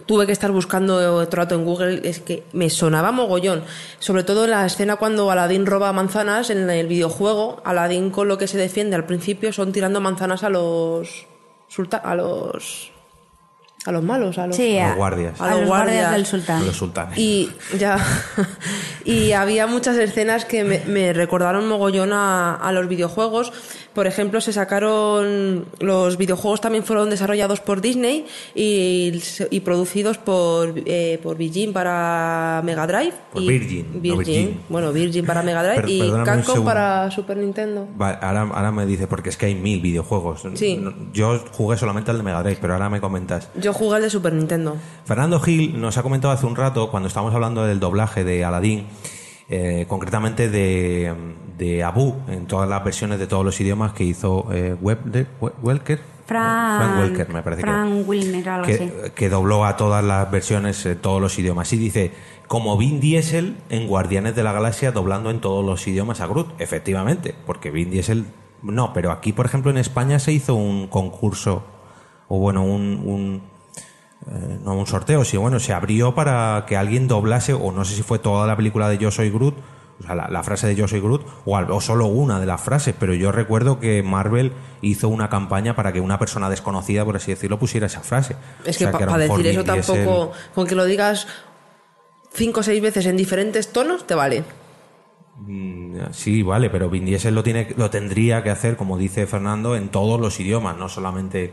tuve 0.05 0.27
que 0.27 0.33
estar 0.33 0.51
buscando 0.51 1.17
otro 1.17 1.43
rato 1.43 1.55
en 1.55 1.65
Google, 1.65 2.01
es 2.05 2.21
que 2.21 2.45
me 2.53 2.69
sonaba 2.71 3.13
mogollón. 3.13 3.63
Sobre 3.99 4.23
todo 4.25 4.45
en 4.45 4.51
la 4.51 4.67
escena 4.67 4.97
cuando 4.97 5.31
Aladdin 5.31 5.65
roba 5.67 5.93
manzanas 5.93 6.51
en 6.51 6.69
el 6.69 6.87
videojuego, 6.87 7.63
Aladdin 7.65 8.11
con 8.11 8.29
lo 8.29 8.37
que 8.39 8.47
se 8.49 8.59
defiende 8.59 8.97
al 8.97 9.07
principio 9.07 9.53
son 9.53 9.73
tirando 9.73 10.01
manzanas 10.01 10.43
a 10.45 10.51
los 10.51 11.27
sulta- 11.69 12.01
a 12.05 12.15
los 12.15 12.93
a 13.85 13.93
los 13.93 14.03
malos, 14.03 14.37
a 14.37 14.49
los, 14.49 14.57
Sí, 14.57 14.77
A 14.79 14.89
los 14.89 14.97
guardias. 14.97 15.41
A, 15.41 15.55
los 15.55 15.67
guardias 15.69 16.11
del 16.11 16.27
sultán. 16.27 16.67
Los 16.67 16.77
sultanes. 16.77 17.17
y 17.19 17.49
ya. 17.79 17.97
y 19.05 19.31
había 19.31 19.69
muchas 19.69 19.97
escenas 19.97 20.45
que 20.45 20.65
me, 20.65 20.81
me 20.87 21.13
recordaron 21.13 21.69
mogollón 21.69 22.13
a, 22.13 22.57
a 22.57 22.73
los 22.73 22.89
videojuegos. 22.89 23.53
Por 23.97 24.07
ejemplo, 24.07 24.43
se 24.43 24.53
sacaron. 24.53 25.65
Los 25.81 26.19
videojuegos 26.19 26.61
también 26.61 26.85
fueron 26.85 27.09
desarrollados 27.09 27.61
por 27.61 27.81
Disney 27.81 28.27
y, 28.55 29.23
y 29.51 29.61
producidos 29.61 30.19
por, 30.19 30.75
eh, 30.85 31.19
por 31.23 31.39
Virgin 31.39 31.73
para 31.73 32.61
Mega 32.63 32.87
Drive. 32.87 33.15
Por 33.33 33.43
y 33.43 33.49
Virgin, 33.49 33.87
no 33.95 34.01
Virgin. 34.01 34.61
Bueno, 34.69 34.93
Virgin 34.93 35.25
para 35.25 35.43
Mega 35.43 35.63
Drive 35.63 35.91
y 35.91 36.13
Capcom 36.27 36.63
para 36.63 37.11
Super 37.11 37.39
Nintendo. 37.39 37.89
Vale, 37.97 38.19
ahora, 38.21 38.43
ahora 38.43 38.71
me 38.71 38.85
dice, 38.85 39.07
porque 39.07 39.31
es 39.31 39.39
que 39.39 39.47
hay 39.47 39.55
mil 39.55 39.81
videojuegos. 39.81 40.43
Sí. 40.57 40.79
Yo 41.15 41.43
jugué 41.53 41.79
solamente 41.79 42.11
al 42.11 42.19
de 42.19 42.23
Mega 42.23 42.43
Drive, 42.43 42.59
pero 42.61 42.75
ahora 42.75 42.91
me 42.91 43.01
comentas. 43.01 43.49
Yo 43.59 43.73
jugué 43.73 43.97
al 43.97 44.03
de 44.03 44.11
Super 44.11 44.35
Nintendo. 44.35 44.77
Fernando 45.07 45.41
Gil 45.41 45.81
nos 45.81 45.97
ha 45.97 46.03
comentado 46.03 46.35
hace 46.35 46.45
un 46.45 46.55
rato, 46.55 46.91
cuando 46.91 47.07
estábamos 47.07 47.35
hablando 47.35 47.65
del 47.65 47.81
doblaje 47.81 48.25
de 48.25 48.45
Aladdin, 48.45 48.89
eh, 49.49 49.87
concretamente 49.89 50.49
de, 50.51 51.15
de 51.57 51.85
Abu, 51.85 52.17
en 52.29 52.47
todas 52.47 52.69
las 52.69 52.83
versiones 52.85 53.19
de 53.19 53.27
todos 53.27 53.45
los 53.45 53.61
idiomas 53.61 53.93
que 53.93 54.05
hizo 54.05 54.47
eh, 54.53 54.75
Web- 54.81 55.27
We- 55.41 55.53
Welker. 55.63 56.01
Frank, 56.27 56.79
Frank 56.81 56.99
Welker, 56.99 57.29
me 57.33 57.43
parece 57.43 57.63
que 57.63 57.69
era. 57.71 57.83
Frank 57.83 58.09
Wilner, 58.09 58.49
algo 58.49 58.67
así. 58.67 58.79
que, 58.79 59.13
que 59.15 59.29
dobló 59.29 59.65
a 59.65 59.77
todas 59.77 60.03
las 60.05 60.29
versiones, 60.29 60.85
eh, 60.85 60.97
todos 60.97 61.21
los 61.23 61.39
idiomas. 61.39 61.73
Y 61.73 61.77
dice, 61.77 62.11
como 62.49 62.77
Vin 62.77 62.99
Diesel 62.99 63.57
en 63.71 63.87
Guardianes 63.87 64.35
de 64.35 64.43
la 64.43 64.53
Galaxia 64.53 64.91
doblando 64.91 65.31
en 65.31 65.41
todos 65.41 65.65
los 65.65 65.87
idiomas 65.87 66.21
a 66.21 66.27
Groot. 66.27 66.61
Efectivamente, 66.61 67.35
porque 67.47 67.71
Vin 67.71 67.91
Diesel... 67.91 68.25
No, 68.63 68.93
pero 68.93 69.13
aquí, 69.13 69.33
por 69.33 69.47
ejemplo, 69.47 69.71
en 69.71 69.77
España 69.77 70.19
se 70.19 70.33
hizo 70.33 70.57
un 70.57 70.89
concurso, 70.89 71.63
o 72.27 72.39
bueno, 72.41 72.65
un... 72.65 73.01
un 73.05 73.56
eh, 74.31 74.59
no 74.65 74.75
un 74.75 74.87
sorteo, 74.87 75.25
sí, 75.25 75.37
bueno, 75.37 75.59
se 75.61 75.73
abrió 75.73 76.15
para 76.15 76.65
que 76.67 76.77
alguien 76.77 77.09
doblase, 77.09 77.53
o 77.55 77.73
no 77.73 77.85
sé 77.85 77.95
si 77.95 78.03
fue 78.03 78.19
toda 78.19 78.47
la 78.47 78.57
película 78.57 78.89
de 78.89 78.99
Yo 78.99 79.11
Soy 79.11 79.31
Groot, 79.31 79.55
o 79.99 80.03
sea, 80.03 80.15
la, 80.15 80.29
la 80.29 80.43
frase 80.43 80.67
de 80.67 80.75
Yo 80.75 80.87
Soy 80.89 81.01
Groot, 81.01 81.25
o, 81.45 81.57
al- 81.57 81.71
o 81.71 81.81
solo 81.81 82.07
una 82.07 82.39
de 82.41 82.47
las 82.47 82.61
frases, 82.61 82.95
pero 82.99 83.15
yo 83.15 83.33
recuerdo 83.33 83.81
que 83.81 84.03
Marvel 84.03 84.53
hizo 84.83 85.09
una 85.09 85.29
campaña 85.31 85.75
para 85.77 85.93
que 85.93 86.01
una 86.01 86.19
persona 86.19 86.51
desconocida, 86.51 87.05
por 87.05 87.17
así 87.17 87.31
decirlo, 87.31 87.59
pusiera 87.59 87.87
esa 87.87 88.01
frase. 88.01 88.37
Es 88.65 88.77
O 88.77 88.79
que 88.79 88.85
sea, 88.85 88.93
para 88.93 89.17
decir 89.17 89.47
eso 89.47 89.65
tampoco. 89.65 90.33
Con 90.55 90.67
que 90.67 90.75
lo 90.75 90.85
digas 90.85 91.27
cinco 92.33 92.61
o 92.61 92.63
seis 92.63 92.83
veces 92.83 93.07
en 93.07 93.17
diferentes 93.17 93.73
tonos, 93.73 94.07
te 94.07 94.15
vale. 94.15 94.45
Mm, 95.39 95.97
Sí, 96.13 96.43
vale, 96.43 96.69
pero 96.71 96.91
Vin 96.91 97.05
Diesel 97.07 97.35
lo, 97.35 97.43
tiene, 97.43 97.69
lo 97.77 97.89
tendría 97.91 98.43
que 98.43 98.51
hacer, 98.51 98.77
como 98.77 98.99
dice 98.99 99.27
Fernando, 99.27 99.77
en 99.77 99.89
todos 99.89 100.21
los 100.21 100.39
idiomas, 100.41 100.77
no 100.77 100.89
solamente 100.91 101.53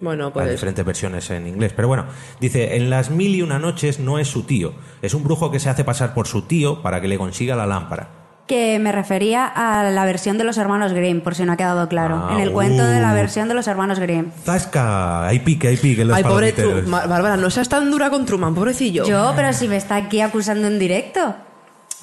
Bueno, 0.00 0.24
Las 0.24 0.32
pues. 0.32 0.50
diferentes 0.50 0.84
versiones 0.84 1.30
en 1.30 1.46
inglés. 1.46 1.72
Pero 1.74 1.88
bueno, 1.88 2.06
dice, 2.40 2.76
en 2.76 2.90
las 2.90 3.10
mil 3.10 3.34
y 3.34 3.42
una 3.42 3.58
noches 3.58 4.00
no 4.00 4.18
es 4.18 4.28
su 4.28 4.42
tío. 4.42 4.74
Es 5.02 5.14
un 5.14 5.24
brujo 5.24 5.50
que 5.50 5.60
se 5.60 5.70
hace 5.70 5.84
pasar 5.84 6.14
por 6.14 6.26
su 6.26 6.42
tío 6.42 6.82
para 6.82 7.00
que 7.00 7.08
le 7.08 7.16
consiga 7.16 7.56
la 7.56 7.66
lámpara. 7.66 8.08
Que 8.46 8.78
me 8.78 8.92
refería 8.92 9.46
a 9.46 9.90
la 9.90 10.04
versión 10.04 10.36
de 10.36 10.44
los 10.44 10.58
hermanos 10.58 10.92
Grimm, 10.92 11.22
por 11.22 11.34
si 11.34 11.44
no 11.44 11.52
ha 11.52 11.56
quedado 11.56 11.88
claro. 11.88 12.26
Ah, 12.28 12.34
en 12.34 12.40
el 12.40 12.52
cuento 12.52 12.84
de 12.84 13.00
la 13.00 13.12
uh. 13.12 13.14
versión 13.14 13.48
de 13.48 13.54
los 13.54 13.66
hermanos 13.68 13.98
Grimm. 13.98 14.32
¡Zasca! 14.44 15.26
Hay 15.26 15.38
pique, 15.38 15.68
hay 15.68 15.78
pique 15.78 16.02
en 16.02 16.08
los 16.08 16.16
Ay, 16.18 16.24
pobre. 16.24 16.52
Bárbara, 16.86 17.38
no 17.38 17.48
seas 17.48 17.70
tan 17.70 17.90
dura 17.90 18.10
con 18.10 18.26
Truman, 18.26 18.54
pobrecillo. 18.54 19.06
Yo, 19.06 19.32
pero 19.34 19.52
si 19.54 19.66
me 19.66 19.76
está 19.76 19.96
aquí 19.96 20.20
acusando 20.20 20.66
en 20.66 20.78
directo. 20.78 21.34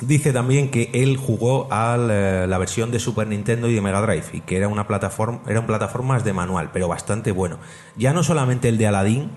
Dice 0.01 0.33
también 0.33 0.71
que 0.71 0.89
él 0.93 1.17
jugó 1.17 1.71
a 1.71 1.95
la, 1.95 2.47
la 2.47 2.57
versión 2.57 2.91
de 2.91 2.99
Super 2.99 3.27
Nintendo 3.27 3.69
y 3.69 3.75
de 3.75 3.81
Mega 3.81 4.01
Drive 4.01 4.25
y 4.33 4.41
que 4.41 4.57
era 4.57 4.67
una 4.67 4.87
plataforma, 4.87 5.41
eran 5.47 5.67
plataformas 5.67 6.23
de 6.23 6.33
manual, 6.33 6.71
pero 6.73 6.87
bastante 6.87 7.31
bueno. 7.31 7.59
Ya 7.95 8.11
no 8.11 8.23
solamente 8.23 8.67
el 8.69 8.77
de 8.77 8.87
Aladdin, 8.87 9.31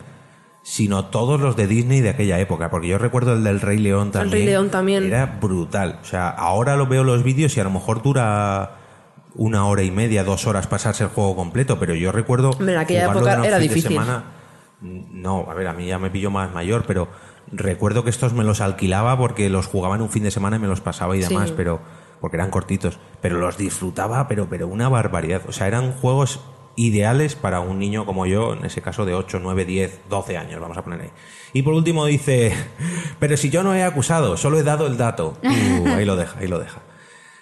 sino 0.65 1.05
todos 1.05 1.39
los 1.41 1.57
de 1.57 1.67
Disney 1.67 2.01
de 2.01 2.09
aquella 2.09 2.41
época, 2.41 2.71
porque 2.71 2.89
yo 2.89 2.97
recuerdo 2.97 3.35
el 3.35 3.45
del 3.45 3.61
Rey 3.61 3.79
León 3.79 4.11
también. 4.11 4.33
Rey 4.33 4.47
León 4.47 4.71
también. 4.71 5.05
Era 5.05 5.27
brutal. 5.27 5.99
O 6.03 6.05
sea, 6.07 6.31
ahora 6.31 6.75
lo 6.77 6.87
veo 6.87 7.05
los 7.05 7.23
vídeos 7.23 7.55
y 7.57 7.61
a 7.61 7.65
lo 7.65 7.71
mejor 7.71 8.03
dura 8.03 8.79
una 9.35 9.67
hora 9.67 9.83
y 9.83 9.91
media, 9.91 10.25
dos 10.25 10.47
horas 10.47 10.67
pasarse 10.67 11.05
el 11.05 11.11
juego 11.11 11.37
completo, 11.37 11.79
pero 11.79 11.95
yo 11.95 12.13
recuerdo 12.13 12.51
en 12.59 12.79
aquella 12.79 13.11
época 13.11 13.45
era 13.45 13.59
difícil. 13.59 13.93
semana. 13.93 14.25
No, 14.81 15.47
a 15.51 15.55
ver, 15.55 15.67
a 15.67 15.75
mí 15.75 15.87
ya 15.87 15.99
me 15.99 16.11
pillo 16.11 16.31
más 16.31 16.53
mayor, 16.53 16.85
pero 16.87 17.09
recuerdo 17.53 18.05
que 18.05 18.11
estos 18.11 18.33
me 18.33 18.45
los 18.45 18.61
alquilaba 18.61 19.17
porque 19.19 19.49
los 19.51 19.67
jugaba 19.67 19.97
en 19.97 20.03
un 20.03 20.11
fin 20.11 20.23
de 20.25 20.31
semana 20.31 20.57
y 20.57 20.59
me 20.61 20.67
los 20.69 20.81
pasaba 20.81 21.17
y 21.17 21.23
Sí. 21.23 21.29
demás, 21.29 21.53
pero 21.53 21.81
porque 22.21 22.37
eran 22.37 22.51
cortitos, 22.51 22.99
pero 23.21 23.39
los 23.39 23.57
disfrutaba, 23.59 24.27
pero 24.29 24.47
pero 24.49 24.67
una 24.69 24.89
barbaridad. 24.89 25.43
O 25.49 25.53
sea, 25.53 25.67
eran 25.67 25.93
juegos 25.93 26.41
ideales 26.77 27.37
para 27.37 27.61
un 27.61 27.79
niño 27.79 28.05
como 28.07 28.27
yo, 28.27 28.55
en 28.55 28.65
ese 28.65 28.83
caso 28.83 29.05
de 29.05 29.15
8, 29.15 29.39
9, 29.43 29.65
10, 29.65 30.01
12 30.09 30.37
años, 30.37 30.61
vamos 30.61 30.77
a 30.77 30.83
poner 30.83 31.01
ahí. 31.03 31.11
Y 31.53 31.63
por 31.63 31.75
último 31.75 32.05
dice, 32.07 32.53
pero 33.21 33.37
si 33.37 33.51
yo 33.51 33.63
no 33.63 33.75
he 33.75 33.83
acusado, 33.85 34.37
solo 34.37 34.59
he 34.59 34.63
dado 34.65 34.87
el 34.87 34.97
dato. 34.97 35.37
Uh, 35.45 35.89
ahí 35.89 36.05
lo 36.05 36.17
deja, 36.17 36.39
ahí 36.41 36.49
lo 36.49 36.59
deja. 36.59 36.81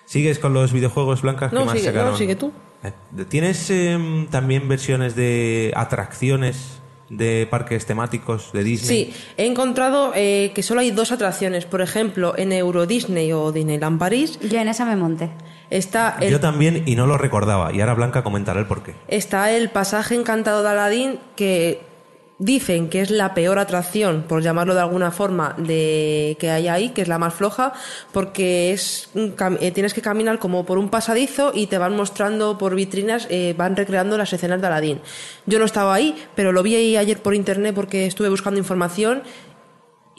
¿Sigues 0.05 0.39
con 0.39 0.53
los 0.53 0.73
videojuegos 0.73 1.23
blancas 1.23 1.51
que 1.51 1.57
No, 1.57 1.65
más 1.65 1.79
sigue, 1.79 1.87
no, 1.93 1.93
sacaron? 1.99 2.19
sigue 2.19 2.37
tú. 2.37 2.53
Eh, 2.83 2.93
¿Tienes 3.29 3.71
em, 3.71 4.27
también 4.27 4.69
versiones 4.69 5.15
de 5.15 5.73
atracciones 5.77 6.82
de 7.13 7.47
parques 7.49 7.87
temáticos 7.87 8.51
de 8.53 8.65
Disney? 8.65 9.05
Sí, 9.13 9.15
he 9.37 9.47
encontrado 9.47 10.13
eh, 10.15 10.51
que 10.55 10.63
solo 10.63 10.81
hay 10.81 10.91
dos 10.91 11.13
atracciones. 11.13 11.67
Por 11.67 11.81
ejemplo, 11.83 12.35
en 12.37 12.53
Euro 12.53 12.87
Disney 12.87 13.33
o 13.33 13.53
Disneyland 13.53 13.99
París 13.99 14.39
Yo 14.41 14.59
en 14.59 14.69
esa 14.69 14.85
me 14.85 14.97
monté. 14.97 15.31
está 15.71 16.17
el, 16.21 16.31
Yo 16.31 16.41
también 16.41 16.83
y 16.87 16.97
no 16.97 17.07
lo 17.07 17.19
recordaba. 17.19 17.73
Y 17.73 17.81
ahora 17.81 17.95
Blanca 17.95 18.23
comentará 18.25 18.59
el 18.59 18.67
porqué. 18.67 18.95
está 19.09 19.51
el 19.53 19.69
pasaje 19.71 20.15
encantado 20.15 20.63
de 20.63 20.69
Aladdin 20.71 21.19
que 21.37 21.92
dicen 22.43 22.89
que 22.89 23.01
es 23.01 23.11
la 23.11 23.35
peor 23.35 23.61
atracción, 23.61 24.25
por 24.27 24.43
llamarlo 24.43 24.75
de 24.75 24.81
alguna 24.81 25.13
forma, 25.13 25.55
de 25.59 26.37
que 26.41 26.51
hay 26.51 26.67
ahí, 26.67 26.89
que 26.91 27.03
es 27.03 27.09
la 27.09 27.19
más 27.19 27.35
floja, 27.35 27.73
porque 28.13 28.73
es 28.73 29.11
eh, 29.15 29.71
tienes 29.71 29.95
que 29.95 30.03
caminar 30.03 30.41
como 30.41 30.67
por 30.67 30.79
un 30.79 30.89
pasadizo 30.89 31.53
y 31.55 31.69
te 31.69 31.79
van 31.79 31.95
mostrando 31.95 32.59
por 32.59 32.75
vitrinas, 32.75 33.29
eh, 33.31 33.55
van 33.57 33.77
recreando 33.77 34.19
las 34.19 34.33
escenas 34.33 34.61
de 34.61 34.67
Aladdin. 34.67 35.01
Yo 35.47 35.61
no 35.61 35.65
estaba 35.65 35.95
ahí, 35.95 36.17
pero 36.35 36.51
lo 36.51 36.65
vi 36.65 36.75
ahí 36.75 36.97
ayer 36.97 37.23
por 37.23 37.35
internet 37.35 37.75
porque 37.75 38.07
estuve 38.07 38.29
buscando 38.29 38.59
información 38.59 39.23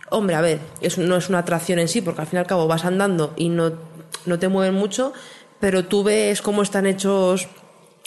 Hombre, 0.09 0.35
a 0.35 0.41
ver, 0.41 0.59
es, 0.79 0.99
no 0.99 1.15
es 1.15 1.29
una 1.29 1.39
atracción 1.39 1.79
en 1.79 1.87
sí, 1.87 2.01
porque 2.01 2.21
al 2.21 2.27
fin 2.27 2.37
y 2.37 2.41
al 2.41 2.45
cabo 2.45 2.67
vas 2.67 2.85
andando 2.85 3.33
y 3.35 3.49
no, 3.49 3.71
no 4.27 4.37
te 4.37 4.47
mueven 4.47 4.75
mucho, 4.75 5.11
pero 5.59 5.85
tú 5.85 6.03
ves 6.03 6.43
cómo 6.43 6.61
están 6.61 6.85
hechos 6.85 7.47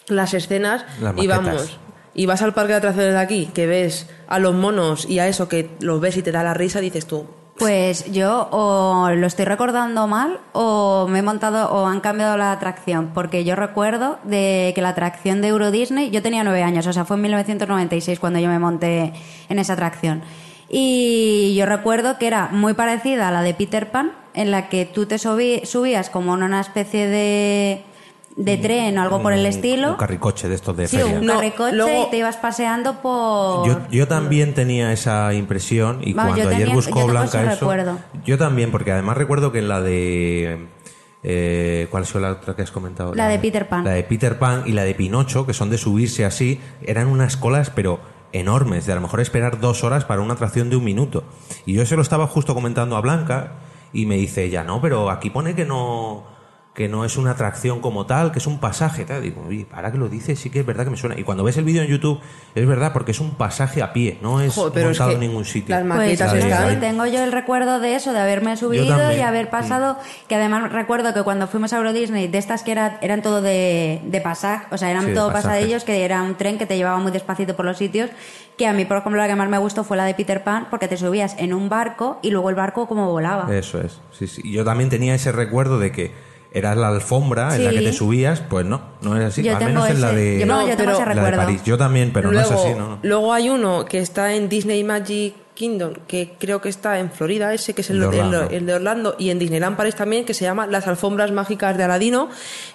las 0.07 0.33
escenas 0.33 0.85
Las 1.01 1.17
y 1.19 1.27
vamos. 1.27 1.81
Y 2.19 2.25
vas 2.27 2.41
al 2.41 2.55
parque 2.55 2.73
de 2.73 2.79
atracciones 2.79 3.13
de 3.13 3.19
aquí, 3.21 3.51
que 3.53 3.67
ves 3.67 4.09
a 4.27 4.39
los 4.39 4.55
monos 4.55 5.07
y 5.09 5.19
a 5.19 5.29
eso 5.29 5.49
que 5.49 5.71
los 5.81 6.01
ves 6.01 6.17
y 6.17 6.23
te 6.23 6.33
da 6.33 6.43
la 6.43 6.55
risa, 6.55 6.81
dices 6.81 7.07
tú. 7.07 7.27
Pues 7.59 8.11
yo 8.11 8.49
o 8.51 9.11
lo 9.11 9.27
estoy 9.27 9.45
recordando 9.45 10.07
mal 10.07 10.41
o 10.53 11.07
me 11.09 11.19
he 11.21 11.23
montado 11.23 11.71
o 11.71 11.87
han 11.87 12.01
cambiado 12.01 12.37
la 12.37 12.53
atracción, 12.53 13.11
porque 13.15 13.45
yo 13.45 13.55
recuerdo 13.55 14.19
de 14.25 14.73
que 14.75 14.83
la 14.83 14.91
atracción 14.91 15.41
de 15.43 15.49
Euro 15.49 15.71
Disney, 15.71 16.11
yo 16.11 16.23
tenía 16.23 16.43
nueve 16.45 16.63
años, 16.63 16.87
o 16.87 16.93
sea, 16.93 17.05
fue 17.05 17.17
en 17.17 17.23
1996 17.23 18.19
cuando 18.19 18.39
yo 18.39 18.49
me 18.49 18.59
monté 18.59 19.13
en 19.49 19.59
esa 19.59 19.75
atracción. 19.75 20.23
Y 20.69 21.55
yo 21.57 21.65
recuerdo 21.67 22.19
que 22.19 22.27
era 22.27 22.49
muy 22.53 22.75
parecida 22.75 23.29
a 23.29 23.31
la 23.31 23.43
de 23.43 23.55
Peter 23.55 23.91
Pan, 23.91 24.13
en 24.35 24.51
la 24.51 24.69
que 24.69 24.85
tú 24.85 25.07
te 25.07 25.17
subí- 25.17 25.65
subías 25.65 26.11
como 26.11 26.35
en 26.35 26.43
una 26.43 26.61
especie 26.61 27.07
de, 27.07 27.85
de 28.37 28.59
tren 28.59 28.99
o 28.99 29.03
algo 29.03 29.23
por 29.23 29.33
el 29.33 29.47
estilo. 29.47 29.93
Un 29.93 29.97
carricoche 29.97 30.49
de 30.49 30.55
estos 30.57 30.77
de 30.77 30.87
Sí, 30.89 30.99
feria. 30.99 31.19
un 31.21 31.27
carricoche 31.27 31.75
luego- 31.75 32.07
y 32.07 32.11
te 32.11 32.19
ibas 32.19 32.37
paseando 32.37 33.01
por... 33.01 33.67
Yo, 33.67 33.79
yo 33.91 34.07
también 34.07 34.53
tenía 34.55 34.93
esa 34.93 35.33
impresión 35.33 36.01
y 36.03 36.13
Vamos, 36.13 36.35
cuando 36.35 36.43
yo 36.45 36.49
ayer 36.55 36.61
tenía- 36.69 36.75
buscó 36.75 37.07
Blanca 37.07 37.41
eso, 37.43 37.61
recuerdo. 37.61 37.99
yo 38.25 38.37
también 38.39 38.71
porque 38.71 38.93
además 38.93 39.17
recuerdo 39.17 39.53
que 39.53 39.61
en 39.61 39.69
la 39.69 39.81
de 39.81 40.67
eh, 41.23 41.89
¿cuál 41.91 42.05
fue 42.05 42.21
la 42.21 42.33
otra 42.33 42.55
que 42.55 42.63
has 42.63 42.71
comentado? 42.71 43.15
La 43.15 43.27
de 43.29 43.39
Peter 43.39 43.69
Pan. 43.69 43.85
La 43.85 43.93
de 43.93 44.03
Peter 44.05 44.39
Pan 44.39 44.63
y 44.67 44.73
la 44.73 44.85
de 44.85 44.95
Pinocho, 44.95 45.47
que 45.47 45.55
son 45.55 45.71
de 45.71 45.79
subirse 45.79 46.25
así, 46.27 46.61
eran 46.83 47.09
unas 47.09 47.37
colas 47.39 47.71
pero 47.71 47.99
enormes, 48.33 48.85
de 48.85 48.93
a 48.93 48.97
lo 48.97 49.01
mejor 49.01 49.21
esperar 49.21 49.61
dos 49.61 49.83
horas 49.83 50.05
para 50.05 50.21
una 50.21 50.35
atracción 50.35 50.69
de 50.69 50.77
un 50.77 50.85
minuto. 50.85 51.25
Y 51.65 51.73
yo 51.73 51.87
se 51.87 51.97
lo 51.97 52.03
estaba 52.03 52.27
justo 52.27 52.55
comentando 52.55 52.97
a 52.97 53.01
Blanca 53.01 53.53
y 53.95 54.05
me 54.05 54.17
dice 54.17 54.45
ella, 54.45 54.63
no, 54.63 54.81
pero 54.83 55.11
aquí 55.11 55.31
pone 55.31 55.55
que 55.55 55.65
no 55.65 56.36
que 56.77 56.89
no 56.91 57.07
es 57.07 57.17
una 57.17 57.31
atracción 57.31 57.81
como 57.81 58.05
tal, 58.05 58.31
que 58.33 58.39
es 58.39 58.47
un 58.47 58.61
pasaje. 58.61 59.07
Tal. 59.07 59.23
Digo, 59.23 59.47
oye, 59.49 59.65
para 59.65 59.91
que 59.91 59.97
lo 59.97 60.09
dices, 60.11 60.39
sí 60.39 60.51
que 60.51 60.61
es 60.61 60.67
verdad 60.67 60.85
que 60.85 60.91
me 60.91 60.99
suena. 60.99 61.19
Y 61.19 61.23
cuando 61.25 61.43
ves 61.43 61.57
el 61.57 61.65
vídeo 61.65 61.81
en 61.83 61.89
YouTube, 61.89 62.21
es 62.55 62.67
verdad, 62.67 62.93
porque 62.93 63.13
es 63.13 63.21
un 63.21 63.31
pasaje 63.31 63.83
a 63.83 63.95
pie, 63.95 64.19
no 64.21 64.43
es 64.43 64.53
Joder, 64.55 64.73
pero 64.75 64.91
es 64.91 64.99
montado 64.99 65.09
que 65.09 65.15
en 65.15 65.21
ningún 65.31 65.47
sitio. 65.47 65.75
las 65.75 65.83
Pues 65.85 65.89
maquetas 66.21 66.33
de- 66.35 66.77
tengo, 66.77 67.07
yo 67.07 67.25
el 67.25 67.33
recuerdo 67.33 67.81
de 67.81 67.95
eso, 67.95 68.13
de 68.13 68.19
haberme 68.21 68.57
subido 68.59 68.85
y 69.13 69.21
haber 69.23 69.49
pasado, 69.49 69.97
que 70.29 70.35
además 70.35 70.71
recuerdo 70.71 71.15
que 71.15 71.23
cuando 71.23 71.47
fuimos 71.49 71.73
a 71.73 71.79
Euro 71.79 71.95
Disney, 71.95 72.29
de 72.29 72.37
estas 72.37 72.63
que 72.63 72.73
era, 72.73 72.99
eran 73.01 73.23
todo 73.23 73.41
de, 73.41 74.03
de 74.05 74.21
pasaje, 74.21 74.67
o 74.71 74.77
sea, 74.77 74.91
eran 74.91 75.07
Sí, 75.07 75.15
todo 75.15 75.33
pasadillos, 75.33 75.83
que 75.85 76.05
era 76.05 76.23
un 76.23 76.35
tren 76.35 76.59
que 76.59 76.67
te 76.67 76.77
llevaba 76.77 76.99
muy 76.99 77.11
despacito 77.11 77.57
por 77.57 77.65
los 77.65 77.79
sitios, 77.79 78.11
que 78.59 78.67
a 78.67 78.75
mí, 78.75 78.85
por 78.85 78.99
ejemplo, 78.99 79.19
la 79.21 79.29
que 79.29 79.35
más 79.37 79.49
me 79.49 79.57
gustó 79.59 79.83
fue 79.83 79.97
la 79.97 80.05
de 80.05 80.13
Peter 80.13 80.45
Pan, 80.45 80.67
porque 80.69 80.89
te 80.89 80.99
subías 80.99 81.37
en 81.39 81.55
un 81.55 81.71
barco 81.71 82.19
y 82.23 82.31
luego 82.33 82.51
el 82.51 82.55
barco 82.57 82.87
como 82.87 83.11
volaba. 83.11 83.55
Eso 83.57 83.81
es. 83.81 83.99
Sí, 84.13 84.27
sí. 84.27 84.43
Y 84.45 84.53
Yo 84.53 84.63
también 84.65 84.91
tenía 84.91 85.15
ese 85.15 85.33
recuerdo 85.33 85.79
de 85.79 85.91
que 85.93 86.36
era 86.57 86.75
la 86.75 86.89
alfombra 86.89 87.55
en 87.55 87.65
la 87.65 87.71
que 87.71 87.81
te 87.83 87.93
subías, 87.93 88.41
pues 88.41 88.65
no, 88.65 88.81
no 89.03 89.17
es 89.17 89.25
así. 89.27 89.43
Yo 89.43 89.57
Al 89.57 89.65
menos 89.65 89.91
en 89.91 90.01
la 90.01 90.13
de, 90.13 90.39
yo 90.41 90.47
no, 90.47 90.67
yo 90.67 90.75
pero- 90.77 91.05
la 91.15 91.31
de. 91.31 91.37
París. 91.37 91.63
Yo 91.65 91.77
también, 91.77 92.11
pero 92.13 92.31
luego, 92.33 92.51
no 92.51 92.57
es 92.57 92.65
así, 92.65 92.75
no, 92.79 92.89
no. 92.89 92.99
luego 93.03 93.33
hay 93.35 93.49
uno 93.51 93.85
que 93.85 93.99
está 93.99 94.33
en 94.35 94.49
Disney 94.49 94.83
Magic 94.83 95.35
Kingdom, 95.55 95.95
que 96.07 96.35
creo 96.39 96.61
que 96.61 96.69
está 96.69 96.99
en 96.99 97.11
Florida, 97.11 97.53
ese 97.55 97.75
que 97.75 97.81
es 97.81 97.91
el, 97.91 97.99
de 98.01 98.05
el- 98.07 98.09
Orlando. 98.09 98.51
el 98.51 98.67
de 98.67 98.75
Orlando, 98.75 99.17
y 99.19 99.31
en 99.31 99.39
Disneyland 99.39 99.77
París 99.77 99.95
también, 99.97 100.25
que 100.25 100.35
se 100.35 100.45
llama 100.45 100.67
Las 100.67 100.87
Alfombras 100.87 101.31
Mágicas 101.33 101.77
de 101.77 101.85
Aladino, 101.85 102.29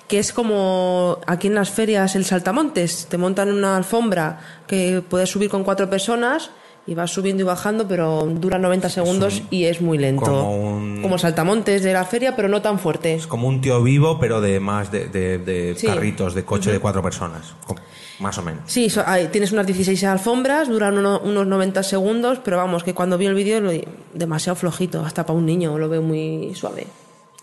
que 0.08 0.20
es 0.20 0.34
como 0.34 1.20
aquí 1.28 1.48
en 1.48 1.56
las 1.56 1.70
ferias 1.70 2.16
el 2.16 2.26
saltamontes. 2.26 3.08
Te 3.08 3.18
montan 3.18 3.52
una 3.52 3.78
alfombra 3.78 4.40
que 4.68 5.04
puedes 5.08 5.30
subir 5.30 5.50
con 5.50 5.64
cuatro 5.64 5.90
personas 5.90 6.50
y 6.88 6.96
vas 6.96 7.12
subiendo 7.12 7.44
y 7.44 7.46
bajando, 7.46 7.88
pero 7.88 8.24
dura 8.26 8.58
90 8.58 8.90
segundos 8.90 9.44
y 9.52 9.66
es 9.66 9.82
muy 9.82 9.98
lento. 9.98 10.26
como 10.26 10.56
un- 10.76 11.02
Como 11.02 11.18
saltamontes 11.18 11.84
de 11.84 11.94
la 11.94 12.06
feria, 12.06 12.36
pero 12.36 12.48
no 12.48 12.62
tan 12.62 12.80
fuerte. 12.80 13.20
Como 13.28 13.48
un 13.48 13.62
tío 13.62 13.82
vivo, 13.84 14.20
pero 14.20 14.42
de 14.42 14.60
más 14.60 14.92
de, 14.92 15.08
de- 15.08 15.38
de 15.38 15.76
Sí. 15.78 15.88
carritos, 15.88 16.34
de 16.34 16.44
coche 16.44 16.72
de 16.72 16.80
cuatro 16.80 17.02
personas. 17.04 17.54
Más 18.20 18.38
o 18.38 18.42
menos. 18.44 18.62
Sí, 18.68 18.90
so- 18.90 19.04
hay- 19.06 19.28
tienes 19.28 19.52
unas 19.52 19.66
16 19.66 20.04
alfombras, 20.04 20.68
duran 20.70 20.98
uno- 20.98 21.20
unos 21.24 21.48
90 21.48 21.82
segundos, 21.84 22.40
pero 22.44 22.58
vamos, 22.58 22.84
que 22.84 22.94
cuando 22.94 23.18
vi 23.18 23.26
el 23.26 23.34
vídeo 23.34 23.62
lo 23.62 23.72
demasiado 24.14 24.56
flojito, 24.56 25.04
hasta 25.04 25.26
para 25.26 25.38
un 25.38 25.46
niño, 25.46 25.78
lo 25.80 25.90
veo 25.90 26.02
muy 26.04 26.54
suave. 26.56 26.86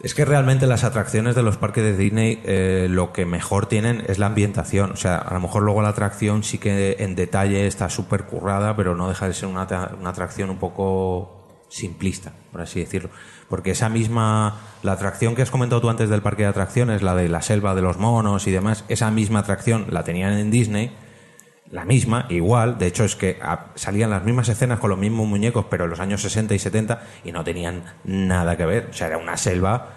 Es 0.00 0.14
que 0.14 0.24
realmente 0.24 0.68
las 0.68 0.84
atracciones 0.84 1.34
de 1.34 1.42
los 1.42 1.56
parques 1.56 1.82
de 1.82 1.96
Disney 1.96 2.40
eh, 2.44 2.86
lo 2.88 3.12
que 3.12 3.26
mejor 3.26 3.66
tienen 3.66 4.04
es 4.06 4.18
la 4.18 4.26
ambientación. 4.26 4.92
O 4.92 4.96
sea, 4.96 5.18
a 5.18 5.34
lo 5.34 5.40
mejor 5.40 5.64
luego 5.64 5.82
la 5.82 5.88
atracción 5.88 6.44
sí 6.44 6.58
que 6.58 6.96
en 7.00 7.16
detalle 7.16 7.66
está 7.66 7.90
súper 7.90 8.24
currada, 8.24 8.76
pero 8.76 8.94
no 8.94 9.08
deja 9.08 9.26
de 9.26 9.34
ser 9.34 9.48
una, 9.48 9.66
una 9.98 10.10
atracción 10.10 10.50
un 10.50 10.58
poco 10.58 11.66
simplista, 11.68 12.32
por 12.52 12.60
así 12.60 12.78
decirlo. 12.78 13.10
Porque 13.48 13.72
esa 13.72 13.88
misma, 13.88 14.60
la 14.84 14.92
atracción 14.92 15.34
que 15.34 15.42
has 15.42 15.50
comentado 15.50 15.80
tú 15.80 15.90
antes 15.90 16.08
del 16.08 16.22
parque 16.22 16.44
de 16.44 16.50
atracciones, 16.50 17.02
la 17.02 17.16
de 17.16 17.28
la 17.28 17.42
selva 17.42 17.74
de 17.74 17.82
los 17.82 17.98
monos 17.98 18.46
y 18.46 18.52
demás, 18.52 18.84
esa 18.88 19.10
misma 19.10 19.40
atracción 19.40 19.86
la 19.90 20.04
tenían 20.04 20.34
en 20.34 20.50
Disney, 20.52 20.92
la 21.70 21.84
misma, 21.84 22.26
igual, 22.30 22.78
de 22.78 22.86
hecho 22.86 23.04
es 23.04 23.14
que 23.14 23.38
ah, 23.42 23.66
salían 23.74 24.10
las 24.10 24.24
mismas 24.24 24.48
escenas 24.48 24.78
con 24.78 24.88
los 24.90 24.98
mismos 24.98 25.26
muñecos, 25.26 25.66
pero 25.68 25.84
en 25.84 25.90
los 25.90 26.00
años 26.00 26.22
60 26.22 26.54
y 26.54 26.58
70 26.58 27.02
y 27.24 27.32
no 27.32 27.44
tenían 27.44 27.84
nada 28.04 28.56
que 28.56 28.64
ver. 28.64 28.88
O 28.90 28.94
sea, 28.94 29.08
era 29.08 29.18
una 29.18 29.36
selva 29.36 29.88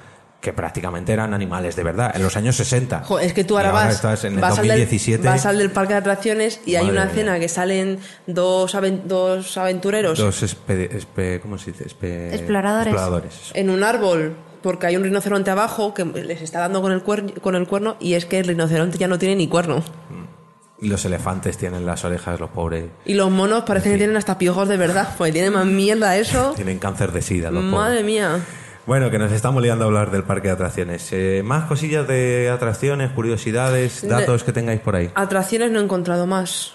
que 0.41 0.53
prácticamente 0.53 1.13
eran 1.13 1.33
animales 1.35 1.75
de 1.75 1.83
verdad. 1.83 2.11
En 2.15 2.23
los 2.23 2.35
años 2.35 2.55
60. 2.55 3.03
Jo, 3.03 3.19
es 3.19 3.31
que 3.33 3.43
tú 3.43 3.57
ahora, 3.57 3.71
vas, 3.71 3.93
estás 3.93 4.23
en 4.25 4.33
el 4.33 4.39
vas, 4.41 4.57
al 4.57 4.67
del, 4.67 4.79
2017. 4.79 5.25
vas 5.27 5.45
al 5.45 5.59
del 5.59 5.69
parque 5.71 5.93
de 5.93 5.99
atracciones 5.99 6.61
y 6.65 6.75
hay 6.75 6.85
una 6.89 7.03
mía. 7.03 7.11
escena 7.11 7.39
que 7.39 7.47
salen 7.47 7.99
dos, 8.27 8.73
aven- 8.75 9.03
dos 9.05 9.55
aventureros 9.57 10.17
Dos 10.17 10.41
espe- 10.43 10.89
espe- 10.89 11.39
¿cómo 11.41 11.57
se 11.59 11.71
dice? 11.73 11.85
Espe- 11.85 12.33
Exploradores. 12.33 12.87
exploradores, 12.87 13.51
en 13.53 13.69
un 13.69 13.83
árbol 13.83 14.35
porque 14.63 14.87
hay 14.87 14.95
un 14.97 15.03
rinoceronte 15.03 15.51
abajo 15.51 15.93
que 15.93 16.05
les 16.05 16.41
está 16.41 16.59
dando 16.59 16.81
con 16.81 16.91
el, 16.91 17.03
cuer- 17.03 17.39
con 17.39 17.55
el 17.55 17.67
cuerno 17.67 17.95
y 17.99 18.15
es 18.15 18.25
que 18.25 18.39
el 18.39 18.47
rinoceronte 18.47 18.97
ya 18.97 19.07
no 19.07 19.19
tiene 19.19 19.35
ni 19.35 19.47
cuerno. 19.47 19.83
Y 20.81 20.87
los 20.89 21.05
elefantes 21.05 21.57
tienen 21.57 21.85
las 21.85 22.03
orejas, 22.03 22.39
los 22.39 22.49
pobres. 22.49 22.85
Y 23.05 23.13
los 23.13 23.29
monos 23.29 23.63
parecen 23.63 23.91
que 23.93 23.97
tienen 23.99 24.17
hasta 24.17 24.37
piojos 24.39 24.67
de 24.67 24.77
verdad, 24.77 25.13
porque 25.17 25.31
tienen 25.31 25.53
más 25.53 25.65
mierda 25.65 26.17
eso. 26.17 26.53
Tienen 26.55 26.79
cáncer 26.79 27.11
de 27.11 27.21
sida, 27.21 27.51
los 27.51 27.61
pobres. 27.63 27.71
Madre 27.79 28.03
mía. 28.03 28.39
Bueno, 28.87 29.11
que 29.11 29.19
nos 29.19 29.31
estamos 29.31 29.61
liando 29.61 29.85
a 29.85 29.87
hablar 29.87 30.09
del 30.09 30.23
parque 30.23 30.47
de 30.47 30.55
atracciones. 30.55 31.07
Eh, 31.13 31.43
más 31.45 31.65
cosillas 31.65 32.07
de 32.07 32.49
atracciones, 32.51 33.11
curiosidades, 33.11 34.07
datos 34.07 34.43
que 34.43 34.51
tengáis 34.53 34.79
por 34.81 34.95
ahí. 34.95 35.11
Atracciones 35.13 35.69
no 35.71 35.79
he 35.79 35.83
encontrado 35.83 36.25
más. 36.25 36.73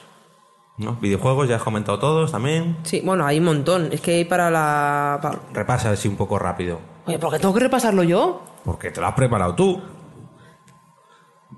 ¿no? 0.79 0.93
Videojuegos, 1.01 1.49
ya 1.49 1.57
has 1.57 1.63
comentado 1.63 1.99
todos 1.99 2.31
también. 2.31 2.77
Sí, 2.85 3.01
bueno, 3.05 3.27
hay 3.27 3.39
un 3.39 3.47
montón. 3.47 3.89
Es 3.91 4.01
que 4.01 4.13
hay 4.17 4.25
para 4.25 4.51
la... 4.51 5.19
para- 5.21 5.41
Repasa 5.53 5.91
así 5.91 6.07
un 6.07 6.17
poco 6.17 6.39
rápido. 6.39 6.79
Oye, 7.07 7.19
¿por 7.19 7.33
qué 7.33 7.39
tengo 7.41 7.55
que 7.55 7.61
repasarlo 7.61 8.03
yo? 8.05 8.43
Porque 8.65 8.91
te 8.93 9.01
lo 9.01 9.07
has 9.09 9.15
preparado 9.15 9.55
tú. 9.57 9.83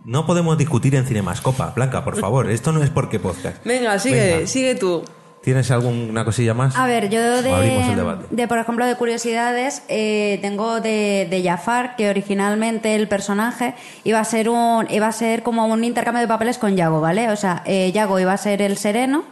No 0.05 0.27
podemos 0.27 0.57
discutir 0.59 0.95
en 0.95 1.07
Cinemascopa. 1.07 1.73
Blanca, 1.75 2.05
por 2.05 2.17
favor, 2.19 2.51
esto 2.51 2.73
no 2.73 2.83
es 2.83 2.91
porque 2.91 3.19
podcast. 3.19 3.65
Venga, 3.65 3.99
sigue, 3.99 4.35
Venga. 4.37 4.47
sigue 4.47 4.75
tú. 4.75 5.03
¿Tienes 5.43 5.71
alguna 5.71 6.25
cosilla 6.25 6.53
más? 6.53 6.77
A 6.77 6.87
ver, 6.87 7.09
yo 7.09 7.21
O 7.21 7.55
abrimos 7.55 7.85
el 7.85 7.91
de, 7.91 7.97
debate. 7.97 8.27
de, 8.29 8.49
por 8.49 8.59
ejemplo, 8.59 8.85
de 8.85 8.97
curiosidades, 8.97 9.83
eh, 9.89 10.39
tengo 10.43 10.81
de, 10.81 11.27
de 11.31 11.43
Jafar, 11.43 11.95
que 11.97 12.11
originalmente 12.11 12.97
el 12.97 13.09
personaje 13.09 13.75
iba 14.05 14.19
a 14.19 14.25
ser 14.25 14.49
un 14.51 14.87
iba 14.91 15.07
a 15.07 15.13
ser 15.13 15.43
como 15.45 15.65
un 15.67 15.85
intercambio 15.85 16.21
de 16.21 16.29
papeles 16.29 16.59
con 16.59 16.77
Yago, 16.77 17.01
¿vale? 17.01 17.31
O 17.31 17.37
sea, 17.37 17.63
eh, 17.67 17.93
Yago 17.93 18.19
iba 18.19 18.33
a 18.33 18.37
ser 18.37 18.61
el 18.61 18.77
sereno 18.77 19.25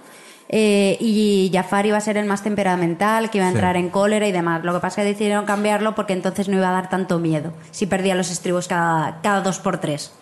eh, 0.49 0.97
y 1.01 1.51
Jafar 1.53 1.87
iba 1.87 1.99
a 1.99 2.01
ser 2.01 2.16
el 2.16 2.24
más 2.27 2.43
temperamental, 2.45 3.28
que 3.28 3.39
iba 3.39 3.47
a 3.49 3.51
Sí. 3.51 3.57
entrar 3.57 3.77
en 3.77 3.91
cólera 3.91 4.27
y 4.28 4.33
demás. 4.33 4.62
Lo 4.65 4.73
que 4.73 4.78
pasa 4.81 5.01
es 5.03 5.07
que 5.07 5.12
decidieron 5.12 5.45
cambiarlo 5.45 5.95
porque 5.97 6.12
entonces 6.12 6.49
no 6.49 6.57
iba 6.57 6.69
a 6.69 6.73
dar 6.73 6.89
tanto 6.89 7.19
miedo 7.19 7.53
si 7.73 7.87
perdía 7.87 8.15
los 8.15 8.31
estribos 8.31 8.69
cada, 8.69 9.20
cada 9.23 9.41
dos 9.41 9.59
por 9.59 9.78
tres. 9.78 10.12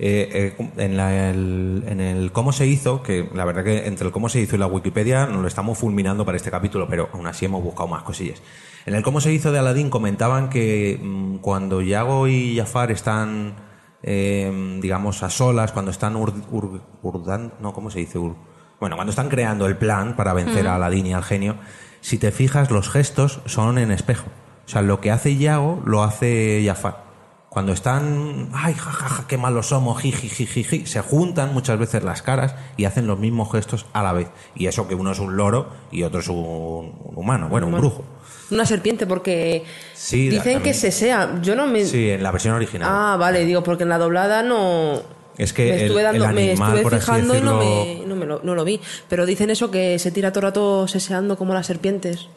Eh, 0.00 0.54
eh, 0.58 0.68
en, 0.76 0.96
la- 0.96 1.30
el, 1.30 1.82
en 1.88 2.00
el 2.00 2.30
cómo 2.30 2.52
se 2.52 2.66
hizo, 2.68 3.02
que 3.02 3.28
la 3.34 3.44
verdad 3.44 3.64
que 3.64 3.86
entre 3.88 4.06
el 4.06 4.12
cómo 4.12 4.28
se 4.28 4.40
hizo 4.40 4.54
y 4.54 4.58
la 4.60 4.66
Wikipedia 4.68 5.26
nos 5.26 5.42
lo 5.42 5.48
estamos 5.48 5.76
fulminando 5.76 6.24
para 6.24 6.36
este 6.36 6.52
capítulo, 6.52 6.86
pero 6.88 7.08
aún 7.12 7.26
así 7.26 7.46
hemos 7.46 7.62
buscado 7.64 7.88
más 7.88 8.04
cosillas. 8.04 8.40
En 8.86 8.94
el 8.94 9.02
cómo 9.02 9.20
se 9.20 9.32
hizo 9.32 9.50
de 9.50 9.58
Aladdin 9.58 9.90
comentaban 9.90 10.50
que 10.50 11.00
mm, 11.02 11.38
cuando 11.38 11.82
Yago 11.82 12.28
y 12.28 12.56
Jafar 12.56 12.92
están, 12.92 13.56
eh, 14.04 14.78
digamos, 14.80 15.22
a 15.24 15.30
solas, 15.30 15.72
cuando 15.72 15.90
están 15.90 16.14
ur- 16.14 16.46
ur- 16.52 16.80
urdan- 17.02 17.54
no, 17.60 17.72
¿cómo 17.72 17.90
se 17.90 17.98
dice? 17.98 18.18
Ur- 18.20 18.36
bueno, 18.78 18.94
cuando 18.94 19.10
están 19.10 19.28
creando 19.28 19.66
el 19.66 19.76
plan 19.76 20.14
para 20.14 20.32
vencer 20.32 20.68
a 20.68 20.76
Aladdin 20.76 21.06
y 21.06 21.12
al 21.12 21.24
genio, 21.24 21.56
si 22.00 22.18
te 22.18 22.30
fijas, 22.30 22.70
los 22.70 22.88
gestos 22.88 23.40
son 23.46 23.78
en 23.78 23.90
espejo. 23.90 24.26
O 24.64 24.68
sea, 24.68 24.82
lo 24.82 25.00
que 25.00 25.10
hace 25.10 25.36
Yago 25.36 25.82
lo 25.84 26.04
hace 26.04 26.62
Jafar. 26.64 27.07
Cuando 27.48 27.72
están, 27.72 28.50
ay, 28.52 28.74
jajaja, 28.74 29.26
qué 29.26 29.38
malos 29.38 29.68
somos, 29.68 30.00
jiji, 30.02 30.84
se 30.86 31.00
juntan 31.00 31.54
muchas 31.54 31.78
veces 31.78 32.04
las 32.04 32.20
caras 32.20 32.54
y 32.76 32.84
hacen 32.84 33.06
los 33.06 33.18
mismos 33.18 33.50
gestos 33.50 33.86
a 33.94 34.02
la 34.02 34.12
vez. 34.12 34.28
Y 34.54 34.66
eso 34.66 34.86
que 34.86 34.94
uno 34.94 35.12
es 35.12 35.18
un 35.18 35.36
loro 35.36 35.68
y 35.90 36.02
otro 36.02 36.20
es 36.20 36.28
un, 36.28 36.36
un 36.36 37.12
humano, 37.16 37.48
bueno, 37.48 37.66
un 37.68 37.76
brujo. 37.76 38.04
Una 38.50 38.66
serpiente, 38.66 39.06
porque 39.06 39.64
Sí, 39.94 40.28
dicen 40.28 40.62
que 40.62 40.74
se 40.74 40.90
sea. 40.90 41.38
Yo 41.42 41.54
no 41.54 41.66
me. 41.66 41.84
Sí, 41.84 42.10
en 42.10 42.22
la 42.22 42.30
versión 42.32 42.54
original. 42.54 42.88
Ah, 42.90 43.16
vale, 43.18 43.44
digo, 43.44 43.62
porque 43.62 43.82
en 43.82 43.90
la 43.90 43.98
doblada 43.98 44.42
no. 44.42 45.02
es 45.36 45.52
que 45.52 45.70
me 45.70 45.84
estuve, 45.84 46.02
dando, 46.02 46.24
el 46.26 46.34
me 46.34 46.50
animal, 46.50 46.68
estuve 46.68 46.82
por 46.82 46.94
así 46.94 47.04
fijando 47.04 47.34
y 47.34 47.40
no, 47.40 47.58
me, 47.58 48.02
no, 48.06 48.16
me 48.16 48.26
lo, 48.26 48.40
no 48.42 48.54
lo 48.54 48.64
vi. 48.64 48.80
Pero 49.08 49.26
dicen 49.26 49.50
eso 49.50 49.70
que 49.70 49.98
se 49.98 50.10
tira 50.10 50.32
todo 50.32 50.40
el 50.40 50.46
rato 50.48 50.88
seseando 50.88 51.36
como 51.36 51.52
las 51.54 51.66
serpientes. 51.66 52.28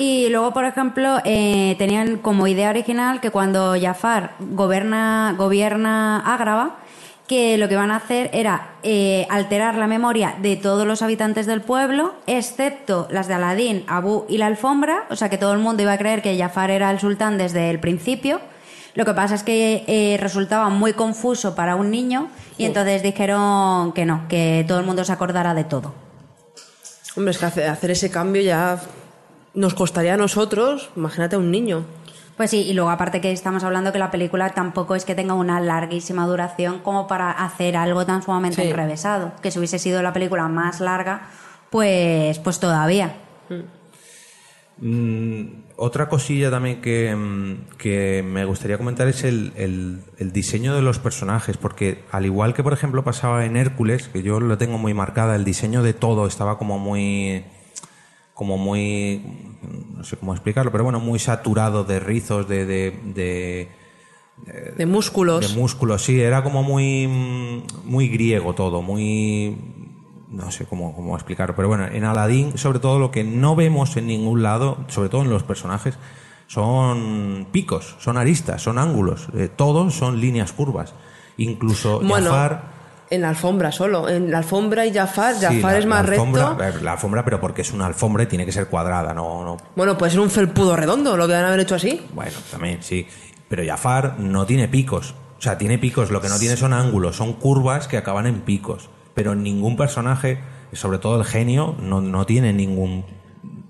Y 0.00 0.28
luego, 0.28 0.52
por 0.52 0.64
ejemplo, 0.64 1.18
eh, 1.24 1.74
tenían 1.76 2.18
como 2.18 2.46
idea 2.46 2.70
original 2.70 3.20
que 3.20 3.32
cuando 3.32 3.74
Jafar 3.80 4.30
gobierna, 4.38 5.34
gobierna 5.36 6.20
Ágrava, 6.20 6.76
que 7.26 7.58
lo 7.58 7.68
que 7.68 7.74
van 7.74 7.90
a 7.90 7.96
hacer 7.96 8.30
era 8.32 8.74
eh, 8.84 9.26
alterar 9.28 9.74
la 9.74 9.88
memoria 9.88 10.36
de 10.40 10.54
todos 10.54 10.86
los 10.86 11.02
habitantes 11.02 11.46
del 11.46 11.62
pueblo, 11.62 12.14
excepto 12.28 13.08
las 13.10 13.26
de 13.26 13.34
Aladín, 13.34 13.82
Abu 13.88 14.24
y 14.28 14.38
la 14.38 14.46
alfombra, 14.46 15.02
o 15.10 15.16
sea 15.16 15.28
que 15.30 15.36
todo 15.36 15.52
el 15.52 15.58
mundo 15.58 15.82
iba 15.82 15.92
a 15.94 15.98
creer 15.98 16.22
que 16.22 16.38
Jafar 16.38 16.70
era 16.70 16.92
el 16.92 17.00
sultán 17.00 17.36
desde 17.36 17.68
el 17.68 17.80
principio. 17.80 18.40
Lo 18.94 19.04
que 19.04 19.14
pasa 19.14 19.34
es 19.34 19.42
que 19.42 19.82
eh, 19.88 20.16
resultaba 20.20 20.68
muy 20.68 20.92
confuso 20.92 21.56
para 21.56 21.74
un 21.74 21.90
niño 21.90 22.28
y 22.56 22.66
entonces 22.66 23.02
dijeron 23.02 23.92
que 23.92 24.06
no, 24.06 24.26
que 24.28 24.64
todo 24.68 24.78
el 24.78 24.86
mundo 24.86 25.04
se 25.04 25.12
acordara 25.12 25.54
de 25.54 25.64
todo. 25.64 25.92
Hombre, 27.16 27.32
es 27.32 27.38
que 27.38 27.46
hace- 27.46 27.66
hacer 27.66 27.90
ese 27.90 28.10
cambio 28.12 28.42
ya 28.42 28.80
nos 29.54 29.74
costaría 29.74 30.14
a 30.14 30.16
nosotros, 30.16 30.90
imagínate 30.96 31.36
a 31.36 31.38
un 31.38 31.50
niño. 31.50 31.84
Pues 32.36 32.50
sí, 32.50 32.62
y 32.62 32.72
luego 32.72 32.90
aparte 32.90 33.20
que 33.20 33.32
estamos 33.32 33.64
hablando 33.64 33.92
que 33.92 33.98
la 33.98 34.12
película 34.12 34.50
tampoco 34.50 34.94
es 34.94 35.04
que 35.04 35.16
tenga 35.16 35.34
una 35.34 35.58
larguísima 35.60 36.24
duración 36.26 36.78
como 36.80 37.08
para 37.08 37.32
hacer 37.32 37.76
algo 37.76 38.06
tan 38.06 38.22
sumamente 38.22 38.62
Sí. 38.62 38.68
enrevesado. 38.70 39.32
Que 39.42 39.50
si 39.50 39.58
hubiese 39.58 39.80
sido 39.80 40.02
la 40.02 40.12
película 40.12 40.46
más 40.46 40.80
larga, 40.80 41.22
pues, 41.70 42.38
pues 42.38 42.60
todavía. 42.60 43.16
Mm, 44.80 45.64
otra 45.76 46.08
cosilla 46.08 46.50
también 46.50 46.80
que, 46.80 47.14
mm, 47.14 47.76
que 47.78 48.22
me 48.24 48.44
gustaría 48.44 48.78
comentar 48.78 49.08
es 49.08 49.24
el, 49.24 49.52
el- 49.56 50.02
el 50.18 50.32
diseño 50.32 50.74
de 50.76 50.82
los 50.82 51.00
personajes, 51.00 51.56
porque 51.56 52.04
al 52.12 52.24
igual 52.26 52.54
que 52.54 52.62
por 52.62 52.72
ejemplo 52.72 53.02
pasaba 53.02 53.44
en 53.44 53.56
Hércules, 53.56 54.06
que 54.08 54.22
yo 54.22 54.38
lo 54.38 54.56
tengo 54.58 54.78
muy 54.78 54.94
marcada, 54.94 55.34
el 55.34 55.44
diseño 55.44 55.82
de 55.82 55.94
todo 55.94 56.26
estaba 56.28 56.58
como 56.58 56.78
muy 56.78 57.44
como 58.38 58.56
muy 58.56 59.20
no 59.96 60.04
sé 60.04 60.16
cómo 60.16 60.32
explicarlo, 60.32 60.70
pero 60.70 60.84
bueno, 60.84 61.00
muy 61.00 61.18
saturado 61.18 61.82
de 61.82 61.98
rizos, 61.98 62.48
de, 62.48 62.64
de, 62.66 62.92
de 63.02 63.68
De 64.76 64.86
músculos. 64.86 65.52
de 65.52 65.60
músculos, 65.60 66.04
sí, 66.04 66.20
era 66.20 66.44
como 66.44 66.62
muy, 66.62 67.64
muy 67.84 68.08
griego 68.08 68.54
todo, 68.54 68.80
muy... 68.80 69.58
No 70.30 70.52
sé 70.52 70.66
cómo, 70.66 70.94
cómo 70.94 71.16
explicarlo, 71.16 71.56
pero 71.56 71.66
bueno, 71.66 71.86
en 71.86 72.04
Aladdin, 72.04 72.56
sobre 72.58 72.78
todo 72.78 73.00
lo 73.00 73.10
que 73.10 73.24
no 73.24 73.56
vemos 73.56 73.96
en 73.96 74.06
ningún 74.06 74.44
lado, 74.44 74.78
sobre 74.86 75.08
todo 75.08 75.22
en 75.22 75.30
los 75.30 75.42
personajes, 75.42 75.98
son 76.46 77.48
picos, 77.50 77.96
son 77.98 78.18
aristas, 78.18 78.62
son 78.62 78.78
ángulos, 78.78 79.28
eh, 79.34 79.48
todos 79.48 79.94
son 79.94 80.20
líneas 80.20 80.52
curvas. 80.52 80.94
Incluso 81.38 81.98
Bueno, 82.00 82.30
Jafar... 82.30 82.77
En 83.10 83.22
la 83.22 83.30
alfombra 83.30 83.72
solo. 83.72 84.08
En 84.08 84.30
la 84.30 84.38
alfombra 84.38 84.84
y 84.86 84.92
Jafar, 84.92 85.34
sí, 85.34 85.40
Jafar 85.42 85.72
la- 85.72 85.78
es 85.78 85.86
más 85.86 86.04
la 86.06 86.12
alfombra, 86.12 86.54
recto. 86.58 86.84
La 86.84 86.92
alfombra, 86.92 87.24
pero 87.24 87.40
porque 87.40 87.62
es 87.62 87.72
una 87.72 87.86
alfombra 87.86 88.22
y 88.24 88.26
tiene 88.26 88.44
que 88.44 88.52
ser 88.52 88.66
cuadrada, 88.68 89.14
no, 89.14 89.44
no 89.44 89.56
Bueno, 89.76 89.96
puede 89.96 90.10
ser 90.12 90.20
un 90.20 90.30
felpudo 90.30 90.76
redondo, 90.76 91.16
lo 91.16 91.26
deben 91.26 91.44
haber 91.44 91.60
hecho 91.60 91.74
así. 91.76 92.00
Bueno, 92.14 92.32
también, 92.50 92.78
sí. 92.82 93.06
Pero 93.48 93.62
Jafar 93.66 94.18
no 94.18 94.44
tiene 94.44 94.68
picos. 94.68 95.14
O 95.38 95.40
sea, 95.40 95.56
tiene 95.56 95.78
picos, 95.78 96.10
lo 96.10 96.20
que 96.20 96.28
no 96.28 96.38
tiene 96.38 96.56
son 96.56 96.72
ángulos, 96.72 97.16
son 97.16 97.32
curvas 97.34 97.88
que 97.88 97.96
acaban 97.96 98.26
en 98.26 98.40
picos. 98.40 98.90
Pero 99.14 99.34
ningún 99.34 99.76
personaje, 99.76 100.40
sobre 100.72 100.98
todo 100.98 101.18
el 101.18 101.24
genio, 101.24 101.76
no, 101.80 102.00
no 102.02 102.26
tiene 102.26 102.52
ningún, 102.52 103.04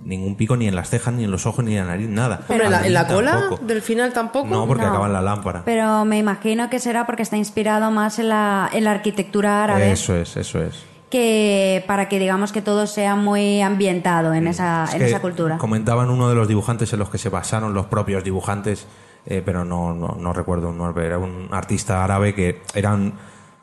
ningún 0.08 0.34
pico 0.36 0.56
ni 0.56 0.66
en 0.66 0.74
las 0.74 0.88
cejas, 0.90 1.12
ni 1.14 1.24
en 1.24 1.30
los 1.30 1.46
ojos, 1.46 1.64
ni 1.64 1.76
en 1.76 1.86
la 1.86 1.92
nariz, 1.92 2.08
nada. 2.08 2.40
Hombre, 2.48 2.64
en 2.66 2.70
la, 2.72 2.86
en 2.86 2.94
la 2.94 3.00
Aladdin 3.00 3.16
cola 3.16 3.30
tampoco. 3.32 3.64
del 3.66 3.82
final 3.82 4.12
tampoco. 4.12 4.48
No, 4.48 4.66
porque 4.66 4.82
No. 4.84 4.88
acaba 4.90 5.06
en 5.06 5.12
la 5.12 5.22
lámpara. 5.22 5.62
Pero 5.64 6.04
me 6.04 6.18
imagino 6.18 6.70
que 6.70 6.78
será 6.80 7.06
porque 7.06 7.22
está 7.22 7.36
inspirado 7.36 7.90
más 7.90 8.18
en 8.18 8.30
la, 8.30 8.68
en 8.72 8.84
la 8.84 8.90
arquitectura 8.92 9.64
árabe, 9.64 9.92
Eso 9.92 10.16
es, 10.16 10.36
eso 10.36 10.62
es. 10.62 10.82
que 11.10 11.84
para 11.86 12.08
que 12.08 12.18
digamos 12.18 12.52
que 12.52 12.62
todo 12.62 12.86
sea 12.86 13.16
muy 13.16 13.60
ambientado 13.62 14.32
en 14.34 14.46
esa, 14.46 14.84
Es 14.88 14.94
en 14.94 15.02
esa 15.02 15.20
cultura. 15.20 15.58
Comentaban 15.58 16.10
uno 16.10 16.28
de 16.28 16.34
los 16.34 16.48
dibujantes 16.48 16.92
en 16.92 16.98
los 16.98 17.10
que 17.10 17.18
se 17.18 17.28
basaron 17.28 17.74
los 17.74 17.86
propios 17.86 18.24
dibujantes, 18.24 18.86
eh, 19.26 19.42
pero 19.44 19.64
no, 19.64 19.94
no, 19.94 20.16
no 20.18 20.32
recuerdo 20.32 20.70
un 20.70 20.78
nombre, 20.78 21.04
era 21.06 21.18
un 21.18 21.48
artista 21.50 22.02
árabe 22.02 22.34
que 22.34 22.62
eran 22.74 23.12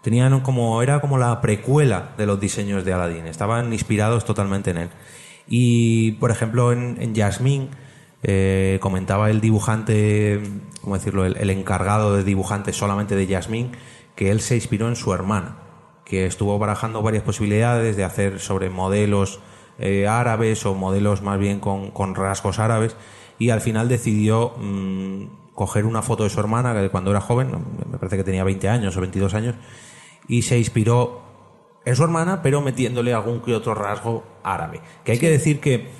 tenían 0.02 0.40
como 0.42 0.84
era 0.84 1.02
como 1.02 1.18
la 1.18 1.42
precuela 1.42 2.10
de 2.16 2.28
los 2.28 2.40
diseños 2.40 2.86
de 2.86 2.94
Aladdin, 2.94 3.26
estaban 3.26 3.74
inspirados 3.74 4.24
totalmente 4.26 4.70
en 4.70 4.78
él. 4.78 4.90
Y 5.48 6.14
por 6.14 6.32
ejemplo 6.32 6.72
en, 6.72 6.98
en 7.00 7.14
Yasmín 7.14 7.70
eh, 8.24 8.80
comentaba 8.82 9.30
el 9.30 9.40
dibujante, 9.40 10.42
¿cómo 10.82 10.96
decirlo? 10.96 11.26
El, 11.26 11.50
encargado 11.50 12.16
de 12.16 12.24
dibujante 12.24 12.74
solamente 12.74 13.16
de 13.16 13.28
Yasmín, 13.28 13.72
que 14.16 14.32
él 14.32 14.42
se 14.42 14.56
inspiró 14.56 14.88
en 14.88 14.96
su 14.96 15.14
hermana 15.14 15.60
que 16.06 16.26
estuvo 16.26 16.58
barajando 16.58 17.02
varias 17.02 17.24
posibilidades 17.24 17.98
de 17.98 18.04
hacer 18.04 18.40
sobre 18.40 18.70
modelos 18.70 19.42
eh, 19.80 20.08
árabes 20.08 20.66
o 20.66 20.74
modelos 20.74 21.22
más 21.22 21.40
bien 21.40 21.60
con, 21.60 21.92
con 21.92 22.16
rasgos 22.16 22.60
árabes 22.60 22.96
y 23.38 23.50
al 23.50 23.62
final 23.62 23.90
decidió 23.90 24.54
mm, 24.58 25.26
coger 25.54 25.86
una 25.86 26.02
foto 26.02 26.24
de 26.24 26.30
su 26.30 26.40
hermana 26.40 26.74
que 26.74 26.90
cuando 26.90 27.12
era 27.12 27.22
joven, 27.22 27.52
me 27.92 27.98
parece 27.98 28.18
que 28.18 28.24
tenía 28.24 28.44
20 28.44 28.70
años 28.70 28.98
o 28.98 29.02
22 29.02 29.34
años, 29.34 29.56
y 30.28 30.44
se 30.44 30.58
inspiró 30.58 31.25
en 31.86 31.96
su 31.96 32.04
hermana 32.04 32.42
pero 32.42 32.62
metiéndole 32.62 33.14
algún 33.14 33.42
que 33.42 33.54
otro 33.56 33.74
rasgo 33.76 34.24
árabe. 34.44 34.82
Que 35.04 35.14
hay 35.14 35.20
que 35.20 35.30
decir 35.30 35.60
que... 35.60 35.92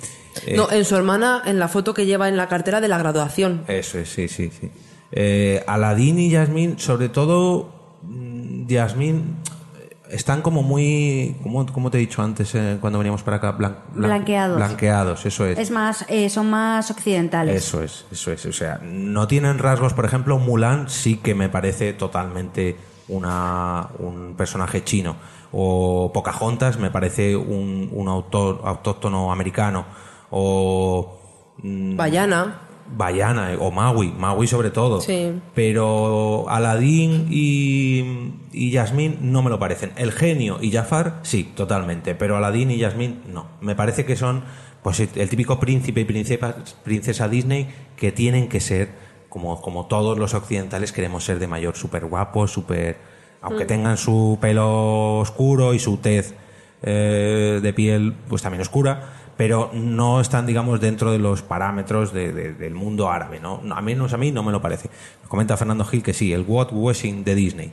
eh, 0.46 0.54
No, 0.56 0.70
en 0.70 0.84
su 0.84 0.96
hermana, 0.96 1.42
en 1.46 1.58
la 1.58 1.68
foto 1.68 1.94
que 1.94 2.06
lleva 2.06 2.28
en 2.28 2.36
la 2.36 2.48
cartera 2.48 2.80
de 2.80 2.88
la 2.88 2.98
graduación. 2.98 3.62
Eso 3.68 3.98
es, 3.98 4.08
sí, 4.10 4.28
sí, 4.28 4.50
sí. 4.50 4.70
Eh, 5.12 5.62
Aladín 5.66 6.18
y 6.18 6.30
Yasmín, 6.30 6.78
sobre 6.78 7.08
todo 7.08 7.70
mm, 8.02 8.66
Yasmín, 8.66 9.36
eh, 9.80 9.96
están 10.10 10.42
como 10.42 10.62
muy, 10.64 11.36
como, 11.42 11.64
como 11.66 11.90
te 11.92 11.98
he 11.98 12.00
dicho 12.00 12.22
antes 12.22 12.54
eh, 12.56 12.78
cuando 12.80 12.98
veníamos 12.98 13.22
para 13.22 13.36
acá, 13.38 13.56
blan- 13.56 13.76
blan- 13.94 14.06
Blanqueados. 14.08 14.56
Blanqueados, 14.56 15.24
eso 15.26 15.46
es. 15.46 15.58
Es 15.58 15.70
más, 15.70 16.04
eh, 16.08 16.28
son 16.28 16.50
más 16.50 16.90
occidentales. 16.90 17.54
Eso 17.64 17.82
es, 17.82 18.04
eso 18.10 18.32
es. 18.32 18.44
O 18.46 18.52
sea, 18.52 18.80
no 18.82 19.28
tienen 19.28 19.58
rasgos, 19.58 19.94
por 19.94 20.04
ejemplo, 20.04 20.38
Mulan 20.38 20.90
sí 20.90 21.16
que 21.18 21.34
me 21.36 21.48
parece 21.48 21.92
totalmente 21.92 22.76
una, 23.08 23.88
un 24.00 24.34
personaje 24.36 24.82
chino. 24.84 25.16
O 25.52 26.10
Pocahontas 26.12 26.78
me 26.78 26.90
parece 26.90 27.36
un, 27.36 27.88
un 27.92 28.08
autor 28.08 28.62
autóctono 28.64 29.32
americano. 29.32 29.86
O. 30.30 31.18
mm, 31.62 31.96
Bayana. 31.96 32.60
Bayana 32.88 33.52
eh, 33.52 33.58
o 33.60 33.70
Maui, 33.70 34.12
Maui 34.12 34.46
sobre 34.46 34.70
todo. 34.70 35.00
Sí. 35.00 35.32
Pero 35.54 36.48
Aladdin 36.48 37.26
y, 37.30 38.32
y 38.52 38.70
Yasmín 38.70 39.18
no 39.20 39.42
me 39.42 39.50
lo 39.50 39.58
parecen. 39.58 39.92
El 39.96 40.12
genio 40.12 40.58
y 40.60 40.70
Jafar, 40.70 41.20
sí, 41.22 41.52
totalmente. 41.54 42.14
Pero 42.14 42.36
Aladdin 42.36 42.70
y 42.70 42.78
Yasmín, 42.78 43.22
no. 43.32 43.46
Me 43.60 43.74
parece 43.74 44.04
que 44.04 44.16
son 44.16 44.44
pues 44.82 45.00
el 45.00 45.28
típico 45.28 45.58
príncipe 45.58 46.02
y 46.02 46.04
princesa, 46.04 46.56
princesa 46.84 47.28
Disney 47.28 47.68
que 47.96 48.12
tienen 48.12 48.48
que 48.48 48.60
ser, 48.60 48.90
como, 49.28 49.60
como 49.60 49.86
todos 49.86 50.16
los 50.16 50.32
occidentales 50.34 50.92
queremos 50.92 51.24
ser 51.24 51.40
de 51.40 51.48
mayor, 51.48 51.76
súper 51.76 52.06
guapos, 52.06 52.52
súper... 52.52 53.15
Aunque 53.42 53.64
Mm. 53.64 53.68
tengan 53.68 53.96
su 53.96 54.38
pelo 54.40 55.18
oscuro 55.18 55.74
y 55.74 55.78
su 55.78 55.98
tez 55.98 56.34
eh, 56.82 57.60
de 57.62 57.72
piel 57.72 58.14
pues 58.28 58.42
también 58.42 58.60
oscura, 58.60 59.12
pero 59.36 59.70
no 59.72 60.20
están, 60.20 60.46
digamos, 60.46 60.80
dentro 60.80 61.10
de 61.10 61.18
los 61.18 61.42
parámetros 61.42 62.12
de- 62.12 62.32
de- 62.32 62.52
del 62.54 62.74
mundo 62.74 63.10
árabe, 63.10 63.40
¿no? 63.40 63.60
A 63.74 63.80
menos 63.82 64.12
a 64.12 64.16
mí 64.18 64.30
no 64.32 64.42
me 64.42 64.52
lo 64.52 64.60
parece. 64.60 64.88
Comenta 65.28 65.56
Fernando 65.56 65.84
Gil 65.84 66.02
que 66.02 66.12
sí, 66.12 66.32
el 66.32 66.44
what 66.46 66.68
washing 66.72 67.24
de 67.24 67.34
Disney. 67.34 67.72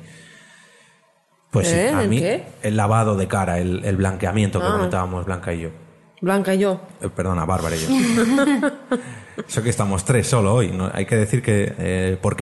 Pues 1.52 1.68
sí, 1.68 1.76
¿Eh? 1.76 1.90
a 1.90 2.02
¿El 2.04 2.10
mí 2.10 2.20
qué? 2.20 2.46
el 2.64 2.76
lavado 2.78 3.16
de 3.16 3.28
cara, 3.28 3.60
el, 3.60 3.86
el 3.86 3.96
blanqueamiento 3.98 4.60
que 4.60 4.66
Ah. 4.68 4.72
comentábamos 4.72 5.26
Blanca 5.26 5.54
y 5.54 5.62
yo. 5.62 5.70
Blanca 6.22 6.56
y 6.56 6.60
yo. 6.60 6.82
Eh, 7.02 7.10
perdona, 7.10 7.46
Bárbara 7.46 7.76
y 7.76 7.80
yo. 7.80 7.88
Eso 9.48 9.62
que 9.62 9.70
estamos 9.70 10.06
tres 10.06 10.26
solo 10.28 10.54
hoy. 10.54 10.72
¿no? 10.72 10.90
Hay 10.94 11.06
que 11.06 11.16
decir 11.18 11.42
que 11.44 11.74
eh, 11.78 12.18
porque 12.22 12.42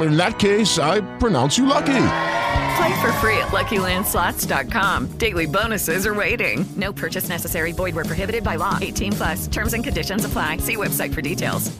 In 0.00 0.16
that 0.16 0.38
case, 0.38 0.78
I 0.78 1.00
pronounce 1.18 1.58
you 1.58 1.66
lucky. 1.66 1.86
Play 2.78 3.00
for 3.00 3.12
free 3.20 3.36
at 3.38 3.48
LuckyLandSlots.com. 3.52 5.08
Daily 5.18 5.46
bonuses 5.46 6.06
are 6.06 6.14
waiting. 6.14 6.64
No 6.76 6.92
purchase 6.92 7.28
necessary. 7.28 7.72
Void 7.72 7.94
where 7.94 8.04
prohibited 8.04 8.44
by 8.44 8.56
law. 8.56 8.78
18 8.80 9.12
plus. 9.12 9.48
Terms 9.48 9.74
and 9.74 9.82
conditions 9.84 10.24
apply. 10.24 10.58
See 10.58 10.76
website 10.76 11.12
for 11.12 11.22
details. 11.22 11.70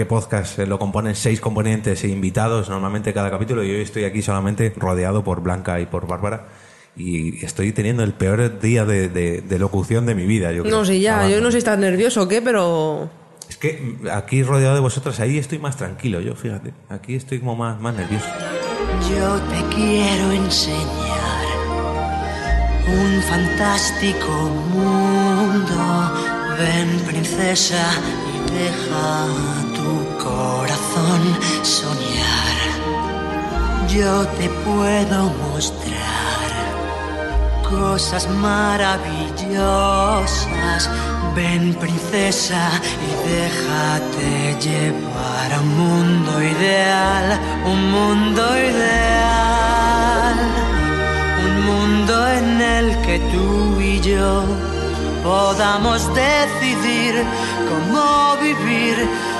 el 0.00 0.06
podcast 0.06 0.56
eh, 0.60 0.66
lo 0.66 0.78
componen 0.78 1.16
seis 1.16 1.40
componentes 1.40 2.04
e 2.04 2.08
invitados 2.08 2.68
normalmente 2.68 3.12
cada 3.12 3.30
capítulo 3.32 3.64
y 3.64 3.70
hoy 3.72 3.80
estoy 3.80 4.04
aquí 4.04 4.22
solamente 4.22 4.72
rodeado 4.76 5.24
por 5.24 5.40
Blanca 5.40 5.80
y 5.80 5.86
por 5.86 6.06
Bárbara 6.06 6.46
y 6.96 7.44
estoy 7.44 7.72
teniendo 7.72 8.04
el 8.04 8.12
peor 8.12 8.60
día 8.60 8.84
de, 8.84 9.08
de- 9.08 9.40
de 9.40 9.58
locución 9.58 10.06
de 10.06 10.14
mi 10.14 10.24
vida. 10.24 10.52
Yo 10.52 10.62
creo. 10.62 10.76
No 10.76 10.84
sé, 10.84 11.00
ya, 11.00 11.16
Avanza. 11.16 11.34
yo 11.34 11.40
no 11.40 11.46
sé 11.48 11.52
si 11.52 11.58
estás 11.58 11.78
nervioso 11.80 12.22
o 12.22 12.28
qué, 12.28 12.40
pero. 12.40 13.10
Es 13.48 13.56
que 13.56 13.72
mm, 13.72 14.08
aquí 14.08 14.42
rodeado 14.42 14.74
de 14.74 14.80
vosotras 14.80 15.20
ahí 15.20 15.38
estoy 15.38 15.58
más 15.58 15.76
tranquilo, 15.76 16.20
yo 16.20 16.34
fíjate. 16.34 16.74
Aquí 16.88 17.14
estoy 17.14 17.40
como 17.40 17.56
más, 17.56 17.80
más 17.80 17.94
nervioso. 17.94 18.26
Yo 19.10 19.40
te 19.42 19.74
quiero 19.74 20.32
enseñar 20.32 21.28
un 22.86 23.22
fantástico 23.22 24.32
mundo. 24.72 26.12
Ven, 26.58 27.00
princesa, 27.06 27.84
y 28.34 28.50
deja 28.52 29.26
tu 29.76 30.24
corazón 30.24 31.20
soñar. 31.62 32.58
Yo 33.88 34.26
te 34.38 34.48
puedo 34.64 35.30
mostrar 35.52 36.67
cosas 37.70 38.28
maravillosas. 38.28 40.90
Ven, 41.34 41.74
princesa, 41.74 42.70
y 43.06 43.10
déjate 43.28 44.56
llevar 44.60 45.52
a 45.52 45.60
un 45.60 45.76
mundo 45.76 46.42
ideal, 46.42 47.38
un 47.64 47.90
mundo 47.92 48.58
ideal, 48.58 50.34
un 51.46 51.66
mundo 51.66 52.28
en 52.28 52.60
el 52.60 53.00
que 53.02 53.20
tú 53.32 53.80
y 53.80 54.00
yo 54.00 54.42
podamos 55.22 56.12
decidir 56.14 57.24
cómo 57.68 58.36
vivir 58.42 58.96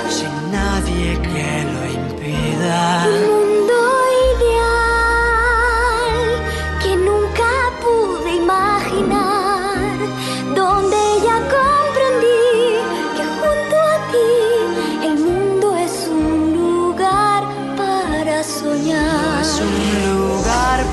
sin 0.09 0.51
nadie 0.51 1.19
que 1.21 1.65
lo 1.73 1.85
impida. 1.99 3.05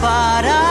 Para 0.01 0.66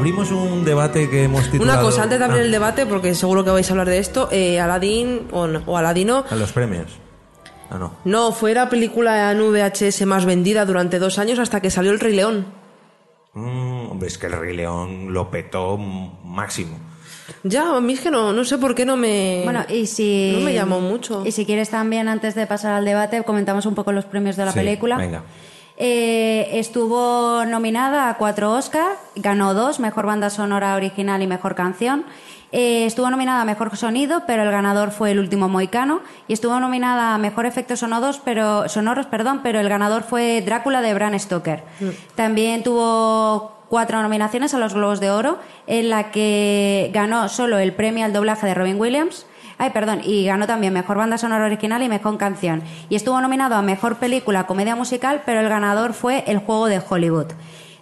abrimos 0.00 0.30
un 0.32 0.64
debate 0.64 1.08
que 1.08 1.24
hemos 1.24 1.50
titulado... 1.50 1.78
Una 1.78 1.80
cosa, 1.88 2.02
antes 2.04 2.18
de 2.18 2.24
abrir 2.24 2.40
Ah, 2.40 2.44
el 2.44 2.50
debate, 2.50 2.86
porque 2.86 3.14
seguro 3.14 3.44
que 3.44 3.50
vais 3.50 3.68
a 3.68 3.72
hablar 3.72 3.88
de 3.88 3.98
esto, 3.98 4.28
eh, 4.32 4.58
Aladdin 4.60 5.28
o, 5.30 5.46
no- 5.46 5.62
o 5.66 5.76
Aladino 5.76 6.24
A 6.30 6.34
los 6.34 6.52
premios. 6.52 6.86
Ah, 7.70 7.78
no. 7.78 7.92
no 8.04 8.32
fue 8.32 8.52
la 8.54 8.68
película 8.68 9.30
en 9.30 9.38
VHS 9.40 10.04
más 10.06 10.24
vendida 10.24 10.64
durante 10.64 10.98
dos 10.98 11.18
años 11.18 11.38
hasta 11.38 11.60
que 11.60 11.70
salió 11.70 11.92
El 11.92 12.00
Rey 12.00 12.14
León. 12.16 12.46
Mm, 13.34 13.90
hombre, 13.92 14.08
es 14.08 14.18
que 14.18 14.26
el 14.26 14.32
Rey 14.32 14.56
León 14.56 15.12
lo 15.12 15.30
petó 15.30 15.76
máximo. 15.76 16.76
Ya, 17.44 17.76
a 17.76 17.80
mí 17.80 17.92
es 17.92 18.00
que 18.00 18.10
no, 18.10 18.32
no 18.32 18.44
sé 18.44 18.58
por 18.58 18.74
qué 18.74 18.84
no 18.84 18.96
me. 18.96 19.42
Bueno, 19.44 19.64
y 19.68 19.86
si. 19.86 20.32
No 20.34 20.40
me 20.40 20.52
llamó 20.52 20.80
mucho. 20.80 21.22
Y 21.24 21.30
si 21.30 21.46
quieres 21.46 21.70
también, 21.70 22.08
antes 22.08 22.34
de 22.34 22.44
pasar 22.48 22.72
al 22.72 22.84
debate, 22.84 23.22
comentamos 23.22 23.66
un 23.66 23.76
poco 23.76 23.92
los 23.92 24.04
premios 24.04 24.34
de 24.36 24.46
la 24.46 24.52
Sí, 24.52 24.58
película. 24.58 24.96
Venga. 24.96 25.22
Eh, 25.82 26.58
estuvo 26.58 27.42
nominada 27.46 28.10
a 28.10 28.18
cuatro 28.18 28.52
Oscar, 28.52 28.98
ganó 29.16 29.54
dos, 29.54 29.80
mejor 29.80 30.04
banda 30.04 30.28
sonora 30.28 30.74
original 30.74 31.22
y 31.22 31.26
mejor 31.26 31.54
canción. 31.54 32.04
Eh, 32.52 32.84
estuvo 32.84 33.08
nominada 33.08 33.40
a 33.40 33.44
mejor 33.46 33.74
sonido, 33.78 34.24
pero 34.26 34.42
el 34.42 34.50
ganador 34.50 34.90
fue 34.90 35.12
el 35.12 35.18
último 35.18 35.48
Moicano. 35.48 36.02
Y 36.28 36.34
estuvo 36.34 36.60
nominada 36.60 37.14
a 37.14 37.18
mejor 37.18 37.46
efectos 37.46 37.78
sonoros, 37.78 38.20
pero, 38.22 38.68
sonoros, 38.68 39.06
perdón, 39.06 39.40
pero 39.42 39.58
el 39.58 39.70
ganador 39.70 40.02
fue 40.02 40.42
Drácula 40.42 40.82
de 40.82 40.92
Bram 40.92 41.18
Stoker. 41.18 41.64
También 42.14 42.62
tuvo 42.62 43.52
cuatro 43.70 44.02
nominaciones 44.02 44.52
a 44.52 44.58
los 44.58 44.74
Globos 44.74 45.00
de 45.00 45.10
Oro, 45.10 45.38
en 45.66 45.88
la 45.88 46.10
que 46.10 46.90
ganó 46.92 47.30
solo 47.30 47.58
el 47.58 47.72
premio 47.72 48.04
al 48.04 48.12
doblaje 48.12 48.46
de 48.46 48.52
Robin 48.52 48.78
Williams. 48.78 49.24
Ay, 49.60 49.68
perdón, 49.70 50.00
y 50.02 50.24
ganó 50.24 50.46
también 50.46 50.72
Mejor 50.72 50.96
Banda 50.96 51.18
Sonora 51.18 51.44
Original 51.44 51.82
y 51.82 51.88
Mejor 51.90 52.16
Canción. 52.16 52.62
Y 52.88 52.96
estuvo 52.96 53.20
nominado 53.20 53.56
a 53.56 53.60
Mejor 53.60 53.96
Película, 53.96 54.46
Comedia 54.46 54.74
Musical, 54.74 55.20
pero 55.26 55.40
el 55.40 55.50
ganador 55.50 55.92
fue 55.92 56.24
El 56.26 56.38
Juego 56.38 56.64
de 56.64 56.80
Hollywood. 56.88 57.26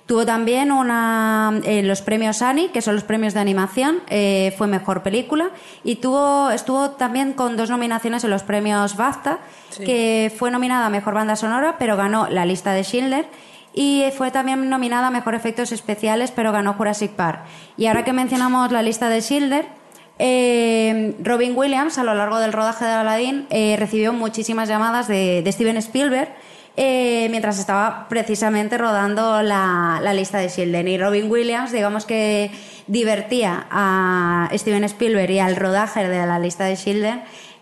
Tuvo 0.07 0.27
también 0.27 0.73
una, 0.73 1.53
eh, 1.63 1.85
los 1.85 2.03
premios 2.03 2.43
Annie, 2.43 2.71
que 2.71 2.83
son 2.83 2.97
los 2.97 3.05
premios 3.05 3.33
de 3.33 3.39
animación, 3.39 3.99
eh, 4.09 4.53
fue 4.59 4.67
mejor 4.67 5.05
película, 5.05 5.51
y 5.85 5.97
tuvo, 5.97 6.51
estuvo 6.51 6.91
también 6.91 7.33
con 7.33 7.57
dos 7.57 7.71
nominaciones 7.71 8.25
en 8.25 8.31
los 8.31 8.43
premios 8.43 8.97
BAFTA, 8.97 9.39
que 9.77 10.35
fue 10.37 10.51
nominada 10.51 10.87
a 10.87 10.91
mejor 10.91 11.15
banda 11.15 11.37
sonora, 11.37 11.77
pero 11.79 11.97
ganó 11.97 12.29
la 12.29 12.45
lista 12.45 12.73
de 12.73 12.83
Schindler, 12.83 13.27
y 13.73 14.07
fue 14.17 14.33
también 14.33 14.69
nominada 14.69 15.07
a 15.07 15.11
mejor 15.13 15.37
efectos 15.37 15.71
especiales, 15.71 16.33
pero 16.33 16.51
ganó 16.51 16.75
Jurassic 16.75 17.13
Park. 17.13 17.43
Y 17.77 17.87
ahora 17.87 18.03
que 18.03 18.13
mencionamos 18.13 18.73
la 18.73 18.83
lista 18.83 19.09
de 19.09 19.21
Schindler, 19.21 19.78
eh, 20.19 21.15
Robin 21.23 21.57
Williams, 21.57 21.99
a 21.99 22.05
lo 22.05 22.15
largo 22.15 22.39
del 22.39 22.53
rodaje 22.53 22.85
de 22.85 22.90
Aladdin, 22.90 23.47
eh, 23.51 23.77
recibió 23.78 24.12
muchísimas 24.12 24.69
llamadas 24.69 25.09
de, 25.09 25.45
Steven 25.53 25.77
Spielberg 25.77 26.28
eh, 26.77 27.27
mientras 27.31 27.59
estaba 27.59 28.07
precisamente 28.09 28.78
rodando 28.78 29.43
la, 29.43 30.01
la 30.03 30.15
lista 30.15 30.39
de 30.39 30.49
Schindler. 30.49 30.86
Y 30.86 30.99
Robin 30.99 31.31
Williams, 31.31 31.73
digamos 31.73 32.05
que 32.05 32.51
divertía 32.86 33.66
a 33.70 34.49
Steven 34.55 34.85
Spielberg 34.85 35.31
y 35.31 35.39
al 35.40 35.57
rodaje 35.57 36.09
de 36.09 36.27
la 36.27 36.39
lista 36.39 36.65
de 36.65 36.77
Schindler 36.77 37.20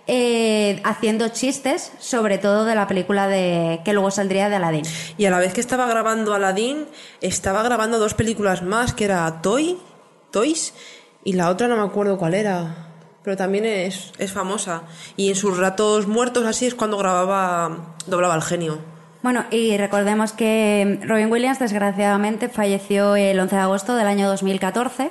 eh, 0.08 0.80
haciendo 0.84 1.28
chistes, 1.30 1.90
sobre 1.98 2.38
todo 2.38 2.64
de 2.64 2.76
la 2.76 2.86
película 2.86 3.26
de 3.26 3.80
que 3.84 3.92
luego 3.92 4.12
saldría 4.12 4.48
de 4.48 4.54
Aladdin. 4.54 4.84
Y 5.18 5.24
a 5.24 5.30
la 5.30 5.38
vez 5.40 5.52
que 5.52 5.60
estaba 5.60 5.86
grabando 5.86 6.32
Aladdin, 6.32 6.86
estaba 7.20 7.64
grabando 7.64 7.98
dos 7.98 8.14
películas 8.14 8.62
más, 8.62 8.94
que 8.94 9.04
era 9.04 9.42
Toy, 9.42 9.78
Toys, 10.30 10.74
y 11.26 11.32
la 11.32 11.50
otra 11.50 11.66
no 11.66 11.76
me 11.76 11.82
acuerdo 11.82 12.18
cuál 12.18 12.34
era. 12.34 12.86
Pero 13.24 13.36
también 13.36 13.64
es, 13.64 14.12
es 14.18 14.32
famosa. 14.32 14.84
Y 15.16 15.28
en 15.28 15.34
sus 15.34 15.58
ratos 15.58 16.06
muertos 16.06 16.46
así 16.46 16.66
es 16.66 16.76
cuando 16.76 16.96
grababa, 16.96 17.96
doblaba 18.06 18.34
al 18.34 18.42
genio. 18.42 18.78
Bueno, 19.22 19.44
y 19.50 19.76
recordemos 19.76 20.32
que 20.32 21.00
Robin 21.02 21.32
Williams 21.32 21.58
desgraciadamente 21.58 22.48
falleció 22.48 23.16
el 23.16 23.40
11 23.40 23.56
de 23.56 23.62
agosto 23.62 23.96
del 23.96 24.06
año 24.06 24.28
2014, 24.28 25.10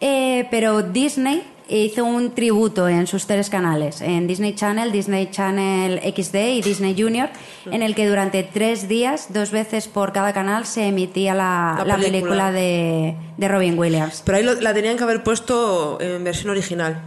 eh, 0.00 0.46
pero 0.52 0.82
Disney 0.82 1.42
hizo 1.68 2.04
un 2.04 2.34
tributo 2.34 2.88
en 2.88 3.06
sus 3.06 3.26
tres 3.26 3.50
canales, 3.50 4.00
en 4.00 4.26
Disney 4.26 4.54
Channel, 4.54 4.90
Disney 4.90 5.30
Channel 5.30 6.00
XD 6.00 6.34
y 6.36 6.62
Disney 6.62 6.94
Junior, 7.00 7.28
en 7.66 7.82
el 7.82 7.94
que 7.94 8.06
durante 8.08 8.42
tres 8.42 8.88
días, 8.88 9.32
dos 9.32 9.50
veces 9.50 9.86
por 9.88 10.12
cada 10.12 10.32
canal, 10.32 10.64
se 10.66 10.86
emitía 10.88 11.34
la, 11.34 11.74
La 11.78 11.84
la 11.84 11.96
película. 11.96 12.10
película 12.10 12.52
de, 12.52 13.16
de 13.36 13.48
Robin 13.48 13.78
Williams. 13.78 14.22
Pero 14.24 14.38
ahí 14.38 14.44
lo- 14.44 14.54
la 14.60 14.72
tenían 14.72 14.96
que 14.96 15.02
haber 15.04 15.22
puesto 15.22 16.00
en 16.00 16.24
versión 16.24 16.50
original. 16.50 17.02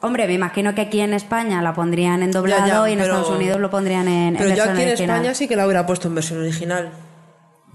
Hombre, 0.00 0.26
me 0.28 0.34
imagino 0.34 0.74
que 0.74 0.82
aquí 0.82 1.00
en 1.00 1.12
España 1.12 1.60
la 1.60 1.74
pondrían 1.74 2.22
en 2.22 2.30
doblado 2.30 2.66
Ya, 2.66 2.82
ya, 2.84 2.88
y 2.88 2.92
en 2.92 2.98
pero- 3.00 3.14
Estados 3.16 3.36
Unidos 3.36 3.60
lo 3.60 3.68
pondrían 3.70 4.06
en, 4.06 4.14
en 4.28 4.36
Pero 4.36 4.44
yo 4.50 4.54
versión 4.54 4.68
aquí 4.74 4.82
en 4.82 4.88
original. 4.90 5.16
España 5.16 5.34
sí 5.34 5.48
que 5.48 5.56
la 5.56 5.64
hubiera 5.66 5.86
puesto 5.86 6.06
en 6.08 6.14
versión 6.14 6.38
original. 6.40 6.92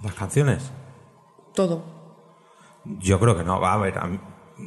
Las 0.03 0.13
canciones. 0.13 0.71
Todo. 1.53 1.83
Yo 2.85 3.19
creo 3.19 3.37
que 3.37 3.43
no. 3.43 3.59
Va 3.59 3.73
a 3.73 3.77
ver. 3.77 3.97
a 3.97 4.05
mí- 4.07 4.19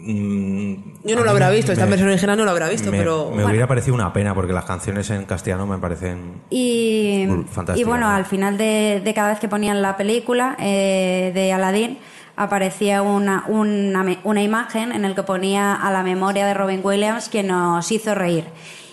Yo 0.05 1.16
no 1.16 1.24
lo 1.24 1.31
habrá 1.31 1.51
visto, 1.51 1.73
esta 1.73 1.85
me- 1.85 1.90
versión 1.90 2.10
original 2.10 2.36
no 2.39 2.44
la 2.44 2.51
habrá 2.52 2.68
visto, 2.68 2.90
me, 2.90 2.98
pero. 2.98 3.31
me 3.35 3.44
hubiera 3.44 3.66
parecido 3.66 3.94
una 3.94 4.12
pena 4.12 4.35
porque 4.35 4.52
las 4.52 4.64
canciones 4.64 5.09
en 5.10 5.24
castellano 5.24 5.66
me 5.66 5.78
parecen. 5.78 6.43
Y, 6.51 7.24
Bru- 7.27 7.47
fantástica, 7.47 7.81
y 7.81 7.85
bueno, 7.85 8.09
¿no? 8.09 8.14
al 8.14 8.24
final 8.27 8.56
de, 8.59 9.01
de 9.05 9.14
cada 9.14 9.31
vez 9.31 9.39
que 9.40 9.48
ponían 9.48 9.82
la 9.82 9.97
película 9.97 10.56
eh, 10.59 11.32
de 11.35 11.52
Aladdin, 11.52 11.98
aparecía 12.36 13.02
una, 13.02 13.44
una, 13.48 14.05
una 14.24 14.43
imagen 14.43 14.93
en 14.93 15.05
el 15.05 15.14
que 15.14 15.23
ponía 15.23 15.74
a 15.74 15.90
la 15.90 16.02
memoria 16.02 16.47
de 16.47 16.55
Robin 16.55 16.81
Williams 16.85 17.28
que 17.28 17.43
nos 17.43 17.90
hizo 17.90 18.14
reír. 18.14 18.44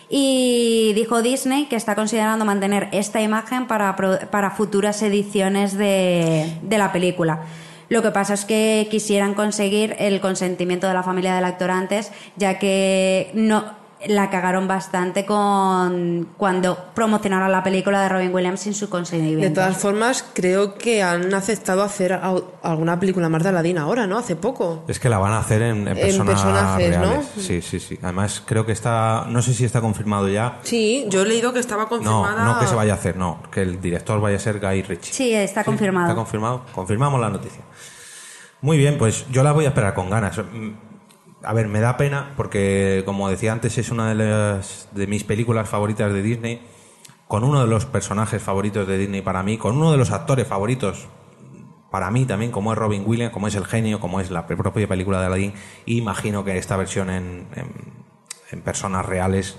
Y 0.10 0.94
dijo 0.94 1.22
Disney 1.22 1.66
que 1.66 1.76
está 1.76 1.96
considerando 1.96 2.46
mantener 2.46 2.88
esta 2.92 3.20
imagen 3.22 3.66
para, 3.68 3.96
pro- 3.96 4.20
para 4.32 4.52
futuras 4.52 5.02
ediciones 5.02 5.76
de, 5.78 6.54
de 6.62 6.78
la 6.78 6.92
película. 6.92 7.42
Lo 7.94 8.02
que 8.02 8.10
pasa 8.10 8.34
es 8.34 8.44
que 8.46 8.88
quisieran 8.90 9.36
conseguir 9.36 9.96
el 10.00 10.20
consentimiento 10.20 10.88
de 10.88 10.96
la 10.96 11.04
familia 11.04 11.36
del 11.36 11.46
actor 11.46 11.70
antes, 11.70 12.12
ya 12.38 12.58
que 12.58 13.30
no 13.36 13.82
la 14.06 14.30
cagaron 14.30 14.68
bastante 14.68 15.26
con 15.26 16.28
cuando 16.36 16.78
promocionaron 16.94 17.50
la 17.54 17.64
película 17.64 18.02
de 18.02 18.10
Robin 18.10 18.34
Williams 18.36 18.60
sin 18.60 18.74
su 18.74 18.88
De 18.88 18.92
consentimiento. 18.92 19.62
todas 19.62 19.78
formas, 19.78 20.26
creo 20.34 20.76
que 20.76 21.02
han 21.02 21.34
aceptado 21.34 21.82
hacer 21.84 22.20
alguna 22.64 23.00
película 23.00 23.30
más 23.30 23.44
de 23.44 23.50
Aladdin 23.50 23.78
ahora, 23.78 24.06
¿no? 24.06 24.18
Hace 24.18 24.36
poco. 24.36 24.84
Es 24.90 25.00
que 25.00 25.08
la 25.08 25.20
van 25.20 25.32
a 25.32 25.38
hacer 25.38 25.62
en, 25.62 25.88
en 25.88 25.98
En 25.98 26.26
personajes, 26.26 26.98
¿no? 26.98 27.04
reales. 27.06 27.26
Sí, 27.38 27.62
sí, 27.62 27.80
sí. 27.80 27.98
Además, 28.02 28.44
creo 28.46 28.66
que 28.66 28.74
está. 28.74 29.26
No 29.30 29.42
sé 29.42 29.54
si 29.54 29.64
está 29.64 29.80
confirmado 29.80 30.28
ya. 30.28 30.60
Sí, 30.64 31.06
yo 31.08 31.22
he 31.22 31.26
leído 31.26 31.54
que 31.54 31.60
estaba 31.60 31.84
No, 31.84 31.90
confirmada. 31.90 32.44
no 32.44 32.60
que 32.60 32.68
se 32.68 32.76
vaya 32.76 32.92
a 32.92 32.96
hacer, 32.98 33.16
no. 33.16 33.42
Que 33.52 33.62
el 33.62 33.80
director 33.80 34.20
vaya 34.20 34.36
a 34.36 34.40
ser 34.40 34.60
Guy 34.60 34.82
Ritchie. 34.82 35.14
Sí, 35.14 35.34
está 35.34 35.64
confirmado. 35.64 36.08
¿Está 36.08 36.16
confirmado? 36.16 36.64
Confirmamos 36.74 37.22
la 37.22 37.30
noticia. 37.30 37.62
Muy 38.64 38.78
bien, 38.78 38.98
pues 38.98 39.28
yo 39.30 39.44
la 39.44 39.52
voy 39.52 39.66
a 39.66 39.68
esperar 39.70 39.94
con 39.94 40.10
ganas. 40.10 40.38
Mm, 40.40 40.72
A 41.44 41.52
ver, 41.54 41.68
me 41.68 41.82
da 41.82 41.98
pena 41.98 42.32
porque, 42.38 43.04
como 43.06 43.30
decía 43.30 43.52
antes, 43.52 43.78
es 43.78 43.92
una 43.92 44.08
de, 44.08 44.16
las, 44.16 44.88
de 44.94 45.08
mis 45.08 45.26
películas 45.26 45.68
favoritas 45.68 46.14
de 46.14 46.22
Disney, 46.22 46.62
con 47.28 47.44
uno 47.44 47.60
de 47.62 47.68
los 47.68 47.86
personajes 47.86 48.42
favoritos 48.42 48.88
de 48.88 48.98
Disney 48.98 49.22
para 49.22 49.44
mí, 49.44 49.58
con 49.58 49.76
uno 49.76 49.92
de 49.92 49.98
los 49.98 50.12
actores 50.12 50.48
favoritos 50.48 51.10
para 51.92 52.10
mí 52.12 52.26
también, 52.26 52.52
como 52.52 52.72
es 52.72 52.80
Robin 52.80 53.04
Williams, 53.06 53.34
como 53.34 53.50
es 53.50 53.56
el 53.56 53.66
genio, 53.66 54.00
como 54.00 54.22
es 54.22 54.32
la 54.32 54.48
propia 54.48 54.88
película 54.88 55.20
de 55.20 55.26
Aladdin. 55.28 55.54
Imagino 55.86 56.46
que 56.46 56.58
esta 56.58 56.78
versión 56.78 57.10
en, 57.10 57.48
en 58.52 58.62
personas 58.62 59.06
reales 59.06 59.58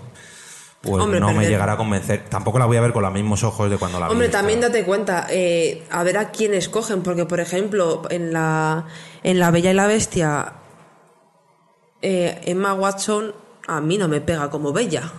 pues 0.85 1.03
Hombre, 1.03 1.19
no 1.21 1.33
me 1.33 1.47
llegará 1.47 1.73
a 1.73 1.77
convencer. 1.77 2.25
Tampoco 2.29 2.59
la 2.59 2.67
voy 2.67 2.77
a 2.77 2.81
ver 2.81 2.93
con 2.93 3.03
los 3.03 3.13
mismos 3.13 3.43
ojos 3.43 3.71
de 3.71 3.77
cuando 3.79 3.99
la 3.99 4.07
vi. 4.07 4.13
Hombre, 4.13 4.29
también 4.29 4.61
date 4.61 4.85
cuenta, 4.85 5.27
eh, 5.31 5.83
a 5.91 6.03
ver 6.03 6.19
a 6.19 6.31
quién 6.31 6.55
escogen, 6.55 7.03
porque 7.03 7.25
por 7.27 7.41
ejemplo, 7.41 8.03
en 8.11 8.33
la, 8.33 8.85
en 9.23 9.39
la 9.39 9.51
Bella 9.51 9.71
y 9.71 9.75
la 9.75 9.87
Bestia, 9.87 10.53
eh, 12.03 12.41
Emma 12.45 12.75
Watson 12.75 13.35
a 13.67 13.81
mí 13.81 13.99
no 13.99 14.09
me 14.09 14.21
pega 14.21 14.51
como 14.51 14.73
Bella. 14.73 15.11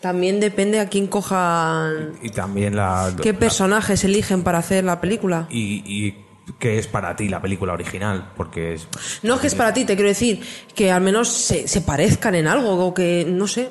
También 0.00 0.38
depende 0.38 0.78
a 0.78 0.88
quién 0.88 1.08
cojan, 1.08 2.12
Y 2.22 2.30
también 2.30 2.76
la... 2.76 3.12
qué 3.20 3.32
la- 3.32 3.38
personajes 3.38 4.04
eligen 4.04 4.44
para 4.44 4.58
hacer 4.58 4.84
la 4.84 5.00
película. 5.00 5.46
y, 5.50 5.82
y 5.84 6.24
qué 6.60 6.78
es 6.78 6.86
para 6.86 7.14
ti 7.16 7.28
la 7.28 7.42
película 7.42 7.72
original, 7.74 8.30
porque 8.36 8.74
es... 8.74 8.86
No 9.22 9.34
es 9.34 9.40
que 9.40 9.46
es 9.48 9.54
para 9.56 9.74
ti, 9.74 9.84
te 9.84 9.96
quiero 9.96 10.08
decir 10.08 10.40
que 10.74 10.90
al 10.92 11.02
menos 11.02 11.28
se, 11.28 11.66
se 11.68 11.80
parezcan 11.82 12.34
en 12.36 12.46
algo, 12.46 12.86
o 12.86 12.94
que 12.94 13.26
no 13.28 13.46
sé. 13.48 13.68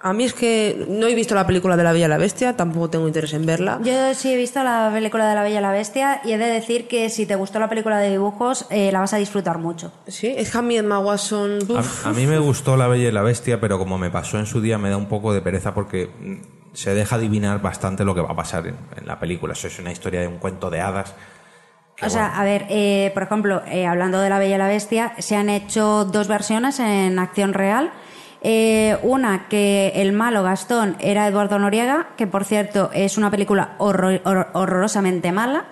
A 0.00 0.12
mí 0.12 0.24
es 0.24 0.34
que 0.34 0.86
no 0.88 1.06
he 1.06 1.14
visto 1.14 1.34
la 1.34 1.46
película 1.46 1.76
de 1.76 1.82
la 1.82 1.92
Bella 1.92 2.06
y 2.06 2.08
la 2.08 2.18
Bestia, 2.18 2.56
tampoco 2.56 2.90
tengo 2.90 3.06
interés 3.06 3.32
en 3.32 3.46
verla. 3.46 3.80
Yo 3.82 4.14
sí 4.14 4.32
he 4.32 4.36
visto 4.36 4.62
la 4.62 4.90
película 4.92 5.28
de 5.28 5.34
La 5.34 5.42
Bella 5.42 5.58
y 5.58 5.62
la 5.62 5.72
Bestia 5.72 6.20
y 6.22 6.32
he 6.32 6.38
de 6.38 6.46
decir 6.46 6.86
que 6.86 7.08
si 7.08 7.24
te 7.24 7.34
gustó 7.34 7.58
la 7.58 7.68
película 7.68 7.98
de 7.98 8.10
dibujos 8.10 8.66
eh, 8.70 8.92
la 8.92 9.00
vas 9.00 9.14
a 9.14 9.16
disfrutar 9.16 9.58
mucho. 9.58 9.92
Sí, 10.06 10.32
es 10.36 10.50
que 10.50 10.58
a 10.58 10.62
mí 10.62 10.76
Emma 10.76 10.98
Watson. 10.98 11.60
A, 12.04 12.10
a 12.10 12.12
mí 12.12 12.26
me 12.26 12.38
gustó 12.38 12.76
La 12.76 12.88
Bella 12.88 13.08
y 13.08 13.12
la 13.12 13.22
Bestia, 13.22 13.58
pero 13.58 13.78
como 13.78 13.96
me 13.96 14.10
pasó 14.10 14.38
en 14.38 14.46
su 14.46 14.60
día, 14.60 14.76
me 14.76 14.90
da 14.90 14.96
un 14.98 15.06
poco 15.06 15.32
de 15.32 15.40
pereza 15.40 15.72
porque 15.72 16.08
mm, 16.20 16.74
se 16.74 16.94
deja 16.94 17.16
adivinar 17.16 17.62
bastante 17.62 18.04
lo 18.04 18.14
que 18.14 18.20
va 18.20 18.32
a 18.32 18.36
pasar 18.36 18.66
en, 18.66 18.76
en 18.96 19.06
la 19.06 19.18
película. 19.18 19.54
Eso 19.54 19.66
es 19.68 19.78
una 19.78 19.92
historia 19.92 20.20
de 20.20 20.28
un 20.28 20.36
cuento 20.38 20.68
de 20.68 20.80
hadas. 20.82 21.14
O 22.02 22.10
sea, 22.10 22.38
a 22.38 22.44
ver, 22.44 22.66
eh, 22.68 23.10
por 23.14 23.22
ejemplo, 23.22 23.62
eh, 23.66 23.86
hablando 23.86 24.20
de 24.20 24.28
La 24.28 24.38
Bella 24.38 24.56
y 24.56 24.58
la 24.58 24.68
Bestia, 24.68 25.14
se 25.18 25.34
han 25.34 25.48
hecho 25.48 26.04
dos 26.04 26.28
versiones 26.28 26.78
en 26.78 27.18
acción 27.18 27.54
real. 27.54 27.90
Eh, 28.48 28.96
una 29.02 29.48
que 29.48 29.90
el 29.96 30.12
malo 30.12 30.44
Gastón 30.44 30.94
era 31.00 31.26
Eduardo 31.26 31.58
Noriega, 31.58 32.10
que 32.16 32.28
por 32.28 32.44
cierto 32.44 32.90
es 32.94 33.18
una 33.18 33.28
película 33.28 33.74
horror- 33.78 34.20
horror- 34.24 34.50
horrorosamente 34.52 35.32
mala, 35.32 35.64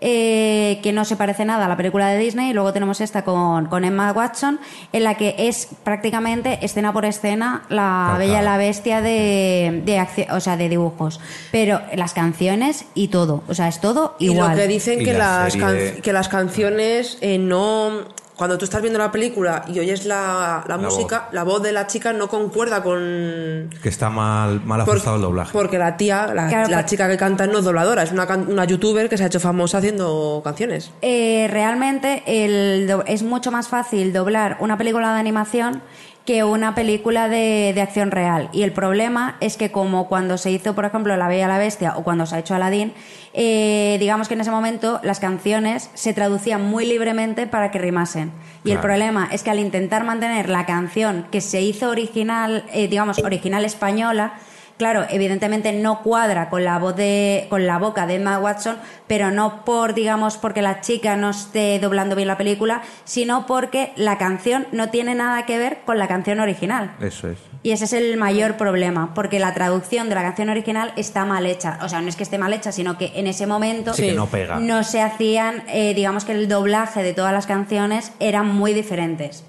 eh, 0.00 0.80
que 0.82 0.92
no 0.92 1.04
se 1.04 1.16
parece 1.16 1.44
nada 1.44 1.66
a 1.66 1.68
la 1.68 1.76
película 1.76 2.08
de 2.08 2.18
Disney. 2.18 2.50
Y 2.50 2.52
luego 2.54 2.72
tenemos 2.72 3.02
esta 3.02 3.22
con, 3.22 3.66
con 3.66 3.84
Emma 3.84 4.12
Watson, 4.12 4.58
en 4.94 5.04
la 5.04 5.16
que 5.16 5.34
es 5.38 5.68
prácticamente 5.84 6.58
escena 6.64 6.90
por 6.94 7.04
escena 7.04 7.64
la. 7.68 8.14
Bella 8.18 8.40
y 8.40 8.44
la 8.44 8.56
Bestia 8.56 9.02
de, 9.02 9.82
de 9.84 10.06
o 10.32 10.40
sea, 10.40 10.56
de 10.56 10.70
dibujos. 10.70 11.20
Pero 11.52 11.82
las 11.96 12.14
canciones 12.14 12.86
y 12.94 13.08
todo, 13.08 13.42
o 13.46 13.52
sea, 13.54 13.68
es 13.68 13.78
todo 13.80 14.16
Y 14.18 14.26
igual. 14.30 14.52
lo 14.52 14.56
que 14.56 14.68
dicen 14.68 15.02
Y 15.02 15.04
que 15.04 15.12
la 15.12 15.18
las, 15.18 15.52
serie 15.52 15.66
can- 15.66 15.74
de- 15.76 16.00
que 16.00 16.12
las 16.14 16.28
canciones 16.28 17.18
eh, 17.20 17.36
no. 17.36 17.90
Cuando 18.36 18.58
tú 18.58 18.64
estás 18.66 18.82
viendo 18.82 18.98
la 18.98 19.10
película 19.10 19.64
y 19.66 19.78
oyes 19.78 20.04
la, 20.04 20.62
la 20.68 20.76
La 20.76 20.82
música, 20.82 21.28
la 21.32 21.42
voz 21.42 21.62
de 21.62 21.72
la 21.72 21.86
chica 21.86 22.12
no 22.12 22.28
concuerda 22.28 22.82
con. 22.82 23.70
Que 23.82 23.88
está 23.88 24.10
mal, 24.10 24.60
mal 24.64 24.84
por- 24.84 24.94
ajustado 24.96 25.16
el 25.16 25.22
doblaje. 25.22 25.52
Porque 25.52 25.78
la 25.78 25.96
tía, 25.96 26.26
la, 26.34 26.48
Claro, 26.48 26.68
la 26.68 26.84
chica 26.84 27.08
que 27.08 27.16
canta 27.16 27.46
no 27.46 27.58
es 27.60 27.64
dobladora, 27.64 28.02
es 28.02 28.12
una, 28.12 28.24
una 28.48 28.64
youtuber 28.66 29.08
que 29.08 29.16
se 29.16 29.24
ha 29.24 29.28
hecho 29.28 29.40
famosa 29.40 29.78
haciendo 29.78 30.42
canciones. 30.44 30.90
Eh, 31.02 31.48
realmente 31.50 32.22
el 32.26 32.86
do- 32.86 33.04
es 33.06 33.22
mucho 33.22 33.50
más 33.50 33.68
fácil 33.68 34.12
doblar 34.12 34.58
una 34.60 34.76
película 34.76 35.14
de 35.14 35.20
animación 35.20 35.80
que 36.26 36.44
una 36.44 36.74
película 36.74 37.28
de, 37.28 37.72
de 37.74 37.80
acción 37.80 38.10
real. 38.10 38.50
Y 38.52 38.62
el 38.62 38.72
problema 38.72 39.36
es 39.40 39.56
que 39.56 39.70
como 39.70 40.08
cuando 40.08 40.36
se 40.36 40.50
hizo, 40.50 40.74
por 40.74 40.84
ejemplo, 40.84 41.16
La 41.16 41.28
Bella 41.28 41.46
y 41.46 41.48
la 41.48 41.58
Bestia 41.58 41.96
o 41.96 42.02
cuando 42.02 42.26
se 42.26 42.36
ha 42.36 42.38
hecho 42.40 42.54
Aladdin, 42.54 42.92
eh, 43.32 43.96
digamos 44.00 44.28
que 44.28 44.34
en 44.34 44.40
ese 44.40 44.50
momento 44.50 44.98
las 45.02 45.20
canciones 45.20 45.90
se 45.94 46.14
traducían 46.14 46.64
muy 46.64 46.86
libremente 46.86 47.46
para 47.46 47.70
que 47.70 47.78
rimasen. 47.78 48.32
Y 48.64 48.72
el 48.72 48.80
problema 48.80 49.28
es 49.30 49.42
que 49.42 49.50
al 49.50 49.60
intentar 49.60 50.04
mantener 50.04 50.48
la 50.48 50.66
canción 50.66 51.26
que 51.30 51.40
se 51.40 51.62
hizo 51.62 51.90
original, 51.90 52.64
eh, 52.72 52.88
digamos, 52.88 53.18
original 53.20 53.64
española, 53.64 54.34
claro, 54.76 55.04
evidentemente 55.10 55.72
no 55.72 56.02
cuadra 56.02 56.48
con 56.50 56.64
la 56.64 56.78
voz 56.78 56.96
de, 56.96 57.46
con 57.48 57.66
la 57.66 57.78
boca 57.78 58.06
de 58.06 58.16
Emma 58.16 58.38
Watson, 58.38 58.76
pero 59.06 59.30
no 59.30 59.64
por, 59.64 59.94
digamos, 59.94 60.36
porque 60.36 60.62
la 60.62 60.80
chica 60.80 61.16
no 61.16 61.30
esté 61.30 61.78
doblando 61.78 62.16
bien 62.16 62.28
la 62.28 62.36
película, 62.36 62.82
sino 63.04 63.46
porque 63.46 63.92
la 63.96 64.18
canción 64.18 64.66
no 64.72 64.90
tiene 64.90 65.14
nada 65.14 65.46
que 65.46 65.58
ver 65.58 65.78
con 65.84 65.98
la 65.98 66.08
canción 66.08 66.40
original. 66.40 66.94
Eso 67.00 67.28
es. 67.28 67.38
Y 67.62 67.72
ese 67.72 67.86
es 67.86 67.92
el 67.94 68.16
mayor 68.16 68.56
problema, 68.56 69.12
porque 69.14 69.40
la 69.40 69.52
traducción 69.52 70.08
de 70.08 70.14
la 70.14 70.22
canción 70.22 70.48
original 70.50 70.92
está 70.96 71.24
mal 71.24 71.46
hecha. 71.46 71.78
O 71.82 71.88
sea, 71.88 72.00
no 72.00 72.08
es 72.08 72.14
que 72.14 72.22
esté 72.22 72.38
mal 72.38 72.52
hecha, 72.52 72.70
sino 72.70 72.96
que 72.96 73.12
en 73.16 73.26
ese 73.26 73.46
momento 73.46 73.92
Sí, 73.92 74.12
no 74.12 74.26
pega. 74.26 74.60
no 74.60 74.84
se 74.84 75.02
hacían, 75.02 75.64
eh, 75.68 75.92
digamos 75.94 76.24
que 76.24 76.32
el 76.32 76.48
doblaje 76.48 77.02
de 77.02 77.12
todas 77.12 77.32
las 77.32 77.46
canciones 77.46 78.12
eran 78.20 78.46
muy 78.54 78.72
diferentes. 78.72 79.44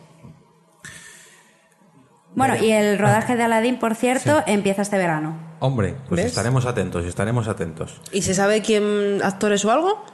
Bueno, 2.38 2.56
y 2.56 2.72
el 2.72 3.00
rodaje 3.00 3.36
de 3.36 3.44
Aladdin, 3.44 3.78
por 3.80 3.96
cierto, 3.96 4.44
empieza 4.46 4.84
este 4.84 4.96
verano. 4.98 5.36
Hombre, 5.60 5.96
pues 6.08 6.22
¿Ves? 6.22 6.28
estaremos 6.28 6.68
atentos, 6.68 7.04
estaremos 7.04 7.48
atentos. 7.48 8.00
¿Y 8.12 8.22
se 8.22 8.36
sabe 8.36 8.62
quién 8.62 9.22
actores 9.24 9.66
o 9.66 9.72
algo? 9.72 10.06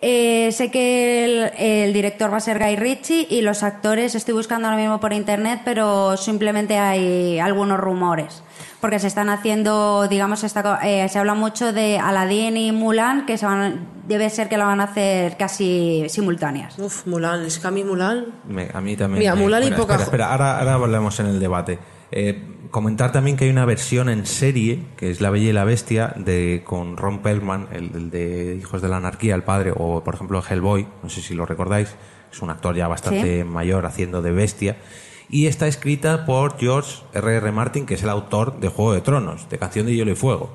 Eh, 0.00 0.50
sé 0.52 0.70
que 0.70 1.24
el, 1.24 1.50
el 1.58 1.92
director 1.92 2.32
va 2.32 2.36
a 2.36 2.40
ser 2.40 2.60
Guy 2.60 2.76
Ritchie 2.76 3.26
y 3.28 3.42
los 3.42 3.64
actores 3.64 4.14
estoy 4.14 4.34
buscando 4.34 4.68
ahora 4.68 4.80
mismo 4.80 5.00
por 5.00 5.12
internet, 5.12 5.62
pero 5.64 6.16
simplemente 6.16 6.78
hay 6.78 7.40
algunos 7.40 7.80
rumores. 7.80 8.44
Porque 8.82 8.98
se 8.98 9.06
están 9.06 9.28
haciendo, 9.30 10.08
digamos, 10.08 10.42
eh, 10.82 11.06
se 11.08 11.18
habla 11.18 11.34
mucho 11.34 11.72
de 11.72 11.98
Aladdin 11.98 12.56
y 12.56 12.72
Mulan, 12.72 13.24
que 13.26 13.38
se 13.38 13.46
van, 13.46 13.86
debe 14.08 14.28
ser 14.28 14.48
que 14.48 14.58
la 14.58 14.64
van 14.64 14.80
a 14.80 14.84
hacer 14.84 15.36
casi 15.36 16.04
simultáneas. 16.08 16.76
Uf, 16.80 17.06
Mulan, 17.06 17.44
es 17.46 17.60
que 17.60 17.68
a 17.68 17.70
mí 17.70 17.84
Mulan. 17.84 18.26
Me- 18.48 18.68
a 18.74 18.80
mí 18.80 18.96
también. 18.96 19.20
Mira, 19.20 19.36
Mulan 19.36 19.62
y 19.62 19.66
Pocahontas. 19.70 20.02
Espera, 20.02 20.24
espera, 20.24 20.32
ahora, 20.32 20.58
ahora 20.58 20.76
volvemos 20.78 21.18
en 21.20 21.26
el 21.26 21.38
debate. 21.38 21.78
Eh, 22.10 22.44
comentar 22.72 23.12
también 23.12 23.36
que 23.36 23.44
hay 23.44 23.50
una 23.50 23.64
versión 23.66 24.08
en 24.08 24.26
serie, 24.26 24.82
que 24.96 25.12
es 25.12 25.20
La 25.20 25.30
Bella 25.30 25.50
y 25.50 25.52
la 25.52 25.62
Bestia, 25.62 26.12
de, 26.16 26.62
con 26.66 26.96
Ron 26.96 27.20
Perlman, 27.22 27.68
el, 27.72 27.84
el 27.94 28.10
de 28.10 28.56
Hijos 28.60 28.82
de 28.82 28.88
la 28.88 28.96
Anarquía, 28.96 29.36
el 29.36 29.44
padre, 29.44 29.72
o 29.76 30.02
por 30.02 30.16
ejemplo 30.16 30.42
Hellboy, 30.42 30.88
no 31.04 31.08
sé 31.08 31.20
si 31.22 31.34
lo 31.34 31.46
recordáis, 31.46 31.94
es 32.32 32.42
un 32.42 32.50
actor 32.50 32.74
ya 32.74 32.88
bastante 32.88 33.42
Sí. 33.42 33.44
mayor 33.48 33.86
haciendo 33.86 34.22
de 34.22 34.32
bestia. 34.32 34.76
Y 35.32 35.46
está 35.48 35.66
escrita 35.66 36.24
por 36.26 36.56
George 36.58 37.02
R.R. 37.14 37.38
R. 37.38 37.52
Martin, 37.52 37.86
que 37.86 37.94
es 37.94 38.02
el 38.04 38.10
autor 38.10 38.60
de 38.60 38.68
Juego 38.68 38.92
de 38.92 39.00
Tronos, 39.00 39.48
de 39.50 39.58
Canción 39.58 39.86
de 39.86 39.94
Hielo 39.96 40.12
y 40.12 40.14
Fuego. 40.14 40.52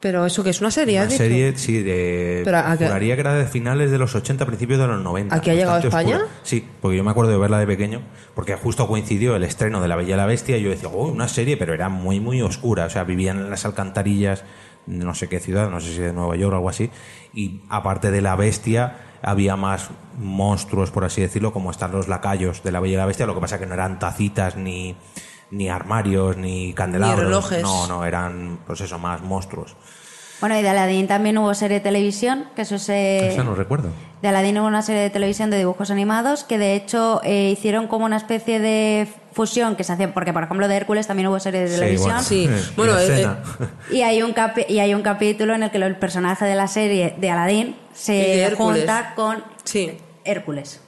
Pero 0.00 0.24
eso 0.24 0.42
que 0.44 0.50
es 0.50 0.60
una 0.60 0.70
serie, 0.70 0.96
Una 0.98 1.06
dicho? 1.06 1.18
serie, 1.18 1.56
sí, 1.56 1.82
de. 1.82 2.42
Pero, 2.44 2.58
¿a 2.58 2.76
qué- 2.78 2.86
juraría 2.86 3.16
que 3.16 3.20
era 3.20 3.34
de 3.34 3.46
finales 3.46 3.90
de 3.90 3.98
los 3.98 4.14
80, 4.14 4.46
principios 4.46 4.78
de 4.78 4.86
los 4.86 5.02
90. 5.02 5.34
¿Aquí 5.36 5.50
ha 5.50 5.54
llegado 5.54 5.74
a 5.76 5.80
España? 5.80 6.16
oscura. 6.18 6.32
Sí, 6.44 6.64
porque 6.80 6.96
yo 6.96 7.04
me 7.04 7.10
acuerdo 7.10 7.32
de 7.32 7.38
verla 7.38 7.58
de 7.58 7.66
pequeño, 7.66 8.00
porque 8.34 8.54
justo 8.54 8.86
coincidió 8.86 9.34
el 9.36 9.42
estreno 9.42 9.82
de 9.82 9.88
La 9.88 9.96
Bella 9.96 10.14
y 10.14 10.16
la 10.16 10.26
Bestia, 10.26 10.56
y 10.56 10.62
yo 10.62 10.70
decía, 10.70 10.88
oh, 10.88 11.08
una 11.08 11.28
serie, 11.28 11.56
pero 11.56 11.74
era 11.74 11.88
muy, 11.88 12.18
muy 12.20 12.40
oscura. 12.40 12.86
O 12.86 12.90
sea, 12.90 13.04
vivían 13.04 13.38
en 13.38 13.50
las 13.50 13.64
alcantarillas 13.66 14.44
no 14.86 15.14
sé 15.14 15.28
qué 15.28 15.38
ciudad, 15.38 15.68
no 15.68 15.80
sé 15.80 15.92
si 15.92 15.98
de 16.00 16.14
Nueva 16.14 16.34
York 16.36 16.54
o 16.54 16.56
algo 16.56 16.70
así, 16.70 16.90
y 17.34 17.60
aparte 17.68 18.10
de 18.10 18.22
la 18.22 18.36
bestia, 18.36 18.96
había 19.22 19.56
más 19.56 19.90
monstruos, 20.18 20.90
por 20.90 21.04
así 21.04 21.20
decirlo, 21.20 21.52
como 21.52 21.70
están 21.70 21.92
los 21.92 22.08
lacayos 22.08 22.62
de 22.62 22.72
La 22.72 22.80
Bella 22.80 22.94
y 22.94 22.96
la 22.96 23.06
Bestia, 23.06 23.26
lo 23.26 23.34
que 23.34 23.40
pasa 23.40 23.58
que 23.58 23.66
no 23.66 23.74
eran 23.74 23.98
tacitas 23.98 24.56
ni 24.56 24.96
ni 25.50 25.68
armarios, 25.68 26.36
ni 26.36 26.72
candelabros. 26.74 27.24
relojes. 27.24 27.62
No, 27.62 27.86
no, 27.86 28.04
eran, 28.04 28.58
pues 28.66 28.80
eso, 28.80 28.98
más 28.98 29.22
monstruos. 29.22 29.76
Bueno, 30.40 30.56
y 30.56 30.62
de 30.62 30.68
Aladdin 30.68 31.08
también 31.08 31.36
hubo 31.38 31.52
serie 31.54 31.78
de 31.78 31.82
televisión, 31.82 32.44
que 32.54 32.62
eso 32.62 32.78
se... 32.78 33.28
Eso 33.28 33.42
no 33.42 33.56
recuerdo. 33.56 33.88
De 34.22 34.28
Aladdin 34.28 34.58
hubo 34.58 34.68
una 34.68 34.82
serie 34.82 35.02
de 35.02 35.10
televisión 35.10 35.50
de 35.50 35.58
dibujos 35.58 35.90
animados 35.90 36.44
que 36.44 36.58
de 36.58 36.74
hecho 36.74 37.20
eh, 37.24 37.50
hicieron 37.50 37.88
como 37.88 38.04
una 38.04 38.18
especie 38.18 38.60
de 38.60 39.08
fusión 39.38 39.76
que 39.76 39.84
se 39.84 39.92
hacía, 39.92 40.12
porque 40.12 40.32
por 40.32 40.42
ejemplo 40.42 40.66
de 40.66 40.76
Hércules 40.76 41.06
también 41.06 41.28
hubo 41.28 41.38
serie 41.38 41.60
de 41.68 41.70
televisión. 41.78 42.22
Sí, 42.24 42.50
bueno, 42.76 42.92
y 43.00 43.08
la 43.08 43.18
eh. 43.20 43.28
Y 43.92 44.02
hay 44.02 44.22
un 44.22 44.34
capi- 44.34 44.66
y 44.68 44.80
hay 44.80 44.94
un 44.94 45.02
capítulo 45.02 45.54
en 45.54 45.62
el 45.62 45.70
que 45.70 45.78
el 45.78 45.94
personaje 45.96 46.44
de 46.44 46.56
la 46.56 46.66
serie 46.66 47.14
de 47.16 47.30
Aladdin 47.30 47.76
se 47.94 48.52
junta 48.56 49.12
con 49.14 49.44
Sí. 49.62 49.96
Hércules. 50.24 50.80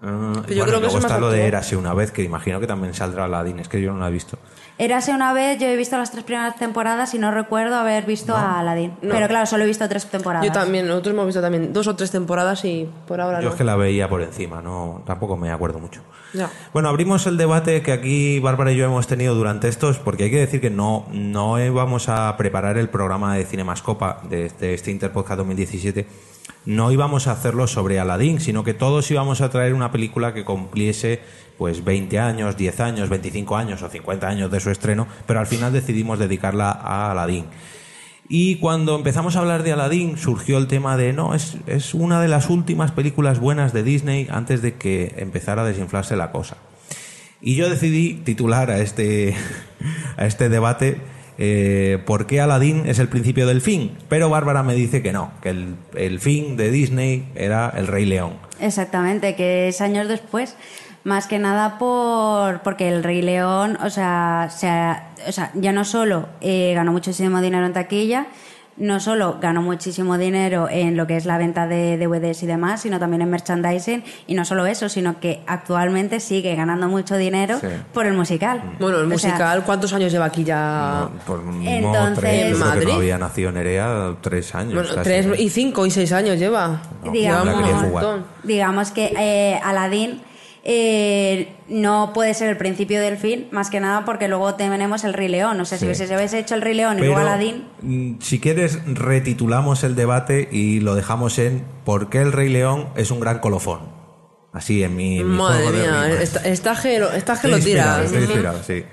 Pero 0.00 0.12
yo 0.12 0.20
bueno, 0.22 0.44
creo 0.46 0.64
que 0.64 0.70
luego 0.70 0.86
eso 0.86 0.98
está 0.98 1.08
más 1.14 1.20
lo 1.20 1.30
de. 1.30 1.46
Érase 1.46 1.76
una 1.76 1.92
vez, 1.92 2.10
que 2.12 2.22
imagino 2.22 2.60
que 2.60 2.66
también 2.66 2.94
saldrá 2.94 3.24
Aladdin, 3.24 3.58
es 3.58 3.68
que 3.68 3.82
yo 3.82 3.92
no 3.92 3.98
la 4.00 4.08
he 4.08 4.12
visto. 4.12 4.38
Érase 4.80 5.12
una 5.12 5.34
vez, 5.34 5.58
yo 5.58 5.66
he 5.66 5.76
visto 5.76 5.98
las 5.98 6.10
tres 6.10 6.24
primeras 6.24 6.56
temporadas 6.56 7.12
y 7.12 7.18
no 7.18 7.30
recuerdo 7.30 7.76
haber 7.76 8.06
visto 8.06 8.34
a 8.34 8.60
Aladdin. 8.60 8.94
No. 9.02 9.10
Pero 9.10 9.28
claro, 9.28 9.44
solo 9.44 9.64
he 9.64 9.66
visto 9.66 9.86
tres 9.90 10.06
temporadas. 10.06 10.46
Yo 10.46 10.52
también, 10.52 10.88
nosotros 10.88 11.12
hemos 11.12 11.26
visto 11.26 11.42
también 11.42 11.70
dos 11.70 11.86
o 11.86 11.94
tres 11.94 12.10
temporadas 12.10 12.64
y 12.64 12.88
por 13.06 13.20
ahora 13.20 13.40
Yo 13.40 13.48
no. 13.48 13.50
es 13.50 13.56
que 13.56 13.64
la 13.64 13.76
veía 13.76 14.08
por 14.08 14.22
encima, 14.22 14.62
no 14.62 15.02
tampoco 15.04 15.36
me 15.36 15.50
acuerdo 15.50 15.80
mucho. 15.80 16.00
Ya. 16.32 16.48
Bueno, 16.72 16.88
abrimos 16.88 17.26
el 17.26 17.36
debate 17.36 17.82
que 17.82 17.92
aquí 17.92 18.40
Bárbara 18.40 18.72
y 18.72 18.76
yo 18.76 18.86
hemos 18.86 19.06
tenido 19.06 19.34
durante 19.34 19.68
estos, 19.68 19.98
porque 19.98 20.24
hay 20.24 20.30
que 20.30 20.38
decir 20.38 20.62
que 20.62 20.70
no, 20.70 21.04
no 21.12 21.62
íbamos 21.62 22.08
a 22.08 22.34
preparar 22.38 22.78
el 22.78 22.88
programa 22.88 23.36
de 23.36 23.44
Cinemascopa 23.44 24.22
de 24.30 24.46
este, 24.46 24.72
este 24.72 24.90
Interpodcast 24.92 25.36
2017. 25.36 26.06
No 26.66 26.92
íbamos 26.92 27.26
a 27.26 27.32
hacerlo 27.32 27.66
sobre 27.66 27.98
Aladdin, 27.98 28.40
sino 28.40 28.64
que 28.64 28.74
todos 28.74 29.10
íbamos 29.10 29.40
a 29.40 29.50
traer 29.50 29.74
una 29.74 29.90
película 29.92 30.34
que 30.34 30.44
cumpliese 30.44 31.20
pues 31.56 31.84
20 31.84 32.18
años, 32.18 32.56
10 32.56 32.80
años, 32.80 33.08
25 33.08 33.56
años 33.56 33.82
o 33.82 33.88
50 33.88 34.26
años 34.26 34.50
de 34.50 34.60
su 34.60 34.70
estreno, 34.70 35.06
pero 35.26 35.40
al 35.40 35.46
final 35.46 35.72
decidimos 35.72 36.18
dedicarla 36.18 36.70
a 36.70 37.10
Aladdin. 37.10 37.46
Y 38.28 38.56
cuando 38.56 38.94
empezamos 38.94 39.34
a 39.34 39.40
hablar 39.40 39.62
de 39.62 39.72
Aladdin 39.72 40.16
surgió 40.16 40.58
el 40.58 40.68
tema 40.68 40.96
de, 40.96 41.12
no, 41.12 41.34
es, 41.34 41.56
es 41.66 41.94
una 41.94 42.20
de 42.20 42.28
las 42.28 42.48
últimas 42.48 42.92
películas 42.92 43.40
buenas 43.40 43.72
de 43.72 43.82
Disney 43.82 44.28
antes 44.30 44.62
de 44.62 44.74
que 44.74 45.14
empezara 45.16 45.62
a 45.62 45.64
desinflarse 45.64 46.16
la 46.16 46.30
cosa. 46.30 46.56
Y 47.42 47.56
yo 47.56 47.68
decidí 47.68 48.14
titular 48.14 48.70
a 48.70 48.78
este, 48.78 49.34
a 50.16 50.26
este 50.26 50.48
debate 50.48 51.00
eh, 51.42 51.98
¿Por 52.04 52.26
qué 52.26 52.42
Aladdin 52.42 52.82
es 52.86 52.98
el 52.98 53.08
principio 53.08 53.46
del 53.46 53.62
fin? 53.62 53.96
Pero 54.10 54.28
Bárbara 54.28 54.62
me 54.62 54.74
dice 54.74 55.00
que 55.02 55.10
no, 55.10 55.32
que 55.40 55.48
el, 55.48 55.74
el 55.94 56.20
fin 56.20 56.58
de 56.58 56.70
Disney 56.70 57.30
era 57.34 57.72
El 57.74 57.86
Rey 57.86 58.04
León. 58.04 58.34
Exactamente, 58.60 59.34
que 59.34 59.68
es 59.68 59.80
años 59.80 60.06
después. 60.06 60.54
Más 61.02 61.26
que 61.26 61.38
nada 61.38 61.78
por 61.78 62.60
porque 62.60 62.88
el 62.88 63.02
Rey 63.02 63.22
León, 63.22 63.78
o 63.82 63.88
sea, 63.88 64.48
se 64.50 64.68
o 65.26 65.32
sea 65.32 65.50
ya 65.54 65.72
no 65.72 65.86
solo 65.86 66.28
eh, 66.42 66.72
ganó 66.74 66.92
muchísimo 66.92 67.40
dinero 67.40 67.64
en 67.64 67.72
taquilla, 67.72 68.26
no 68.76 68.98
solo 68.98 69.36
ganó 69.42 69.60
muchísimo 69.60 70.16
dinero 70.16 70.66
en 70.70 70.96
lo 70.96 71.06
que 71.06 71.16
es 71.16 71.26
la 71.26 71.36
venta 71.36 71.66
de 71.66 71.98
DVDs 71.98 72.42
y 72.42 72.46
demás, 72.46 72.80
sino 72.80 72.98
también 72.98 73.20
en 73.20 73.28
merchandising. 73.30 74.02
Y 74.26 74.34
no 74.34 74.44
solo 74.46 74.64
eso, 74.64 74.88
sino 74.88 75.20
que 75.20 75.42
actualmente 75.46 76.18
sigue 76.18 76.54
ganando 76.54 76.88
mucho 76.88 77.16
dinero 77.18 77.58
Sí. 77.60 77.66
por 77.92 78.06
el 78.06 78.14
musical. 78.14 78.62
Bueno, 78.80 78.98
el 79.00 79.12
O 79.12 79.18
sea, 79.18 79.30
musical, 79.30 79.64
¿cuántos 79.64 79.92
años 79.92 80.10
lleva 80.10 80.24
aquí 80.26 80.44
ya? 80.44 81.08
Por 81.26 81.42
Entonces- 81.62 82.18
tres, 82.20 82.32
¿En 82.46 82.50
yo 82.52 82.56
creo 82.58 82.62
que 82.62 82.68
Madrid? 82.76 82.88
no 82.88 82.94
había 82.94 83.18
nacido 83.18 83.52
Nerea 83.52 84.14
tres 84.22 84.54
años. 84.54 84.72
Bueno, 84.74 84.88
casi. 84.94 85.00
tres 85.02 85.28
y 85.38 85.50
cinco 85.50 85.84
y 85.84 85.90
seis 85.90 86.12
años 86.12 86.38
lleva. 86.38 86.80
digamos, 87.12 88.20
digamos 88.42 88.90
que 88.92 89.12
eh, 89.18 89.60
Aladdin 89.62 90.22
eh, 90.64 91.54
no 91.68 92.12
puede 92.12 92.34
ser 92.34 92.48
el 92.50 92.56
principio 92.56 93.00
del 93.00 93.16
fin, 93.16 93.48
más 93.50 93.70
que 93.70 93.80
nada 93.80 94.04
porque 94.04 94.28
luego 94.28 94.54
tenemos 94.54 95.04
el 95.04 95.14
Rey 95.14 95.28
León. 95.28 95.60
O 95.60 95.64
sea, 95.64 95.78
Sí. 95.78 95.86
si 95.94 96.06
se 96.06 96.14
hubiese 96.16 96.38
hecho 96.38 96.54
el 96.54 96.62
Rey 96.62 96.74
León 96.74 96.98
y 96.98 97.02
luego 97.02 97.16
Aladdin, 97.18 97.64
mm, 97.82 98.20
si 98.20 98.40
quieres, 98.40 98.78
retitulamos 98.86 99.84
el 99.84 99.94
debate 99.94 100.48
y 100.50 100.80
lo 100.80 100.94
dejamos 100.94 101.38
en 101.38 101.64
¿Por 101.84 102.08
qué 102.10 102.18
el 102.20 102.32
Rey 102.32 102.48
León 102.48 102.88
es 102.96 103.10
un 103.10 103.20
gran 103.20 103.38
colofón? 103.40 103.80
Así 104.52 104.82
en 104.82 104.96
mi, 104.96 105.18
en 105.20 105.30
mi 105.30 105.36
Madre 105.36 105.62
juego 105.62 105.70
de 105.72 105.78
mía, 105.80 105.90
lo 107.48 107.56
inspirado, 107.56 107.94
tira. 107.94 108.04
estoy 108.04 108.22
inspirado, 108.22 108.62
sí. 108.62 108.84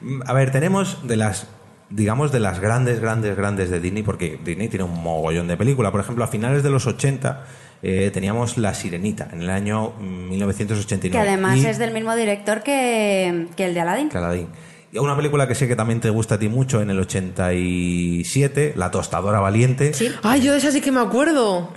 Mm, 0.00 0.20
A 0.26 0.32
ver, 0.32 0.50
tenemos 0.52 1.06
de 1.06 1.16
las 1.16 1.46
digamos 1.92 2.30
de 2.30 2.38
las 2.38 2.60
grandes, 2.60 3.00
grandes, 3.00 3.36
grandes 3.36 3.68
de 3.68 3.80
Disney, 3.80 4.04
porque 4.04 4.38
Disney 4.44 4.68
tiene 4.68 4.84
un 4.84 5.02
mogollón 5.02 5.48
de 5.48 5.56
películas. 5.56 5.90
Por 5.90 6.00
ejemplo, 6.00 6.22
a 6.22 6.28
finales 6.28 6.62
de 6.62 6.70
los 6.70 6.86
80 6.86 7.44
eh, 7.82 8.10
teníamos 8.12 8.58
La 8.58 8.74
Sirenita, 8.74 9.28
en 9.32 9.42
el 9.42 9.50
año 9.50 9.92
mm, 9.98 10.28
1989. 10.30 11.10
que 11.10 11.18
además 11.30 11.58
Y- 11.58 11.66
es 11.66 11.78
del 11.78 11.92
mismo 11.92 12.14
director 12.16 12.62
que, 12.62 13.46
que 13.56 13.64
el 13.66 13.74
de 13.74 13.80
Aladdin. 13.80 14.08
que 14.08 14.18
Aladdin. 14.18 14.48
Y 14.92 14.98
una 14.98 15.16
película 15.16 15.46
que 15.46 15.54
sé 15.54 15.68
que 15.68 15.76
también 15.76 16.00
te 16.00 16.10
gusta 16.10 16.34
a 16.34 16.38
ti 16.38 16.48
mucho 16.48 16.82
en 16.82 16.90
el 16.90 16.98
87, 16.98 18.74
La 18.76 18.90
Tostadora 18.90 19.40
Valiente. 19.40 19.92
Ay, 20.22 20.40
yo 20.42 20.52
de 20.52 20.58
esa 20.58 20.70
sí 20.72 20.80
que 20.80 20.90
me 20.92 21.00
acuerdo. 21.00 21.72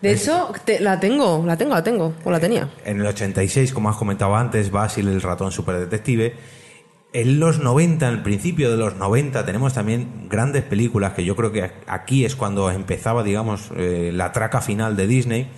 De 0.00 0.12
hecho, 0.12 0.52
te- 0.66 0.80
la 0.80 1.00
tengo, 1.00 1.42
la 1.46 1.56
tengo, 1.56 1.74
la 1.74 1.82
tengo, 1.82 2.14
o 2.24 2.30
la 2.30 2.38
tenía. 2.40 2.68
En 2.84 3.00
el 3.00 3.06
86, 3.06 3.72
como 3.72 3.88
has 3.88 3.96
comentado 3.96 4.36
antes, 4.36 4.70
Basil 4.70 5.08
el 5.08 5.22
ratón 5.22 5.50
superdetective. 5.50 6.34
En 7.14 7.38
los 7.38 7.60
90, 7.60 8.08
en 8.08 8.12
el 8.12 8.22
principio 8.24 8.72
de 8.72 8.76
los 8.76 8.96
90, 8.96 9.46
tenemos 9.46 9.72
también 9.72 10.26
grandes 10.28 10.64
películas 10.64 11.12
que 11.12 11.24
yo 11.24 11.36
creo 11.36 11.52
que 11.52 11.70
aquí 11.86 12.24
es 12.24 12.34
cuando 12.34 12.68
empezaba, 12.72 13.22
digamos, 13.22 13.70
eh, 13.76 14.10
la 14.12 14.32
traca 14.32 14.60
final 14.60 14.96
de 14.96 15.06
Disney 15.06 15.48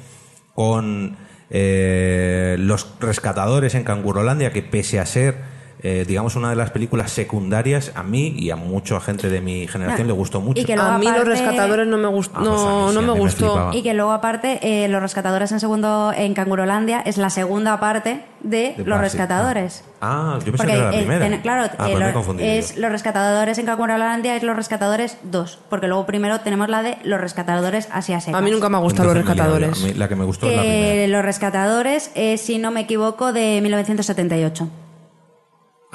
con 0.55 1.17
eh, 1.49 2.57
Los 2.59 2.87
Rescatadores 3.01 3.75
en 3.75 3.85
Cangurolandia, 3.85 4.53
que 4.53 4.61
pese 4.61 5.01
a 5.01 5.07
ser 5.07 5.56
eh, 5.83 6.05
digamos, 6.09 6.37
una 6.37 6.51
de 6.51 6.57
las 6.57 6.71
películas 6.71 7.11
secundarias 7.13 7.93
a 7.95 8.03
mí 8.03 8.35
y 8.39 8.51
a 8.51 8.57
mucha 8.57 8.99
gente 9.01 9.29
de 9.29 9.41
mi 9.41 9.67
generación 9.69 10.07
No. 10.09 10.15
le 10.15 10.19
gustó 10.19 10.41
mucho. 10.41 10.61
Y 10.61 10.65
que 10.65 10.75
luego 10.77 10.91
a 10.91 10.99
mí 10.99 11.07
los 11.07 11.27
rescatadores 11.27 11.87
no 11.87 11.99
me 11.99 12.09
gustó. 12.09 12.35
Ah, 12.37 12.45
pues 12.45 12.51
no, 12.61 12.89
sí, 12.89 12.95
no 12.95 13.01
a 13.01 13.15
me 13.15 13.21
gustó. 13.21 13.71
Y 13.73 13.83
que 13.83 13.95
luego 13.95 14.13
aparte 14.13 14.59
eh, 14.63 14.89
Los 14.89 15.03
Rescatadores 15.03 15.53
en 15.53 15.61
segundo 15.61 16.13
en 16.17 16.35
Cangurolandia 16.35 17.01
es 17.01 17.19
la 17.19 17.31
segunda 17.31 17.79
parte 17.81 18.23
de, 18.43 18.75
De 18.77 18.85
Los. 18.85 19.01
Rescatadores. 19.01 19.85
Ah, 20.01 20.39
yo 20.45 20.53
pensé 20.53 20.57
Porque 20.59 20.73
que 20.73 20.79
era 20.79 20.91
la 20.91 20.97
eh, 20.97 20.99
primera. 21.01 21.29
ten- 21.29 21.41
claro, 21.41 21.63
ah, 21.79 21.89
eh, 21.91 21.97
pues 22.15 22.27
lo- 22.27 22.39
es 22.45 22.75
yo. 22.75 22.81
Los 22.83 22.91
Rescatadores 22.93 23.59
en 23.59 23.67
Cangurolandia 23.67 24.37
es 24.37 24.43
Los 24.43 24.57
Rescatadores 24.57 25.17
2, 25.25 25.59
porque 25.69 25.87
luego 25.89 26.07
primero 26.07 26.41
tenemos 26.41 26.69
la 26.69 26.83
de 26.83 26.97
Los 27.05 27.21
Rescatadores 27.21 27.89
Asia 27.93 28.21
Secas. 28.21 28.39
A 28.39 28.43
mí 28.43 28.51
nunca 28.51 28.69
me 28.69 28.77
ha 28.77 28.81
gustado 28.81 29.09
los 29.13 29.17
rescatadores. 29.25 29.81
Mí 29.83 29.93
la 29.95 30.09
que 30.09 30.17
me 30.17 30.25
gustó 30.25 30.47
es 30.49 30.57
la 30.57 30.63
primera. 30.63 31.07
Los 31.09 31.25
Rescatadores 31.25 32.11
es, 32.15 32.41
si 32.41 32.59
no 32.59 32.71
me 32.71 32.81
equivoco, 32.81 33.33
de 33.33 33.61
1978. 33.63 34.69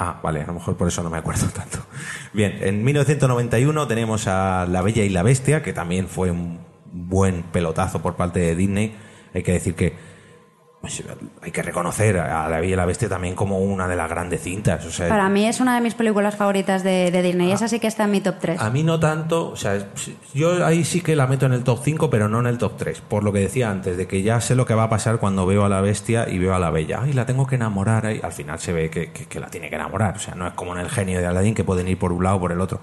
Ah, 0.04 0.18
vale, 0.20 0.40
a 0.42 0.46
lo 0.48 0.54
mejor 0.54 0.76
por 0.76 0.88
eso 0.88 1.00
no 1.04 1.10
me 1.10 1.18
acuerdo 1.18 1.46
tanto. 1.54 1.78
Bien, 2.32 2.58
en 2.60 2.82
1991 2.82 3.86
tenemos 3.86 4.26
a 4.26 4.66
La 4.68 4.82
Bella 4.82 5.04
y 5.04 5.08
la 5.08 5.22
Bestia, 5.22 5.62
que 5.62 5.72
también 5.72 6.08
fue 6.08 6.32
un 6.32 6.58
buen 6.92 7.44
pelotazo 7.44 8.02
por 8.02 8.16
parte 8.16 8.40
de 8.40 8.56
Disney. 8.56 8.96
Hay 9.32 9.44
que 9.44 9.52
decir 9.52 9.76
que 9.76 9.94
pues, 10.82 11.02
hay 11.40 11.50
que 11.52 11.62
reconocer 11.62 12.18
a 12.18 12.46
La 12.50 12.60
Bella 12.60 12.72
y 12.74 12.76
la 12.76 12.84
Bestia 12.84 13.08
también 13.08 13.34
como 13.34 13.60
una 13.60 13.88
de 13.88 13.96
las 13.96 14.10
grandes 14.10 14.42
cintas. 14.42 14.84
O 14.84 14.90
sea, 14.90 15.08
Para 15.08 15.28
mí 15.30 15.46
es 15.46 15.60
una 15.60 15.74
de 15.76 15.80
mis 15.80 15.94
películas 15.94 16.36
favoritas 16.36 16.82
de, 16.84 17.10
de 17.10 17.22
Disney. 17.22 17.52
Esa 17.52 17.68
sí 17.68 17.78
que 17.80 17.86
está 17.86 18.04
en 18.04 18.10
mi 18.10 18.20
top 18.20 18.34
3. 18.40 18.60
A 18.60 18.68
mí 18.68 18.82
no 18.82 19.00
tanto, 19.00 19.50
o 19.50 19.56
sea, 19.56 19.86
yo 20.34 20.66
ahí 20.66 20.84
sí 20.84 21.00
que 21.00 21.16
la 21.16 21.26
meto 21.26 21.46
en 21.46 21.52
el 21.54 21.62
top 21.64 21.78
5, 21.82 22.10
pero 22.10 22.28
no 22.28 22.40
en 22.40 22.46
el 22.46 22.58
top 22.58 22.72
3. 22.76 23.00
Por 23.00 23.22
lo 23.24 23.32
que 23.32 23.38
decía 23.38 23.70
antes, 23.70 23.96
de 23.96 24.06
que 24.06 24.22
ya 24.22 24.40
sé 24.40 24.54
lo 24.56 24.66
que 24.66 24.74
va 24.74 24.82
a 24.82 24.90
pasar 24.90 25.18
cuando 25.18 25.46
veo 25.46 25.64
a 25.64 25.68
la 25.70 25.80
bestia 25.80 26.28
y 26.28 26.38
veo 26.38 26.54
a 26.54 26.58
la 26.58 26.70
bella. 26.70 27.00
Ay, 27.02 27.12
la 27.14 27.24
tengo 27.26 27.46
que 27.46 27.54
enamorar. 27.54 28.04
ay. 28.04 28.20
Al 28.22 28.32
final 28.32 28.58
se 28.58 28.72
ve 28.72 28.90
que, 28.90 29.12
que- 29.12 29.26
que 29.26 29.40
la 29.40 29.46
tiene 29.48 29.68
que 29.70 29.76
enamorar. 29.76 30.16
O 30.16 30.18
sea, 30.18 30.34
no 30.34 30.46
es 30.46 30.52
como 30.54 30.74
en 30.74 30.80
el 30.80 30.90
genio 30.90 31.20
de 31.20 31.26
Aladdin 31.26 31.54
que 31.54 31.64
pueden 31.64 31.86
ir 31.88 31.98
por 31.98 32.12
un 32.12 32.24
lado 32.24 32.36
o 32.36 32.40
por 32.40 32.50
el 32.52 32.60
otro. 32.60 32.80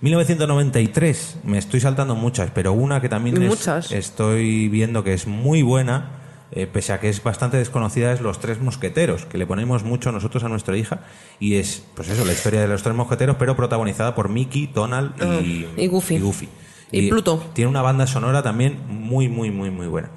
1993, 0.00 1.38
me 1.44 1.58
estoy 1.58 1.80
saltando 1.80 2.14
muchas, 2.14 2.50
pero 2.52 2.72
una 2.72 3.00
que 3.00 3.08
también 3.08 3.36
es- 3.42 3.50
estoy 3.92 4.68
viendo 4.68 5.04
que 5.04 5.12
es 5.12 5.26
muy 5.26 5.62
buena, 5.62 6.10
eh, 6.54 6.66
pese 6.66 6.92
a 6.92 7.00
que 7.00 7.08
es 7.08 7.22
bastante 7.22 7.56
desconocida, 7.56 8.12
es 8.12 8.20
Los 8.20 8.38
Tres 8.40 8.60
Mosqueteros, 8.60 9.26
que 9.26 9.38
le 9.38 9.46
ponemos 9.46 9.82
mucho 9.82 10.12
nosotros 10.12 10.44
a 10.44 10.48
nuestra 10.48 10.76
hija. 10.76 11.00
Y 11.40 11.56
es, 11.56 11.84
pues 11.94 12.08
eso, 12.08 12.24
la 12.24 12.32
historia 12.32 12.60
de 12.60 12.68
los 12.68 12.82
Tres 12.82 12.94
Mosqueteros, 12.94 13.36
pero 13.38 13.56
protagonizada 13.56 14.14
por 14.14 14.28
Mickey, 14.28 14.68
Donald 14.68 15.14
y, 15.44 15.64
Ah, 15.64 15.70
y 15.76 15.88
Goofy. 15.88 16.48
Y 16.92 17.10
Pluto. 17.10 17.42
Tiene 17.54 17.68
una 17.68 17.82
banda 17.82 18.06
sonora 18.06 18.42
también 18.42 18.78
muy, 18.88 19.28
muy, 19.28 19.50
muy, 19.50 19.70
muy 19.70 19.88
buena. 19.88 20.10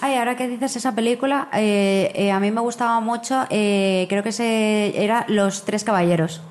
Ay, 0.00 0.16
ahora 0.16 0.36
que 0.36 0.48
dices 0.48 0.76
esa 0.76 0.94
película, 0.94 1.48
eh, 1.52 2.12
eh, 2.14 2.32
a 2.32 2.40
mí 2.40 2.50
me 2.50 2.60
gustaba 2.60 3.00
mucho, 3.00 3.44
eh, 3.50 4.06
creo 4.08 4.22
que 4.22 4.32
se, 4.32 5.02
era 5.02 5.24
Los 5.28 5.64
Tres 5.64 5.84
Caballeros. 5.84 6.42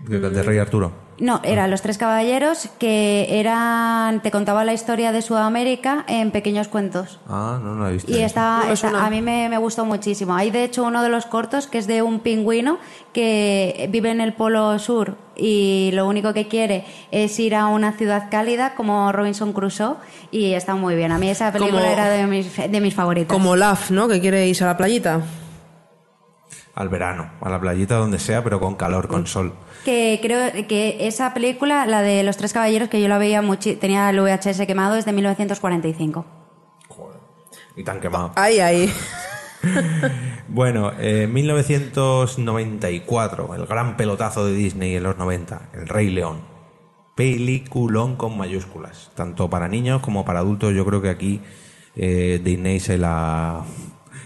De, 0.00 0.18
de 0.18 0.42
Rey 0.42 0.58
Arturo. 0.58 1.01
No, 1.18 1.40
era 1.44 1.68
Los 1.68 1.82
Tres 1.82 1.98
Caballeros 1.98 2.68
que 2.78 3.38
eran, 3.38 4.22
te 4.22 4.30
contaba 4.30 4.64
la 4.64 4.72
historia 4.72 5.12
de 5.12 5.22
Sudamérica 5.22 6.04
en 6.08 6.30
pequeños 6.32 6.68
cuentos. 6.68 7.20
Ah, 7.28 7.60
no, 7.62 7.74
no 7.76 7.84
la 7.84 7.90
he 7.90 7.92
visto. 7.92 8.10
Y 8.10 8.20
está, 8.22 8.58
No 8.60 8.66
me 8.66 8.72
está- 8.72 8.88
suena. 8.90 9.06
a 9.06 9.10
mí 9.10 9.22
me, 9.22 9.48
me 9.48 9.58
gustó 9.58 9.84
muchísimo. 9.84 10.34
Hay 10.34 10.50
de 10.50 10.64
hecho 10.64 10.82
uno 10.84 11.02
de 11.02 11.08
los 11.10 11.26
cortos 11.26 11.66
que 11.68 11.78
es 11.78 11.86
de 11.86 12.02
un 12.02 12.20
pingüino 12.20 12.78
que 13.12 13.88
vive 13.92 14.10
en 14.10 14.20
el 14.20 14.32
Polo 14.32 14.78
Sur 14.78 15.16
y 15.36 15.90
lo 15.92 16.08
único 16.08 16.32
que 16.32 16.48
quiere 16.48 16.84
es 17.10 17.38
ir 17.38 17.54
a 17.54 17.66
una 17.66 17.92
ciudad 17.92 18.28
cálida 18.30 18.74
como 18.74 19.12
Robinson 19.12 19.52
Crusoe 19.52 19.96
y 20.30 20.54
está 20.54 20.74
muy 20.74 20.96
bien. 20.96 21.12
A 21.12 21.18
mí 21.18 21.28
esa 21.28 21.52
película 21.52 21.82
Como- 21.82 21.92
era 21.92 22.08
de 22.08 22.26
mis, 22.26 22.56
de 22.56 22.80
mis 22.80 22.94
favoritas. 22.94 23.28
Como 23.32 23.54
Laf, 23.54 23.90
¿no? 23.90 24.08
Que 24.08 24.20
quiere 24.20 24.48
irse 24.48 24.64
a 24.64 24.68
la 24.68 24.76
playita. 24.76 25.20
Al 26.74 26.88
verano, 26.88 27.30
a 27.40 27.50
la 27.50 27.60
playita 27.60 27.96
donde 27.96 28.18
sea, 28.18 28.42
pero 28.42 28.58
con 28.58 28.76
calor, 28.76 29.06
con 29.06 29.26
sol. 29.26 29.52
Que 29.84 30.18
creo 30.22 30.66
que 30.66 31.06
esa 31.06 31.34
película, 31.34 31.86
la 31.86 32.00
de 32.00 32.22
Los 32.22 32.38
Tres 32.38 32.52
Caballeros, 32.52 32.88
que 32.88 33.00
yo 33.00 33.08
la 33.08 33.18
veía 33.18 33.42
mucho, 33.42 33.76
tenía 33.78 34.08
el 34.08 34.20
VHS 34.20 34.66
quemado, 34.66 34.96
es 34.96 35.04
de 35.04 35.12
1945. 35.12 36.24
Y 37.76 37.84
tan 37.84 38.00
quemado. 38.00 38.32
Ahí, 38.36 38.58
ahí. 38.60 38.92
Bueno, 40.48 40.92
eh, 40.98 41.28
1994, 41.28 43.54
el 43.54 43.66
gran 43.66 43.96
pelotazo 43.96 44.44
de 44.44 44.52
Disney 44.52 44.96
en 44.96 45.04
los 45.04 45.16
90, 45.16 45.70
El 45.72 45.88
Rey 45.88 46.10
León. 46.10 46.40
Peliculón 47.14 48.16
con 48.16 48.36
mayúsculas, 48.36 49.12
tanto 49.14 49.48
para 49.48 49.68
niños 49.68 50.02
como 50.02 50.26
para 50.26 50.40
adultos. 50.40 50.74
Yo 50.74 50.84
creo 50.84 51.00
que 51.00 51.10
aquí 51.10 51.40
eh, 51.96 52.40
Disney 52.42 52.80
se 52.80 52.98
la, 52.98 53.62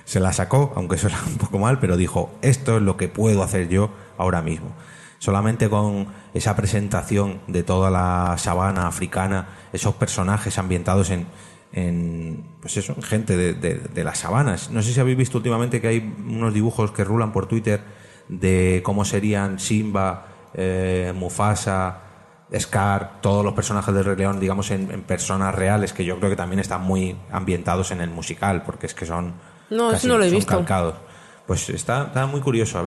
se 0.06 0.18
la 0.20 0.32
sacó, 0.32 0.72
aunque 0.76 0.96
suena 0.96 1.18
un 1.26 1.36
poco 1.36 1.58
mal, 1.58 1.78
pero 1.78 1.98
dijo, 1.98 2.30
esto 2.40 2.78
es 2.78 2.82
lo 2.82 2.96
que 2.96 3.08
puedo 3.08 3.42
hacer 3.42 3.68
yo 3.68 3.90
ahora 4.16 4.40
mismo. 4.40 4.72
Solamente 5.18 5.68
con 5.68 6.08
esa 6.32 6.56
presentación 6.56 7.40
de 7.46 7.62
toda 7.62 7.90
la 7.90 8.36
sabana 8.38 8.86
africana, 8.86 9.48
esos 9.74 9.94
personajes 9.96 10.58
ambientados 10.58 11.10
en, 11.10 11.26
en 11.72 12.44
pues 12.60 12.76
eso, 12.78 12.94
en 12.96 13.02
gente 13.02 13.36
de, 13.36 13.52
de- 13.54 13.74
de 13.78 14.04
las 14.04 14.18
sabanas. 14.18 14.70
No 14.70 14.82
sé 14.82 14.92
si 14.94 15.00
habéis 15.00 15.16
visto 15.18 15.38
últimamente 15.38 15.80
que 15.80 15.88
hay 15.88 16.14
unos 16.26 16.54
dibujos 16.54 16.92
que 16.92 17.04
rulan 17.04 17.32
por 17.32 17.46
Twitter 17.46 17.80
de 18.28 18.80
cómo 18.84 19.04
serían 19.04 19.58
Simba, 19.58 20.26
eh, 20.54 21.12
Mufasa, 21.16 22.00
Scar, 22.58 23.18
todos 23.22 23.44
los 23.44 23.54
personajes 23.54 23.92
del 23.94 24.04
Rey 24.04 24.16
León, 24.16 24.38
digamos, 24.38 24.70
en, 24.70 24.90
en 24.90 25.02
personas 25.02 25.54
reales, 25.54 25.92
que 25.92 26.04
yo 26.04 26.18
creo 26.18 26.30
que 26.30 26.36
también 26.36 26.60
están 26.60 26.82
muy 26.82 27.16
ambientados 27.32 27.90
en 27.90 28.00
el 28.00 28.10
musical, 28.10 28.62
porque 28.64 28.86
es 28.86 28.94
que 28.94 29.04
son, 29.06 29.32
No, 29.70 29.92
eso 29.92 30.08
no 30.08 30.18
lo 30.18 30.24
he 30.24 30.28
son 30.28 30.36
visto. 30.36 30.56
calcados. 30.56 30.94
Pues 31.46 31.68
está, 31.70 32.04
está 32.04 32.26
muy 32.26 32.40
curioso. 32.40 32.84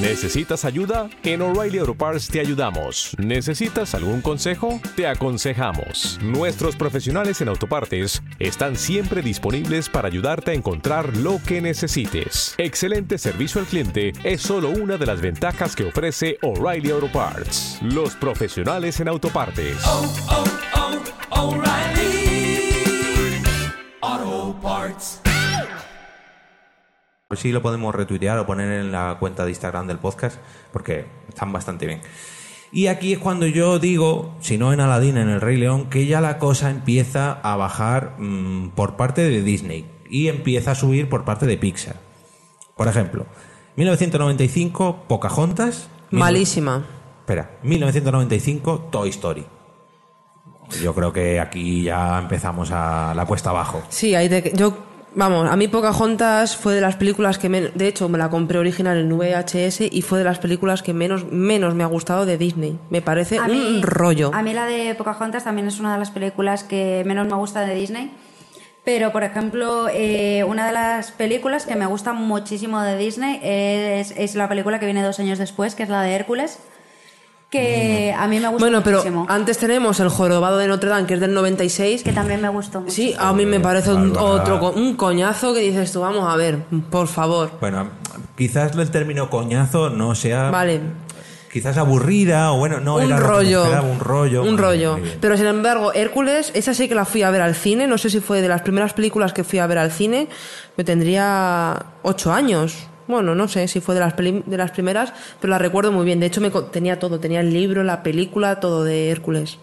¿Necesitas 0.00 0.64
ayuda? 0.64 1.08
En 1.22 1.40
O'Reilly 1.42 1.78
Auto 1.78 1.94
Parts 1.94 2.28
te 2.28 2.40
ayudamos. 2.40 3.16
¿Necesitas 3.18 3.94
algún 3.94 4.20
consejo? 4.20 4.80
Te 4.96 5.06
aconsejamos. 5.06 6.18
Nuestros 6.20 6.76
profesionales 6.76 7.40
en 7.40 7.48
autopartes 7.48 8.20
están 8.38 8.76
siempre 8.76 9.22
disponibles 9.22 9.88
para 9.88 10.08
ayudarte 10.08 10.50
a 10.50 10.54
encontrar 10.54 11.16
lo 11.16 11.38
que 11.46 11.62
necesites. 11.62 12.54
Excelente 12.58 13.16
servicio 13.16 13.60
al 13.60 13.66
cliente 13.66 14.12
es 14.24 14.42
solo 14.42 14.70
una 14.70 14.98
de 14.98 15.06
las 15.06 15.20
ventajas 15.20 15.74
que 15.74 15.86
ofrece 15.88 16.36
O'Reilly 16.42 16.90
Auto 16.90 17.10
Parts. 17.10 17.78
Los 17.80 18.14
profesionales 18.16 18.98
en 19.00 19.08
autopartes. 19.08 19.82
Auto 19.86 20.12
Parts. 20.26 21.12
A 21.30 22.21
ver 27.32 27.38
si 27.38 27.50
lo 27.50 27.62
podemos 27.62 27.94
retuitear 27.94 28.38
o 28.38 28.46
poner 28.46 28.70
en 28.72 28.92
la 28.92 29.16
cuenta 29.18 29.44
de 29.44 29.50
Instagram 29.50 29.86
del 29.86 29.98
podcast, 29.98 30.36
porque 30.72 31.06
están 31.28 31.52
bastante 31.52 31.86
bien. 31.86 32.00
Y 32.72 32.86
aquí 32.86 33.12
es 33.12 33.18
cuando 33.18 33.46
yo 33.46 33.78
digo, 33.78 34.34
si 34.40 34.56
no 34.58 34.72
en 34.72 34.80
Aladdin, 34.80 35.18
en 35.18 35.28
El 35.28 35.40
Rey 35.40 35.56
León, 35.56 35.90
que 35.90 36.06
ya 36.06 36.20
la 36.20 36.38
cosa 36.38 36.70
empieza 36.70 37.32
a 37.32 37.56
bajar 37.56 38.16
mm, 38.18 38.70
por 38.70 38.96
parte 38.96 39.22
de 39.22 39.42
Disney 39.42 39.90
y 40.08 40.28
empieza 40.28 40.72
a 40.72 40.74
subir 40.74 41.08
por 41.08 41.24
parte 41.24 41.46
de 41.46 41.56
Pixar. 41.56 41.96
Por 42.76 42.88
ejemplo, 42.88 43.26
1995, 43.76 45.04
Pocahontas. 45.08 45.88
Malísima. 46.10 46.86
Espera, 47.20 47.58
1995, 47.62 48.88
Toy 48.90 49.10
Story. 49.10 49.46
Yo 50.80 50.94
creo 50.94 51.12
que 51.12 51.40
aquí 51.40 51.82
ya 51.84 52.18
empezamos 52.18 52.70
a 52.72 53.12
la 53.14 53.26
cuesta 53.26 53.50
abajo. 53.50 53.82
Sí, 53.88 54.14
hay 54.14 54.28
de, 54.28 54.52
yo, 54.54 54.76
vamos, 55.14 55.50
a 55.50 55.56
mí 55.56 55.68
Pocahontas 55.68 56.56
fue 56.56 56.74
de 56.74 56.80
las 56.80 56.96
películas 56.96 57.38
que, 57.38 57.48
men- 57.48 57.70
de 57.74 57.88
hecho, 57.88 58.08
me 58.08 58.18
la 58.18 58.30
compré 58.30 58.58
original 58.58 58.96
en 58.98 59.12
VHS 59.12 59.82
y 59.90 60.02
fue 60.02 60.18
de 60.18 60.24
las 60.24 60.38
películas 60.38 60.82
que 60.82 60.94
menos, 60.94 61.26
menos 61.30 61.74
me 61.74 61.82
ha 61.82 61.86
gustado 61.88 62.24
de 62.26 62.38
Disney. 62.38 62.78
Me 62.90 63.02
parece 63.02 63.38
A 63.38 63.42
un 63.44 63.50
mí- 63.76 63.80
rollo. 63.82 64.30
A 64.34 64.42
mí 64.42 64.52
la 64.54 64.66
de 64.66 64.94
Pocahontas 64.94 65.44
también 65.44 65.66
es 65.68 65.80
una 65.80 65.92
de 65.92 65.98
las 65.98 66.10
películas 66.10 66.64
que 66.64 67.02
menos 67.06 67.26
me 67.26 67.34
gusta 67.34 67.60
de 67.66 67.74
Disney. 67.74 68.12
Pero, 68.84 69.12
por 69.12 69.22
ejemplo, 69.22 69.86
eh, 69.92 70.42
una 70.42 70.66
de 70.66 70.72
las 70.72 71.12
películas 71.12 71.66
que 71.66 71.76
me 71.76 71.86
gusta 71.86 72.12
muchísimo 72.14 72.80
de 72.80 72.96
Disney 72.98 73.38
es, 73.40 74.12
es 74.16 74.34
la 74.34 74.48
película 74.48 74.80
que 74.80 74.86
viene 74.86 75.04
dos 75.04 75.20
años 75.20 75.38
después, 75.38 75.76
que 75.76 75.84
es 75.84 75.88
la 75.88 76.02
de 76.02 76.12
Hércules, 76.14 76.58
que 77.52 78.12
a 78.18 78.26
mí 78.26 78.40
me 78.40 78.48
gusta 78.48 78.64
Bueno, 78.64 78.82
pero 78.82 78.96
muchísimo. 78.96 79.26
antes 79.28 79.58
tenemos 79.58 80.00
El 80.00 80.08
Jorobado 80.08 80.58
de 80.58 80.66
Notre 80.66 80.88
Dame, 80.90 81.06
que 81.06 81.14
es 81.14 81.20
del 81.20 81.34
96. 81.34 82.02
Que 82.02 82.12
también 82.12 82.40
me 82.40 82.48
gustó 82.48 82.80
mucho. 82.80 82.92
Sí, 82.92 83.14
a 83.16 83.32
mí 83.32 83.46
me 83.46 83.60
parece 83.60 83.92
un, 83.92 84.16
otro 84.16 84.58
co- 84.58 84.72
un 84.72 84.96
coñazo 84.96 85.54
que 85.54 85.60
dices 85.60 85.92
tú, 85.92 86.00
vamos 86.00 86.32
a 86.32 86.36
ver, 86.36 86.58
por 86.90 87.06
favor. 87.06 87.52
Bueno, 87.60 87.90
quizás 88.36 88.74
el 88.76 88.90
término 88.90 89.30
coñazo 89.30 89.90
no 89.90 90.14
sea. 90.16 90.50
Vale. 90.50 90.80
Quizás 91.52 91.76
aburrida 91.76 92.50
o 92.52 92.56
bueno, 92.56 92.80
no 92.80 92.94
un 92.96 93.02
era 93.02 93.16
lo 93.16 93.16
que 93.16 93.28
me 93.28 93.28
rollo. 93.34 93.62
esperaba, 93.64 93.86
un 93.86 94.00
rollo. 94.00 94.42
Un 94.42 94.48
Muy 94.52 94.56
rollo. 94.56 94.78
bien, 94.78 94.90
muy 94.92 95.00
bien. 95.02 95.18
Pero 95.20 95.36
sin 95.36 95.46
embargo, 95.46 95.92
Hércules, 95.92 96.50
esa 96.54 96.72
sí 96.72 96.88
que 96.88 96.94
la 96.94 97.04
fui 97.04 97.22
a 97.22 97.30
ver 97.30 97.42
al 97.42 97.54
cine. 97.54 97.86
No 97.86 97.98
sé 97.98 98.08
si 98.08 98.20
fue 98.20 98.40
de 98.40 98.48
las 98.48 98.62
primeras 98.62 98.94
películas 98.94 99.34
que 99.34 99.44
fui 99.44 99.58
a 99.58 99.66
ver 99.66 99.76
al 99.76 99.92
cine. 99.92 100.28
Me 100.78 100.84
tendría 100.84 101.84
ocho 102.02 102.32
años. 102.32 102.88
Bueno, 103.12 103.34
no 103.34 103.48
sé 103.48 103.68
si 103.68 103.80
fue 103.80 103.94
de 103.94 104.00
las, 104.00 104.14
peli- 104.14 104.42
de 104.46 104.56
las 104.56 104.70
primeras, 104.72 105.12
pero 105.40 105.50
la 105.52 105.58
recuerdo 105.58 105.92
muy 105.92 106.04
bien. 106.04 106.18
De 106.20 106.26
hecho, 106.26 106.40
me 106.40 106.50
tenía 106.50 106.98
todo. 106.98 107.20
Tenía 107.20 107.40
el 107.40 107.52
libro, 107.52 107.82
la 107.84 108.02
película, 108.02 108.58
todo 108.60 108.84
de 108.84 109.10
Hércules. 109.10 109.58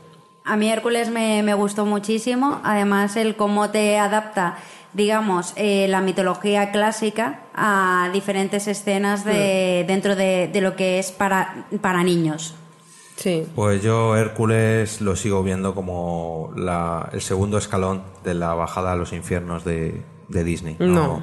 A 0.45 0.55
mí 0.55 0.69
Hércules 0.69 1.09
me, 1.11 1.43
me 1.43 1.53
gustó 1.53 1.85
muchísimo. 1.85 2.59
Además, 2.63 3.15
el 3.17 3.35
cómo 3.35 3.69
te 3.69 3.97
adapta 3.99 4.57
digamos, 4.91 5.53
eh, 5.55 5.85
la 5.87 6.01
mitología 6.01 6.71
clásica 6.71 7.41
a 7.53 8.09
diferentes 8.11 8.67
escenas 8.67 9.23
de, 9.23 9.85
dentro 9.87 10.15
de, 10.15 10.49
de 10.51 10.61
lo 10.61 10.75
que 10.75 10.97
es 10.97 11.11
para, 11.11 11.67
para 11.79 12.03
niños. 12.03 12.55
Sí. 13.15 13.45
Pues 13.53 13.83
yo 13.83 14.15
Hércules 14.15 14.99
lo 15.01 15.15
sigo 15.15 15.43
viendo 15.43 15.75
como 15.75 16.51
la- 16.55 17.07
el 17.13 17.21
segundo 17.21 17.59
escalón 17.59 18.01
de 18.23 18.33
la 18.33 18.55
bajada 18.55 18.93
a 18.93 18.95
los 18.95 19.13
infiernos 19.13 19.63
de, 19.63 20.01
de 20.27 20.43
Disney. 20.43 20.75
No. 20.79 21.21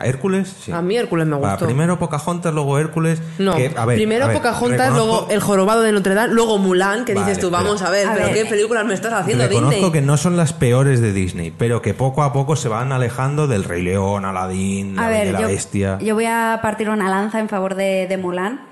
¿A 0.00 0.06
Hércules? 0.06 0.54
Sí. 0.64 0.70
A 0.70 0.80
mí 0.80 0.96
Hércules 0.96 1.26
me 1.26 1.36
Va, 1.38 1.50
gustó. 1.50 1.64
primero 1.66 1.98
Pocahontas, 1.98 2.54
luego 2.54 2.78
Hércules. 2.78 3.20
No, 3.38 3.56
que, 3.56 3.72
a 3.76 3.84
ver, 3.84 3.96
primero 3.96 4.26
a 4.26 4.28
ver, 4.28 4.36
Pocahontas, 4.36 4.92
reconozco- 4.92 5.06
luego 5.06 5.26
El 5.30 5.40
Jorobado 5.40 5.82
de 5.82 5.90
Notre 5.90 6.14
Dame, 6.14 6.32
luego 6.34 6.56
Mulan, 6.58 7.04
que 7.04 7.14
Vale, 7.14 7.26
dices 7.26 7.40
tú, 7.42 7.50
pero- 7.50 7.64
vamos 7.64 7.82
a 7.82 7.90
ver, 7.90 8.06
A 8.06 8.12
pero 8.14 8.26
ver, 8.26 8.34
qué 8.34 8.44
películas 8.46 8.84
me 8.86 8.94
estás 8.94 9.12
haciendo 9.12 9.44
Reconozco 9.48 9.74
Disney. 9.74 9.90
que 9.92 10.00
no 10.00 10.16
son 10.16 10.36
las 10.36 10.52
peores 10.52 11.00
de 11.00 11.12
Disney, 11.12 11.50
pero 11.50 11.82
que 11.82 11.94
poco 11.94 12.22
a 12.22 12.32
poco 12.32 12.54
se 12.54 12.68
van 12.68 12.92
alejando 12.92 13.48
del 13.48 13.64
Rey 13.64 13.82
León, 13.82 14.24
Aladín, 14.24 14.94
la 14.94 15.06
A 15.06 15.10
y 15.10 15.14
ver, 15.24 15.32
la 15.32 15.40
yo, 15.40 15.46
Bestia. 15.48 15.98
yo 16.00 16.14
voy 16.14 16.26
a 16.26 16.60
partir 16.62 16.88
una 16.90 17.10
lanza 17.10 17.40
en 17.40 17.48
favor 17.48 17.74
de, 17.74 18.06
de 18.08 18.16
Mulan. 18.18 18.67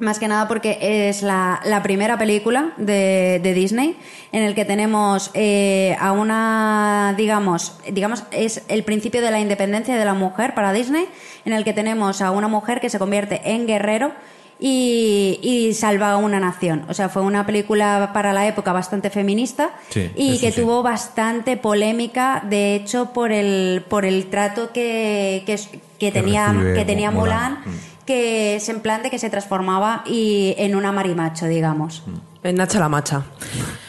Más 0.00 0.18
que 0.18 0.28
nada 0.28 0.48
porque 0.48 0.78
es 1.08 1.22
la, 1.22 1.60
la 1.64 1.82
primera 1.82 2.18
película 2.18 2.72
de, 2.78 3.38
de 3.42 3.54
Disney 3.54 3.96
en 4.32 4.42
el 4.42 4.54
que 4.54 4.64
tenemos 4.64 5.30
eh, 5.34 5.94
a 6.00 6.12
una, 6.12 7.14
digamos, 7.18 7.78
digamos, 7.92 8.24
es 8.30 8.62
el 8.68 8.82
principio 8.82 9.20
de 9.20 9.30
la 9.30 9.40
independencia 9.40 9.96
de 9.96 10.04
la 10.04 10.14
mujer 10.14 10.54
para 10.54 10.72
Disney, 10.72 11.06
en 11.44 11.52
el 11.52 11.64
que 11.64 11.74
tenemos 11.74 12.22
a 12.22 12.30
una 12.30 12.48
mujer 12.48 12.80
que 12.80 12.88
se 12.88 12.98
convierte 12.98 13.42
en 13.44 13.66
guerrero 13.66 14.12
y, 14.58 15.38
y 15.42 15.74
salva 15.74 16.12
a 16.12 16.16
una 16.16 16.40
nación. 16.40 16.84
O 16.88 16.94
sea, 16.94 17.08
fue 17.08 17.22
una 17.22 17.44
película 17.46 18.10
para 18.12 18.32
la 18.32 18.46
época 18.46 18.72
bastante 18.72 19.10
feminista 19.10 19.70
Sí, 19.90 20.10
y 20.14 20.38
que 20.38 20.52
sí. 20.52 20.60
tuvo 20.60 20.82
bastante 20.82 21.56
polémica, 21.56 22.42
de 22.48 22.74
hecho, 22.74 23.12
por 23.12 23.32
el, 23.32 23.84
por 23.88 24.04
el 24.04 24.26
trato 24.30 24.70
que, 24.72 25.42
que, 25.46 25.58
que 25.98 26.12
tenía, 26.12 26.54
que 26.74 26.84
tenía 26.84 27.10
Mulan. 27.10 27.60
Mulan, 27.64 27.80
que 28.06 28.56
es 28.56 28.68
en 28.68 28.80
plan 28.80 29.02
de 29.02 29.10
que 29.10 29.18
se 29.18 29.30
transformaba 29.30 30.02
y, 30.06 30.54
en 30.58 30.76
una 30.76 30.92
marimacho, 30.92 31.46
digamos. 31.46 32.02
En 32.42 32.56
Nacha 32.56 32.80
la 32.80 32.88
Macha. 32.88 33.24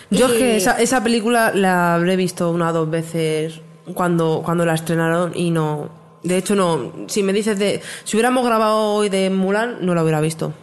Yo 0.10 0.28
es 0.28 0.34
que 0.34 0.58
esa, 0.58 0.80
esa 0.82 1.02
película 1.04 1.52
la 1.54 1.96
habré 1.96 2.16
visto 2.16 2.52
una 2.52 2.70
o 2.70 2.74
dos 2.74 2.90
veces 2.90 3.62
cuando, 3.94 4.42
cuando 4.44 4.66
la 4.66 4.74
estrenaron 4.74 5.32
y 5.36 5.52
no. 5.52 5.90
De 6.24 6.38
hecho, 6.38 6.56
no. 6.56 6.92
Si 7.08 7.24
me 7.24 7.34
dices 7.34 7.58
de. 7.58 7.82
Si 8.04 8.16
hubiéramos 8.16 8.46
grabado 8.46 8.94
hoy 8.94 9.10
de 9.10 9.30
Mulan, 9.30 9.86
no 9.86 9.96
la 9.96 10.04
hubiera 10.04 10.22
visto. 10.22 10.54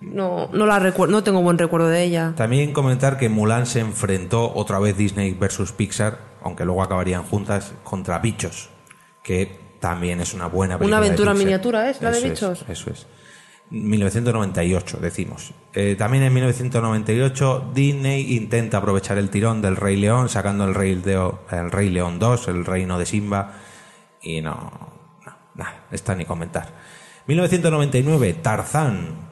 No, 0.00 0.48
no 0.52 0.66
la 0.66 0.80
recuerdo, 0.80 1.12
no 1.12 1.22
tengo 1.22 1.42
buen 1.42 1.58
recuerdo 1.58 1.88
de 1.88 2.02
ella. 2.02 2.32
También 2.36 2.72
comentar 2.72 3.18
que 3.18 3.28
Mulan 3.28 3.66
se 3.66 3.78
enfrentó 3.78 4.52
otra 4.52 4.80
vez 4.80 4.96
Disney 4.96 5.32
versus 5.32 5.70
Pixar, 5.70 6.18
aunque 6.42 6.64
luego 6.64 6.82
acabarían 6.82 7.22
juntas, 7.22 7.72
contra 7.84 8.18
Bichos, 8.18 8.70
que 9.22 9.61
también 9.82 10.20
es 10.22 10.32
una 10.32 10.46
buena 10.46 10.78
película. 10.78 10.96
Una 10.96 11.02
de 11.02 11.08
aventura 11.08 11.34
miniatura, 11.34 11.90
¿es? 11.90 12.00
La 12.00 12.10
de 12.10 12.18
Eso 12.18 12.28
Bichos. 12.28 12.64
Eso 12.68 12.90
es. 12.90 13.06
1998, 13.70 14.98
decimos. 15.00 15.52
Eh, 15.74 15.96
también 15.98 16.22
en 16.24 16.32
1998 16.34 17.70
Disney 17.74 18.36
intenta 18.36 18.78
aprovechar 18.78 19.18
el 19.18 19.28
tirón 19.30 19.60
del 19.60 19.76
Rey 19.76 19.96
León, 19.96 20.28
sacando 20.28 20.64
el 20.64 20.74
Rey, 20.74 20.94
Leo- 21.04 21.40
el 21.50 21.70
Rey 21.70 21.88
León 21.90 22.18
2, 22.18 22.48
el 22.48 22.64
reino 22.64 22.98
de 22.98 23.06
Simba, 23.06 23.54
y 24.22 24.40
no, 24.40 24.52
no, 25.26 25.36
nada, 25.54 25.86
está 25.90 26.14
ni 26.14 26.24
comentar. 26.24 26.68
1999, 27.26 28.34
Tarzán. 28.42 29.31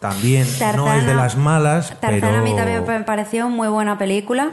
También 0.00 0.46
no 0.50 0.58
Tarzana- 0.58 0.96
es 0.96 1.06
de 1.06 1.14
las 1.14 1.36
malas, 1.36 1.90
Tarzán 2.00 2.20
pero... 2.20 2.38
a 2.38 2.40
mí 2.40 2.56
también 2.56 2.82
me 2.86 3.00
pareció 3.00 3.48
muy 3.50 3.68
buena 3.68 3.98
película. 3.98 4.52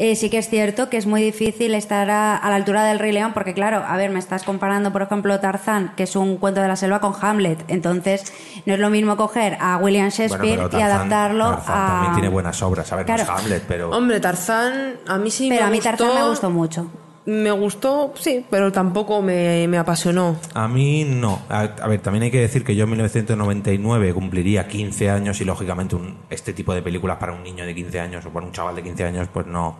Eh, 0.00 0.14
sí 0.16 0.28
que 0.30 0.38
es 0.38 0.48
cierto 0.48 0.90
que 0.90 0.96
es 0.96 1.06
muy 1.06 1.22
difícil 1.22 1.74
estar 1.74 2.08
a, 2.10 2.36
a 2.36 2.50
la 2.50 2.56
altura 2.56 2.84
del 2.84 2.98
Rey 2.98 3.12
León, 3.12 3.32
porque 3.32 3.54
claro, 3.54 3.82
a 3.86 3.96
ver, 3.96 4.10
me 4.10 4.18
estás 4.18 4.42
comparando, 4.44 4.92
por 4.92 5.02
ejemplo, 5.02 5.38
Tarzán, 5.40 5.92
que 5.96 6.02
es 6.04 6.14
un 6.16 6.36
cuento 6.36 6.60
de 6.60 6.68
la 6.68 6.76
selva, 6.76 7.00
con 7.00 7.14
Hamlet. 7.20 7.64
Entonces, 7.68 8.32
no 8.66 8.74
es 8.74 8.80
lo 8.80 8.90
mismo 8.90 9.16
coger 9.16 9.56
a 9.60 9.76
William 9.78 10.08
Bueno, 10.10 10.16
Shakespeare 10.16 10.58
y 10.58 10.68
Tarzán- 10.68 10.82
adaptarlo 10.82 11.50
Tarzán 11.50 11.76
a... 11.78 11.86
también 11.92 12.12
tiene 12.14 12.28
buenas 12.28 12.62
obras. 12.62 12.92
A 12.92 12.96
ver, 12.96 13.08
no 13.08 13.14
es 13.14 13.28
Hamlet, 13.28 13.64
pero... 13.68 13.90
Hombre, 13.90 14.20
Tarzán, 14.20 14.94
a 15.08 15.18
mí 15.18 15.30
sí 15.30 15.48
Pero 15.48 15.62
me 15.62 15.66
a 15.66 15.70
mí 15.70 15.76
gustó. 15.78 15.90
Tarzán 15.96 16.14
me 16.22 16.28
gustó 16.28 16.50
mucho. 16.50 16.86
Me 17.30 17.50
gustó, 17.50 18.14
sí, 18.18 18.42
pero 18.48 18.72
tampoco 18.72 19.20
me, 19.20 19.68
me 19.68 19.76
apasionó. 19.76 20.36
A 20.54 20.66
mí 20.66 21.04
no. 21.04 21.42
A, 21.50 21.66
ver, 21.86 22.00
también 22.00 22.22
hay 22.22 22.30
que 22.30 22.40
decir 22.40 22.64
que 22.64 22.74
yo 22.74 22.84
en 22.84 22.90
1999 22.90 24.14
cumpliría 24.14 24.66
15 24.66 25.10
años 25.10 25.38
y 25.42 25.44
lógicamente 25.44 25.94
un- 25.94 26.16
este 26.30 26.54
tipo 26.54 26.72
de 26.72 26.80
películas 26.80 27.18
para 27.18 27.34
un 27.34 27.42
niño 27.42 27.66
de 27.66 27.74
15 27.74 28.00
años 28.00 28.24
o 28.24 28.30
para 28.30 28.46
un 28.46 28.52
chaval 28.52 28.76
de 28.76 28.82
15 28.82 29.04
años 29.04 29.28
pues 29.30 29.46
no, 29.46 29.76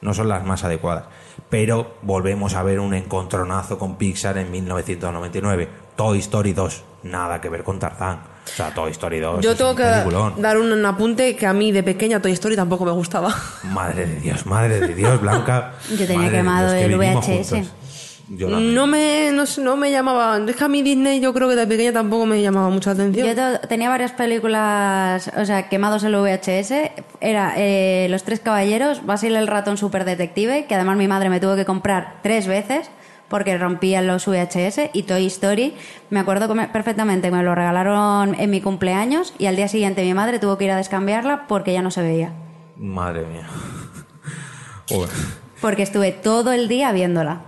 no 0.00 0.14
son 0.14 0.28
las 0.28 0.44
más 0.44 0.62
adecuadas. 0.62 1.06
Pero 1.50 1.96
volvemos 2.02 2.54
a 2.54 2.62
ver 2.62 2.78
un 2.78 2.94
encontronazo 2.94 3.78
con 3.78 3.96
Pixar 3.96 4.38
en 4.38 4.52
1999. 4.52 5.68
Toy 5.96 6.20
Story 6.20 6.52
2, 6.52 6.84
nada 7.02 7.40
que 7.40 7.48
ver 7.48 7.62
con 7.62 7.78
Tarzán. 7.78 8.20
O 8.44 8.48
sea, 8.56 8.74
Toy 8.74 8.90
Story 8.90 9.20
2 9.20 9.40
Yo 9.40 9.52
es 9.52 9.56
tengo 9.56 9.70
un 9.70 9.76
que 9.76 9.84
peliculón. 9.84 10.42
dar 10.42 10.58
un 10.58 10.84
apunte 10.84 11.36
que 11.36 11.46
a 11.46 11.52
mí 11.52 11.70
de 11.70 11.82
pequeña 11.82 12.20
Toy 12.20 12.32
Story 12.32 12.56
tampoco 12.56 12.84
me 12.84 12.90
gustaba. 12.92 13.34
Madre 13.64 14.06
de 14.06 14.20
Dios, 14.20 14.46
madre 14.46 14.80
de 14.80 14.94
Dios, 14.94 15.20
Blanca. 15.20 15.74
Yo 15.96 16.06
tenía 16.06 16.30
quemado 16.30 16.72
el 16.74 16.96
VHS. 16.96 17.54
No 18.28 18.86
me, 18.86 19.30
no, 19.32 19.44
no 19.58 19.76
me 19.76 19.90
llamaba. 19.90 20.38
Es 20.48 20.56
que 20.56 20.64
a 20.64 20.68
mí 20.68 20.82
Disney 20.82 21.20
yo 21.20 21.34
creo 21.34 21.48
que 21.48 21.56
de 21.56 21.66
pequeña 21.66 21.92
tampoco 21.92 22.24
me 22.24 22.40
llamaba 22.40 22.70
mucha 22.70 22.92
atención. 22.92 23.26
Yo 23.26 23.60
tenía 23.68 23.90
varias 23.90 24.12
películas, 24.12 25.30
o 25.36 25.44
sea, 25.44 25.68
quemados 25.68 26.02
en 26.04 26.14
el 26.14 26.20
VHS. 26.20 26.72
Era 27.20 27.54
eh, 27.56 28.06
Los 28.10 28.22
Tres 28.22 28.40
Caballeros, 28.40 29.04
Basil 29.04 29.36
el 29.36 29.46
ratón 29.48 29.76
super 29.76 30.04
detective, 30.04 30.64
que 30.66 30.74
además 30.74 30.96
mi 30.96 31.08
madre 31.08 31.28
me 31.28 31.40
tuvo 31.40 31.56
que 31.56 31.64
comprar 31.66 32.20
tres 32.22 32.46
veces 32.46 32.90
porque 33.32 33.58
rompían 33.58 34.06
los 34.06 34.26
VHS 34.28 34.90
y 34.92 35.02
Toy 35.02 35.26
Story. 35.26 35.74
Me 36.10 36.20
acuerdo 36.20 36.46
que 36.46 36.54
me- 36.54 36.68
perfectamente 36.68 37.30
que 37.30 37.34
me 37.36 37.42
lo 37.42 37.56
regalaron 37.56 38.36
en 38.38 38.48
mi 38.50 38.60
cumpleaños 38.60 39.34
y 39.38 39.46
al 39.46 39.56
día 39.56 39.66
siguiente 39.66 40.04
mi 40.04 40.14
madre 40.14 40.38
tuvo 40.38 40.56
que 40.56 40.66
ir 40.66 40.70
a 40.70 40.76
descambiarla 40.76 41.48
porque 41.48 41.72
ya 41.72 41.82
no 41.82 41.90
se 41.90 42.02
veía. 42.02 42.32
Madre 42.76 43.26
mía. 43.26 43.48
Porque 45.60 45.82
estuve 45.82 46.12
todo 46.12 46.52
el 46.52 46.68
día 46.68 46.92
viéndola. 46.92 47.42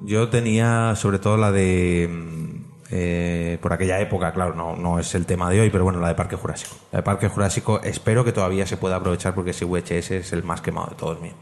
Yo 0.00 0.28
tenía 0.28 0.94
sobre 0.96 1.18
todo 1.18 1.36
la 1.36 1.50
de... 1.52 2.08
mm, 2.10 2.46
eh, 2.92 3.58
por 3.60 3.72
aquella 3.72 3.98
época, 4.00 4.32
claro, 4.32 4.54
no, 4.54 4.76
no 4.76 4.98
es 5.00 5.14
el 5.16 5.26
tema 5.26 5.50
de 5.50 5.60
hoy, 5.60 5.70
pero 5.70 5.82
bueno, 5.84 5.98
la 6.00 6.08
de 6.08 6.14
Parque 6.14 6.36
Jurásico. 6.36 6.76
La 6.92 6.98
de 6.98 7.02
Parque 7.02 7.28
Jurásico 7.28 7.80
espero 7.82 8.24
que 8.24 8.32
todavía 8.32 8.66
se 8.66 8.76
pueda 8.76 8.96
aprovechar 8.96 9.34
porque 9.34 9.50
ese 9.50 9.64
VHS 9.64 10.10
es 10.12 10.32
el 10.32 10.44
más 10.44 10.60
quemado 10.60 10.88
de 10.90 10.94
todos 10.96 11.20
mío. 11.20 11.34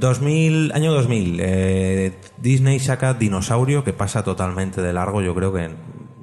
2000, 0.00 0.72
año 0.74 0.92
2000, 0.92 1.38
eh, 1.40 2.12
Disney 2.38 2.80
saca 2.80 3.14
Dinosaurio, 3.14 3.84
que 3.84 3.92
pasa 3.92 4.24
totalmente 4.24 4.80
de 4.82 4.92
largo. 4.92 5.22
Yo 5.22 5.34
creo 5.34 5.52
que 5.52 5.70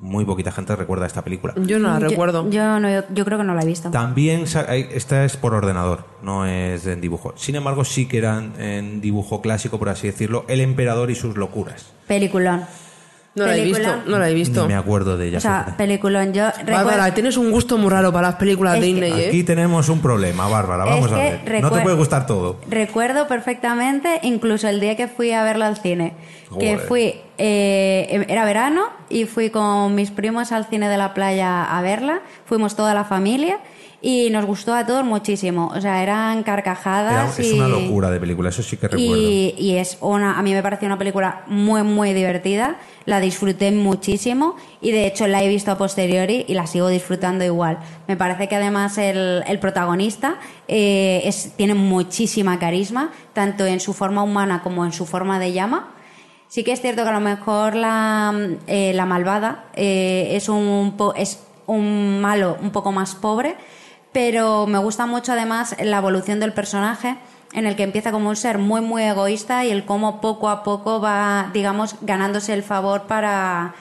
muy 0.02 0.26
poquita 0.26 0.52
gente 0.52 0.76
recuerda 0.76 1.06
esta 1.06 1.24
película. 1.24 1.54
Yo 1.58 1.80
no 1.80 1.90
la 1.94 1.99
Yo- 1.99 2.10
recuerdo. 2.10 2.49
Yo, 2.49 2.80
no, 2.80 2.90
yo 2.90 3.26
creo 3.26 3.38
que 3.38 3.44
no 3.44 3.54
la 3.54 3.62
he 3.62 3.66
visto. 3.66 3.91
También, 3.91 4.45
hay- 4.68 4.88
esta 4.91 5.24
es 5.26 5.38
por 5.38 5.54
ordenador, 5.54 6.06
no 6.22 6.45
es 6.45 6.86
en 6.88 7.02
dibujo. 7.02 7.34
Sin 7.36 7.56
embargo, 7.56 7.86
sí 7.86 8.08
que 8.08 8.18
eran 8.18 8.54
en 8.60 8.99
dibujo 9.02 9.41
clásico, 9.41 9.78
por 9.80 9.90
así 9.90 10.08
decirlo, 10.08 10.45
El 10.48 10.62
Emperador 10.62 11.12
y 11.12 11.16
sus 11.16 11.38
locuras. 11.38 11.91
Peliculón. 12.08 12.62
No 13.38 13.46
la 13.46 13.56
he 13.56 13.64
visto, 13.64 13.78
Película. 13.84 14.04
no 14.08 14.20
la 14.20 14.30
he 14.30 14.34
visto. 14.34 14.62
Ni 14.64 14.68
me 14.70 14.76
acuerdo 14.76 15.16
de 15.18 15.28
ella. 15.28 15.38
O 15.38 15.42
sea, 15.42 15.76
peliculón. 15.78 16.34
Yo 16.34 16.46
Bárbara, 16.66 17.14
tienes 17.14 17.38
un 17.38 17.52
gusto 17.52 17.78
muy 17.78 17.90
raro 17.90 18.12
para 18.12 18.28
las 18.30 18.36
películas 18.38 18.76
Es 18.76 18.80
que- 18.82 18.86
Disney, 18.88 19.12
¿eh? 19.14 19.28
Aquí 19.28 19.44
tenemos 19.44 19.88
un 19.90 20.02
problema, 20.02 20.48
Bárbara. 20.48 20.86
Vamos 20.86 21.08
Es 21.08 21.12
a 21.14 21.16
que 21.16 21.40
ver. 21.52 21.62
No 21.62 21.72
te 21.72 21.82
puede 21.82 21.96
gustar 21.96 22.26
todo. 22.26 22.58
Recuerdo 22.70 23.28
perfectamente, 23.28 24.20
incluso 24.24 24.68
el 24.68 24.80
día 24.80 24.96
que 24.98 25.08
fui 25.08 25.32
a 25.32 25.44
verla 25.44 25.68
al 25.68 25.78
cine, 25.78 26.14
que 26.60 26.74
Joder. 26.76 26.80
fui, 26.80 27.14
eh, 27.38 28.26
era 28.28 28.44
verano 28.46 28.86
y 29.10 29.26
fui 29.26 29.50
con 29.50 29.94
mis 29.96 30.12
primos 30.12 30.52
al 30.52 30.66
cine 30.66 30.90
de 30.90 30.98
la 30.98 31.14
playa 31.14 31.64
a 31.64 31.82
verla, 31.82 32.22
fuimos 32.46 32.76
toda 32.76 32.94
la 32.94 33.04
familia 33.04 33.60
y 34.02 34.30
nos 34.30 34.45
gustó 34.45 34.74
a 34.76 34.86
todos 34.86 35.03
muchísimo, 35.03 35.72
o 35.76 35.82
sea, 35.82 36.03
eran 36.03 36.36
Era- 36.38 36.44
carcajadas 36.45 37.40
es 37.40 37.52
y, 37.52 37.53
una 37.53 37.68
locura 37.68 38.11
de 38.11 38.19
película, 38.19 38.49
eso 38.49 38.61
sí 38.61 38.78
que 38.78 38.88
recuerdo. 38.88 39.15
y, 39.18 39.56
y 39.57 39.78
es 39.78 39.98
una, 40.02 40.38
a 40.38 40.41
mí 40.44 40.53
me 40.53 40.61
pareció 40.61 40.86
una 40.86 40.98
película 40.99 41.41
muy, 41.48 41.82
muy 41.84 42.14
divertida, 42.14 42.78
la 43.06 43.19
disfruté 43.19 43.72
muchísimo 43.72 44.56
y 44.82 44.91
de 44.91 45.07
hecho 45.07 45.28
la 45.28 45.41
he 45.44 45.48
visto 45.48 45.72
a 45.72 45.78
posteriori 45.78 46.45
y 46.48 46.53
la 46.53 46.68
sigo 46.68 46.90
disfrutando 46.90 47.44
igual. 47.44 47.80
Me 48.07 48.15
parece 48.15 48.48
que 48.48 48.56
además 48.56 48.98
el, 48.99 49.44
el 49.48 49.60
protagonista 49.60 50.36
eh, 50.68 51.22
es, 51.26 51.53
tiene 51.56 51.74
muchísima 51.74 52.60
carisma, 52.60 53.11
tanto 53.34 53.65
en 53.65 53.80
su 53.80 53.94
forma 53.94 54.22
humana 54.24 54.61
como 54.61 54.86
en 54.86 54.91
su 54.94 55.06
forma 55.06 55.40
de 55.40 55.53
llama. 55.53 55.94
Sí 56.49 56.64
que 56.64 56.72
es 56.72 56.82
cierto 56.82 57.03
que 57.03 57.10
a 57.10 57.14
lo 57.14 57.19
mejor 57.19 57.76
la, 57.76 58.34
eh, 58.68 58.91
la 58.94 59.06
malvada 59.06 59.65
eh, 59.76 60.30
es, 60.34 60.48
un 60.49 60.95
es 61.15 61.40
un 61.65 62.22
malo 62.22 62.57
un 62.61 62.69
poco 62.72 62.91
más 62.94 63.15
pobre, 63.15 63.56
pero 64.18 64.65
me 64.65 64.80
gusta 64.80 65.06
mucho 65.06 65.34
además 65.34 65.76
la 65.80 65.99
evolución 65.99 66.39
del 66.39 66.52
personaje 66.52 67.18
en 67.53 67.68
el 67.68 67.76
que 67.76 67.84
empieza 67.84 68.11
como 68.11 68.30
un 68.30 68.35
ser 68.35 68.57
muy 68.57 68.81
muy 68.81 69.03
egoísta 69.03 69.64
y 69.64 69.69
el 69.69 69.85
cómo 69.85 70.22
poco 70.22 70.49
a 70.49 70.64
poco 70.64 70.99
va 70.99 71.52
digamos 71.53 71.98
ganándose 72.02 72.56
el 72.56 72.64
favor 72.64 73.03
para 73.03 73.76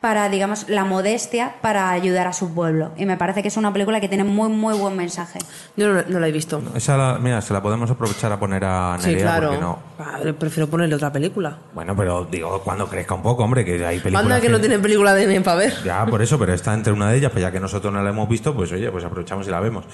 para, 0.00 0.28
digamos, 0.30 0.68
la 0.68 0.84
modestia 0.84 1.56
para 1.60 1.90
ayudar 1.90 2.26
a 2.26 2.32
su 2.32 2.54
pueblo. 2.54 2.92
Y 2.96 3.04
me 3.04 3.16
parece 3.18 3.42
que 3.42 3.48
es 3.48 3.56
una 3.58 3.72
película 3.72 4.00
que 4.00 4.08
tiene 4.08 4.24
muy, 4.24 4.48
muy 4.48 4.74
buen 4.76 4.96
mensaje. 4.96 5.38
Yo 5.76 5.92
no, 5.92 6.02
no 6.08 6.18
la 6.20 6.28
he 6.28 6.32
visto. 6.32 6.62
Esa, 6.74 6.96
la- 6.96 7.18
mira, 7.18 7.42
se 7.42 7.52
la 7.52 7.60
podemos 7.62 7.90
aprovechar 7.90 8.32
a 8.32 8.40
poner 8.40 8.64
a 8.64 8.96
Sí, 8.98 9.08
Nerea 9.10 9.22
claro. 9.24 9.48
porque 9.48 9.60
no. 9.60 10.34
Prefiero 10.38 10.68
ponerle 10.70 10.94
otra 10.94 11.12
película. 11.12 11.58
Bueno, 11.74 11.94
pero 11.94 12.24
digo, 12.24 12.62
cuando 12.62 12.88
crezca 12.88 13.14
un 13.14 13.22
poco, 13.22 13.44
hombre, 13.44 13.64
que 13.64 13.72
hay 13.84 13.98
películas. 13.98 14.22
Manda 14.24 14.40
que 14.40 14.48
no 14.48 14.58
tiene 14.58 14.78
película 14.78 15.12
de 15.14 15.40
para 15.42 15.56
ver. 15.56 15.74
Ya, 15.84 16.04
por 16.06 16.22
eso, 16.22 16.38
pero 16.38 16.54
está 16.54 16.72
entre 16.72 16.92
una 16.92 17.10
de 17.10 17.18
ellas, 17.18 17.30
pues 17.30 17.42
ya 17.42 17.52
que 17.52 17.60
nosotros 17.60 17.92
no 17.92 18.02
la 18.02 18.10
hemos 18.10 18.28
visto, 18.28 18.54
pues 18.54 18.72
oye, 18.72 18.90
pues 18.90 19.04
aprovechamos 19.04 19.46
y 19.46 19.50
la 19.50 19.60
vemos. 19.60 19.84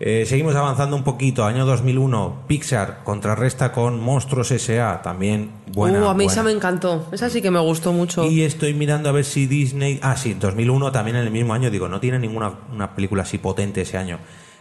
Eh, 0.00 0.24
seguimos 0.26 0.54
avanzando 0.54 0.94
un 0.94 1.02
poquito. 1.02 1.44
Año 1.44 1.66
2001, 1.66 2.44
Pixar 2.46 3.02
contrarresta 3.02 3.72
con 3.72 4.00
Monstruos 4.00 4.50
S.A. 4.52 5.02
También 5.02 5.50
buena. 5.72 6.00
Uh, 6.00 6.08
a 6.08 6.14
mí 6.14 6.24
buena. 6.24 6.32
esa 6.32 6.42
me 6.44 6.52
encantó. 6.52 7.08
Esa 7.10 7.28
sí 7.30 7.42
que 7.42 7.50
me 7.50 7.58
gustó 7.58 7.92
mucho. 7.92 8.24
Y 8.24 8.42
estoy 8.42 8.74
mirando 8.74 9.08
a 9.08 9.12
ver 9.12 9.24
si 9.24 9.46
Disney. 9.46 9.98
Ah, 10.02 10.16
sí, 10.16 10.34
2001 10.34 10.92
también 10.92 11.16
en 11.16 11.24
el 11.24 11.30
mismo 11.32 11.52
año. 11.52 11.70
Digo, 11.70 11.88
no 11.88 11.98
tiene 11.98 12.18
ninguna 12.18 12.52
una 12.72 12.94
película 12.94 13.22
así 13.22 13.38
potente 13.38 13.80
ese 13.80 13.98
año. 13.98 14.18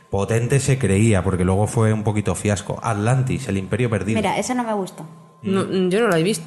Potente 0.10 0.60
se 0.60 0.80
creía, 0.80 1.24
porque 1.24 1.44
luego 1.44 1.68
fue 1.68 1.94
un 1.94 2.04
poquito 2.04 2.34
fiasco. 2.34 2.80
Atlantis, 2.82 3.48
el 3.48 3.58
Imperio 3.58 3.90
Perdido. 3.90 4.18
Mira, 4.18 4.38
esa 4.38 4.54
no 4.56 4.64
me 4.64 4.74
gustó. 4.74 5.06
No, 5.44 5.66
yo 5.90 6.02
no 6.02 6.08
la 6.08 6.18
he 6.18 6.24
visto, 6.24 6.46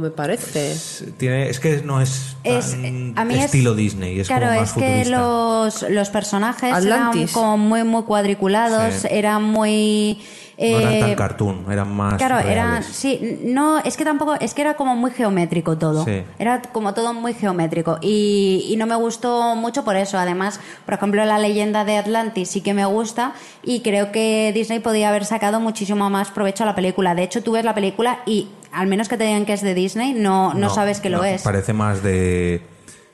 me 0.00 0.10
parece. 0.10 0.76
Tiene, 1.16 1.48
es 1.48 1.60
que 1.60 1.82
no 1.82 2.00
es, 2.00 2.36
Es- 2.44 2.72
tan 2.72 3.12
a 3.16 3.24
mí 3.24 3.34
es- 3.34 3.44
estilo 3.46 3.74
Disney, 3.74 4.20
es 4.20 4.28
claro, 4.28 4.46
como 4.48 4.60
más 4.60 4.70
es 4.70 4.76
que 4.76 5.04
los, 5.10 5.82
los 5.90 6.08
personajes 6.10 6.72
Atlantis. 6.72 7.22
eran 7.22 7.32
como 7.32 7.56
muy, 7.58 7.84
muy 7.84 8.02
cuadriculados, 8.02 8.94
Sí. 8.94 9.08
eran 9.10 9.42
muy... 9.42 10.20
No 10.56 10.64
eran 10.66 11.00
tan 11.00 11.10
eh, 11.10 11.16
cartoon, 11.16 11.66
eran 11.68 11.92
más. 11.96 12.14
Claro, 12.14 12.38
eran, 12.38 12.68
reales. 12.74 12.86
sí, 12.86 13.40
no, 13.42 13.78
es 13.80 13.96
que 13.96 14.04
tampoco, 14.04 14.34
es 14.34 14.54
que 14.54 14.62
era 14.62 14.74
como 14.74 14.94
muy 14.94 15.10
geométrico 15.10 15.76
todo. 15.78 16.04
Sí. 16.04 16.22
Era 16.38 16.62
como 16.62 16.94
todo 16.94 17.12
muy 17.12 17.34
geométrico 17.34 17.98
y, 18.00 18.64
y 18.68 18.76
no 18.76 18.86
me 18.86 18.94
gustó 18.94 19.56
mucho 19.56 19.82
por 19.82 19.96
eso. 19.96 20.16
Además, 20.16 20.60
por 20.84 20.94
ejemplo, 20.94 21.24
la 21.24 21.40
leyenda 21.40 21.84
de 21.84 21.96
Atlantis 21.98 22.50
sí 22.50 22.60
que 22.60 22.72
me 22.72 22.84
gusta 22.86 23.32
y 23.64 23.80
creo 23.80 24.12
que 24.12 24.52
Disney 24.54 24.78
podía 24.78 25.08
haber 25.08 25.24
sacado 25.24 25.58
muchísimo 25.58 26.08
más 26.08 26.30
provecho 26.30 26.62
a 26.62 26.66
la 26.66 26.76
película. 26.76 27.16
De 27.16 27.24
hecho, 27.24 27.42
tú 27.42 27.50
ves 27.50 27.64
la 27.64 27.74
película 27.74 28.20
y 28.24 28.46
al 28.74 28.86
menos 28.86 29.08
que 29.08 29.16
te 29.16 29.24
digan 29.24 29.46
que 29.46 29.52
es 29.52 29.62
de 29.62 29.74
Disney, 29.74 30.12
no, 30.14 30.54
no, 30.54 30.70
sabes 30.70 31.00
que 31.00 31.10
lo 31.10 31.24
es. 31.24 31.42
Parece 31.42 31.72
más 31.72 32.02
de, 32.02 32.60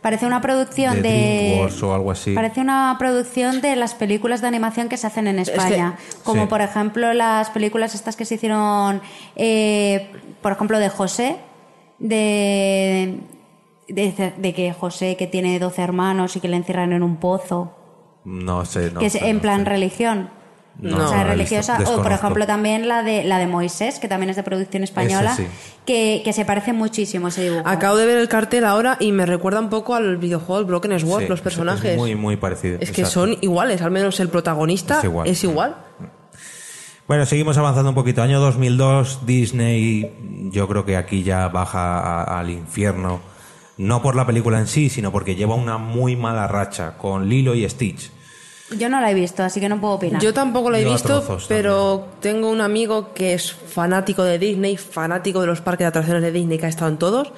Parece 0.01 0.25
una 0.25 0.41
producción 0.41 1.03
de 1.03 1.69
o 1.83 1.95
algo 1.95 2.11
así. 2.11 2.33
Parece 2.33 2.61
una 2.63 2.97
producción 2.99 3.61
de 3.61 3.77
las 3.77 3.95
películas 3.95 4.41
de 4.41 4.49
animación 4.49 4.89
que 4.89 4.97
se 4.97 5.07
hacen 5.07 5.27
en 5.27 5.39
España. 5.39 5.97
como 6.25 6.45
Sí. 6.45 6.49
por 6.49 6.63
ejemplo 6.63 7.13
las 7.13 7.51
películas 7.51 7.95
estas 7.95 8.17
que 8.17 8.25
se 8.25 8.37
hicieron, 8.37 9.03
eh, 9.37 10.11
por 10.41 10.53
ejemplo, 10.53 10.79
de 10.79 10.89
José, 10.89 11.37
de, 11.99 13.21
de, 13.89 14.33
de 14.37 14.55
que 14.55 14.73
José, 14.73 15.17
que 15.17 15.27
tiene 15.27 15.59
12 15.59 15.83
hermanos 15.83 16.35
y 16.37 16.41
que 16.41 16.49
le 16.49 16.57
encierran 16.57 16.93
en 16.95 17.03
un 17.03 17.17
pozo, 17.17 17.77
No 18.25 18.65
sé, 18.65 18.91
no 18.93 19.01
que 19.01 19.07
es 19.07 19.13
sé, 19.13 19.29
en 19.29 19.37
no 19.37 19.43
plan 19.43 19.65
sé. 19.65 19.71
religión. 19.71 20.31
No, 20.83 21.05
o 21.05 21.09
sea, 21.09 21.25
religiosa. 21.25 21.77
visto, 21.79 21.95
O, 21.99 22.03
por 22.03 22.13
ejemplo, 22.13 22.47
también 22.47 22.89
la 22.89 23.03
de, 23.03 23.25
la 23.25 23.39
de 23.39 23.47
Moisés, 23.47 23.99
que 23.99 24.09
también 24.09 24.31
es 24.31 24.37
de 24.37 24.43
producción 24.43 24.83
española, 24.83 25.35
sí. 25.37 25.47
que, 25.85 26.23
que 26.25 26.33
se 26.33 26.45
parece 26.45 26.73
muchísimo 26.73 27.29
ese 27.29 27.43
dibujo. 27.51 27.69
Acabo 27.69 27.97
de 27.97 28.07
ver 28.07 28.19
el 28.19 28.29
cartel 28.29 28.65
ahora 28.65 28.97
y 29.01 29.13
me 29.13 29.27
recuerda 29.27 29.61
un 29.61 29.69
poco 29.71 29.95
al 29.95 30.17
videojuego 30.17 30.65
Broken 30.65 30.99
Sword, 31.01 31.23
Sí, 31.23 31.29
los 31.29 31.39
es- 31.41 31.43
personajes. 31.43 31.85
Es 31.93 31.97
muy, 31.99 32.15
muy 32.15 32.37
parecido. 32.37 32.79
Es 32.81 32.93
que 32.93 33.03
exacto. 33.03 33.11
son 33.11 33.37
iguales, 33.41 33.83
al 33.83 33.91
menos 33.91 34.19
el 34.21 34.29
protagonista 34.31 34.99
Es 34.99 35.05
igual. 35.05 35.29
es 35.29 35.45
igual. 35.45 35.77
Bueno, 37.07 37.27
seguimos 37.27 37.59
avanzando 37.59 37.89
un 37.89 37.95
poquito. 37.97 38.23
Año 38.23 38.39
2002, 38.41 39.27
Disney, 39.27 40.49
yo 40.53 40.69
creo 40.69 40.85
que 40.85 40.97
aquí 40.97 41.23
ya 41.25 41.49
baja 41.49 41.99
a- 41.99 42.39
al 42.39 42.51
infierno. 42.51 43.21
No 43.77 44.01
por 44.03 44.15
la 44.15 44.27
película 44.27 44.59
en 44.59 44.67
sí, 44.67 44.89
sino 44.91 45.11
porque 45.11 45.35
lleva 45.35 45.55
una 45.57 45.77
muy 45.79 46.15
mala 46.15 46.47
racha 46.47 46.97
con 46.99 47.29
Lilo 47.29 47.55
y 47.55 47.69
Stitch. 47.69 48.13
Yo 48.79 48.89
no 48.89 49.01
la 49.01 49.11
he 49.11 49.15
visto, 49.15 49.43
así 49.43 49.61
que 49.61 49.69
no 49.69 49.81
puedo 49.81 49.95
opinar. 49.95 50.23
Yo 50.23 50.33
tampoco 50.33 50.71
lo 50.71 50.77
he 50.77 50.83
Yo 50.83 50.93
visto, 50.93 51.21
trozos 51.21 51.47
pero 51.49 52.07
tengo 52.21 52.51
un 52.51 52.61
amigo 52.61 53.13
que 53.13 53.35
es 53.35 53.53
fanático 53.53 54.23
de 54.23 54.39
Disney, 54.39 54.77
fanático 54.77 55.41
de 55.41 55.49
los 55.49 55.61
parques 55.61 55.85
de 55.85 55.89
atracciones 55.89 56.23
de 56.23 56.33
Disney, 56.33 56.59
que 56.59 56.67
ha 56.67 56.69
estado 56.69 56.91
en 56.91 56.99
todos, 56.99 57.33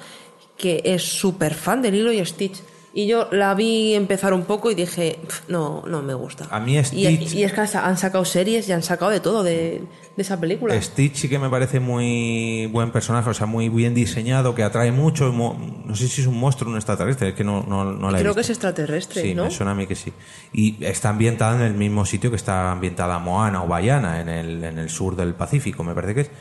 que 0.57 0.81
es 0.85 1.03
súper 1.03 1.53
fan 1.53 1.81
de 1.81 1.91
Lilo 1.91 2.11
y 2.11 2.23
Stitch. 2.25 2.61
Y 2.95 3.07
yo 3.07 3.27
la 3.31 3.55
vi 3.55 3.95
empezar 3.95 4.33
un 4.35 4.43
poco 4.43 4.69
y 4.69 4.75
dije, 4.75 5.17
"Pf, 5.25 5.49
no, 5.49 5.81
no 5.87 6.03
me 6.03 6.13
gusta. 6.13 6.45
A 6.51 6.59
mí 6.59 6.77
Stitch, 6.83 7.33
y 7.33 7.43
es 7.43 7.51
que 7.51 7.61
han 7.61 7.97
sacado 7.97 8.23
series 8.23 8.69
y 8.69 8.71
han 8.71 8.83
sacado 8.83 9.09
de 9.09 9.19
todo 9.19 9.41
de, 9.41 9.81
de 10.15 10.21
esa 10.21 10.39
película. 10.39 10.79
Stitch 10.79 11.15
sí 11.15 11.27
que 11.27 11.39
me 11.39 11.49
parece 11.49 11.79
muy 11.79 12.67
buen 12.67 12.91
personaje, 12.91 13.27
o 13.31 13.33
sea, 13.33 13.47
muy 13.47 13.69
bien 13.69 13.95
diseñado, 13.95 14.53
que 14.53 14.61
atrae 14.61 14.91
mucho. 14.91 15.31
No 15.33 15.95
sé 15.95 16.07
si 16.07 16.21
es 16.21 16.27
un 16.27 16.39
monstruo 16.39 16.69
o 16.69 16.71
un 16.71 16.77
extraterrestre, 16.77 17.29
es 17.29 17.33
que 17.33 17.43
no, 17.43 17.63
no, 17.67 17.83
no 17.83 18.11
la 18.11 18.19
he 18.19 18.21
Creo 18.21 18.35
que 18.35 18.41
es 18.41 18.49
extraterrestre, 18.51 19.23
Sí, 19.23 19.33
¿no? 19.33 19.45
me 19.45 19.49
suena 19.51 19.71
a 19.71 19.75
mí 19.75 19.87
que 19.87 19.95
sí. 19.95 20.13
Y 20.53 20.77
está 20.85 21.09
ambientada 21.09 21.55
en 21.55 21.63
el 21.63 21.73
mismo 21.73 22.05
sitio 22.05 22.29
que 22.29 22.35
está 22.35 22.71
ambientada 22.71 23.17
Moana 23.17 23.63
o 23.63 23.67
Bayana, 23.67 24.21
en 24.21 24.29
el, 24.29 24.63
en 24.63 24.77
el 24.77 24.89
sur 24.91 25.15
del 25.15 25.33
Pacífico, 25.33 25.83
me 25.83 25.95
parece 25.95 26.13
que 26.13 26.21
es. 26.21 26.31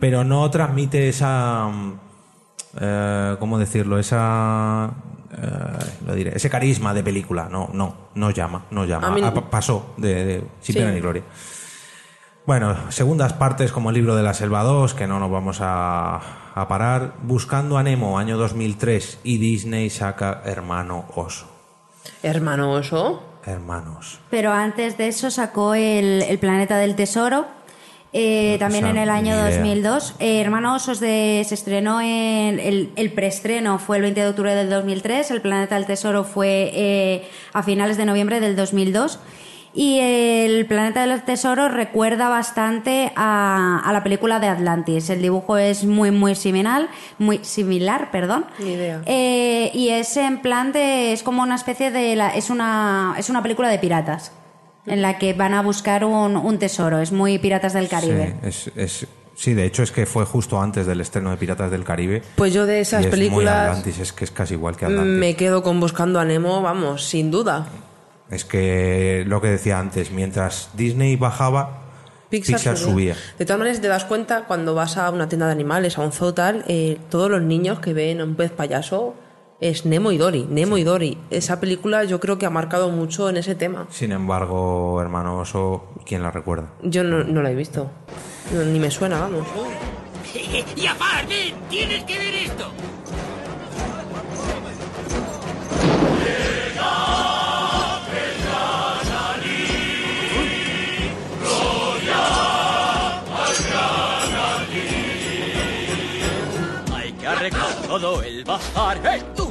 Pero 0.00 0.24
no 0.24 0.50
transmite 0.50 1.08
esa. 1.08 1.68
mm, 1.68 2.00
eh, 2.80 3.36
¿Cómo 3.38 3.56
decirlo? 3.58 4.00
Esa. 4.00 4.90
Eh, 5.32 5.46
lo 6.06 6.14
diré. 6.14 6.32
Ese 6.36 6.48
carisma 6.50 6.92
de 6.94 7.02
película. 7.02 7.48
No, 7.50 7.70
no, 7.72 7.94
no 8.14 8.30
llama, 8.30 8.64
no 8.70 8.84
llama. 8.84 9.08
A 9.08 9.10
mí- 9.10 9.20
Ah, 9.24 9.32
pa- 9.32 9.50
pasó 9.50 9.94
de, 9.96 10.24
de 10.24 10.38
sin 10.60 10.74
Sí. 10.74 10.78
pena 10.80 10.90
ni 10.92 11.00
gloria. 11.00 11.22
Bueno, 12.44 12.90
segundas 12.90 13.32
partes 13.34 13.70
como 13.70 13.90
el 13.90 13.94
libro 13.94 14.16
de 14.16 14.22
la 14.24 14.34
selva 14.34 14.62
2, 14.64 14.94
que 14.94 15.06
no 15.06 15.20
nos 15.20 15.30
vamos 15.30 15.58
a, 15.60 16.16
a 16.54 16.68
parar. 16.68 17.14
Buscando 17.22 17.78
a 17.78 17.82
Nemo, 17.84 18.18
año 18.18 18.36
2003, 18.36 19.20
y 19.22 19.38
Disney 19.38 19.90
saca 19.90 20.42
Hermano 20.44 21.04
Oso. 21.14 21.46
Hermano 22.22 22.72
oso. 22.72 23.22
Hermanos. 23.44 24.20
Pero 24.30 24.52
antes 24.52 24.96
de 24.98 25.08
eso 25.08 25.30
sacó 25.30 25.74
el, 25.74 26.22
el 26.22 26.38
Planeta 26.38 26.76
del 26.78 26.94
Tesoro, 26.96 27.46
eh, 28.12 28.56
también 28.58 28.84
sea, 28.84 28.90
en 28.90 28.98
el 28.98 29.08
año 29.08 29.34
ni 29.34 29.40
idea. 29.40 29.58
2002. 29.58 30.14
Eh, 30.18 30.40
Hermano 30.40 30.74
Osos 30.74 31.00
de, 31.00 31.42
se 31.46 31.54
estrenó 31.54 32.00
en. 32.00 32.60
El, 32.60 32.90
el 32.96 33.12
preestreno 33.12 33.78
fue 33.78 33.96
el 33.96 34.02
20 34.02 34.20
de 34.20 34.28
octubre 34.28 34.54
del 34.54 34.68
2003, 34.68 35.30
el 35.30 35.40
Planeta 35.40 35.76
del 35.76 35.86
Tesoro 35.86 36.24
fue 36.24 36.70
eh, 36.74 37.28
a 37.52 37.62
finales 37.62 37.96
de 37.96 38.04
noviembre 38.04 38.40
del 38.40 38.54
2002. 38.54 39.18
Y 39.74 40.00
el 40.00 40.66
Planeta 40.66 41.06
del 41.06 41.22
Tesoro 41.22 41.68
recuerda 41.68 42.28
bastante 42.28 43.10
a, 43.16 43.80
a 43.82 43.92
la 43.94 44.02
película 44.02 44.38
de 44.38 44.48
Atlantis. 44.48 45.08
El 45.08 45.22
dibujo 45.22 45.56
es 45.56 45.84
muy, 45.84 46.10
muy 46.10 46.34
similar, 46.34 46.88
muy 47.16 47.38
similar, 47.42 48.10
perdón. 48.10 48.44
Ni 48.58 48.72
idea. 48.72 49.00
Eh, 49.06 49.70
y 49.72 49.88
es 49.88 50.14
en 50.18 50.42
plan 50.42 50.72
de. 50.72 51.14
Es 51.14 51.22
como 51.22 51.42
una 51.42 51.54
especie 51.54 51.90
de. 51.90 52.14
La, 52.16 52.34
es, 52.34 52.50
una, 52.50 53.14
es 53.16 53.30
una 53.30 53.42
película 53.42 53.70
de 53.70 53.78
piratas. 53.78 54.32
En 54.86 55.00
la 55.02 55.18
que 55.18 55.32
van 55.32 55.54
a 55.54 55.62
buscar 55.62 56.04
un, 56.04 56.36
un 56.36 56.58
tesoro. 56.58 56.98
Es 57.00 57.12
muy 57.12 57.38
Piratas 57.38 57.72
del 57.72 57.88
Caribe. 57.88 58.34
Sí, 58.50 58.70
es, 58.76 58.76
es- 58.76 59.06
sí, 59.36 59.54
de 59.54 59.64
hecho 59.64 59.82
es 59.82 59.92
que 59.92 60.06
fue 60.06 60.24
justo 60.24 60.60
antes 60.60 60.86
del 60.86 61.00
estreno 61.00 61.30
de 61.30 61.36
Piratas 61.36 61.70
del 61.70 61.84
Caribe. 61.84 62.22
Pues 62.36 62.52
yo 62.52 62.66
de 62.66 62.80
esas 62.80 63.02
y 63.02 63.04
es 63.06 63.10
muy 63.10 63.18
películas 63.18 63.68
Atlantis, 63.68 63.98
es 64.00 64.12
que 64.12 64.24
es 64.24 64.30
casi 64.30 64.54
igual 64.54 64.76
que 64.76 64.86
Atlantis. 64.86 65.18
me 65.18 65.36
quedo 65.36 65.62
con 65.62 65.78
Buscando 65.80 66.18
a 66.18 66.24
Nemo, 66.24 66.60
vamos, 66.62 67.04
sin 67.04 67.30
duda. 67.30 67.66
Es 68.30 68.44
que 68.44 69.24
lo 69.26 69.40
que 69.40 69.48
decía 69.48 69.78
antes, 69.78 70.10
mientras 70.10 70.70
Disney 70.74 71.16
bajaba, 71.16 71.78
Pixar, 72.30 72.78
subía. 72.78 73.14
De 73.38 73.44
todas 73.44 73.58
maneras, 73.58 73.80
te 73.82 73.88
das 73.88 74.06
cuenta 74.06 74.44
cuando 74.46 74.74
vas 74.74 74.96
a 74.96 75.10
una 75.10 75.28
tienda 75.28 75.46
de 75.46 75.52
animales, 75.52 75.98
a 75.98 76.00
un 76.00 76.12
zoo 76.12 76.32
tal, 76.32 76.64
eh, 76.66 76.96
todos 77.10 77.30
los 77.30 77.42
niños 77.42 77.78
que 77.80 77.92
ven 77.92 78.22
a 78.22 78.24
un 78.24 78.34
pez 78.36 78.50
payaso 78.50 79.14
es 79.62 79.86
Nemo 79.86 80.10
y 80.10 80.18
Dory. 80.18 80.46
Nemo 80.50 80.76
y 80.76 80.82
Dory. 80.82 81.16
Esa 81.30 81.60
película 81.60 82.02
yo 82.04 82.18
creo 82.20 82.36
que 82.36 82.44
ha 82.44 82.50
marcado 82.50 82.90
mucho 82.90 83.30
en 83.30 83.36
ese 83.36 83.54
tema. 83.54 83.86
Sin 83.90 84.10
embargo, 84.12 85.00
hermano 85.00 85.38
Oso, 85.38 85.84
¿quién 86.04 86.22
la 86.22 86.32
recuerda? 86.32 86.72
Yo 86.82 87.04
no, 87.04 87.22
no 87.22 87.42
la 87.42 87.52
he 87.52 87.54
visto. 87.54 87.88
No, 88.52 88.64
ni 88.64 88.80
me 88.80 88.90
suena, 88.90 89.20
vamos. 89.20 89.46
y 90.76 90.86
aparte, 90.86 91.54
tienes 91.70 92.02
que 92.04 92.18
ver 92.18 92.34
esto. 92.34 92.70
Hay 106.94 107.12
que 107.12 107.26
arreglar 107.28 107.74
todo 107.86 108.22
el. 108.22 108.40
¡Eh, 108.40 109.22
tú! 109.36 109.41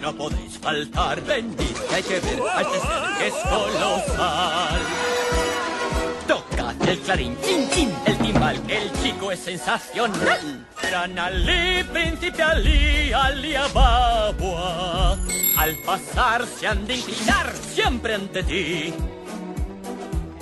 No 0.00 0.14
podéis 0.14 0.58
faltar. 0.58 1.20
Venid, 1.22 1.76
hay 1.92 2.02
que 2.02 2.20
ver 2.20 2.40
a 2.54 2.62
este 2.62 2.80
ser 2.80 3.18
que 3.18 3.26
es 3.26 3.34
colosal. 3.34 4.80
Toca 6.26 6.74
el 6.86 6.98
clarín, 7.00 7.36
chin, 7.42 7.68
chin, 7.70 7.94
el 8.06 8.16
timbal, 8.18 8.56
el 8.68 8.90
chico 9.02 9.30
es 9.30 9.40
sensacional. 9.40 10.66
Gran 10.82 11.18
Ali, 11.18 11.84
príncipe 11.84 12.42
Ali, 12.42 13.12
Ali 13.12 13.54
Ababua. 13.54 15.18
Al 15.58 15.76
pasar 15.84 16.46
se 16.46 16.66
han 16.66 16.86
de 16.86 16.96
inclinar 16.96 17.52
siempre 17.74 18.14
ante 18.14 18.42
ti. 18.42 18.94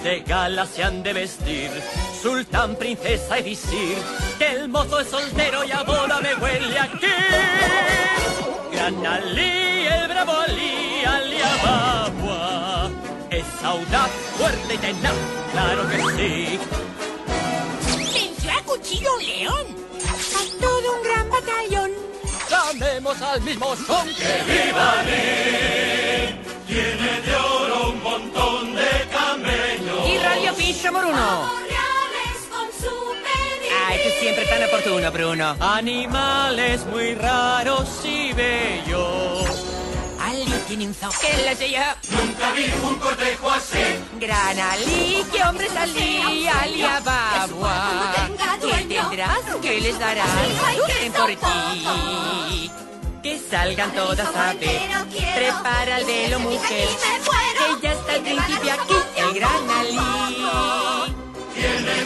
De 0.05 0.21
gala 0.21 0.67
se 0.67 0.85
han 0.85 1.03
de 1.03 1.13
vestir, 1.13 1.71
sultán, 2.23 2.77
princesa 2.77 3.41
y 3.41 3.43
visir. 3.43 3.99
Que 4.39 4.53
el 4.53 4.69
mozo 4.69 5.01
es 5.01 5.09
soltero 5.09 5.65
y 5.65 5.73
a 5.73 5.83
boda 5.83 6.21
me 6.21 6.37
huele 6.37 6.79
aquí. 6.79 8.08
Gran 8.79 9.05
Ali, 9.05 9.87
el 9.89 10.07
bravo 10.07 10.33
Ali, 10.47 11.05
Alibaba. 11.05 12.89
Es 13.29 13.45
audaz, 13.65 14.09
fuerte 14.37 14.75
y 14.75 14.79
tenaz, 14.79 15.15
claro 15.51 15.89
que 15.89 15.99
sí. 16.17 16.61
Venció 18.15 18.53
a 18.53 18.63
cuchillo 18.63 19.17
un 19.17 19.27
león. 19.27 19.67
A 20.07 20.61
todo 20.61 20.95
un 20.95 21.03
gran 21.03 21.29
batallón. 21.29 21.91
Llamemos 22.49 23.21
al 23.21 23.41
mismo 23.41 23.75
son. 23.85 24.07
¡Que 24.15 24.45
viva 24.47 25.01
Ali! 25.01 26.39
Tiene 26.69 27.21
de 27.27 27.35
oro 27.35 27.91
un 27.91 28.01
montón 28.01 28.77
de 28.77 29.09
camellos. 29.11 30.09
Y 30.09 30.19
Radio 30.19 30.55
Piso 30.55 30.93
Bruno. 30.93 31.68
Tú 34.03 34.11
siempre 34.21 34.45
tan 34.47 34.63
oportuno, 34.65 35.11
Bruno. 35.11 35.57
Animales 35.61 36.87
muy 36.87 37.15
raros 37.15 37.89
y 38.05 38.33
bellos. 38.33 39.47
Ali 40.21 40.45
tiene 40.67 40.87
un 40.87 40.95
zoo. 40.95 41.11
¿Qué 41.21 41.37
le 41.43 41.57
sé 41.57 41.71
yo? 41.71 41.81
Nunca 42.11 42.53
vi 42.53 42.65
un 42.87 42.97
cortejo 42.97 43.51
así. 43.51 43.79
Gran 44.21 44.59
Ali, 44.59 45.25
qué 45.33 45.43
hombre 45.43 45.69
salí, 45.69 46.47
Ali 46.47 46.83
Ababua. 46.83 48.29
¿Qué 48.61 48.85
tendrás? 48.95 49.41
¿Qué 49.63 49.81
les 49.81 49.99
darás? 49.99 50.29
Sufren 50.77 51.13
por 51.13 51.29
ti. 51.29 52.71
Que 53.23 53.41
salgan 53.51 53.93
todas 53.93 54.29
a 54.37 54.55
ver. 54.55 54.81
Prepara 55.35 55.99
el 55.99 56.05
velo, 56.05 56.41
mujer. 56.41 56.89
Que 56.89 57.83
ya 57.83 57.93
está 57.93 58.15
el 58.15 58.23
príncipe 58.23 58.71
aquí, 58.71 58.95
el 59.17 59.35
gran 59.35 59.71
Ali. 59.71 59.99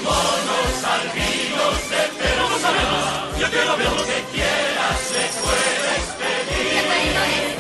Monos 0.04 0.76
albinos 0.96 1.76
de 1.92 2.02
pelo 2.18 2.46
sabemos. 2.60 3.04
Yo 3.40 3.46
quiero 3.50 3.76
ver 3.76 3.92
lo 3.98 4.04
que 4.10 4.20
quieras, 4.32 4.96
se 5.12 5.22
puede 5.42 5.88
expedir. 6.00 6.68
Qué 6.72 6.80
bueno 6.90 7.20
es 7.38 7.52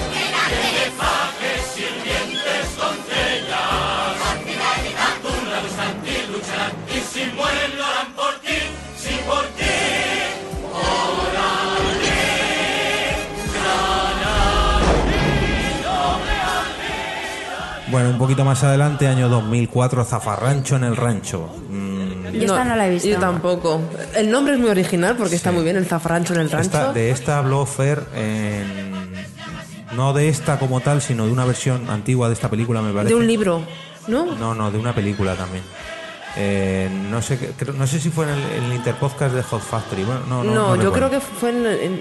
Tiene 0.52 0.84
fajes, 1.00 1.60
sirvientes, 1.74 2.64
doncellas. 2.76 4.12
Una 5.22 5.60
vez 5.60 5.78
ante 5.78 6.26
lucharán 6.32 6.72
y 6.88 6.98
si 7.00 7.24
mueren 7.36 7.76
lo 7.78 7.84
harán 7.84 8.12
por 8.14 8.34
ti, 8.40 8.58
sí 8.98 9.14
por 9.26 9.44
ti. 9.58 9.92
Bueno, 17.92 18.08
un 18.08 18.16
poquito 18.16 18.42
más 18.42 18.64
adelante, 18.64 19.06
año 19.06 19.28
2004, 19.28 20.04
Zafarrancho 20.06 20.76
en 20.76 20.84
el 20.84 20.96
Rancho. 20.96 21.50
Mm, 21.68 22.01
Yo 22.32 22.40
esta 22.46 22.64
no 22.64 22.76
la 22.76 22.86
he 22.86 22.90
visto. 22.90 23.08
Yo 23.08 23.18
tampoco. 23.18 23.80
El 24.14 24.30
nombre 24.30 24.54
es 24.54 24.60
muy 24.60 24.70
original 24.70 25.16
porque 25.16 25.36
está 25.36 25.52
muy 25.52 25.64
bien, 25.64 25.76
el 25.76 25.86
zafrancho 25.86 26.34
en 26.34 26.40
el 26.40 26.50
rancho. 26.50 26.66
esta- 26.78 26.92
de 26.92 27.10
esta 27.10 27.38
habló 27.38 27.64
Fer 27.66 28.04
en- 28.14 29.12
No 29.94 30.14
de 30.14 30.28
esta 30.30 30.58
como 30.58 30.80
tal, 30.80 31.02
sino 31.02 31.26
de 31.26 31.32
una 31.32 31.44
versión 31.44 31.90
antigua 31.90 32.28
de 32.28 32.34
esta 32.34 32.48
película, 32.48 32.80
me 32.80 32.92
parece. 32.94 33.14
De 33.14 33.20
un 33.20 33.26
libro, 33.26 33.62
¿no? 34.08 34.24
No, 34.36 34.54
no, 34.54 34.70
de 34.70 34.78
una 34.78 34.94
película 34.94 35.34
también. 35.34 35.62
Eh, 36.34 36.88
no 37.10 37.20
sé 37.20 37.38
qué- 37.38 37.48
creo- 37.58 37.74
no 37.74 37.86
sé 37.86 38.00
si 38.00 38.08
fue 38.08 38.24
en 38.24 38.30
el, 38.30 38.52
en 38.52 38.64
el 38.64 38.72
interpodcast 38.72 39.34
de 39.34 39.42
Hot 39.42 39.60
Factory. 39.60 40.02
Bueno, 40.04 40.20
no, 40.30 40.42
no, 40.42 40.54
No, 40.54 40.54
no 40.54 40.76
yo 40.76 40.82
recuerdo. 40.90 41.08
creo 41.08 41.10
que 41.10 41.20
fue 41.20 41.50
en, 41.50 41.66
en- 41.66 42.00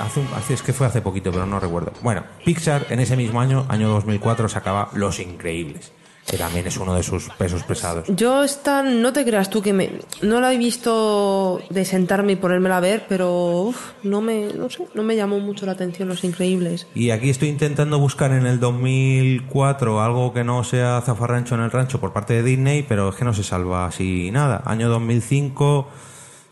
Hace, 0.00 0.20
un- 0.20 0.28
hace- 0.34 0.54
es 0.54 0.62
que 0.62 0.72
fue 0.72 0.86
hace 0.86 1.02
poquito, 1.02 1.30
pero 1.30 1.44
no 1.44 1.60
recuerdo. 1.60 1.92
Bueno, 2.00 2.24
Pixar 2.42 2.86
en 2.88 3.00
ese 3.00 3.16
mismo 3.18 3.38
año, 3.42 3.66
año 3.68 3.90
2004, 3.90 4.48
sacaba 4.48 4.88
Los 4.94 5.20
Increíbles, 5.20 5.92
que 6.26 6.36
también 6.36 6.66
es 6.66 6.76
uno 6.76 6.94
de 6.94 7.02
sus 7.02 7.28
pesos 7.30 7.62
pesados. 7.64 8.06
Yo 8.08 8.44
esta, 8.44 8.82
no 8.82 9.12
te 9.12 9.24
creas 9.24 9.50
tú 9.50 9.62
que 9.62 9.72
me, 9.72 9.90
no 10.22 10.40
la 10.40 10.52
he 10.52 10.58
visto 10.58 11.60
de 11.70 11.84
sentarme 11.84 12.32
y 12.32 12.36
ponérmela 12.36 12.76
a 12.76 12.80
ver, 12.80 13.06
pero 13.08 13.62
uf, 13.62 13.92
no 14.02 14.20
me, 14.20 14.52
no 14.54 14.70
sé, 14.70 14.86
no 14.94 15.02
me 15.02 15.16
llamó 15.16 15.40
mucho 15.40 15.66
la 15.66 15.72
atención 15.72 16.08
Los 16.08 16.22
Increíbles. 16.24 16.86
Y 16.94 17.10
aquí 17.10 17.30
estoy 17.30 17.48
intentando 17.48 17.98
buscar 17.98 18.32
en 18.32 18.46
el 18.46 18.60
2004 18.60 20.00
algo 20.00 20.32
que 20.32 20.44
no 20.44 20.62
sea 20.64 21.02
Zafarrancho 21.04 21.54
en 21.56 21.62
el 21.62 21.70
Rancho 21.70 22.00
por 22.00 22.12
parte 22.12 22.34
de 22.34 22.42
Disney, 22.42 22.84
pero 22.88 23.08
es 23.08 23.16
que 23.16 23.24
no 23.24 23.34
se 23.34 23.42
salva 23.42 23.86
así 23.86 24.30
nada. 24.30 24.62
Año 24.64 24.88
2005, 24.88 25.88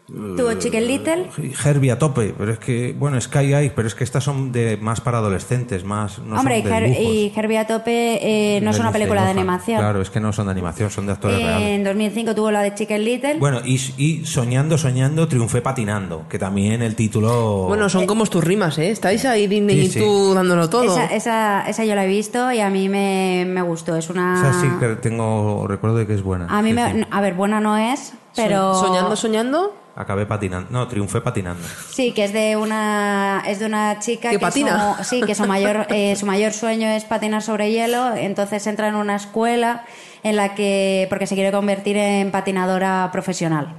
Tuvo 0.08 0.54
Chicken 0.54 0.86
Little. 0.86 1.26
Herbie 1.64 1.90
a 1.92 1.98
tope, 1.98 2.34
pero 2.36 2.52
es 2.52 2.58
que, 2.58 2.94
bueno, 2.98 3.20
Sky 3.20 3.52
High, 3.52 3.72
pero 3.74 3.86
es 3.88 3.94
que 3.94 4.04
estas 4.04 4.24
son 4.24 4.52
de 4.52 4.78
más 4.78 5.02
para 5.02 5.18
adolescentes, 5.18 5.84
más... 5.84 6.18
No 6.20 6.38
Hombre, 6.40 6.58
y, 6.58 6.62
son 6.62 6.70
de 6.70 6.76
Her- 6.78 6.84
dibujos. 6.84 7.04
y 7.14 7.32
Herbie 7.36 7.58
a 7.58 7.66
tope 7.66 8.56
eh, 8.56 8.60
no 8.62 8.70
es 8.70 8.78
una 8.78 8.90
película 8.90 9.24
de 9.24 9.30
animación. 9.32 9.78
Claro, 9.80 10.00
es 10.00 10.08
que 10.08 10.18
no 10.20 10.32
son 10.32 10.46
de 10.46 10.52
animación, 10.52 10.90
son 10.90 11.04
de 11.06 11.12
actores 11.12 11.36
reales. 11.38 11.68
en 11.68 11.84
2005 11.84 12.34
tuvo 12.34 12.50
la 12.50 12.62
de 12.62 12.74
Chicken 12.74 13.04
Little. 13.04 13.34
Bueno, 13.38 13.60
y, 13.64 13.74
y 13.98 14.24
Soñando, 14.24 14.78
Soñando, 14.78 15.28
Triunfé 15.28 15.60
Patinando, 15.60 16.24
que 16.28 16.38
también 16.38 16.80
el 16.80 16.94
título... 16.94 17.64
Bueno, 17.68 17.88
son 17.90 18.06
como 18.06 18.24
tus 18.26 18.42
rimas, 18.42 18.78
¿eh? 18.78 18.90
Estáis 18.90 19.24
ahí 19.26 19.46
Disney 19.46 19.76
Sí, 19.80 19.86
y 19.86 19.90
sí. 19.90 20.00
tú 20.00 20.32
dándolo 20.34 20.70
todo. 20.70 20.84
Esa, 20.84 21.04
esa, 21.06 21.68
esa 21.68 21.84
yo 21.84 21.94
la 21.94 22.04
he 22.04 22.08
visto 22.08 22.50
y 22.50 22.60
a 22.60 22.70
mí 22.70 22.88
me, 22.88 23.44
me 23.46 23.60
gustó. 23.62 23.94
Es 23.96 24.08
una. 24.10 24.34
O 24.38 24.40
sea, 24.40 24.52
sí 24.60 24.68
que 24.80 24.96
tengo 24.96 25.66
recuerdo 25.68 25.96
de 25.98 26.06
que 26.06 26.14
es 26.14 26.22
buena. 26.22 26.46
A 26.48 26.62
mí 26.62 26.70
Sí, 26.70 26.74
me. 26.74 27.06
A 27.10 27.20
ver, 27.20 27.34
buena 27.34 27.60
no 27.60 27.76
es, 27.76 28.14
pero. 28.34 28.74
Soñando, 28.74 29.14
soñando. 29.16 29.74
Acabé 30.00 30.26
patinando. 30.26 30.68
No, 30.70 30.86
triunfé 30.86 31.20
patinando. 31.20 31.66
Sí, 31.90 32.12
que 32.12 32.24
es 32.24 32.32
de 32.32 32.56
una 32.56 33.42
es 33.48 33.58
de 33.58 33.66
una 33.66 33.98
chica 33.98 34.30
¿Que 34.30 34.38
patina? 34.38 34.98
Su, 34.98 35.04
sí, 35.04 35.22
que 35.26 35.34
su 35.34 35.44
mayor 35.44 35.88
eh, 35.90 36.14
su 36.14 36.24
mayor 36.24 36.52
sueño 36.52 36.86
es 36.88 37.04
patinar 37.04 37.42
sobre 37.42 37.72
hielo, 37.72 38.14
entonces 38.14 38.64
entra 38.68 38.86
en 38.86 38.94
una 38.94 39.16
escuela 39.16 39.84
en 40.22 40.36
la 40.36 40.54
que 40.54 41.08
porque 41.10 41.26
se 41.26 41.34
quiere 41.34 41.50
convertir 41.50 41.96
en 41.96 42.30
patinadora 42.30 43.08
profesional 43.10 43.74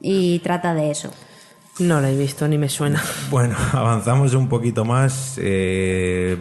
y 0.00 0.40
trata 0.40 0.74
de 0.74 0.90
eso. 0.90 1.12
No 1.78 2.00
la 2.00 2.10
he 2.10 2.16
visto, 2.16 2.48
ni 2.48 2.58
me 2.58 2.68
suena. 2.68 3.00
Bueno, 3.30 3.54
avanzamos 3.72 4.34
un 4.34 4.48
poquito 4.48 4.84
más. 4.84 5.38
eh, 5.40 6.38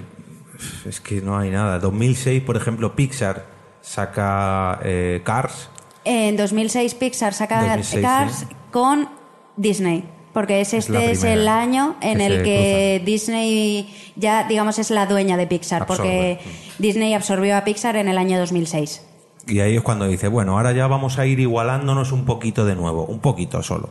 es 0.86 1.00
que 1.00 1.22
no 1.22 1.38
hay 1.38 1.52
nada. 1.52 1.78
2006, 1.80 2.42
por 2.42 2.58
ejemplo, 2.58 2.96
Pixar 2.96 3.46
saca 3.82 4.80
eh, 4.84 5.22
Cars. 5.24 5.70
En 6.04 6.38
2006 6.38 6.96
Pixar 6.96 7.34
saca 7.34 7.62
2006, 7.62 8.02
Cars 8.02 8.36
sí. 8.40 8.46
con 8.72 9.10
Disney. 9.58 10.06
Porque 10.34 10.62
es 10.62 10.74
este 10.74 11.12
es 11.12 11.26
el 11.26 11.48
año 11.50 11.98
en 12.02 12.20
que 12.20 12.26
el 12.26 12.44
que 12.44 13.02
Disney 13.06 13.94
ya, 14.16 14.46
digamos, 14.48 14.80
es 14.80 14.90
la 14.90 15.06
dueña 15.06 15.36
de 15.36 15.46
Pixar. 15.46 15.86
Porque 15.86 16.40
Disney 16.80 17.14
absorbió 17.14 17.58
a 17.58 17.66
Pixar 17.66 17.98
en 17.98 18.08
el 18.08 18.18
año 18.18 18.40
2006. 18.40 19.02
Y 19.48 19.60
ahí 19.60 19.76
es 19.76 19.82
cuando 19.82 20.08
dice, 20.08 20.30
bueno, 20.30 20.58
ahora 20.58 20.72
ya 20.72 20.88
vamos 20.88 21.20
a 21.20 21.26
ir 21.26 21.40
igualándonos 21.40 22.12
un 22.12 22.26
poquito 22.26 22.66
de 22.66 22.76
nuevo, 22.76 23.06
un 23.06 23.20
poquito 23.20 23.62
solo. 23.62 23.90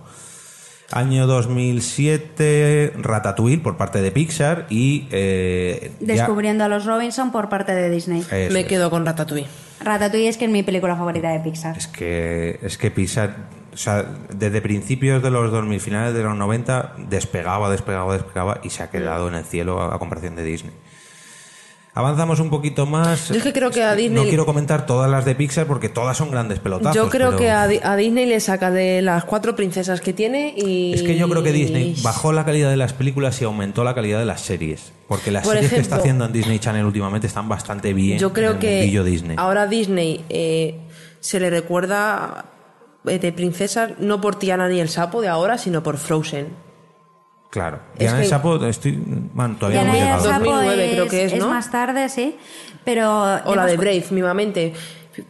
Año 0.92 1.26
2007, 1.26 2.94
Ratatouille 2.98 3.58
por 3.58 3.76
parte 3.76 4.00
de 4.02 4.10
Pixar 4.10 4.66
y... 4.70 5.06
eh, 5.10 5.92
ya- 6.00 6.14
Descubriendo 6.14 6.64
a 6.64 6.68
los 6.68 6.84
Robinson 6.84 7.30
por 7.32 7.48
parte 7.48 7.72
de 7.74 7.90
Disney. 7.90 8.20
Eso 8.30 8.52
me 8.52 8.60
es. 8.60 8.66
quedo 8.66 8.90
con 8.90 9.06
Ratatouille. 9.06 9.46
Ratatouille 9.80 10.28
es 10.28 10.36
que 10.36 10.46
es 10.46 10.50
mi 10.50 10.62
película 10.62 10.96
favorita 10.96 11.30
de 11.30 11.40
Pixar. 11.40 11.76
Es 11.76 11.86
que, 11.86 12.58
es 12.62 12.76
que 12.76 12.90
Pixar, 12.90 13.36
o 13.72 13.76
sea, 13.76 14.04
desde 14.34 14.60
principios 14.60 15.22
de 15.22 15.30
los 15.30 15.50
2000, 15.52 15.80
finales 15.80 16.14
de 16.14 16.22
los 16.22 16.36
90, 16.36 16.94
despegaba, 17.08 17.70
despegaba, 17.70 18.12
despegaba 18.14 18.60
y 18.62 18.70
se 18.70 18.82
ha 18.82 18.90
quedado 18.90 19.28
en 19.28 19.34
el 19.36 19.44
cielo 19.44 19.80
a, 19.80 19.94
a 19.94 19.98
comparación 19.98 20.36
de 20.36 20.44
Disney. 20.44 20.72
Avanzamos 21.92 22.38
un 22.38 22.50
poquito 22.50 22.86
más. 22.86 23.28
Yo 23.30 23.34
es 23.34 23.42
que 23.42 23.52
creo 23.52 23.70
que 23.72 23.82
a 23.82 23.96
Disney- 23.96 24.22
No 24.22 24.28
quiero 24.28 24.46
comentar 24.46 24.86
todas 24.86 25.10
las 25.10 25.24
de 25.24 25.34
Pixar 25.34 25.66
porque 25.66 25.88
todas 25.88 26.16
son 26.16 26.30
grandes 26.30 26.60
pelotazos. 26.60 26.94
Yo 26.94 27.08
creo 27.08 27.28
pero 27.30 27.38
que 27.38 27.50
a, 27.50 27.66
Di- 27.66 27.80
a 27.82 27.96
Disney 27.96 28.26
le 28.26 28.38
saca 28.38 28.70
de 28.70 29.02
las 29.02 29.24
cuatro 29.24 29.56
princesas 29.56 30.00
que 30.00 30.12
tiene 30.12 30.54
y... 30.56 30.92
Es 30.94 31.02
que 31.02 31.16
yo 31.16 31.28
creo 31.28 31.42
que 31.42 31.50
Disney 31.52 31.96
bajó 32.02 32.32
la 32.32 32.44
calidad 32.44 32.70
de 32.70 32.76
las 32.76 32.92
películas 32.92 33.40
y 33.42 33.44
aumentó 33.44 33.82
la 33.82 33.94
calidad 33.94 34.20
de 34.20 34.24
las 34.24 34.40
series. 34.40 34.92
Porque 35.08 35.32
las 35.32 35.42
Por 35.44 35.54
series 35.54 35.72
que 35.72 35.80
está 35.80 35.96
haciendo 35.96 36.24
en 36.26 36.32
Disney 36.32 36.60
Channel 36.60 36.84
últimamente 36.86 37.26
están 37.26 37.48
bastante 37.48 37.92
bien. 37.92 38.18
Yo 38.20 38.28
en 38.28 38.34
creo 38.34 38.50
el 38.52 38.58
que 38.58 38.82
Disney. 39.04 39.34
ahora 39.36 39.66
Disney 39.66 40.24
eh, 40.28 40.78
se 41.18 41.40
le 41.40 41.50
recuerda 41.50 42.44
eh, 43.06 43.18
de 43.18 43.32
princesas 43.32 43.92
no 43.98 44.20
por 44.20 44.36
Tiana 44.36 44.68
ni 44.68 44.78
el 44.78 44.88
sapo 44.88 45.20
de 45.20 45.26
ahora, 45.28 45.58
sino 45.58 45.82
por 45.82 45.96
Frozen. 45.98 46.69
Claro. 47.50 47.80
Es 47.94 47.98
Diana 48.00 48.16
el 48.18 48.22
que- 48.22 48.28
Sapo, 48.28 48.64
estoy. 48.64 48.92
Man, 49.34 49.58
todavía 49.58 49.82
Diana 49.82 49.92
no 49.92 49.96
y 49.96 49.98
he 49.98 50.02
el 50.02 50.06
llegado. 50.06 50.24
Sapo 50.30 50.44
2009 50.52 50.88
creo 50.92 51.08
que 51.08 51.24
es, 51.24 51.34
¿no? 51.36 51.48
más 51.48 51.70
tarde, 51.70 52.08
sí. 52.08 52.36
Pero. 52.84 53.22
O 53.44 53.54
la 53.56 53.66
de 53.66 53.72
hemos- 53.72 53.84
Brave, 53.84 54.04
mismamente. 54.10 54.72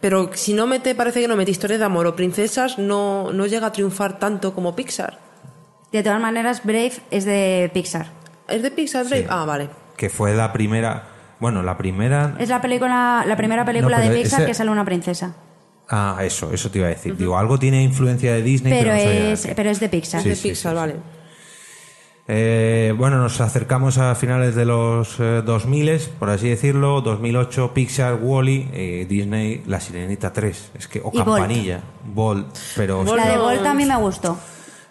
Pero 0.00 0.30
si 0.34 0.52
no 0.52 0.66
mete, 0.66 0.94
parece 0.94 1.20
que 1.22 1.26
no 1.28 1.36
mete 1.36 1.50
historias 1.50 1.80
de 1.80 1.86
amor 1.86 2.06
o 2.06 2.14
princesas, 2.14 2.78
no, 2.78 3.32
no 3.32 3.46
llega 3.46 3.68
a 3.68 3.72
triunfar 3.72 4.18
tanto 4.18 4.54
como 4.54 4.76
Pixar. 4.76 5.18
De 5.90 6.02
todas 6.02 6.20
maneras, 6.20 6.62
Brave 6.62 6.92
es 7.10 7.24
de 7.24 7.70
Pixar. 7.72 8.06
¿Es 8.46 8.62
de 8.62 8.70
Pixar 8.70 9.06
Brave? 9.06 9.26
Ah, 9.30 9.44
vale. 9.46 9.70
Que 9.96 10.10
fue 10.10 10.34
la 10.34 10.52
primera. 10.52 11.04
Bueno, 11.40 11.62
la 11.62 11.76
primera. 11.78 12.36
Es 12.38 12.50
la 12.50 12.60
película, 12.60 13.24
la 13.26 13.36
primera 13.36 13.64
película 13.64 13.98
No, 13.98 14.04
de 14.08 14.10
Pixar 14.14 14.40
ese- 14.42 14.46
que 14.46 14.54
sale 14.54 14.70
una 14.70 14.84
princesa. 14.84 15.34
Ah, 15.88 16.18
eso, 16.22 16.52
eso 16.52 16.70
te 16.70 16.78
iba 16.78 16.86
a 16.86 16.90
decir. 16.90 17.16
Digo, 17.16 17.36
algo 17.38 17.58
tiene 17.58 17.82
influencia 17.82 18.32
de 18.34 18.42
Disney, 18.42 18.72
pero, 18.72 18.90
Pero 18.92 18.94
no 18.94 19.00
sabía 19.02 19.32
es, 19.32 19.46
qué. 19.46 19.54
pero 19.56 19.70
es 19.70 19.80
de 19.80 19.88
Pixar. 19.88 20.22
Sí, 20.22 20.28
de 20.28 20.36
sí, 20.36 20.48
Pixar, 20.50 20.72
sí, 20.72 20.76
vale. 20.76 20.96
Eh, 22.32 22.94
bueno, 22.96 23.16
nos 23.18 23.40
acercamos 23.40 23.98
a 23.98 24.14
finales 24.14 24.54
de 24.54 24.64
los 24.64 25.18
eh, 25.18 25.42
2000, 25.44 25.98
por 26.16 26.30
así 26.30 26.48
decirlo. 26.48 27.00
2008, 27.00 27.72
Pixar, 27.74 28.18
Wally, 28.22 28.68
eh, 28.72 29.04
Disney, 29.08 29.64
La 29.66 29.80
Sirenita 29.80 30.32
3. 30.32 30.70
Es 30.78 30.86
que, 30.86 31.00
o 31.00 31.10
Bolt. 31.10 31.16
Campanilla, 31.24 31.80
Bolt. 32.04 32.56
Pero 32.76 33.02
La 33.16 33.26
de 33.28 33.36
Bolt 33.36 33.66
a 33.66 33.74
mí 33.74 33.84
me 33.84 33.96
gustó. 33.96 34.38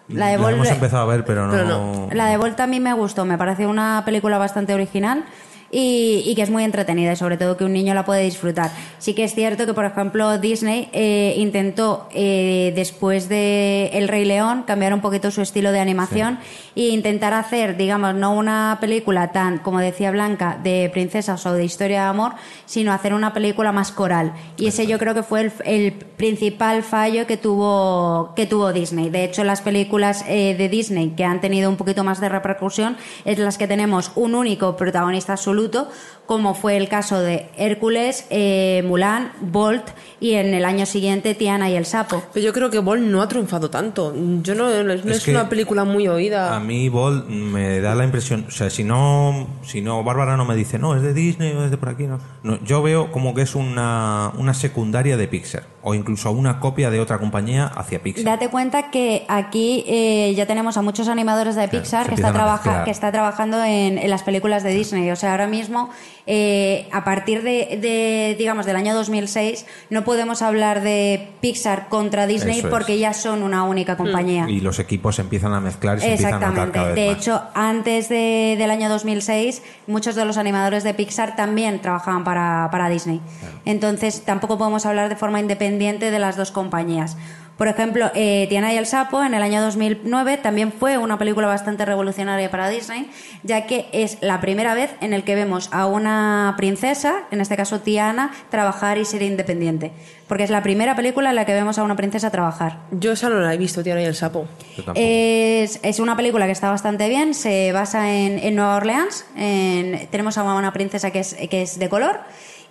La 0.08 0.26
de 0.26 0.36
La 0.36 0.42
Bolt- 0.42 0.52
hemos 0.54 0.68
empezado 0.68 1.02
a 1.04 1.06
ver, 1.06 1.24
pero 1.24 1.46
no. 1.46 1.52
Pero 1.52 1.64
no. 1.66 2.08
La 2.12 2.26
de 2.26 2.36
Volta 2.36 2.64
a 2.64 2.66
mí 2.66 2.78
me 2.80 2.92
gustó, 2.92 3.24
me 3.24 3.38
parece 3.38 3.66
una 3.66 4.02
película 4.04 4.36
bastante 4.38 4.74
original 4.74 5.24
y, 5.70 6.22
y 6.26 6.34
que 6.34 6.42
es 6.42 6.50
muy 6.50 6.64
entretenida 6.64 7.12
y 7.12 7.16
sobre 7.16 7.36
todo 7.36 7.56
que 7.56 7.64
un 7.64 7.72
niño 7.72 7.94
la 7.94 8.04
puede 8.04 8.22
disfrutar. 8.22 8.70
Sí 8.98 9.14
que 9.14 9.24
es 9.24 9.34
cierto 9.34 9.66
que, 9.66 9.74
por 9.74 9.84
ejemplo, 9.84 10.38
Disney 10.38 10.88
eh, 10.92 11.34
intentó, 11.36 12.08
eh, 12.12 12.72
después 12.74 13.28
de 13.28 13.90
El 13.92 14.08
Rey 14.08 14.24
León, 14.24 14.64
cambiar 14.66 14.94
un 14.94 15.00
poquito 15.00 15.30
su 15.30 15.42
estilo 15.42 15.72
de 15.72 15.80
animación 15.80 16.38
e 16.76 16.88
intentar 16.88 17.32
hacer, 17.32 17.76
digamos, 17.76 18.14
no 18.14 18.34
una 18.34 18.78
película 18.80 19.32
tan, 19.32 19.58
como 19.58 19.80
decía 19.80 20.10
Blanca, 20.10 20.58
de 20.62 20.90
princesas 20.92 21.44
o 21.46 21.52
de 21.52 21.64
historia 21.64 22.02
de 22.02 22.08
amor, 22.08 22.32
sino 22.66 22.92
hacer 22.92 23.14
una 23.14 23.32
película 23.32 23.72
más 23.72 23.92
coral. 23.92 24.32
Y 24.56 24.66
ese 24.66 24.86
yo 24.86 24.98
creo 24.98 25.14
que 25.14 25.22
fue 25.22 25.40
el, 25.42 25.52
el 25.64 25.92
principal 25.92 26.82
fallo 26.82 27.26
que 27.26 27.36
tuvo, 27.36 28.32
que 28.34 28.46
tuvo 28.46 28.72
Disney. 28.72 29.10
De 29.10 29.24
hecho, 29.24 29.44
las 29.44 29.60
películas 29.60 30.24
eh, 30.28 30.54
de 30.56 30.68
Disney 30.68 31.10
que 31.10 31.24
han 31.24 31.40
tenido 31.40 31.68
un 31.70 31.76
poquito 31.76 32.04
más 32.04 32.20
de 32.20 32.28
repercusión 32.28 32.96
es 33.24 33.38
las 33.38 33.58
que 33.58 33.66
tenemos 33.66 34.12
un 34.14 34.34
único 34.34 34.76
protagonista 34.76 35.32
absoluto, 35.32 35.59
absoluto 35.60 35.88
como 36.30 36.54
fue 36.54 36.76
el 36.76 36.88
caso 36.88 37.20
de 37.20 37.48
Hércules, 37.56 38.24
eh, 38.30 38.84
Mulan, 38.86 39.32
Bolt 39.40 39.82
y 40.20 40.34
en 40.34 40.54
el 40.54 40.64
año 40.64 40.86
siguiente 40.86 41.34
Tiana 41.34 41.68
y 41.70 41.74
el 41.74 41.86
sapo. 41.86 42.22
Pero 42.32 42.46
yo 42.46 42.52
creo 42.52 42.70
que 42.70 42.78
Bolt 42.78 43.02
no 43.02 43.20
ha 43.20 43.26
triunfado 43.26 43.68
tanto. 43.68 44.14
Yo 44.14 44.54
no, 44.54 44.84
no 44.84 44.92
es, 44.92 45.04
Es 45.04 45.24
que 45.24 45.32
una 45.32 45.48
película 45.48 45.82
muy 45.82 46.06
oída. 46.06 46.54
A 46.54 46.60
mí 46.60 46.88
Bolt 46.88 47.26
me 47.26 47.80
da 47.80 47.96
la 47.96 48.04
impresión, 48.04 48.44
o 48.46 48.50
sea, 48.52 48.70
si 48.70 48.84
no, 48.84 49.48
si 49.64 49.80
no 49.80 50.04
Bárbara 50.04 50.36
no 50.36 50.44
me 50.44 50.54
dice, 50.54 50.78
no, 50.78 50.94
es 50.94 51.02
de 51.02 51.14
Disney 51.14 51.52
o 51.52 51.64
es 51.64 51.72
de 51.72 51.78
por 51.78 51.88
aquí, 51.88 52.04
no. 52.04 52.20
No, 52.44 52.62
yo 52.62 52.80
veo 52.80 53.10
como 53.10 53.34
que 53.34 53.42
es 53.42 53.56
una, 53.56 54.30
una 54.38 54.54
secundaria 54.54 55.16
de 55.16 55.26
Pixar 55.26 55.64
o 55.82 55.94
incluso 55.94 56.30
una 56.30 56.60
copia 56.60 56.90
de 56.90 57.00
otra 57.00 57.18
compañía 57.18 57.66
hacia 57.66 58.02
Pixar. 58.02 58.24
Date 58.24 58.50
cuenta 58.50 58.92
que 58.92 59.24
aquí 59.28 59.84
eh, 59.88 60.32
ya 60.36 60.46
tenemos 60.46 60.76
a 60.76 60.82
muchos 60.82 61.08
animadores 61.08 61.56
de 61.56 61.66
Pixar 61.66 62.08
que 62.08 62.14
está, 62.14 62.32
trabaja, 62.32 62.84
que 62.84 62.92
está 62.92 63.10
trabajando 63.10 63.64
en, 63.64 63.98
en 63.98 64.10
las 64.10 64.22
películas 64.22 64.62
de 64.62 64.70
Disney. 64.70 65.10
O 65.10 65.16
sea, 65.16 65.32
ahora 65.32 65.48
mismo, 65.48 65.90
eh, 66.26 66.88
a 66.92 67.04
partir 67.04 67.42
de, 67.42 67.78
de, 67.80 68.36
digamos, 68.38 68.66
del 68.66 68.76
año 68.76 68.94
2006, 68.94 69.66
no 69.90 70.04
podemos 70.04 70.42
hablar 70.42 70.82
de 70.82 71.28
Pixar 71.40 71.88
contra 71.88 72.26
Disney 72.26 72.58
Eso 72.58 72.68
es. 72.68 72.72
porque 72.72 72.98
ya 72.98 73.12
son 73.12 73.42
una 73.42 73.64
única 73.64 73.96
compañía. 73.96 74.46
Y 74.48 74.60
los 74.60 74.78
equipos 74.78 75.16
se 75.16 75.22
empiezan 75.22 75.52
a 75.54 75.60
mezclar 75.60 75.98
y 75.98 76.00
se 76.02 76.06
empiezan 76.12 76.34
a 76.34 76.38
notar 76.38 76.50
Exactamente. 76.68 76.78
cada 76.78 76.86
vez 76.88 76.96
De 76.96 77.06
más. 77.10 77.16
hecho, 77.18 77.42
antes 77.54 78.08
de- 78.08 78.56
del 78.58 78.70
año 78.70 78.88
2006, 78.88 79.62
muchos 79.86 80.14
de 80.14 80.24
los 80.24 80.36
animadores 80.36 80.84
de 80.84 80.94
Pixar 80.94 81.36
también 81.36 81.80
trabajaban 81.80 82.24
para, 82.24 82.68
para 82.70 82.88
Disney. 82.88 83.20
Entonces, 83.64 84.22
tampoco 84.24 84.58
podemos 84.58 84.86
hablar 84.86 85.08
de 85.08 85.16
forma 85.16 85.40
independiente 85.40 86.10
de 86.10 86.18
las 86.18 86.36
dos 86.36 86.50
compañías. 86.50 87.16
Por 87.60 87.68
ejemplo, 87.68 88.10
eh, 88.14 88.46
Tiana 88.48 88.72
y 88.72 88.78
el 88.78 88.86
Sapo 88.86 89.22
en 89.22 89.34
el 89.34 89.42
año 89.42 89.60
2009 89.60 90.38
también 90.38 90.72
fue 90.72 90.96
una 90.96 91.18
película 91.18 91.46
bastante 91.46 91.84
revolucionaria 91.84 92.50
para 92.50 92.70
Disney, 92.70 93.10
ya 93.42 93.66
que 93.66 93.86
es 93.92 94.16
la 94.22 94.40
primera 94.40 94.72
vez 94.72 94.92
en 95.02 95.12
el 95.12 95.24
que 95.24 95.34
vemos 95.34 95.68
a 95.70 95.84
una 95.84 96.54
princesa, 96.56 97.24
en 97.30 97.42
este 97.42 97.56
caso 97.58 97.80
Tiana, 97.80 98.30
trabajar 98.48 98.96
y 98.96 99.04
ser 99.04 99.20
independiente. 99.20 99.92
Porque 100.26 100.44
es 100.44 100.48
la 100.48 100.62
primera 100.62 100.96
película 100.96 101.28
en 101.28 101.36
la 101.36 101.44
que 101.44 101.52
vemos 101.52 101.76
a 101.76 101.82
una 101.82 101.96
princesa 101.96 102.30
trabajar. 102.30 102.78
Yo 102.92 103.12
esa 103.12 103.28
no 103.28 103.40
la 103.40 103.52
he 103.52 103.58
visto, 103.58 103.82
Tiana 103.82 104.00
y 104.00 104.06
el 104.06 104.14
sapo. 104.14 104.46
Es, 104.94 105.80
es 105.82 106.00
una 106.00 106.16
película 106.16 106.46
que 106.46 106.52
está 106.52 106.70
bastante 106.70 107.10
bien, 107.10 107.34
se 107.34 107.72
basa 107.72 108.10
en, 108.10 108.38
en 108.38 108.56
Nueva 108.56 108.76
Orleans, 108.76 109.26
en- 109.36 110.08
tenemos 110.10 110.38
a 110.38 110.44
una 110.44 110.72
princesa 110.72 111.10
que 111.10 111.18
es, 111.20 111.34
que 111.34 111.60
es 111.60 111.78
de 111.78 111.90
color 111.90 112.20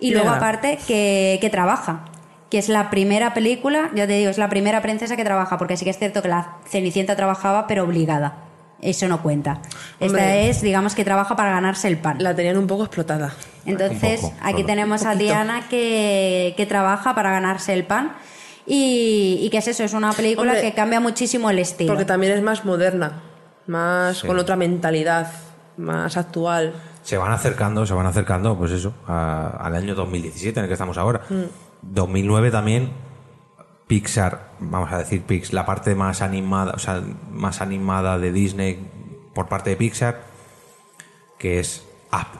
y 0.00 0.10
luego 0.14 0.30
aparte 0.38 0.78
que, 0.88 1.38
que 1.40 1.48
trabaja, 1.50 2.06
que 2.50 2.58
es 2.58 2.68
la 2.68 2.90
primera 2.90 3.32
película, 3.32 3.90
ya 3.94 4.06
te 4.06 4.14
digo, 4.14 4.30
es 4.30 4.38
la 4.38 4.48
primera 4.48 4.82
princesa 4.82 5.16
que 5.16 5.24
trabaja, 5.24 5.56
porque 5.56 5.76
sí 5.76 5.84
que 5.84 5.90
es 5.90 5.98
cierto 5.98 6.20
que 6.22 6.28
la 6.28 6.56
Cenicienta 6.66 7.14
trabajaba 7.16 7.66
pero 7.66 7.84
obligada, 7.84 8.38
eso 8.80 9.06
no 9.08 9.22
cuenta. 9.22 9.60
Esta 10.00 10.36
es, 10.36 10.60
digamos, 10.62 10.94
que 10.94 11.04
trabaja 11.04 11.36
para 11.36 11.50
ganarse 11.52 11.86
el 11.88 11.98
pan. 11.98 12.16
La 12.20 12.34
tenían 12.34 12.58
un 12.58 12.66
poco 12.66 12.84
explotada. 12.84 13.32
Entonces, 13.66 14.20
poco, 14.22 14.34
aquí 14.42 14.64
tenemos 14.64 15.04
a. 15.04 15.14
Diana 15.14 15.68
que, 15.68 16.54
que 16.56 16.66
trabaja 16.66 17.14
para 17.14 17.30
ganarse 17.30 17.72
el 17.74 17.84
pan. 17.84 18.12
Y, 18.66 19.38
y 19.42 19.50
que 19.50 19.58
es 19.58 19.68
eso, 19.68 19.82
es 19.84 19.92
una 19.94 20.12
película 20.12 20.52
Hombre, 20.52 20.62
que 20.68 20.74
cambia 20.74 21.00
muchísimo 21.00 21.50
el 21.50 21.58
estilo. 21.58 21.92
Porque 21.92 22.04
también 22.04 22.32
es 22.32 22.42
más 22.42 22.64
moderna, 22.64 23.20
más 23.66 24.18
Sí. 24.18 24.26
con 24.26 24.38
otra 24.38 24.56
mentalidad, 24.56 25.30
más 25.76 26.16
actual. 26.16 26.72
Se 27.02 27.16
van 27.16 27.32
acercando, 27.32 27.84
se 27.86 27.94
van 27.94 28.06
acercando, 28.06 28.56
pues 28.56 28.72
eso, 28.72 28.94
a- 29.06 29.56
al 29.60 29.74
año 29.74 29.94
2017 29.94 30.58
en 30.60 30.64
el 30.64 30.68
que 30.68 30.74
estamos 30.74 30.98
ahora. 30.98 31.20
Mm. 31.28 31.69
2009 31.82 32.50
también 32.50 32.90
Pixar, 33.86 34.52
vamos 34.60 34.92
a 34.92 34.98
decir 34.98 35.22
Pix, 35.22 35.52
la 35.52 35.66
parte 35.66 35.94
más 35.96 36.22
animada, 36.22 36.72
o 36.74 36.78
sea, 36.78 37.02
más 37.32 37.60
animada 37.60 38.18
de 38.18 38.30
Disney 38.32 38.78
por 39.34 39.48
parte 39.48 39.70
de 39.70 39.76
Pixar, 39.76 40.22
que 41.38 41.58
es 41.58 41.84
Up. 42.12 42.38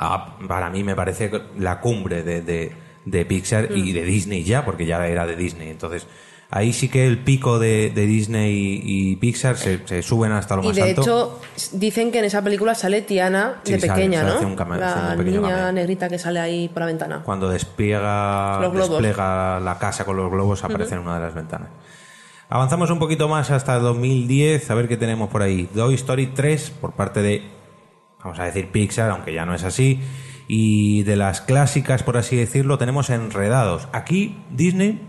Up 0.00 0.48
para 0.48 0.68
mí 0.70 0.82
me 0.82 0.96
parece 0.96 1.30
la 1.58 1.80
cumbre 1.80 2.22
de, 2.22 2.42
de- 2.42 2.72
de 3.04 3.24
Pixar 3.24 3.70
y 3.72 3.92
Mm. 3.92 3.94
de 3.94 4.04
Disney 4.04 4.44
ya, 4.44 4.64
porque 4.64 4.84
ya 4.86 5.06
era 5.06 5.26
de 5.26 5.36
Disney. 5.36 5.68
Entonces, 5.70 6.06
ahí 6.50 6.72
sí 6.72 6.88
que 6.88 7.06
el 7.06 7.18
pico 7.18 7.58
de, 7.58 7.90
de 7.94 8.06
Disney 8.06 8.80
y 8.84 9.16
Pixar 9.16 9.56
se, 9.56 9.86
se 9.86 10.02
suben 10.02 10.32
hasta 10.32 10.56
lo 10.56 10.64
Y 10.64 10.68
más 10.68 10.76
de 10.76 10.82
alto. 10.82 11.00
hecho, 11.02 11.40
dicen 11.72 12.10
que 12.10 12.18
en 12.18 12.24
esa 12.24 12.42
película 12.42 12.74
sale 12.74 13.02
Tiana 13.02 13.60
Sí, 13.64 13.72
de 13.72 13.80
sale, 13.80 13.92
pequeña, 13.92 14.20
sale, 14.20 14.30
¿no? 14.30 14.36
hace 14.36 14.46
un 14.46 14.52
hace 14.82 15.00
la 15.00 15.14
un 15.18 15.24
niña 15.24 15.40
cameo. 15.56 15.72
negrita 15.72 16.08
que 16.08 16.18
sale 16.18 16.40
ahí 16.40 16.68
por 16.68 16.80
la 16.80 16.86
ventana. 16.86 17.22
Cuando 17.24 17.48
despliega, 17.48 18.58
despliega 18.72 19.60
la 19.60 19.78
casa 19.78 20.04
con 20.04 20.16
los 20.16 20.30
globos, 20.30 20.64
aparece 20.64 20.94
en 20.94 21.00
una 21.00 21.14
de 21.18 21.20
las 21.26 21.34
ventanas. 21.34 21.68
Avanzamos 22.48 22.90
un 22.90 22.98
poquito 22.98 23.28
más 23.28 23.50
hasta 23.52 23.78
2010, 23.78 24.70
a 24.70 24.74
ver 24.74 24.88
qué 24.88 24.96
tenemos 24.96 25.28
por 25.30 25.42
ahí. 25.42 25.68
Toy 25.72 25.94
Story 25.94 26.26
3 26.28 26.70
por 26.80 26.92
parte 26.94 27.22
de, 27.22 27.42
vamos 28.24 28.40
a 28.40 28.44
decir 28.44 28.72
Pixar, 28.72 29.08
aunque 29.10 29.32
ya 29.32 29.46
no 29.46 29.54
es 29.54 29.62
así. 29.62 30.00
Y 30.48 31.04
de 31.04 31.14
las 31.14 31.40
clásicas, 31.42 32.02
por 32.02 32.16
así 32.16 32.34
decirlo, 32.34 32.76
tenemos 32.76 33.08
Enredados. 33.08 33.86
Aquí 33.92 34.42
Disney 34.50 35.00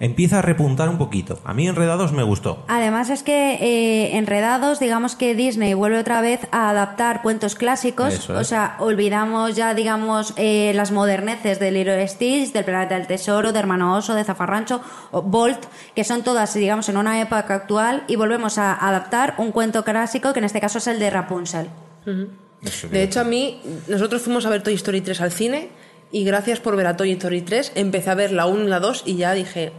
empieza 0.00 0.38
a 0.38 0.42
repuntar 0.42 0.88
un 0.88 0.96
poquito. 0.96 1.38
A 1.44 1.52
mí 1.52 1.68
Enredados 1.68 2.12
me 2.12 2.22
gustó. 2.22 2.64
Además 2.68 3.10
es 3.10 3.22
que 3.22 3.58
eh, 3.60 4.16
Enredados, 4.16 4.80
digamos 4.80 5.14
que 5.14 5.34
Disney 5.34 5.74
vuelve 5.74 5.98
otra 5.98 6.22
vez 6.22 6.40
a 6.50 6.70
adaptar 6.70 7.20
cuentos 7.22 7.54
clásicos, 7.54 8.28
o 8.30 8.44
sea, 8.44 8.76
olvidamos 8.78 9.54
ya, 9.54 9.74
digamos, 9.74 10.32
eh, 10.36 10.72
las 10.74 10.90
moderneces 10.90 11.60
de 11.60 11.70
Little 11.70 12.08
Stitch, 12.08 12.52
del 12.52 12.64
Planeta 12.64 12.96
del 12.96 13.06
Tesoro, 13.06 13.52
de 13.52 13.58
Hermano 13.58 13.94
Oso, 13.94 14.14
de 14.14 14.24
Zafarrancho, 14.24 14.80
o 15.10 15.20
Bolt, 15.22 15.66
que 15.94 16.02
son 16.02 16.22
todas, 16.22 16.54
digamos, 16.54 16.88
en 16.88 16.96
una 16.96 17.20
época 17.20 17.54
actual, 17.54 18.04
y 18.08 18.16
volvemos 18.16 18.56
a 18.56 18.72
adaptar 18.74 19.34
un 19.36 19.52
cuento 19.52 19.84
clásico, 19.84 20.32
que 20.32 20.38
en 20.38 20.46
este 20.46 20.60
caso 20.60 20.78
es 20.78 20.86
el 20.86 20.98
de 20.98 21.10
Rapunzel. 21.10 21.68
De 22.90 23.02
hecho, 23.02 23.20
a 23.20 23.24
mí, 23.24 23.60
nosotros 23.86 24.22
fuimos 24.22 24.46
a 24.46 24.50
ver 24.50 24.62
Toy 24.62 24.74
Story 24.74 25.02
3 25.02 25.20
al 25.20 25.32
cine 25.32 25.68
y 26.10 26.24
gracias 26.24 26.58
por 26.58 26.76
ver 26.76 26.86
a 26.86 26.96
Toy 26.96 27.12
Story 27.12 27.42
3 27.42 27.72
empecé 27.74 28.10
a 28.10 28.14
ver 28.14 28.32
la 28.32 28.46
1 28.46 28.64
y 28.64 28.66
la 28.68 28.80
2 28.80 29.04
y 29.06 29.16
ya 29.16 29.32
dije, 29.32 29.72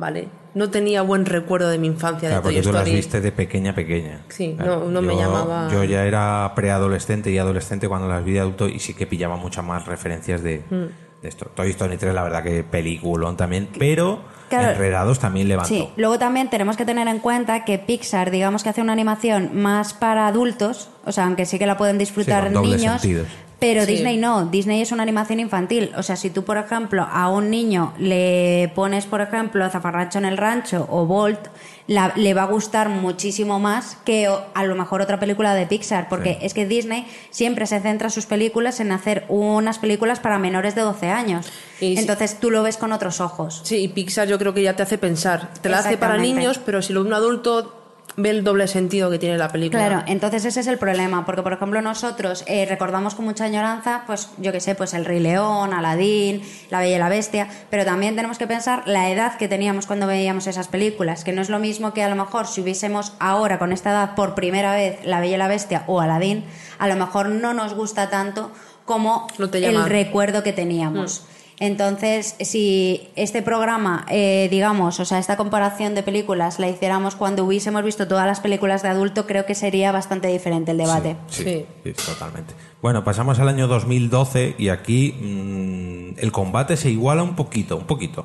vale, 0.00 0.28
no 0.54 0.70
tenía 0.70 1.02
buen 1.02 1.26
recuerdo 1.26 1.68
de 1.68 1.78
mi 1.78 1.86
infancia 1.86 2.28
Claro, 2.30 2.42
de 2.42 2.48
Toy 2.48 2.54
porque 2.54 2.62
tú 2.68 2.72
las 2.72 2.82
Story. 2.82 2.96
viste 2.96 3.20
de 3.20 3.30
pequeña, 3.32 3.74
pequeña. 3.74 4.22
Sí, 4.28 4.54
Claro, 4.56 4.80
no, 4.86 4.90
no 4.90 5.02
me 5.02 5.14
yo- 5.14 5.20
llamaba... 5.20 5.68
Yo 5.70 5.84
ya 5.84 6.04
era 6.04 6.50
preadolescente 6.56 7.30
y 7.30 7.38
adolescente 7.38 7.86
cuando 7.88 8.08
las 8.08 8.24
vi 8.24 8.32
de 8.32 8.40
adulto 8.40 8.66
y 8.68 8.80
sí 8.80 8.94
que 8.94 9.06
pillaba 9.06 9.36
muchas 9.36 9.64
más 9.64 9.86
referencias 9.86 10.42
de, 10.42 10.64
Mm. 10.68 11.22
de 11.22 11.28
esto. 11.28 11.46
Toy 11.54 11.70
Story 11.70 11.96
3, 11.98 12.12
la 12.14 12.24
verdad 12.24 12.42
que 12.42 12.64
peliculón 12.64 13.36
también, 13.36 13.68
pero 13.78 14.22
Claro. 14.48 14.72
Enredados 14.72 15.20
también 15.20 15.46
levantó. 15.46 15.68
Sí, 15.68 15.88
luego 15.96 16.18
también 16.18 16.50
tenemos 16.50 16.76
que 16.76 16.84
tener 16.84 17.06
en 17.06 17.20
cuenta 17.20 17.64
que 17.64 17.78
Pixar, 17.78 18.32
digamos 18.32 18.64
que 18.64 18.70
hace 18.70 18.80
una 18.80 18.92
animación 18.94 19.50
más 19.54 19.94
para 19.94 20.26
adultos, 20.26 20.90
o 21.04 21.12
sea, 21.12 21.26
aunque 21.26 21.46
sí 21.46 21.56
que 21.60 21.66
la 21.66 21.76
pueden 21.76 21.98
disfrutar 21.98 22.48
Sí, 22.48 22.58
niños, 22.58 23.00
sentidos. 23.00 23.28
Pero 23.60 23.84
Sí. 23.84 23.92
Disney 23.92 24.16
no, 24.16 24.46
Disney 24.46 24.80
es 24.82 24.90
una 24.90 25.02
animación 25.04 25.38
infantil, 25.38 25.92
o 25.96 26.02
sea, 26.02 26.16
si 26.16 26.30
tú, 26.30 26.42
por 26.44 26.56
ejemplo, 26.58 27.06
a 27.08 27.28
un 27.28 27.50
niño 27.50 27.92
le 27.98 28.72
pones, 28.74 29.06
por 29.06 29.20
ejemplo, 29.20 29.68
Zafarrancho 29.70 30.18
en 30.18 30.24
el 30.24 30.36
rancho 30.36 30.86
o 30.90 31.06
Bolt, 31.06 31.38
la- 31.86 32.12
le 32.16 32.34
va 32.34 32.44
a 32.44 32.46
gustar 32.46 32.88
muchísimo 32.88 33.58
más 33.60 33.96
que 34.04 34.28
o- 34.28 34.44
a 34.54 34.64
lo 34.64 34.74
mejor 34.76 35.02
otra 35.02 35.20
película 35.20 35.54
de 35.54 35.66
Pixar, 35.66 36.08
porque 36.08 36.38
es 36.40 36.54
que 36.54 36.66
Disney 36.66 37.06
siempre 37.30 37.66
se 37.66 37.80
centra 37.80 38.10
sus 38.10 38.26
películas 38.26 38.80
en 38.80 38.92
hacer 38.92 39.24
unas 39.28 39.78
películas 39.78 40.20
para 40.20 40.38
menores 40.38 40.74
de 40.74 40.80
12 40.82 41.08
años. 41.10 41.46
Y. 41.80 41.98
Entonces 41.98 42.38
tú 42.40 42.50
lo 42.50 42.62
ves 42.62 42.76
con 42.76 42.92
otros 42.92 43.20
ojos. 43.20 43.60
Sí, 43.64 43.76
y 43.76 43.88
Pixar 43.88 44.26
yo 44.28 44.38
creo 44.38 44.54
que 44.54 44.62
ya 44.62 44.74
te 44.76 44.82
hace 44.82 44.98
pensar. 44.98 45.52
Te 45.60 45.68
la 45.68 45.78
hace 45.78 45.98
para 45.98 46.16
niños, 46.16 46.58
pero 46.64 46.80
si 46.82 46.92
lo 46.92 47.00
un 47.02 47.12
adulto, 47.12 47.79
ve 48.16 48.30
el 48.30 48.44
doble 48.44 48.68
sentido 48.68 49.10
que 49.10 49.18
tiene 49.18 49.38
la 49.38 49.50
película. 49.50 49.86
Claro, 49.86 50.04
entonces 50.06 50.44
ese 50.44 50.60
es 50.60 50.66
el 50.66 50.78
problema, 50.78 51.24
porque 51.24 51.42
por 51.42 51.52
ejemplo 51.52 51.80
nosotros 51.82 52.44
eh, 52.46 52.66
recordamos 52.66 53.14
con 53.14 53.24
mucha 53.24 53.44
añoranza, 53.44 54.02
pues 54.06 54.30
yo 54.38 54.52
que 54.52 54.60
sé, 54.60 54.74
pues 54.74 54.94
el 54.94 55.04
Rey 55.04 55.20
León, 55.20 55.72
Aladín, 55.72 56.42
La 56.70 56.80
Bella 56.80 56.96
y 56.96 56.98
la 56.98 57.08
Bestia, 57.08 57.48
pero 57.70 57.84
también 57.84 58.16
tenemos 58.16 58.38
que 58.38 58.46
pensar 58.46 58.82
la 58.86 59.10
edad 59.10 59.36
que 59.36 59.48
teníamos 59.48 59.86
cuando 59.86 60.06
veíamos 60.06 60.46
esas 60.46 60.68
películas, 60.68 61.24
que 61.24 61.32
no 61.32 61.42
es 61.42 61.50
lo 61.50 61.58
mismo 61.58 61.92
que 61.92 62.02
a 62.02 62.08
lo 62.08 62.16
mejor 62.16 62.46
si 62.46 62.60
hubiésemos 62.60 63.14
ahora 63.18 63.58
con 63.58 63.72
esta 63.72 63.90
edad 63.90 64.14
por 64.14 64.34
primera 64.34 64.74
vez 64.74 65.04
La 65.04 65.20
Bella 65.20 65.36
y 65.36 65.38
la 65.38 65.48
Bestia 65.48 65.84
o 65.86 66.00
Aladín, 66.00 66.44
a 66.78 66.88
lo 66.88 66.96
mejor 66.96 67.28
no 67.28 67.54
nos 67.54 67.74
gusta 67.74 68.10
tanto 68.10 68.50
como 68.84 69.28
No 69.38 69.48
el 69.52 69.84
recuerdo 69.84 70.42
que 70.42 70.52
teníamos. 70.52 71.24
Entonces, 71.60 72.36
si 72.40 73.10
este 73.16 73.42
programa, 73.42 74.06
eh, 74.08 74.48
digamos, 74.50 74.98
o 74.98 75.04
sea, 75.04 75.18
esta 75.18 75.36
comparación 75.36 75.94
de 75.94 76.02
películas 76.02 76.58
la 76.58 76.68
hiciéramos 76.70 77.16
cuando 77.16 77.44
hubiésemos 77.44 77.84
visto 77.84 78.08
todas 78.08 78.26
las 78.26 78.40
películas 78.40 78.82
de 78.82 78.88
adulto, 78.88 79.26
creo 79.26 79.44
que 79.44 79.54
sería 79.54 79.92
bastante 79.92 80.28
diferente 80.28 80.70
el 80.70 80.78
debate. 80.78 81.16
Sí, 81.28 81.66
sí, 81.84 81.92
totalmente. 81.92 82.54
Bueno, 82.80 83.04
pasamos 83.04 83.38
al 83.40 83.48
año 83.48 83.68
2012 83.68 84.54
y 84.56 84.70
aquí 84.70 85.12
mm, 85.12 86.18
el 86.18 86.32
combate 86.32 86.78
se 86.78 86.90
iguala 86.90 87.22
un 87.22 87.36
poquito, 87.36 87.76
un 87.76 87.86
poquito. 87.86 88.24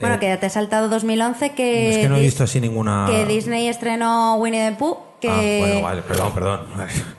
Bueno, 0.00 0.16
Eh, 0.16 0.18
que 0.20 0.36
te 0.36 0.46
has 0.46 0.52
saltado 0.52 0.88
2011, 0.88 1.52
que, 1.52 1.90
es 1.90 1.96
que 1.98 2.08
no 2.08 2.16
he 2.16 2.20
visto 2.20 2.44
así 2.44 2.60
ninguna... 2.60 3.06
que 3.08 3.26
Disney 3.26 3.66
estrenó 3.66 4.36
Winnie 4.36 4.70
the 4.70 4.76
Pooh, 4.76 4.98
que... 5.20 5.28
Ah, 5.28 5.66
bueno, 5.66 5.82
vale, 5.82 6.02
perdón, 6.02 6.32
perdón. 6.34 6.60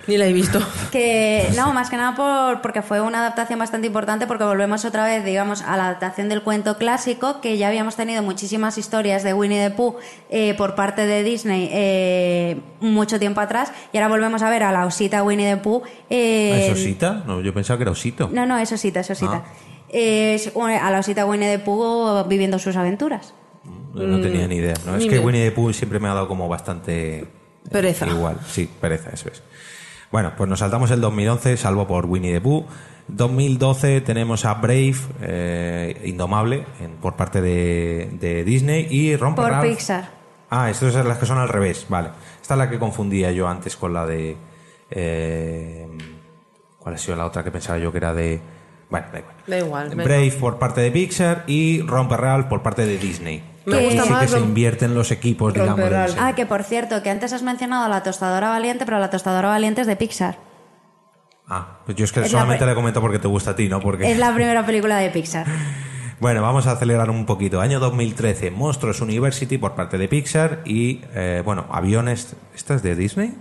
Ni 0.08 0.18
la 0.18 0.28
he 0.28 0.34
visto. 0.34 0.60
Que 0.92 1.48
no, 1.56 1.74
más 1.74 1.90
que 1.90 1.98
nada 1.98 2.16
por, 2.16 2.62
porque 2.62 2.82
fue 2.82 3.02
una 3.02 3.20
adaptación 3.20 3.60
bastante 3.60 3.88
importante 3.88 4.28
porque 4.28 4.44
volvemos 4.44 4.86
otra 4.86 5.06
vez, 5.06 5.26
digamos, 5.26 5.62
a 5.62 5.78
la 5.78 5.86
adaptación 5.86 6.30
del 6.30 6.42
cuento 6.44 6.78
clásico, 6.78 7.42
que 7.42 7.58
ya 7.58 7.68
habíamos 7.68 7.96
tenido 7.96 8.22
muchísimas 8.24 8.78
historias 8.78 9.24
de 9.24 9.34
Winnie 9.34 9.70
the 9.70 9.76
Pooh 9.76 9.96
eh, 10.30 10.54
por 10.56 10.76
parte 10.76 11.06
de 11.08 11.24
Disney 11.24 11.70
eh, 11.72 12.60
mucho 12.80 13.20
tiempo 13.20 13.42
atrás 13.42 13.72
y 13.92 13.98
ahora 13.98 14.10
volvemos 14.10 14.42
a 14.44 14.50
ver 14.50 14.64
a 14.64 14.72
la 14.72 14.86
osita 14.86 15.24
Winnie 15.24 15.56
the 15.56 15.58
Pooh. 15.58 15.82
eh, 16.10 16.68
¿Es 16.68 16.78
Osita? 16.78 17.24
No, 17.26 17.42
yo 17.42 17.54
pensaba 17.54 17.78
que 17.78 17.84
era 17.84 17.92
Osito. 17.92 18.30
No, 18.32 18.46
no, 18.46 18.58
es 18.58 18.72
osita, 18.72 19.00
es 19.00 19.10
osita. 19.10 19.44
Ah. 19.46 19.54
Es 19.90 20.52
a 20.56 20.92
la 20.92 21.00
osita 21.00 21.26
Winnie 21.26 21.58
the 21.58 21.60
Pooh 21.60 22.24
viviendo 22.28 22.60
sus 22.60 22.76
aventuras. 22.76 23.34
No 23.94 24.20
tenía 24.22 24.48
ni 24.48 24.58
idea. 24.58 24.76
¿no? 24.86 24.96
Es 24.96 25.08
que. 25.08 25.18
Winnie 25.20 25.46
the 25.46 25.52
Pooh 25.52 25.74
siempre 25.74 26.00
me 26.00 26.08
ha 26.08 26.14
dado 26.14 26.28
como 26.28 26.48
bastante... 26.48 27.26
eh, 27.68 27.70
Pereza. 27.72 28.08
Igual, 28.08 28.40
sí, 28.48 28.70
pereza, 28.82 29.10
eso 29.12 29.30
es. 29.30 29.44
Bueno, 30.12 30.34
pues 30.38 30.50
nos 30.50 30.60
saltamos 30.60 30.90
el 30.92 31.02
2011, 31.02 31.58
salvo 31.58 31.86
por 31.88 32.06
Winnie 32.06 32.34
the 32.34 32.42
Pooh. 32.42 32.66
2012 33.10 34.02
tenemos 34.02 34.46
a 34.46 34.54
Brave, 34.56 34.96
eh, 35.22 36.02
Indomable, 36.06 36.66
en- 36.80 36.96
por 36.98 37.16
parte 37.16 37.42
de, 37.42 38.10
de 38.20 38.44
Disney, 38.44 38.88
y 38.90 39.16
Romper 39.16 39.44
Por 39.46 39.52
Ralph. 39.54 39.68
Pixar. 39.70 40.10
Ah, 40.50 40.70
estas 40.70 40.94
son 40.94 41.08
las 41.08 41.18
que 41.18 41.26
son 41.26 41.38
al 41.38 41.50
revés, 41.50 41.86
vale. 41.90 42.10
Esta 42.42 42.54
es 42.54 42.58
la 42.58 42.70
que 42.70 42.80
confundía 42.80 43.32
yo 43.32 43.48
antes 43.48 43.76
con 43.76 43.94
la 43.94 44.06
de... 44.06 44.38
eh, 44.92 45.88
¿Cuál 46.80 46.96
ha 46.96 46.98
sido 46.98 47.18
la 47.18 47.26
otra 47.26 47.44
que 47.44 47.52
pensaba 47.52 47.78
yo 47.80 47.92
que 47.92 47.98
era 47.98 48.14
de... 48.14 48.40
Bueno, 48.90 49.08
da 49.12 49.20
igual. 49.20 49.36
Da 49.48 49.58
igual. 49.60 49.90
Brave 49.96 50.32
por 50.40 50.60
parte 50.60 50.82
de 50.82 50.92
Pixar 50.92 51.44
y 51.48 51.82
Romper 51.82 52.22
Ralph 52.22 52.48
por 52.48 52.62
parte 52.64 52.86
de 52.86 52.98
Disney. 52.98 53.44
Me 53.66 53.84
gusta 53.84 54.04
sí 54.04 54.08
que 54.08 54.14
más 54.14 54.30
se 54.32 54.38
Rom- 54.40 54.44
invierten 54.46 54.96
los 54.96 55.12
equipos, 55.12 55.54
digamos. 55.54 55.92
Ah, 56.18 56.34
que 56.36 56.46
por 56.46 56.64
cierto, 56.64 57.04
que 57.04 57.10
antes 57.10 57.34
has 57.34 57.44
mencionado 57.44 57.90
la 57.90 58.02
tostadora 58.02 58.50
valiente, 58.50 58.86
pero 58.86 58.98
la 59.00 59.10
tostadora 59.10 59.50
valiente 59.50 59.82
es 59.82 59.88
de 59.88 59.98
Pixar. 59.98 60.38
Ah, 61.50 61.80
pues 61.86 61.98
yo 61.98 62.06
es 62.06 62.12
que 62.12 62.22
Es 62.22 62.26
la 62.28 62.32
solamente 62.40 62.60
pre- 62.64 62.68
le 62.72 62.76
comento 62.76 63.02
porque 63.02 63.20
te 63.20 63.28
gusta 63.28 63.52
a 63.52 63.56
ti, 63.56 63.68
¿no? 63.70 63.80
Porque... 63.82 64.10
Es 64.12 64.18
la 64.18 64.32
primera 64.36 64.66
película 64.66 64.98
de 64.98 65.10
Pixar. 65.10 65.46
Bueno, 66.20 66.42
vamos 66.42 66.66
a 66.66 66.72
acelerar 66.72 67.12
un 67.12 67.28
poquito. 67.28 67.62
Año 67.62 67.80
2013, 67.80 68.50
Monstruos 68.50 69.02
University 69.02 69.60
por 69.60 69.76
parte 69.76 70.00
de 70.00 70.08
Pixar 70.08 70.62
y, 70.66 71.02
eh, 71.14 71.44
bueno, 71.46 71.68
aviones... 71.70 72.36
¿Esta 72.56 72.74
es 72.74 72.82
de 72.82 72.96
Disney? 72.96 73.36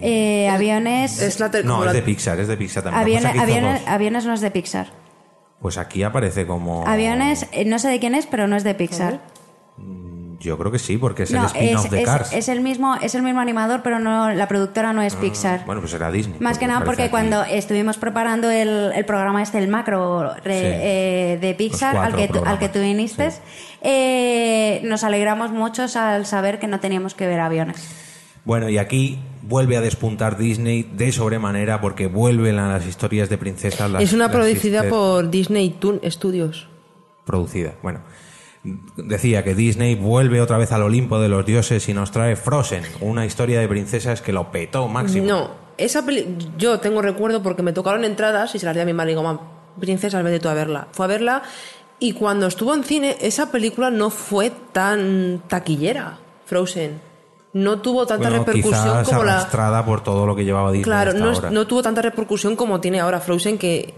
Eh, 0.00 0.48
aviones. 0.48 1.20
Es 1.20 1.38
la 1.40 1.48
No, 1.48 1.52
como 1.62 1.80
es 1.82 1.86
la- 1.86 1.92
de 1.92 2.02
Pixar, 2.02 2.40
es 2.40 2.48
de 2.48 2.56
Pixar 2.56 2.82
también. 2.84 3.22
Lo 3.22 3.30
que 3.32 3.38
aviones, 3.38 3.40
pasa 3.40 3.42
es 3.42 3.44
que 3.46 3.50
hizo 3.52 3.58
aviones, 3.60 3.80
dos. 3.84 3.88
aviones 3.94 4.26
no 4.26 4.34
es 4.34 4.40
de 4.40 4.50
Pixar. 4.50 4.86
Pues 5.60 5.78
aquí 5.78 6.02
aparece 6.02 6.46
como... 6.46 6.86
Aviones, 6.86 7.46
eh, 7.52 7.64
no 7.64 7.78
sé 7.78 7.88
de 7.88 8.00
quién 8.00 8.14
es, 8.14 8.26
pero 8.26 8.48
no 8.48 8.56
es 8.56 8.64
de 8.64 8.74
Pixar. 8.74 9.20
Yo 10.40 10.58
creo 10.58 10.72
que 10.72 10.80
sí, 10.80 10.98
porque 10.98 11.22
es 11.22 11.30
el 11.30 11.36
no, 11.38 11.46
spin-off 11.46 11.88
de 11.88 12.00
es- 12.02 12.04
Cars. 12.04 12.32
es 12.32 12.48
el 12.48 12.62
mismo, 12.62 12.96
es 12.96 13.14
el 13.14 13.22
mismo 13.22 13.38
animador, 13.38 13.82
pero 13.84 14.00
no, 14.00 14.32
la 14.32 14.48
productora 14.48 14.92
no 14.92 15.00
es 15.00 15.14
Ah, 15.14 15.20
Pixar. 15.20 15.64
Bueno, 15.66 15.80
pues 15.80 15.94
era 15.94 16.10
Disney. 16.10 16.40
Más 16.40 16.58
que 16.58 16.66
nada 16.66 16.78
aparece 16.80 16.88
porque 16.88 17.02
aquí. 17.04 17.10
cuando 17.12 17.44
estuvimos 17.44 17.96
preparando 17.96 18.50
el, 18.50 18.90
el 18.92 19.04
programa 19.04 19.40
este, 19.40 19.58
el 19.58 19.68
macro 19.68 20.34
re- 20.42 20.58
Sí. 20.58 20.66
eh, 20.66 21.38
de 21.40 21.54
Pixar, 21.54 21.94
Los 21.94 22.04
al 22.06 22.10
cuatro 22.14 22.34
que, 22.34 22.40
tú, 22.40 22.44
al 22.44 22.58
que 22.58 22.68
tú 22.70 22.80
viniste, 22.80 23.28
eh, 23.82 24.80
nos 24.84 25.04
alegramos 25.04 25.52
mucho 25.52 25.84
al 25.94 26.26
saber 26.26 26.58
que 26.58 26.66
no 26.66 26.80
teníamos 26.80 27.14
que 27.14 27.28
ver 27.28 27.38
aviones. 27.38 27.76
Bueno, 28.44 28.68
y 28.68 28.78
aquí 28.78 29.20
vuelve 29.42 29.76
a 29.76 29.80
despuntar 29.80 30.36
Disney 30.38 30.82
de 30.84 31.12
sobremanera 31.12 31.80
porque 31.80 32.06
vuelven 32.06 32.58
a 32.58 32.68
las 32.68 32.86
historias 32.86 33.28
de 33.28 33.38
princesas. 33.38 33.90
Las, 33.90 34.02
es 34.02 34.12
una 34.12 34.24
las 34.26 34.32
producida 34.34 34.80
sister- 34.82 34.90
por 34.90 35.30
Disney 35.30 35.70
Toon 35.70 36.00
Studios. 36.10 36.68
producida. 37.24 37.74
Bueno, 37.82 38.00
decía 38.96 39.42
que 39.44 39.54
Disney 39.54 39.94
vuelve 39.94 40.40
otra 40.40 40.58
vez 40.58 40.70
al 40.72 40.82
Olimpo 40.82 41.20
de 41.20 41.28
los 41.28 41.44
dioses 41.44 41.88
y 41.88 41.94
nos 41.94 42.10
trae 42.12 42.36
Frozen, 42.36 42.84
una 43.00 43.26
historia 43.26 43.60
de 43.60 43.68
princesas 43.68 44.22
que 44.22 44.32
lo 44.32 44.50
petó 44.52 44.86
máximo. 44.88 45.26
No, 45.26 45.50
esa 45.78 46.04
peli 46.04 46.36
yo 46.56 46.78
tengo 46.78 47.02
recuerdo 47.02 47.42
porque 47.42 47.62
me 47.62 47.72
tocaron 47.72 48.04
entradas 48.04 48.54
y 48.54 48.58
se 48.58 48.66
las 48.66 48.74
di 48.74 48.80
a 48.80 48.84
mi 48.84 48.92
madre 48.92 49.12
y 49.12 49.14
digo, 49.14 49.22
mamá, 49.24 49.40
princesa, 49.80 50.22
vete 50.22 50.38
tú 50.40 50.48
a 50.48 50.54
verla. 50.54 50.88
Fue 50.92 51.06
a 51.06 51.08
verla 51.08 51.42
y 51.98 52.12
cuando 52.12 52.46
estuvo 52.46 52.74
en 52.74 52.84
cine, 52.84 53.16
esa 53.20 53.50
película 53.50 53.90
no 53.90 54.10
fue 54.10 54.52
tan 54.72 55.42
taquillera, 55.48 56.18
Frozen. 56.46 57.11
No 57.54 57.80
tuvo 57.80 58.06
tanta 58.06 58.28
Bueno, 58.30 58.44
repercusión 58.44 59.04
como 59.04 59.24
la... 59.24 59.34
arrastrada 59.34 59.84
por 59.84 60.02
todo 60.02 60.26
lo 60.26 60.34
que 60.34 60.44
llevaba 60.44 60.70
Disney 60.72 60.84
Claro, 60.84 61.10
hasta 61.10 61.20
no, 61.22 61.30
es- 61.30 61.36
ahora. 61.38 61.50
no 61.50 61.66
tuvo 61.66 61.82
tanta 61.82 62.00
repercusión 62.02 62.56
como 62.56 62.80
tiene 62.80 63.00
ahora 63.00 63.20
Frozen, 63.20 63.58
que 63.58 63.94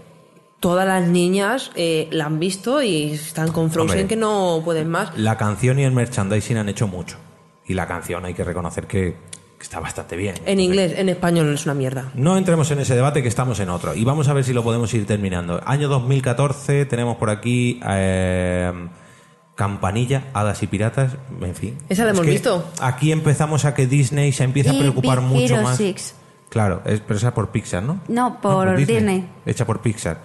todas 0.59 0.85
las 0.87 1.07
niñas 1.07 1.71
eh, 1.75 2.07
la 2.11 2.25
han 2.25 2.39
visto 2.39 2.81
y 2.81 3.11
están 3.13 3.51
con 3.51 3.71
Frozen 3.71 3.91
Hombre. 3.91 4.07
que 4.07 4.15
no 4.15 4.61
pueden 4.65 4.89
más. 4.89 5.17
La 5.17 5.37
canción 5.37 5.79
y 5.79 5.83
el 5.83 5.91
merchandising 5.91 6.57
han 6.57 6.69
hecho 6.69 6.87
mucho. 6.87 7.17
Y 7.65 7.73
la 7.75 7.87
canción 7.87 8.25
hay 8.25 8.33
que 8.33 8.43
reconocer 8.43 8.87
que, 8.87 9.15
que 9.57 9.63
está 9.63 9.79
bastante 9.79 10.15
bien. 10.17 10.35
En 10.45 10.59
inglés, 10.59 10.93
en 10.97 11.07
español 11.09 11.53
es 11.53 11.65
una 11.65 11.73
mierda. 11.75 12.11
No 12.13 12.37
entremos 12.37 12.69
en 12.71 12.79
ese 12.79 12.93
debate 12.95 13.21
que 13.23 13.27
estamos 13.29 13.59
en 13.59 13.69
otro. 13.69 13.95
Y 13.95 14.03
vamos 14.03 14.27
a 14.27 14.33
ver 14.33 14.43
si 14.43 14.53
lo 14.53 14.63
podemos 14.63 14.93
ir 14.93 15.05
terminando. 15.07 15.61
Año 15.65 15.87
2014 15.87 16.85
tenemos 16.85 17.15
por 17.17 17.29
aquí 17.29 17.79
eh, 17.87 18.71
Campanilla, 19.55 20.23
Hadas 20.33 20.61
y 20.63 20.67
Piratas, 20.67 21.13
en 21.41 21.55
fin. 21.55 21.77
Esa 21.89 22.03
la 22.03 22.11
Es 22.11 22.17
hemos 22.17 22.27
visto. 22.27 22.69
Aquí 22.81 23.11
empezamos 23.11 23.65
a 23.65 23.73
que 23.73 23.87
Disney 23.87 24.31
se 24.33 24.43
empieza 24.43 24.71
a 24.71 24.77
preocupar 24.77 25.19
Big 25.21 25.27
mucho 25.29 25.53
Hero 25.55 25.63
más. 25.63 25.77
Six. 25.77 26.13
Claro, 26.49 26.81
es, 26.85 26.99
pero 27.01 27.17
esa 27.17 27.33
por 27.33 27.49
Pixar, 27.51 27.81
¿no? 27.83 27.99
No, 28.07 28.39
por 28.41 28.75
Disney. 28.77 29.27
Hecha 29.45 29.65
por 29.65 29.81
Pixar. 29.81 30.19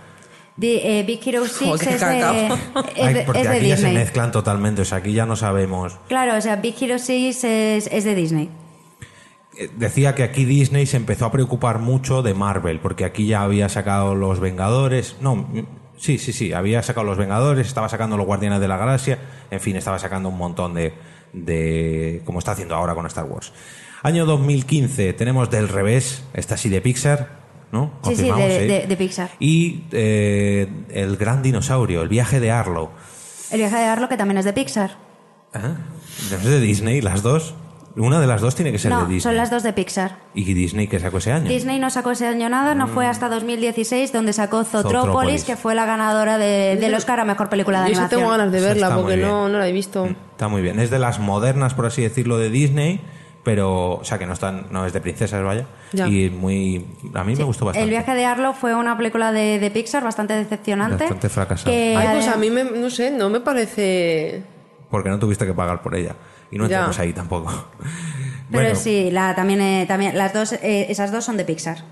Eh, 0.63 1.05
Big 1.07 1.21
Hero 1.27 1.45
6 1.47 1.71
Joder, 1.71 1.89
qué 1.89 1.95
es, 1.95 2.01
de, 2.01 2.47
es 3.09 3.15
de- 3.15 3.23
porque 3.23 3.41
es 3.41 3.49
de 3.49 3.57
aquí 3.57 3.69
ya 3.69 3.77
se 3.77 3.83
Disney. 3.87 3.95
mezclan 3.95 4.31
totalmente, 4.31 4.83
o 4.83 4.85
sea, 4.85 4.99
aquí 4.99 5.13
ya 5.15 5.25
no 5.25 5.35
sabemos. 5.37 5.97
Claro, 6.09 6.37
o 6.37 6.41
sea, 6.41 6.57
Big 6.57 6.75
Hero 6.83 6.99
6 6.99 7.45
es, 7.45 7.87
es 7.91 8.05
de 8.05 8.15
Disney. 8.15 8.51
Eh, 9.59 9.71
Decía 9.77 10.15
que 10.15 10.23
aquí 10.23 10.45
Disney 10.45 10.85
se 10.87 10.97
empezó 10.99 11.25
a 11.27 11.33
preocupar 11.33 11.79
mucho 11.79 12.23
de 12.23 12.35
Marvel, 12.35 12.79
porque 12.81 13.05
aquí 13.07 13.27
ya 13.27 13.43
había 13.43 13.69
sacado 13.71 14.15
Los 14.15 14.39
Vengadores. 14.39 15.17
No, 15.23 15.47
sí, 16.01 16.19
sí, 16.19 16.33
sí, 16.33 16.53
había 16.53 16.83
sacado 16.83 17.05
Los 17.07 17.19
Vengadores, 17.19 17.67
estaba 17.67 17.89
sacando 17.89 18.17
Los 18.17 18.27
Guardianes 18.27 18.61
de 18.61 18.69
la 18.69 18.77
Galaxia, 18.77 19.19
en 19.51 19.61
fin, 19.61 19.77
estaba 19.77 19.99
sacando 19.99 20.29
un 20.29 20.39
montón 20.39 20.75
de. 20.75 20.93
de 21.33 22.23
como 22.25 22.39
está 22.39 22.53
haciendo 22.53 22.75
ahora 22.75 22.95
con 22.95 23.07
Star 23.07 23.25
Wars. 23.25 23.53
Año 24.03 24.25
2015, 24.27 25.13
tenemos 25.13 25.51
del 25.51 25.69
revés, 25.69 26.25
esta 26.33 26.57
sí 26.57 26.69
de 26.71 26.81
Pixar, 26.81 27.29
¿no? 27.71 27.93
Sí, 28.03 28.17
sí, 28.17 28.29
Confirmamos, 28.29 28.49
de, 28.49 28.65
¿eh? 28.65 28.81
de- 28.81 28.87
de 28.87 28.97
Pixar. 28.97 29.31
Y 29.39 29.85
eh, 29.93 30.67
El 30.91 31.17
Gran 31.17 31.43
Dinosaurio, 31.43 32.03
El 32.03 32.09
Viaje 32.09 32.41
de 32.41 32.51
Arlo. 32.51 32.91
El 33.53 33.59
viaje 33.59 33.77
de 33.77 33.85
Arlo, 33.85 34.09
que 34.09 34.17
también 34.17 34.39
es 34.39 34.45
de 34.45 34.53
Pixar. 34.53 34.97
Ah, 35.53 35.75
¿No 36.31 36.37
es 36.37 36.45
de 36.45 36.61
Disney, 36.61 37.01
las 37.01 37.23
dos? 37.23 37.55
Una 37.97 38.21
de 38.21 38.27
las 38.27 38.41
dos 38.41 38.55
tiene 38.55 38.71
que 38.71 38.79
ser 38.79 38.91
de 38.93 38.97
No, 38.97 39.03
Disney. 39.03 39.21
son 39.21 39.37
las 39.37 39.51
dos 39.51 39.63
de 39.65 39.73
Pixar. 39.73 40.19
¿Y 40.35 40.55
Disney 40.55 40.87
que 40.87 41.01
sacó 41.01 41.19
ese 41.19 41.33
año? 41.33 41.49
Disney 41.49 41.79
no 41.79 41.91
sacó 41.91 42.13
ese 42.13 42.27
año 42.27 42.49
nada, 42.49 42.75
no 42.75 42.87
fue 42.87 43.07
hasta 43.07 43.29
2016 43.29 44.13
donde 44.13 44.33
sacó 44.33 44.63
Zootropolis. 44.65 45.45
que 45.45 45.57
fue 45.57 45.75
la 45.75 45.87
ganadora 45.87 46.39
de- 46.39 46.77
del 46.81 46.95
Oscar 46.95 47.19
a 47.21 47.25
Mejor 47.25 47.49
Película 47.49 47.81
de 47.83 47.87
Yo 47.91 47.95
Animación. 47.97 48.21
tengo 48.21 48.31
ganas 48.31 48.53
de 48.53 48.61
verla 48.61 48.87
está 48.87 48.95
muy 48.95 49.03
porque 49.03 49.17
bien. 49.17 49.29
no, 49.29 49.49
no 49.49 49.59
la 49.59 49.67
he 49.69 49.73
visto. 49.73 50.07
Está 50.07 50.49
muy 50.49 50.63
bien. 50.63 50.79
Es 50.79 50.91
de 50.91 50.99
las 51.01 51.19
modernas, 51.19 51.75
por 51.75 51.87
así 51.87 52.03
decirlo, 52.03 52.39
de 52.39 52.49
Disney, 52.51 53.01
pero, 53.43 53.95
o 53.95 54.05
sea, 54.05 54.19
que 54.19 54.27
no 54.27 54.35
están, 54.35 54.67
no 54.71 54.87
es 54.87 54.93
de 54.93 55.01
princesas, 55.01 55.43
vaya. 55.43 55.67
Ya. 55.93 56.07
Y 56.07 56.31
muy, 56.31 56.87
a 57.15 57.25
mí 57.25 57.35
me 57.35 57.43
gustó 57.45 57.65
bastante. 57.65 57.83
El 57.85 57.91
viaje 57.91 58.15
de 58.15 58.25
Arlo 58.25 58.53
fue 58.53 58.75
una 58.75 58.97
película 58.97 59.33
de, 59.33 59.59
de 59.59 59.71
Pixar 59.71 60.05
bastante 60.05 60.35
decepcionante. 60.35 61.05
Bastante 61.05 61.29
fracasada. 61.29 61.71
que 61.73 61.97
Ay, 61.97 62.09
pues 62.13 62.29
a 62.29 62.37
mí, 62.37 62.51
me, 62.51 62.65
no 62.65 62.89
sé, 62.91 63.11
no 63.11 63.31
me 63.31 63.41
parece... 63.41 64.43
Porque 64.91 65.09
no 65.09 65.19
tuviste 65.19 65.47
que 65.47 65.55
pagar 65.55 65.83
por 65.83 65.95
ella. 65.95 66.15
Y 66.51 66.59
no 66.59 66.67
Ya. 66.67 66.77
entramos 66.77 66.99
ahí 66.99 67.13
tampoco. 67.13 67.51
Pero 68.51 68.65
bueno, 68.65 68.75
sí, 68.75 69.11
la, 69.11 69.35
también, 69.37 69.61
eh, 69.61 69.85
también 69.87 70.19
las 70.19 70.33
dos, 70.33 70.53
eh, 70.55 70.87
esas 70.89 71.13
dos 71.13 71.25
son 71.25 71.37
de 71.37 71.45
Pixar. 71.45 71.85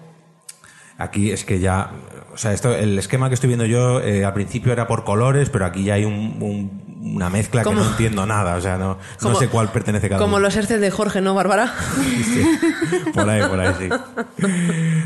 aquí 0.98 1.30
es 1.30 1.44
que 1.44 1.60
ya, 1.60 1.92
o 2.34 2.36
sea, 2.36 2.52
esto, 2.52 2.74
el 2.74 2.98
esquema 2.98 3.28
que 3.28 3.34
estoy 3.34 3.46
viendo 3.46 3.64
yo 3.66 4.00
eh, 4.00 4.24
al 4.24 4.34
principio 4.34 4.72
era 4.72 4.88
por 4.88 5.04
colores, 5.04 5.48
pero 5.50 5.64
aquí 5.66 5.84
ya 5.84 5.94
hay 5.94 6.04
un- 6.04 6.36
un- 6.40 6.88
una 7.14 7.30
mezcla 7.30 7.62
Como- 7.62 7.78
que 7.78 7.84
no 7.84 7.90
entiendo 7.92 8.26
nada. 8.26 8.56
O 8.56 8.60
sea, 8.60 8.76
no, 8.76 8.94
no 8.94 8.98
Como- 9.20 9.38
sé 9.38 9.46
cuál 9.48 9.68
pertenece 9.70 10.08
cada 10.08 10.20
Como 10.20 10.34
uno. 10.36 10.42
los 10.42 10.56
herces 10.56 10.80
de 10.80 10.90
Jorge, 10.90 11.20
¿no, 11.20 11.32
Bárbara? 11.34 11.72
Por 13.14 13.30
ahí, 13.30 13.40
por 13.48 13.60
ahí, 13.60 13.74
sí. 13.78 13.88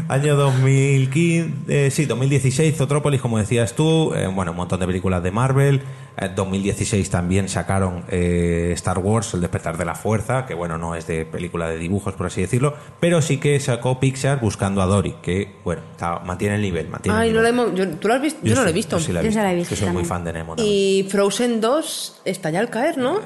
Año 0.09 0.35
2015, 0.37 1.53
eh, 1.87 1.91
sí, 1.91 2.07
2016, 2.07 2.77
Zotrópolis, 2.77 3.20
como 3.20 3.39
decías 3.39 3.74
tú, 3.74 4.15
eh, 4.15 4.27
bueno, 4.27 4.53
un 4.53 4.57
montón 4.57 4.81
de 4.81 4.87
películas 4.87 5.23
de 5.23 5.31
Marvel. 5.31 5.83
Eh, 6.18 6.30
2016 6.34 7.09
también 7.10 7.48
sacaron 7.48 8.05
eh, 8.09 8.70
Star 8.74 8.98
Wars, 8.98 9.32
El 9.34 9.40
despertar 9.40 9.78
de 9.78 9.84
la 9.84 9.94
fuerza, 9.94 10.44
que 10.47 10.55
bueno, 10.55 10.76
no 10.78 10.94
es 10.94 11.06
de 11.06 11.24
película 11.24 11.68
de 11.68 11.78
dibujos, 11.78 12.14
por 12.14 12.26
así 12.26 12.40
decirlo, 12.43 12.74
pero 13.01 13.22
sí 13.22 13.39
que 13.39 13.59
sacó 13.60 13.98
Pixar 13.98 14.40
buscando 14.40 14.82
a 14.82 14.86
Dory, 14.86 15.16
que 15.22 15.56
bueno, 15.64 15.82
está- 15.93 16.18
mantiene 16.20 16.56
el 16.56 16.62
nivel, 16.62 16.89
mantiene 16.89 17.18
Ay, 17.18 17.28
el 17.30 17.34
no 17.34 17.40
nivel. 17.43 17.56
la 17.56 17.62
hemos, 17.64 17.78
yo- 17.78 17.97
¿tú 17.98 18.09
lo 18.09 18.14
has 18.14 18.20
visto? 18.22 18.40
Yo, 18.43 18.55
no 18.55 18.62
lo 18.64 18.68
he 18.68 18.72
visto. 18.72 18.98
Yo 18.98 19.05
sí 19.05 19.12
la 19.12 19.20
he 19.20 19.55
visto, 19.56 19.74
que 19.74 19.80
soy 19.80 19.90
muy 19.90 20.05
fan 20.05 20.22
de 20.24 20.32
Nemo. 20.34 20.55
también. 20.56 20.76
Y 20.76 21.06
Frozen 21.10 21.60
2 21.60 22.20
está 22.24 22.51
ya 22.51 22.60
al 22.60 22.68
caer, 22.70 22.98
¿no? 22.98 23.18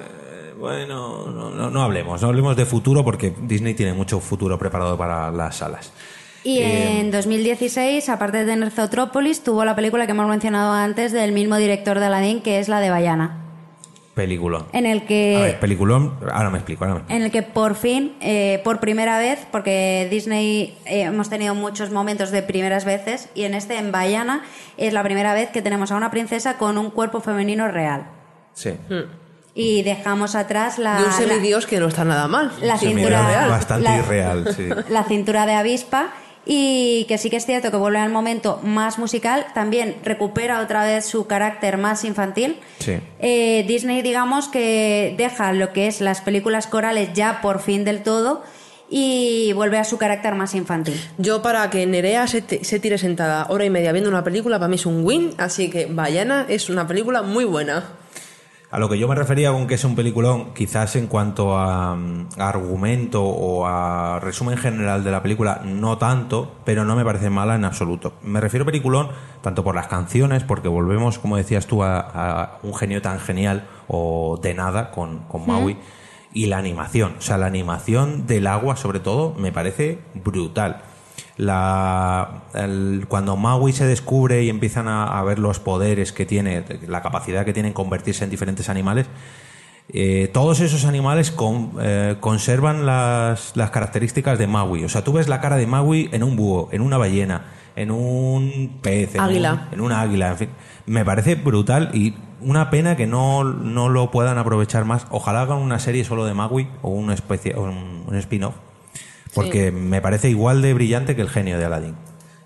Bueno, 0.58 1.26
no, 1.26 1.50
no, 1.50 1.70
no 1.70 1.82
hablemos, 1.82 2.22
no 2.22 2.28
hablemos 2.28 2.56
de 2.56 2.64
futuro 2.64 3.04
porque 3.04 3.34
Disney 3.42 3.74
tiene 3.74 3.92
mucho 3.92 4.20
futuro 4.20 4.58
preparado 4.58 4.96
para 4.96 5.30
las 5.30 5.56
salas. 5.56 5.92
Y 6.46 6.60
Eh, 6.60 7.00
en 7.00 7.10
2016, 7.10 8.08
aparte 8.08 8.38
de 8.38 8.44
tener 8.52 8.70
Zootropolis, 8.70 9.42
tuvo 9.42 9.64
la 9.64 9.74
película 9.74 10.06
que 10.06 10.12
hemos 10.12 10.28
mencionado 10.28 10.72
antes 10.74 11.10
del 11.10 11.32
mismo 11.32 11.56
director 11.56 11.98
de 11.98 12.06
Aladdin, 12.06 12.40
que 12.40 12.60
es 12.60 12.68
la 12.68 12.78
de 12.80 12.88
Bayana. 12.90 13.42
Peliculón. 14.14 14.66
En 14.72 14.86
el 14.86 14.98
A 15.00 15.06
que 15.06 15.38
ver, 15.42 15.58
peliculón, 15.60 16.14
ahora 16.32 16.48
me 16.50 16.58
explico, 16.58 16.84
ahora 16.84 16.94
me 16.94 17.00
explico. 17.00 17.16
en 17.18 17.24
el 17.26 17.30
que 17.32 17.42
por 17.42 17.74
fin, 17.74 18.14
eh, 18.20 18.60
por 18.62 18.78
primera 18.78 19.18
vez, 19.18 19.44
porque 19.50 20.06
Disney 20.08 20.78
eh, 20.86 21.02
hemos 21.02 21.28
tenido 21.28 21.54
muchos 21.56 21.90
momentos 21.90 22.30
de 22.30 22.42
primeras 22.42 22.84
veces, 22.84 23.28
y 23.34 23.42
en 23.42 23.52
este, 23.54 23.76
en 23.76 23.90
Bayana, 23.90 24.42
es 24.76 24.92
la 24.92 25.02
primera 25.02 25.34
vez 25.34 25.50
que 25.50 25.62
tenemos 25.62 25.90
a 25.90 25.96
una 25.96 26.12
princesa 26.12 26.58
con 26.58 26.78
un 26.78 26.90
cuerpo 26.90 27.20
femenino 27.20 27.66
real. 27.68 28.06
Sí. 28.54 28.70
Y 29.52 29.82
dejamos 29.82 30.34
atrás 30.36 30.78
la, 30.78 30.94
de 30.98 31.02
un 31.02 31.10
la- 31.10 31.16
semidios 31.16 31.66
que 31.66 31.80
no 31.80 31.88
está 31.88 32.04
nada 32.04 32.28
mal. 32.28 32.52
la 32.62 32.78
Sí, 32.78 32.86
cintura 32.86 33.22
mira, 33.26 33.48
bastante 33.48 33.82
la- 33.88 33.98
irreal, 33.98 34.54
sí. 34.56 34.68
la 34.90 35.02
cintura 35.04 35.44
de 35.44 35.54
avispa 35.54 36.10
y 36.46 37.04
que 37.08 37.18
sí 37.18 37.28
que 37.28 37.36
es 37.36 37.44
cierto 37.44 37.72
que 37.72 37.76
vuelve 37.76 37.98
al 37.98 38.10
momento 38.10 38.60
más 38.62 38.98
musical, 38.98 39.46
también 39.52 39.96
recupera 40.04 40.60
otra 40.60 40.84
vez 40.84 41.04
su 41.04 41.26
carácter 41.26 41.76
más 41.76 42.04
infantil. 42.04 42.56
Sí. 42.78 42.98
Eh, 43.18 43.64
Disney, 43.66 44.00
digamos 44.00 44.46
que 44.46 45.14
deja 45.18 45.52
lo 45.52 45.72
que 45.72 45.88
es 45.88 46.00
las 46.00 46.20
películas 46.20 46.68
corales 46.68 47.10
ya 47.14 47.40
por 47.42 47.60
fin 47.60 47.84
del 47.84 48.02
todo 48.04 48.44
y 48.88 49.52
vuelve 49.54 49.78
a 49.78 49.84
su 49.84 49.98
carácter 49.98 50.36
más 50.36 50.54
infantil. 50.54 50.94
Yo 51.18 51.42
para 51.42 51.68
que 51.68 51.84
Nerea 51.84 52.28
se, 52.28 52.42
se 52.64 52.78
tire 52.78 52.98
sentada 52.98 53.46
hora 53.48 53.64
y 53.64 53.70
media 53.70 53.90
viendo 53.90 54.08
una 54.08 54.22
película, 54.22 54.58
para 54.58 54.68
mí 54.68 54.76
es 54.76 54.86
un 54.86 55.04
win, 55.04 55.34
así 55.38 55.68
que 55.68 55.86
Bayana 55.86 56.46
es 56.48 56.70
una 56.70 56.86
película 56.86 57.22
muy 57.22 57.44
buena. 57.44 57.84
A 58.68 58.80
lo 58.80 58.88
que 58.88 58.98
yo 58.98 59.06
me 59.06 59.14
refería 59.14 59.52
con 59.52 59.68
que 59.68 59.74
es 59.74 59.84
un 59.84 59.94
peliculón, 59.94 60.52
quizás 60.52 60.96
en 60.96 61.06
cuanto 61.06 61.56
a, 61.56 61.94
mm, 61.94 62.28
a 62.38 62.48
argumento 62.48 63.24
o 63.24 63.64
a 63.66 64.18
resumen 64.20 64.58
general 64.58 65.04
de 65.04 65.10
la 65.12 65.22
película, 65.22 65.62
no 65.64 65.98
tanto, 65.98 66.56
pero 66.64 66.84
no 66.84 66.96
me 66.96 67.04
parece 67.04 67.30
mala 67.30 67.54
en 67.54 67.64
absoluto. 67.64 68.14
Me 68.22 68.40
refiero 68.40 68.64
a 68.64 68.66
peliculón 68.66 69.10
tanto 69.40 69.62
por 69.62 69.76
las 69.76 69.86
canciones, 69.86 70.42
porque 70.42 70.68
volvemos, 70.68 71.20
como 71.20 71.36
decías 71.36 71.66
tú, 71.66 71.84
a, 71.84 72.00
a 72.00 72.58
un 72.64 72.74
genio 72.74 73.00
tan 73.00 73.20
genial 73.20 73.68
o 73.86 74.38
de 74.42 74.54
nada 74.54 74.90
con, 74.90 75.20
con 75.28 75.46
Maui, 75.46 75.78
y 76.32 76.46
la 76.46 76.58
animación. 76.58 77.14
O 77.18 77.22
sea, 77.22 77.38
la 77.38 77.46
animación 77.46 78.26
del 78.26 78.46
agua, 78.46 78.76
sobre 78.76 79.00
todo, 79.00 79.32
me 79.38 79.52
parece 79.52 80.00
brutal. 80.12 80.82
La, 81.38 82.44
el- 82.54 83.04
cuando 83.08 83.36
Maui 83.36 83.72
se 83.72 83.86
descubre 83.86 84.42
y 84.42 84.48
empiezan 84.48 84.88
a, 84.88 85.18
a 85.18 85.22
ver 85.22 85.38
los 85.38 85.60
poderes 85.60 86.12
que 86.12 86.24
tiene, 86.26 86.64
la 86.88 87.02
capacidad 87.02 87.44
que 87.44 87.52
tiene 87.52 87.68
en 87.68 87.74
convertirse 87.74 88.24
en 88.24 88.30
diferentes 88.30 88.68
animales, 88.68 89.06
eh, 89.92 90.30
todos 90.32 90.60
esos 90.60 90.84
animales 90.84 91.30
con- 91.30 91.72
eh, 91.80 92.16
conservan 92.20 92.86
las, 92.86 93.52
las 93.54 93.70
características 93.70 94.38
de 94.38 94.46
Maui. 94.46 94.84
O 94.84 94.88
sea, 94.88 95.04
tú 95.04 95.12
ves 95.12 95.28
la 95.28 95.40
cara 95.40 95.56
de 95.56 95.66
Maui 95.66 96.08
en 96.12 96.22
un 96.24 96.36
búho, 96.36 96.68
en 96.72 96.80
una 96.82 96.96
ballena, 96.96 97.44
en 97.76 97.90
un 97.90 98.78
pez, 98.82 99.14
en, 99.14 99.20
Águila. 99.20 99.68
un- 99.68 99.74
en 99.74 99.80
una 99.82 100.00
águila. 100.00 100.28
En 100.30 100.36
fin, 100.38 100.48
me 100.86 101.04
parece 101.04 101.34
brutal 101.34 101.90
y 101.92 102.14
una 102.40 102.70
pena 102.70 102.96
que 102.96 103.06
no, 103.06 103.44
no 103.44 103.88
lo 103.90 104.10
puedan 104.10 104.38
aprovechar 104.38 104.84
más. 104.86 105.06
Ojalá 105.10 105.42
hagan 105.42 105.58
una 105.58 105.78
serie 105.78 106.02
solo 106.04 106.24
de 106.24 106.34
Maui 106.34 106.68
o 106.82 106.88
una 106.90 107.14
especie, 107.14 107.54
o 107.54 107.62
un, 107.62 108.04
un 108.06 108.16
spin-off. 108.16 108.54
Porque 109.36 109.70
me 109.70 110.00
parece 110.00 110.28
igual 110.28 110.62
de 110.62 110.74
brillante 110.74 111.14
que 111.14 111.22
el 111.22 111.28
genio 111.28 111.58
de 111.58 111.64
Aladdin. 111.64 111.94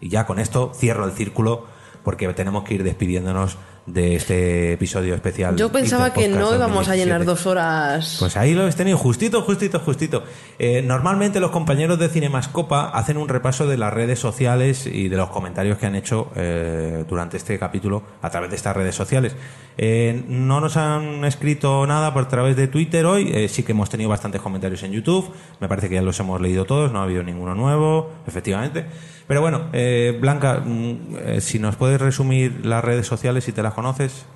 Y 0.01 0.09
ya 0.11 0.27
con 0.27 0.39
esto 0.39 0.73
cierro 0.75 1.07
el 1.07 1.13
círculo 1.13 1.67
porque 2.03 2.29
tenemos 2.35 2.65
que 2.65 2.75
ir 2.75 2.85
despidiéndonos 2.85 3.59
de 3.87 4.15
este 4.15 4.73
episodio 4.73 5.15
especial. 5.15 5.57
Yo 5.57 5.71
pensaba 5.71 6.13
que 6.13 6.29
no 6.29 6.55
íbamos 6.55 6.89
a 6.89 6.97
llenar 6.97 7.25
2017. 7.25 7.25
dos 7.25 7.47
horas. 7.47 8.17
Pues 8.19 8.37
ahí 8.37 8.55
lo 8.55 8.61
habéis 8.61 8.77
tenido, 8.77 8.99
justito, 8.99 9.43
justito, 9.43 9.81
justito. 9.81 10.25
Eh, 10.59 10.83
normalmente 10.83 11.41
los 11.41 11.51
compañeros 11.51 11.99
de 11.99 12.09
Cinemascopa 12.09 12.91
hacen 12.91 13.17
un 13.17 13.29
repaso 13.29 13.67
de 13.67 13.77
las 13.77 13.93
redes 13.93 14.19
sociales 14.19 14.87
y 14.87 15.09
de 15.09 15.17
los 15.17 15.31
comentarios 15.31 15.79
que 15.79 15.87
han 15.87 15.95
hecho 15.95 16.31
eh, 16.37 17.05
durante 17.09 17.37
este 17.37 17.59
capítulo 17.59 18.03
a 18.23 18.31
través 18.31 18.51
de 18.51 18.57
estas 18.57 18.77
redes 18.77 18.95
sociales. 18.95 19.35
Eh, 19.83 20.25
no 20.29 20.61
nos 20.61 20.77
han 20.77 21.25
escrito 21.25 21.87
nada 21.87 22.13
por 22.13 22.29
través 22.29 22.57
de 22.57 22.69
Twitter 22.69 23.07
hoy, 23.07 23.31
eh, 23.33 23.49
sí 23.49 23.63
que 23.63 23.73
hemos 23.73 23.89
tenido 23.89 24.11
bastantes 24.11 24.41
comentarios 24.41 24.83
en 24.83 24.93
YouTube, 24.93 25.31
me 25.61 25.69
parece 25.69 25.89
que 25.89 25.95
ya 25.97 26.03
los 26.03 26.19
hemos 26.21 26.41
leído 26.41 26.65
todos, 26.65 26.93
no 26.93 27.01
ha 27.01 27.05
habido 27.05 27.23
ninguno 27.23 27.55
nuevo, 27.55 28.11
efectivamente. 28.27 28.87
Pero 29.31 29.43
bueno, 29.43 29.69
eh, 29.73 30.19
Blanca, 30.21 30.55
mm, 30.65 30.97
eh, 31.25 31.41
si 31.41 31.61
nos 31.61 31.77
puedes 31.77 32.01
resumir 32.01 32.67
las 32.67 32.83
redes 32.85 33.07
sociales, 33.07 33.45
si 33.45 33.53
te 33.53 33.63
las 33.63 33.75
conoces, 33.75 34.27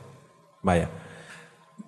vaya. 0.62 0.88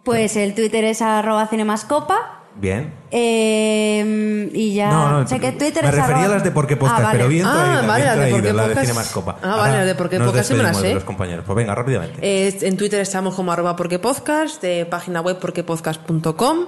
Pues 0.02 0.34
el 0.34 0.56
Twitter 0.56 0.82
es 0.82 1.00
arroba 1.02 1.46
cinemascopa. 1.46 2.42
Bien. 2.56 2.92
eh, 3.12 4.50
y 4.52 4.74
ya 4.74 4.90
No, 4.90 5.10
no, 5.20 5.28
sé 5.28 5.38
que 5.38 5.52
Twitter 5.52 5.84
me 5.84 5.90
es 5.90 5.94
refería 5.94 6.16
arroba- 6.24 6.24
a 6.32 6.34
las 6.36 6.42
de 6.44 6.50
Por 6.50 6.66
qué 6.66 6.76
Podcast, 6.76 6.98
Ah, 7.00 7.02
vale. 7.04 7.18
pero 7.18 7.28
bien 7.28 7.46
Ah, 7.46 7.52
traída, 7.52 7.86
vale, 7.86 8.02
bien 8.02 8.06
las 8.06 8.16
de 8.16 8.30
Por 8.32 8.40
traída, 8.40 8.42
qué 8.50 8.52
la 8.56 8.62
de 8.62 8.68
Podcast. 8.70 8.86
Cinemascopa. 8.88 9.36
Ah, 9.40 9.50
Ahora 9.50 9.62
vale, 9.62 9.76
las 9.76 9.86
de 9.86 9.94
Por 9.94 10.08
qué 10.10 10.18
nos 10.18 10.26
Podcast 10.28 10.48
sí 10.48 10.54
me 10.54 10.62
las 10.64 10.76
sé. 10.78 10.94
los 10.94 11.04
compañeros. 11.04 11.44
Pues 11.46 11.56
venga, 11.56 11.74
rápidamente. 11.76 12.18
Eh, 12.22 12.58
en 12.62 12.76
Twitter 12.76 13.00
estamos 13.00 13.34
como 13.36 13.52
arroba 13.52 13.76
porque 13.76 14.00
podcast, 14.00 14.60
de 14.62 14.84
página 14.86 15.20
web 15.20 15.38
porquepodcast.com. 15.38 16.58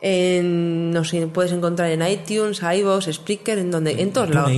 En, 0.00 0.90
no 0.92 1.04
sé, 1.04 1.26
puedes 1.26 1.50
encontrar 1.52 1.90
en 1.90 2.02
iTunes, 2.06 2.62
iVoox, 2.62 3.06
Spreaker, 3.12 3.58
en 3.58 3.70
donde, 3.70 4.00
en 4.00 4.12
todos 4.12 4.30
lados. 4.30 4.50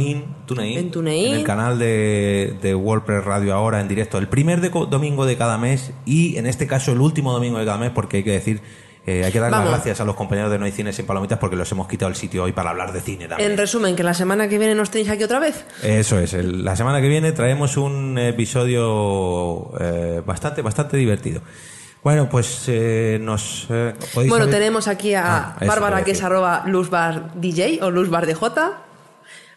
TuneIn, 0.47 0.77
En 0.77 0.91
TuneIn. 0.91 1.33
en 1.33 1.39
el 1.39 1.45
canal 1.45 1.79
de, 1.79 2.57
de 2.61 2.75
WordPress 2.75 3.25
Radio 3.25 3.55
ahora 3.55 3.81
en 3.81 3.89
directo, 3.89 4.19
el 4.19 4.29
primer 4.29 4.61
de- 4.61 4.69
domingo 4.69 5.25
de 5.25 5.37
cada 5.37 5.57
mes 5.59 5.93
y 6.05 6.37
en 6.37 6.47
este 6.47 6.67
caso 6.67 6.93
el 6.93 7.01
último 7.01 7.33
domingo 7.33 7.59
de 7.59 7.65
cada 7.65 7.79
mes 7.79 7.91
porque 7.91 8.19
hay 8.19 8.23
que 8.23 8.33
decir, 8.33 8.61
eh, 9.07 9.25
hay 9.25 9.33
que 9.33 9.41
dar 9.41 9.51
las 9.51 9.67
gracias 9.67 10.01
a 10.03 10.05
los 10.05 10.15
compañeros 10.15 10.51
de 10.51 10.59
No 10.59 10.67
hay 10.67 10.73
Cines 10.73 10.95
sin 10.95 11.07
Palomitas 11.07 11.39
porque 11.39 11.57
los 11.57 11.73
hemos 11.73 11.89
quitado 11.89 12.11
el 12.11 12.17
sitio 12.17 12.45
hoy 12.45 12.53
para 12.53 12.69
hablar 12.71 12.93
de 12.93 13.01
cine 13.01 13.27
también. 13.27 13.53
En 13.53 13.57
resumen, 13.57 13.97
que 13.97 14.03
la 14.03 14.13
semana 14.13 14.47
que 14.47 14.59
viene 14.59 14.75
nos 14.75 14.91
tenéis 14.91 15.09
aquí 15.11 15.23
otra 15.25 15.39
vez. 15.39 15.65
Eso 15.83 16.19
es, 16.19 16.35
el- 16.35 16.65
la 16.67 16.77
semana 16.77 17.01
que 17.01 17.09
viene 17.09 17.33
traemos 17.33 17.79
un 17.79 18.19
episodio 18.19 19.71
eh, 19.81 20.23
bastante, 20.27 20.61
bastante 20.63 20.97
divertido. 20.99 21.41
Bueno, 22.03 22.29
pues 22.31 22.65
eh, 22.69 23.19
nos... 23.21 23.67
eh, 23.69 23.95
¿podéis 24.15 24.31
Bueno, 24.31 24.47
saber? 24.47 24.59
tenemos 24.59 24.89
aquí 24.89 25.15
a 25.15 25.55
Ah, 25.55 25.57
Bárbara, 25.67 26.03
que 26.03 26.13
es 26.13 26.23
arroba 26.23 26.63
luzbardj 26.67 27.83
o 27.83 27.91
luzbardj. 27.91 28.33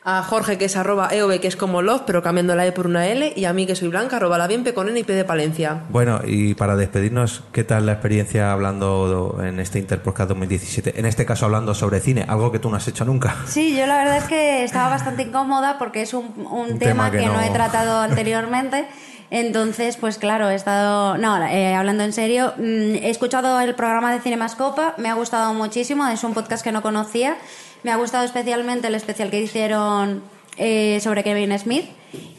A 0.05 0.21
Jorge, 0.21 0.57
que 0.57 0.65
es 0.65 0.75
arroba 0.75 1.07
eov, 1.13 1.39
que 1.39 1.47
es 1.47 1.55
como 1.55 1.81
love, 1.81 2.01
pero 2.05 2.21
cambiando 2.21 2.53
la 2.57 2.65
e 2.67 2.73
por 2.73 2.87
una 2.87 3.07
l. 3.07 3.31
Y 3.37 3.45
a 3.45 3.53
mí, 3.53 3.65
que 3.65 3.73
soy 3.73 3.87
blanca, 3.87 4.17
arroba 4.17 4.37
la 4.37 4.47
bienpe 4.47 4.73
con 4.73 4.89
n 4.89 4.99
y 4.99 5.03
p 5.05 5.13
de 5.13 5.23
Palencia. 5.23 5.83
Bueno, 5.87 6.19
y 6.25 6.55
para 6.55 6.75
despedirnos, 6.75 7.43
¿qué 7.53 7.63
tal 7.63 7.85
la 7.85 7.93
experiencia 7.93 8.51
hablando 8.51 9.37
en 9.41 9.61
este 9.61 9.79
Interpodcast 9.79 10.27
2017? 10.27 10.99
En 10.99 11.05
este 11.05 11.25
caso 11.25 11.45
hablando 11.45 11.73
sobre 11.73 12.01
cine, 12.01 12.25
algo 12.27 12.51
que 12.51 12.59
tú 12.59 12.69
no 12.69 12.75
has 12.75 12.85
hecho 12.89 13.05
nunca. 13.05 13.33
Sí, 13.47 13.77
yo 13.77 13.87
la 13.87 13.95
verdad 13.99 14.17
es 14.17 14.25
que 14.25 14.65
estaba 14.65 14.89
bastante 14.89 15.23
incómoda 15.23 15.77
porque 15.79 16.01
es 16.01 16.13
un, 16.13 16.33
un 16.51 16.77
tema, 16.79 17.09
que, 17.09 17.25
no... 17.25 17.39
he 17.39 17.49
tratado 17.51 18.01
anteriormente. 18.01 18.85
Entonces, 19.29 19.97
pues 19.97 20.17
claro, 20.17 20.49
he 20.49 20.55
estado. 20.55 21.17
No, 21.17 21.43
eh, 21.45 21.73
hablando 21.73 22.03
en 22.03 22.13
serio, 22.13 22.53
mm, 22.57 22.95
he 22.95 23.09
escuchado 23.09 23.59
el 23.59 23.75
programa 23.75 24.13
de 24.13 24.19
Cinemascopa, 24.19 24.93
me 24.97 25.09
ha 25.09 25.13
gustado 25.13 25.53
muchísimo, 25.53 26.07
es 26.07 26.23
un 26.23 26.33
podcast 26.33 26.63
que 26.63 26.71
no 26.71 26.81
conocía. 26.81 27.37
Me 27.83 27.91
ha 27.91 27.97
gustado 27.97 28.23
especialmente 28.23 28.87
el 28.87 28.95
especial 28.95 29.29
que 29.29 29.41
hicieron 29.41 30.23
eh, 30.57 30.99
sobre 31.01 31.23
Kevin 31.23 31.57
Smith. 31.57 31.85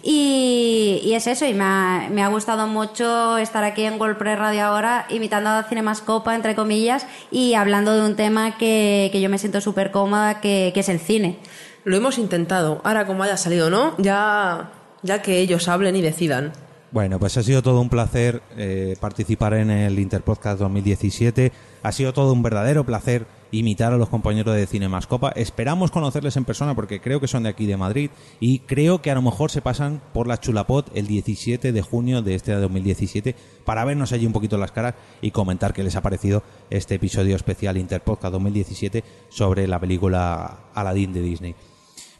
Y, 0.02 1.12
es 1.14 1.26
eso, 1.26 1.46
y 1.46 1.54
me 1.54 1.64
ha, 1.64 2.08
me 2.10 2.22
ha 2.22 2.28
gustado 2.28 2.66
mucho 2.66 3.38
estar 3.38 3.64
aquí 3.64 3.84
en 3.84 3.98
Golpre 3.98 4.36
Radio 4.36 4.64
ahora, 4.64 5.06
imitando 5.08 5.50
a 5.50 5.64
Cinemascopa, 5.64 6.34
entre 6.34 6.54
comillas, 6.54 7.06
y 7.30 7.54
hablando 7.54 7.94
de 7.94 8.06
un 8.06 8.14
tema 8.14 8.56
que, 8.56 9.08
que 9.10 9.20
yo 9.20 9.28
me 9.28 9.38
siento 9.38 9.60
súper 9.60 9.90
cómoda, 9.90 10.40
que, 10.40 10.72
es 10.74 10.88
el 10.88 11.00
cine. 11.00 11.38
Lo 11.84 11.96
hemos 11.96 12.18
intentado. 12.18 12.80
Ahora, 12.84 13.06
como 13.06 13.22
haya 13.22 13.36
salido 13.36 13.70
no, 13.70 13.94
ya, 13.98 14.70
ya 15.02 15.22
que 15.22 15.38
ellos 15.38 15.68
hablen 15.68 15.96
y 15.96 16.02
decidan. 16.02 16.52
Bueno, 16.94 17.18
pues 17.18 17.36
ha 17.36 17.42
sido 17.42 17.60
todo 17.60 17.80
un 17.80 17.88
placer 17.88 18.40
eh, 18.56 18.94
participar 19.00 19.54
en 19.54 19.68
el 19.72 19.98
Interpodcast 19.98 20.60
2017. 20.60 21.50
Ha 21.82 21.90
sido 21.90 22.12
todo 22.12 22.32
un 22.32 22.44
verdadero 22.44 22.86
placer 22.86 23.26
imitar 23.50 23.92
a 23.92 23.96
los 23.96 24.08
compañeros 24.08 24.54
de 24.54 24.64
Cinemascopa. 24.68 25.30
Esperamos 25.30 25.90
conocerles 25.90 26.36
en 26.36 26.44
persona 26.44 26.76
porque 26.76 27.00
creo 27.00 27.18
que 27.18 27.26
son 27.26 27.42
de 27.42 27.48
aquí 27.48 27.66
de 27.66 27.76
Madrid 27.76 28.10
y 28.38 28.60
creo 28.60 29.02
que 29.02 29.10
a 29.10 29.16
lo 29.16 29.22
mejor 29.22 29.50
se 29.50 29.60
pasan 29.60 30.02
por 30.12 30.28
la 30.28 30.38
Chulapot 30.38 30.88
el 30.94 31.08
17 31.08 31.72
de 31.72 31.82
junio 31.82 32.22
de 32.22 32.36
este 32.36 32.52
2017 32.52 33.34
para 33.64 33.84
vernos 33.84 34.12
allí 34.12 34.26
un 34.26 34.32
poquito 34.32 34.56
las 34.56 34.70
caras 34.70 34.94
y 35.20 35.32
comentar 35.32 35.72
qué 35.72 35.82
les 35.82 35.96
ha 35.96 36.02
parecido 36.02 36.44
este 36.70 36.94
episodio 36.94 37.34
especial 37.34 37.76
Interpodcast 37.76 38.34
2017 38.34 39.02
sobre 39.30 39.66
la 39.66 39.80
película 39.80 40.70
Aladdin 40.74 41.12
de 41.12 41.22
Disney. 41.22 41.56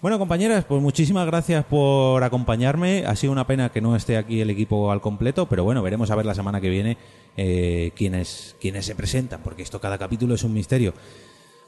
Bueno, 0.05 0.18
compañeras, 0.18 0.66
pues 0.66 0.82
muchísimas 0.82 1.24
gracias 1.24 1.64
por 1.64 2.22
acompañarme. 2.22 3.06
Ha 3.06 3.16
sido 3.16 3.32
una 3.32 3.47
pena 3.47 3.70
que 3.70 3.81
no 3.81 3.97
esté 3.97 4.18
aquí 4.18 4.43
el 4.43 4.51
equipo 4.51 4.93
al 4.93 5.01
completo, 5.01 5.47
pero 5.47 5.64
bueno, 5.64 5.82
veremos 5.82 6.10
a 6.10 6.14
ver 6.14 6.26
la 6.26 6.35
semana 6.35 6.60
que 6.60 6.68
viene 6.68 6.98
eh, 7.39 7.90
quiénes, 7.97 8.55
quiénes 8.60 8.85
se 8.85 8.94
presentan, 8.94 9.40
porque 9.43 9.62
esto 9.62 9.81
cada 9.81 9.97
capítulo 9.97 10.35
es 10.35 10.44
un 10.44 10.52
misterio. 10.52 10.93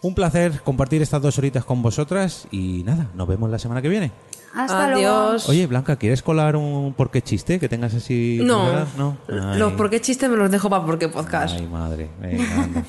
Un 0.03 0.15
placer 0.15 0.61
compartir 0.61 1.01
estas 1.01 1.23
dos 1.23 1.39
horitas 1.39 1.65
con 1.65 1.81
vosotras 1.81 2.47
y 2.51 2.83
nada, 2.85 3.11
nos 3.15 3.27
vemos 3.27 3.49
la 3.49 3.59
semana 3.59 3.81
que 3.81 3.89
viene. 3.89 4.13
Hasta 4.55 4.91
luego. 4.91 5.37
Oye, 5.49 5.67
Blanca, 5.67 5.97
¿quieres 5.97 6.23
colar 6.23 6.57
un 6.57 6.93
por 6.93 7.11
qué 7.11 7.23
chiste 7.23 7.59
que 7.59 7.71
tengas 7.71 7.95
así? 7.95 8.41
No. 8.43 8.85
no. 8.99 9.17
Los 9.29 9.73
por 9.73 9.89
qué 9.89 10.03
chistes 10.03 10.29
me 10.29 10.37
los 10.37 10.51
dejo 10.51 10.69
para 10.69 10.85
por 10.85 10.99
qué 10.99 11.09
podcast. 11.09 11.57
ay, 11.57 11.67
madre. 11.69 12.11
Venga, 12.21 12.63
anda. 12.63 12.85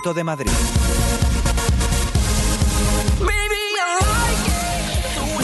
Ayuntamiento 0.00 0.14
de 0.14 0.24
Madrid. 0.24 0.50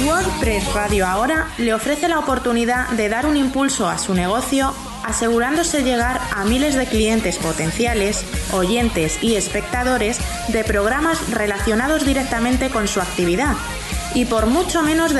WordPress 0.06 0.72
Radio 0.72 1.06
ahora 1.06 1.48
le 1.58 1.74
ofrece 1.74 2.08
la 2.08 2.18
oportunidad 2.18 2.88
de 2.90 3.08
dar 3.08 3.26
un 3.26 3.36
impulso 3.36 3.88
a 3.88 3.98
su 3.98 4.14
negocio 4.14 4.72
asegurándose 5.04 5.82
llegar 5.82 6.20
a 6.34 6.44
miles 6.44 6.74
de 6.74 6.86
clientes 6.86 7.38
potenciales, 7.38 8.24
oyentes 8.52 9.22
y 9.22 9.34
espectadores 9.34 10.18
de 10.48 10.64
programas 10.64 11.30
relacionados 11.30 12.06
directamente 12.06 12.70
con 12.70 12.88
su 12.88 13.00
actividad 13.00 13.56
y 14.14 14.24
por 14.24 14.46
mucho 14.46 14.82
menos 14.82 15.12
de 15.12 15.14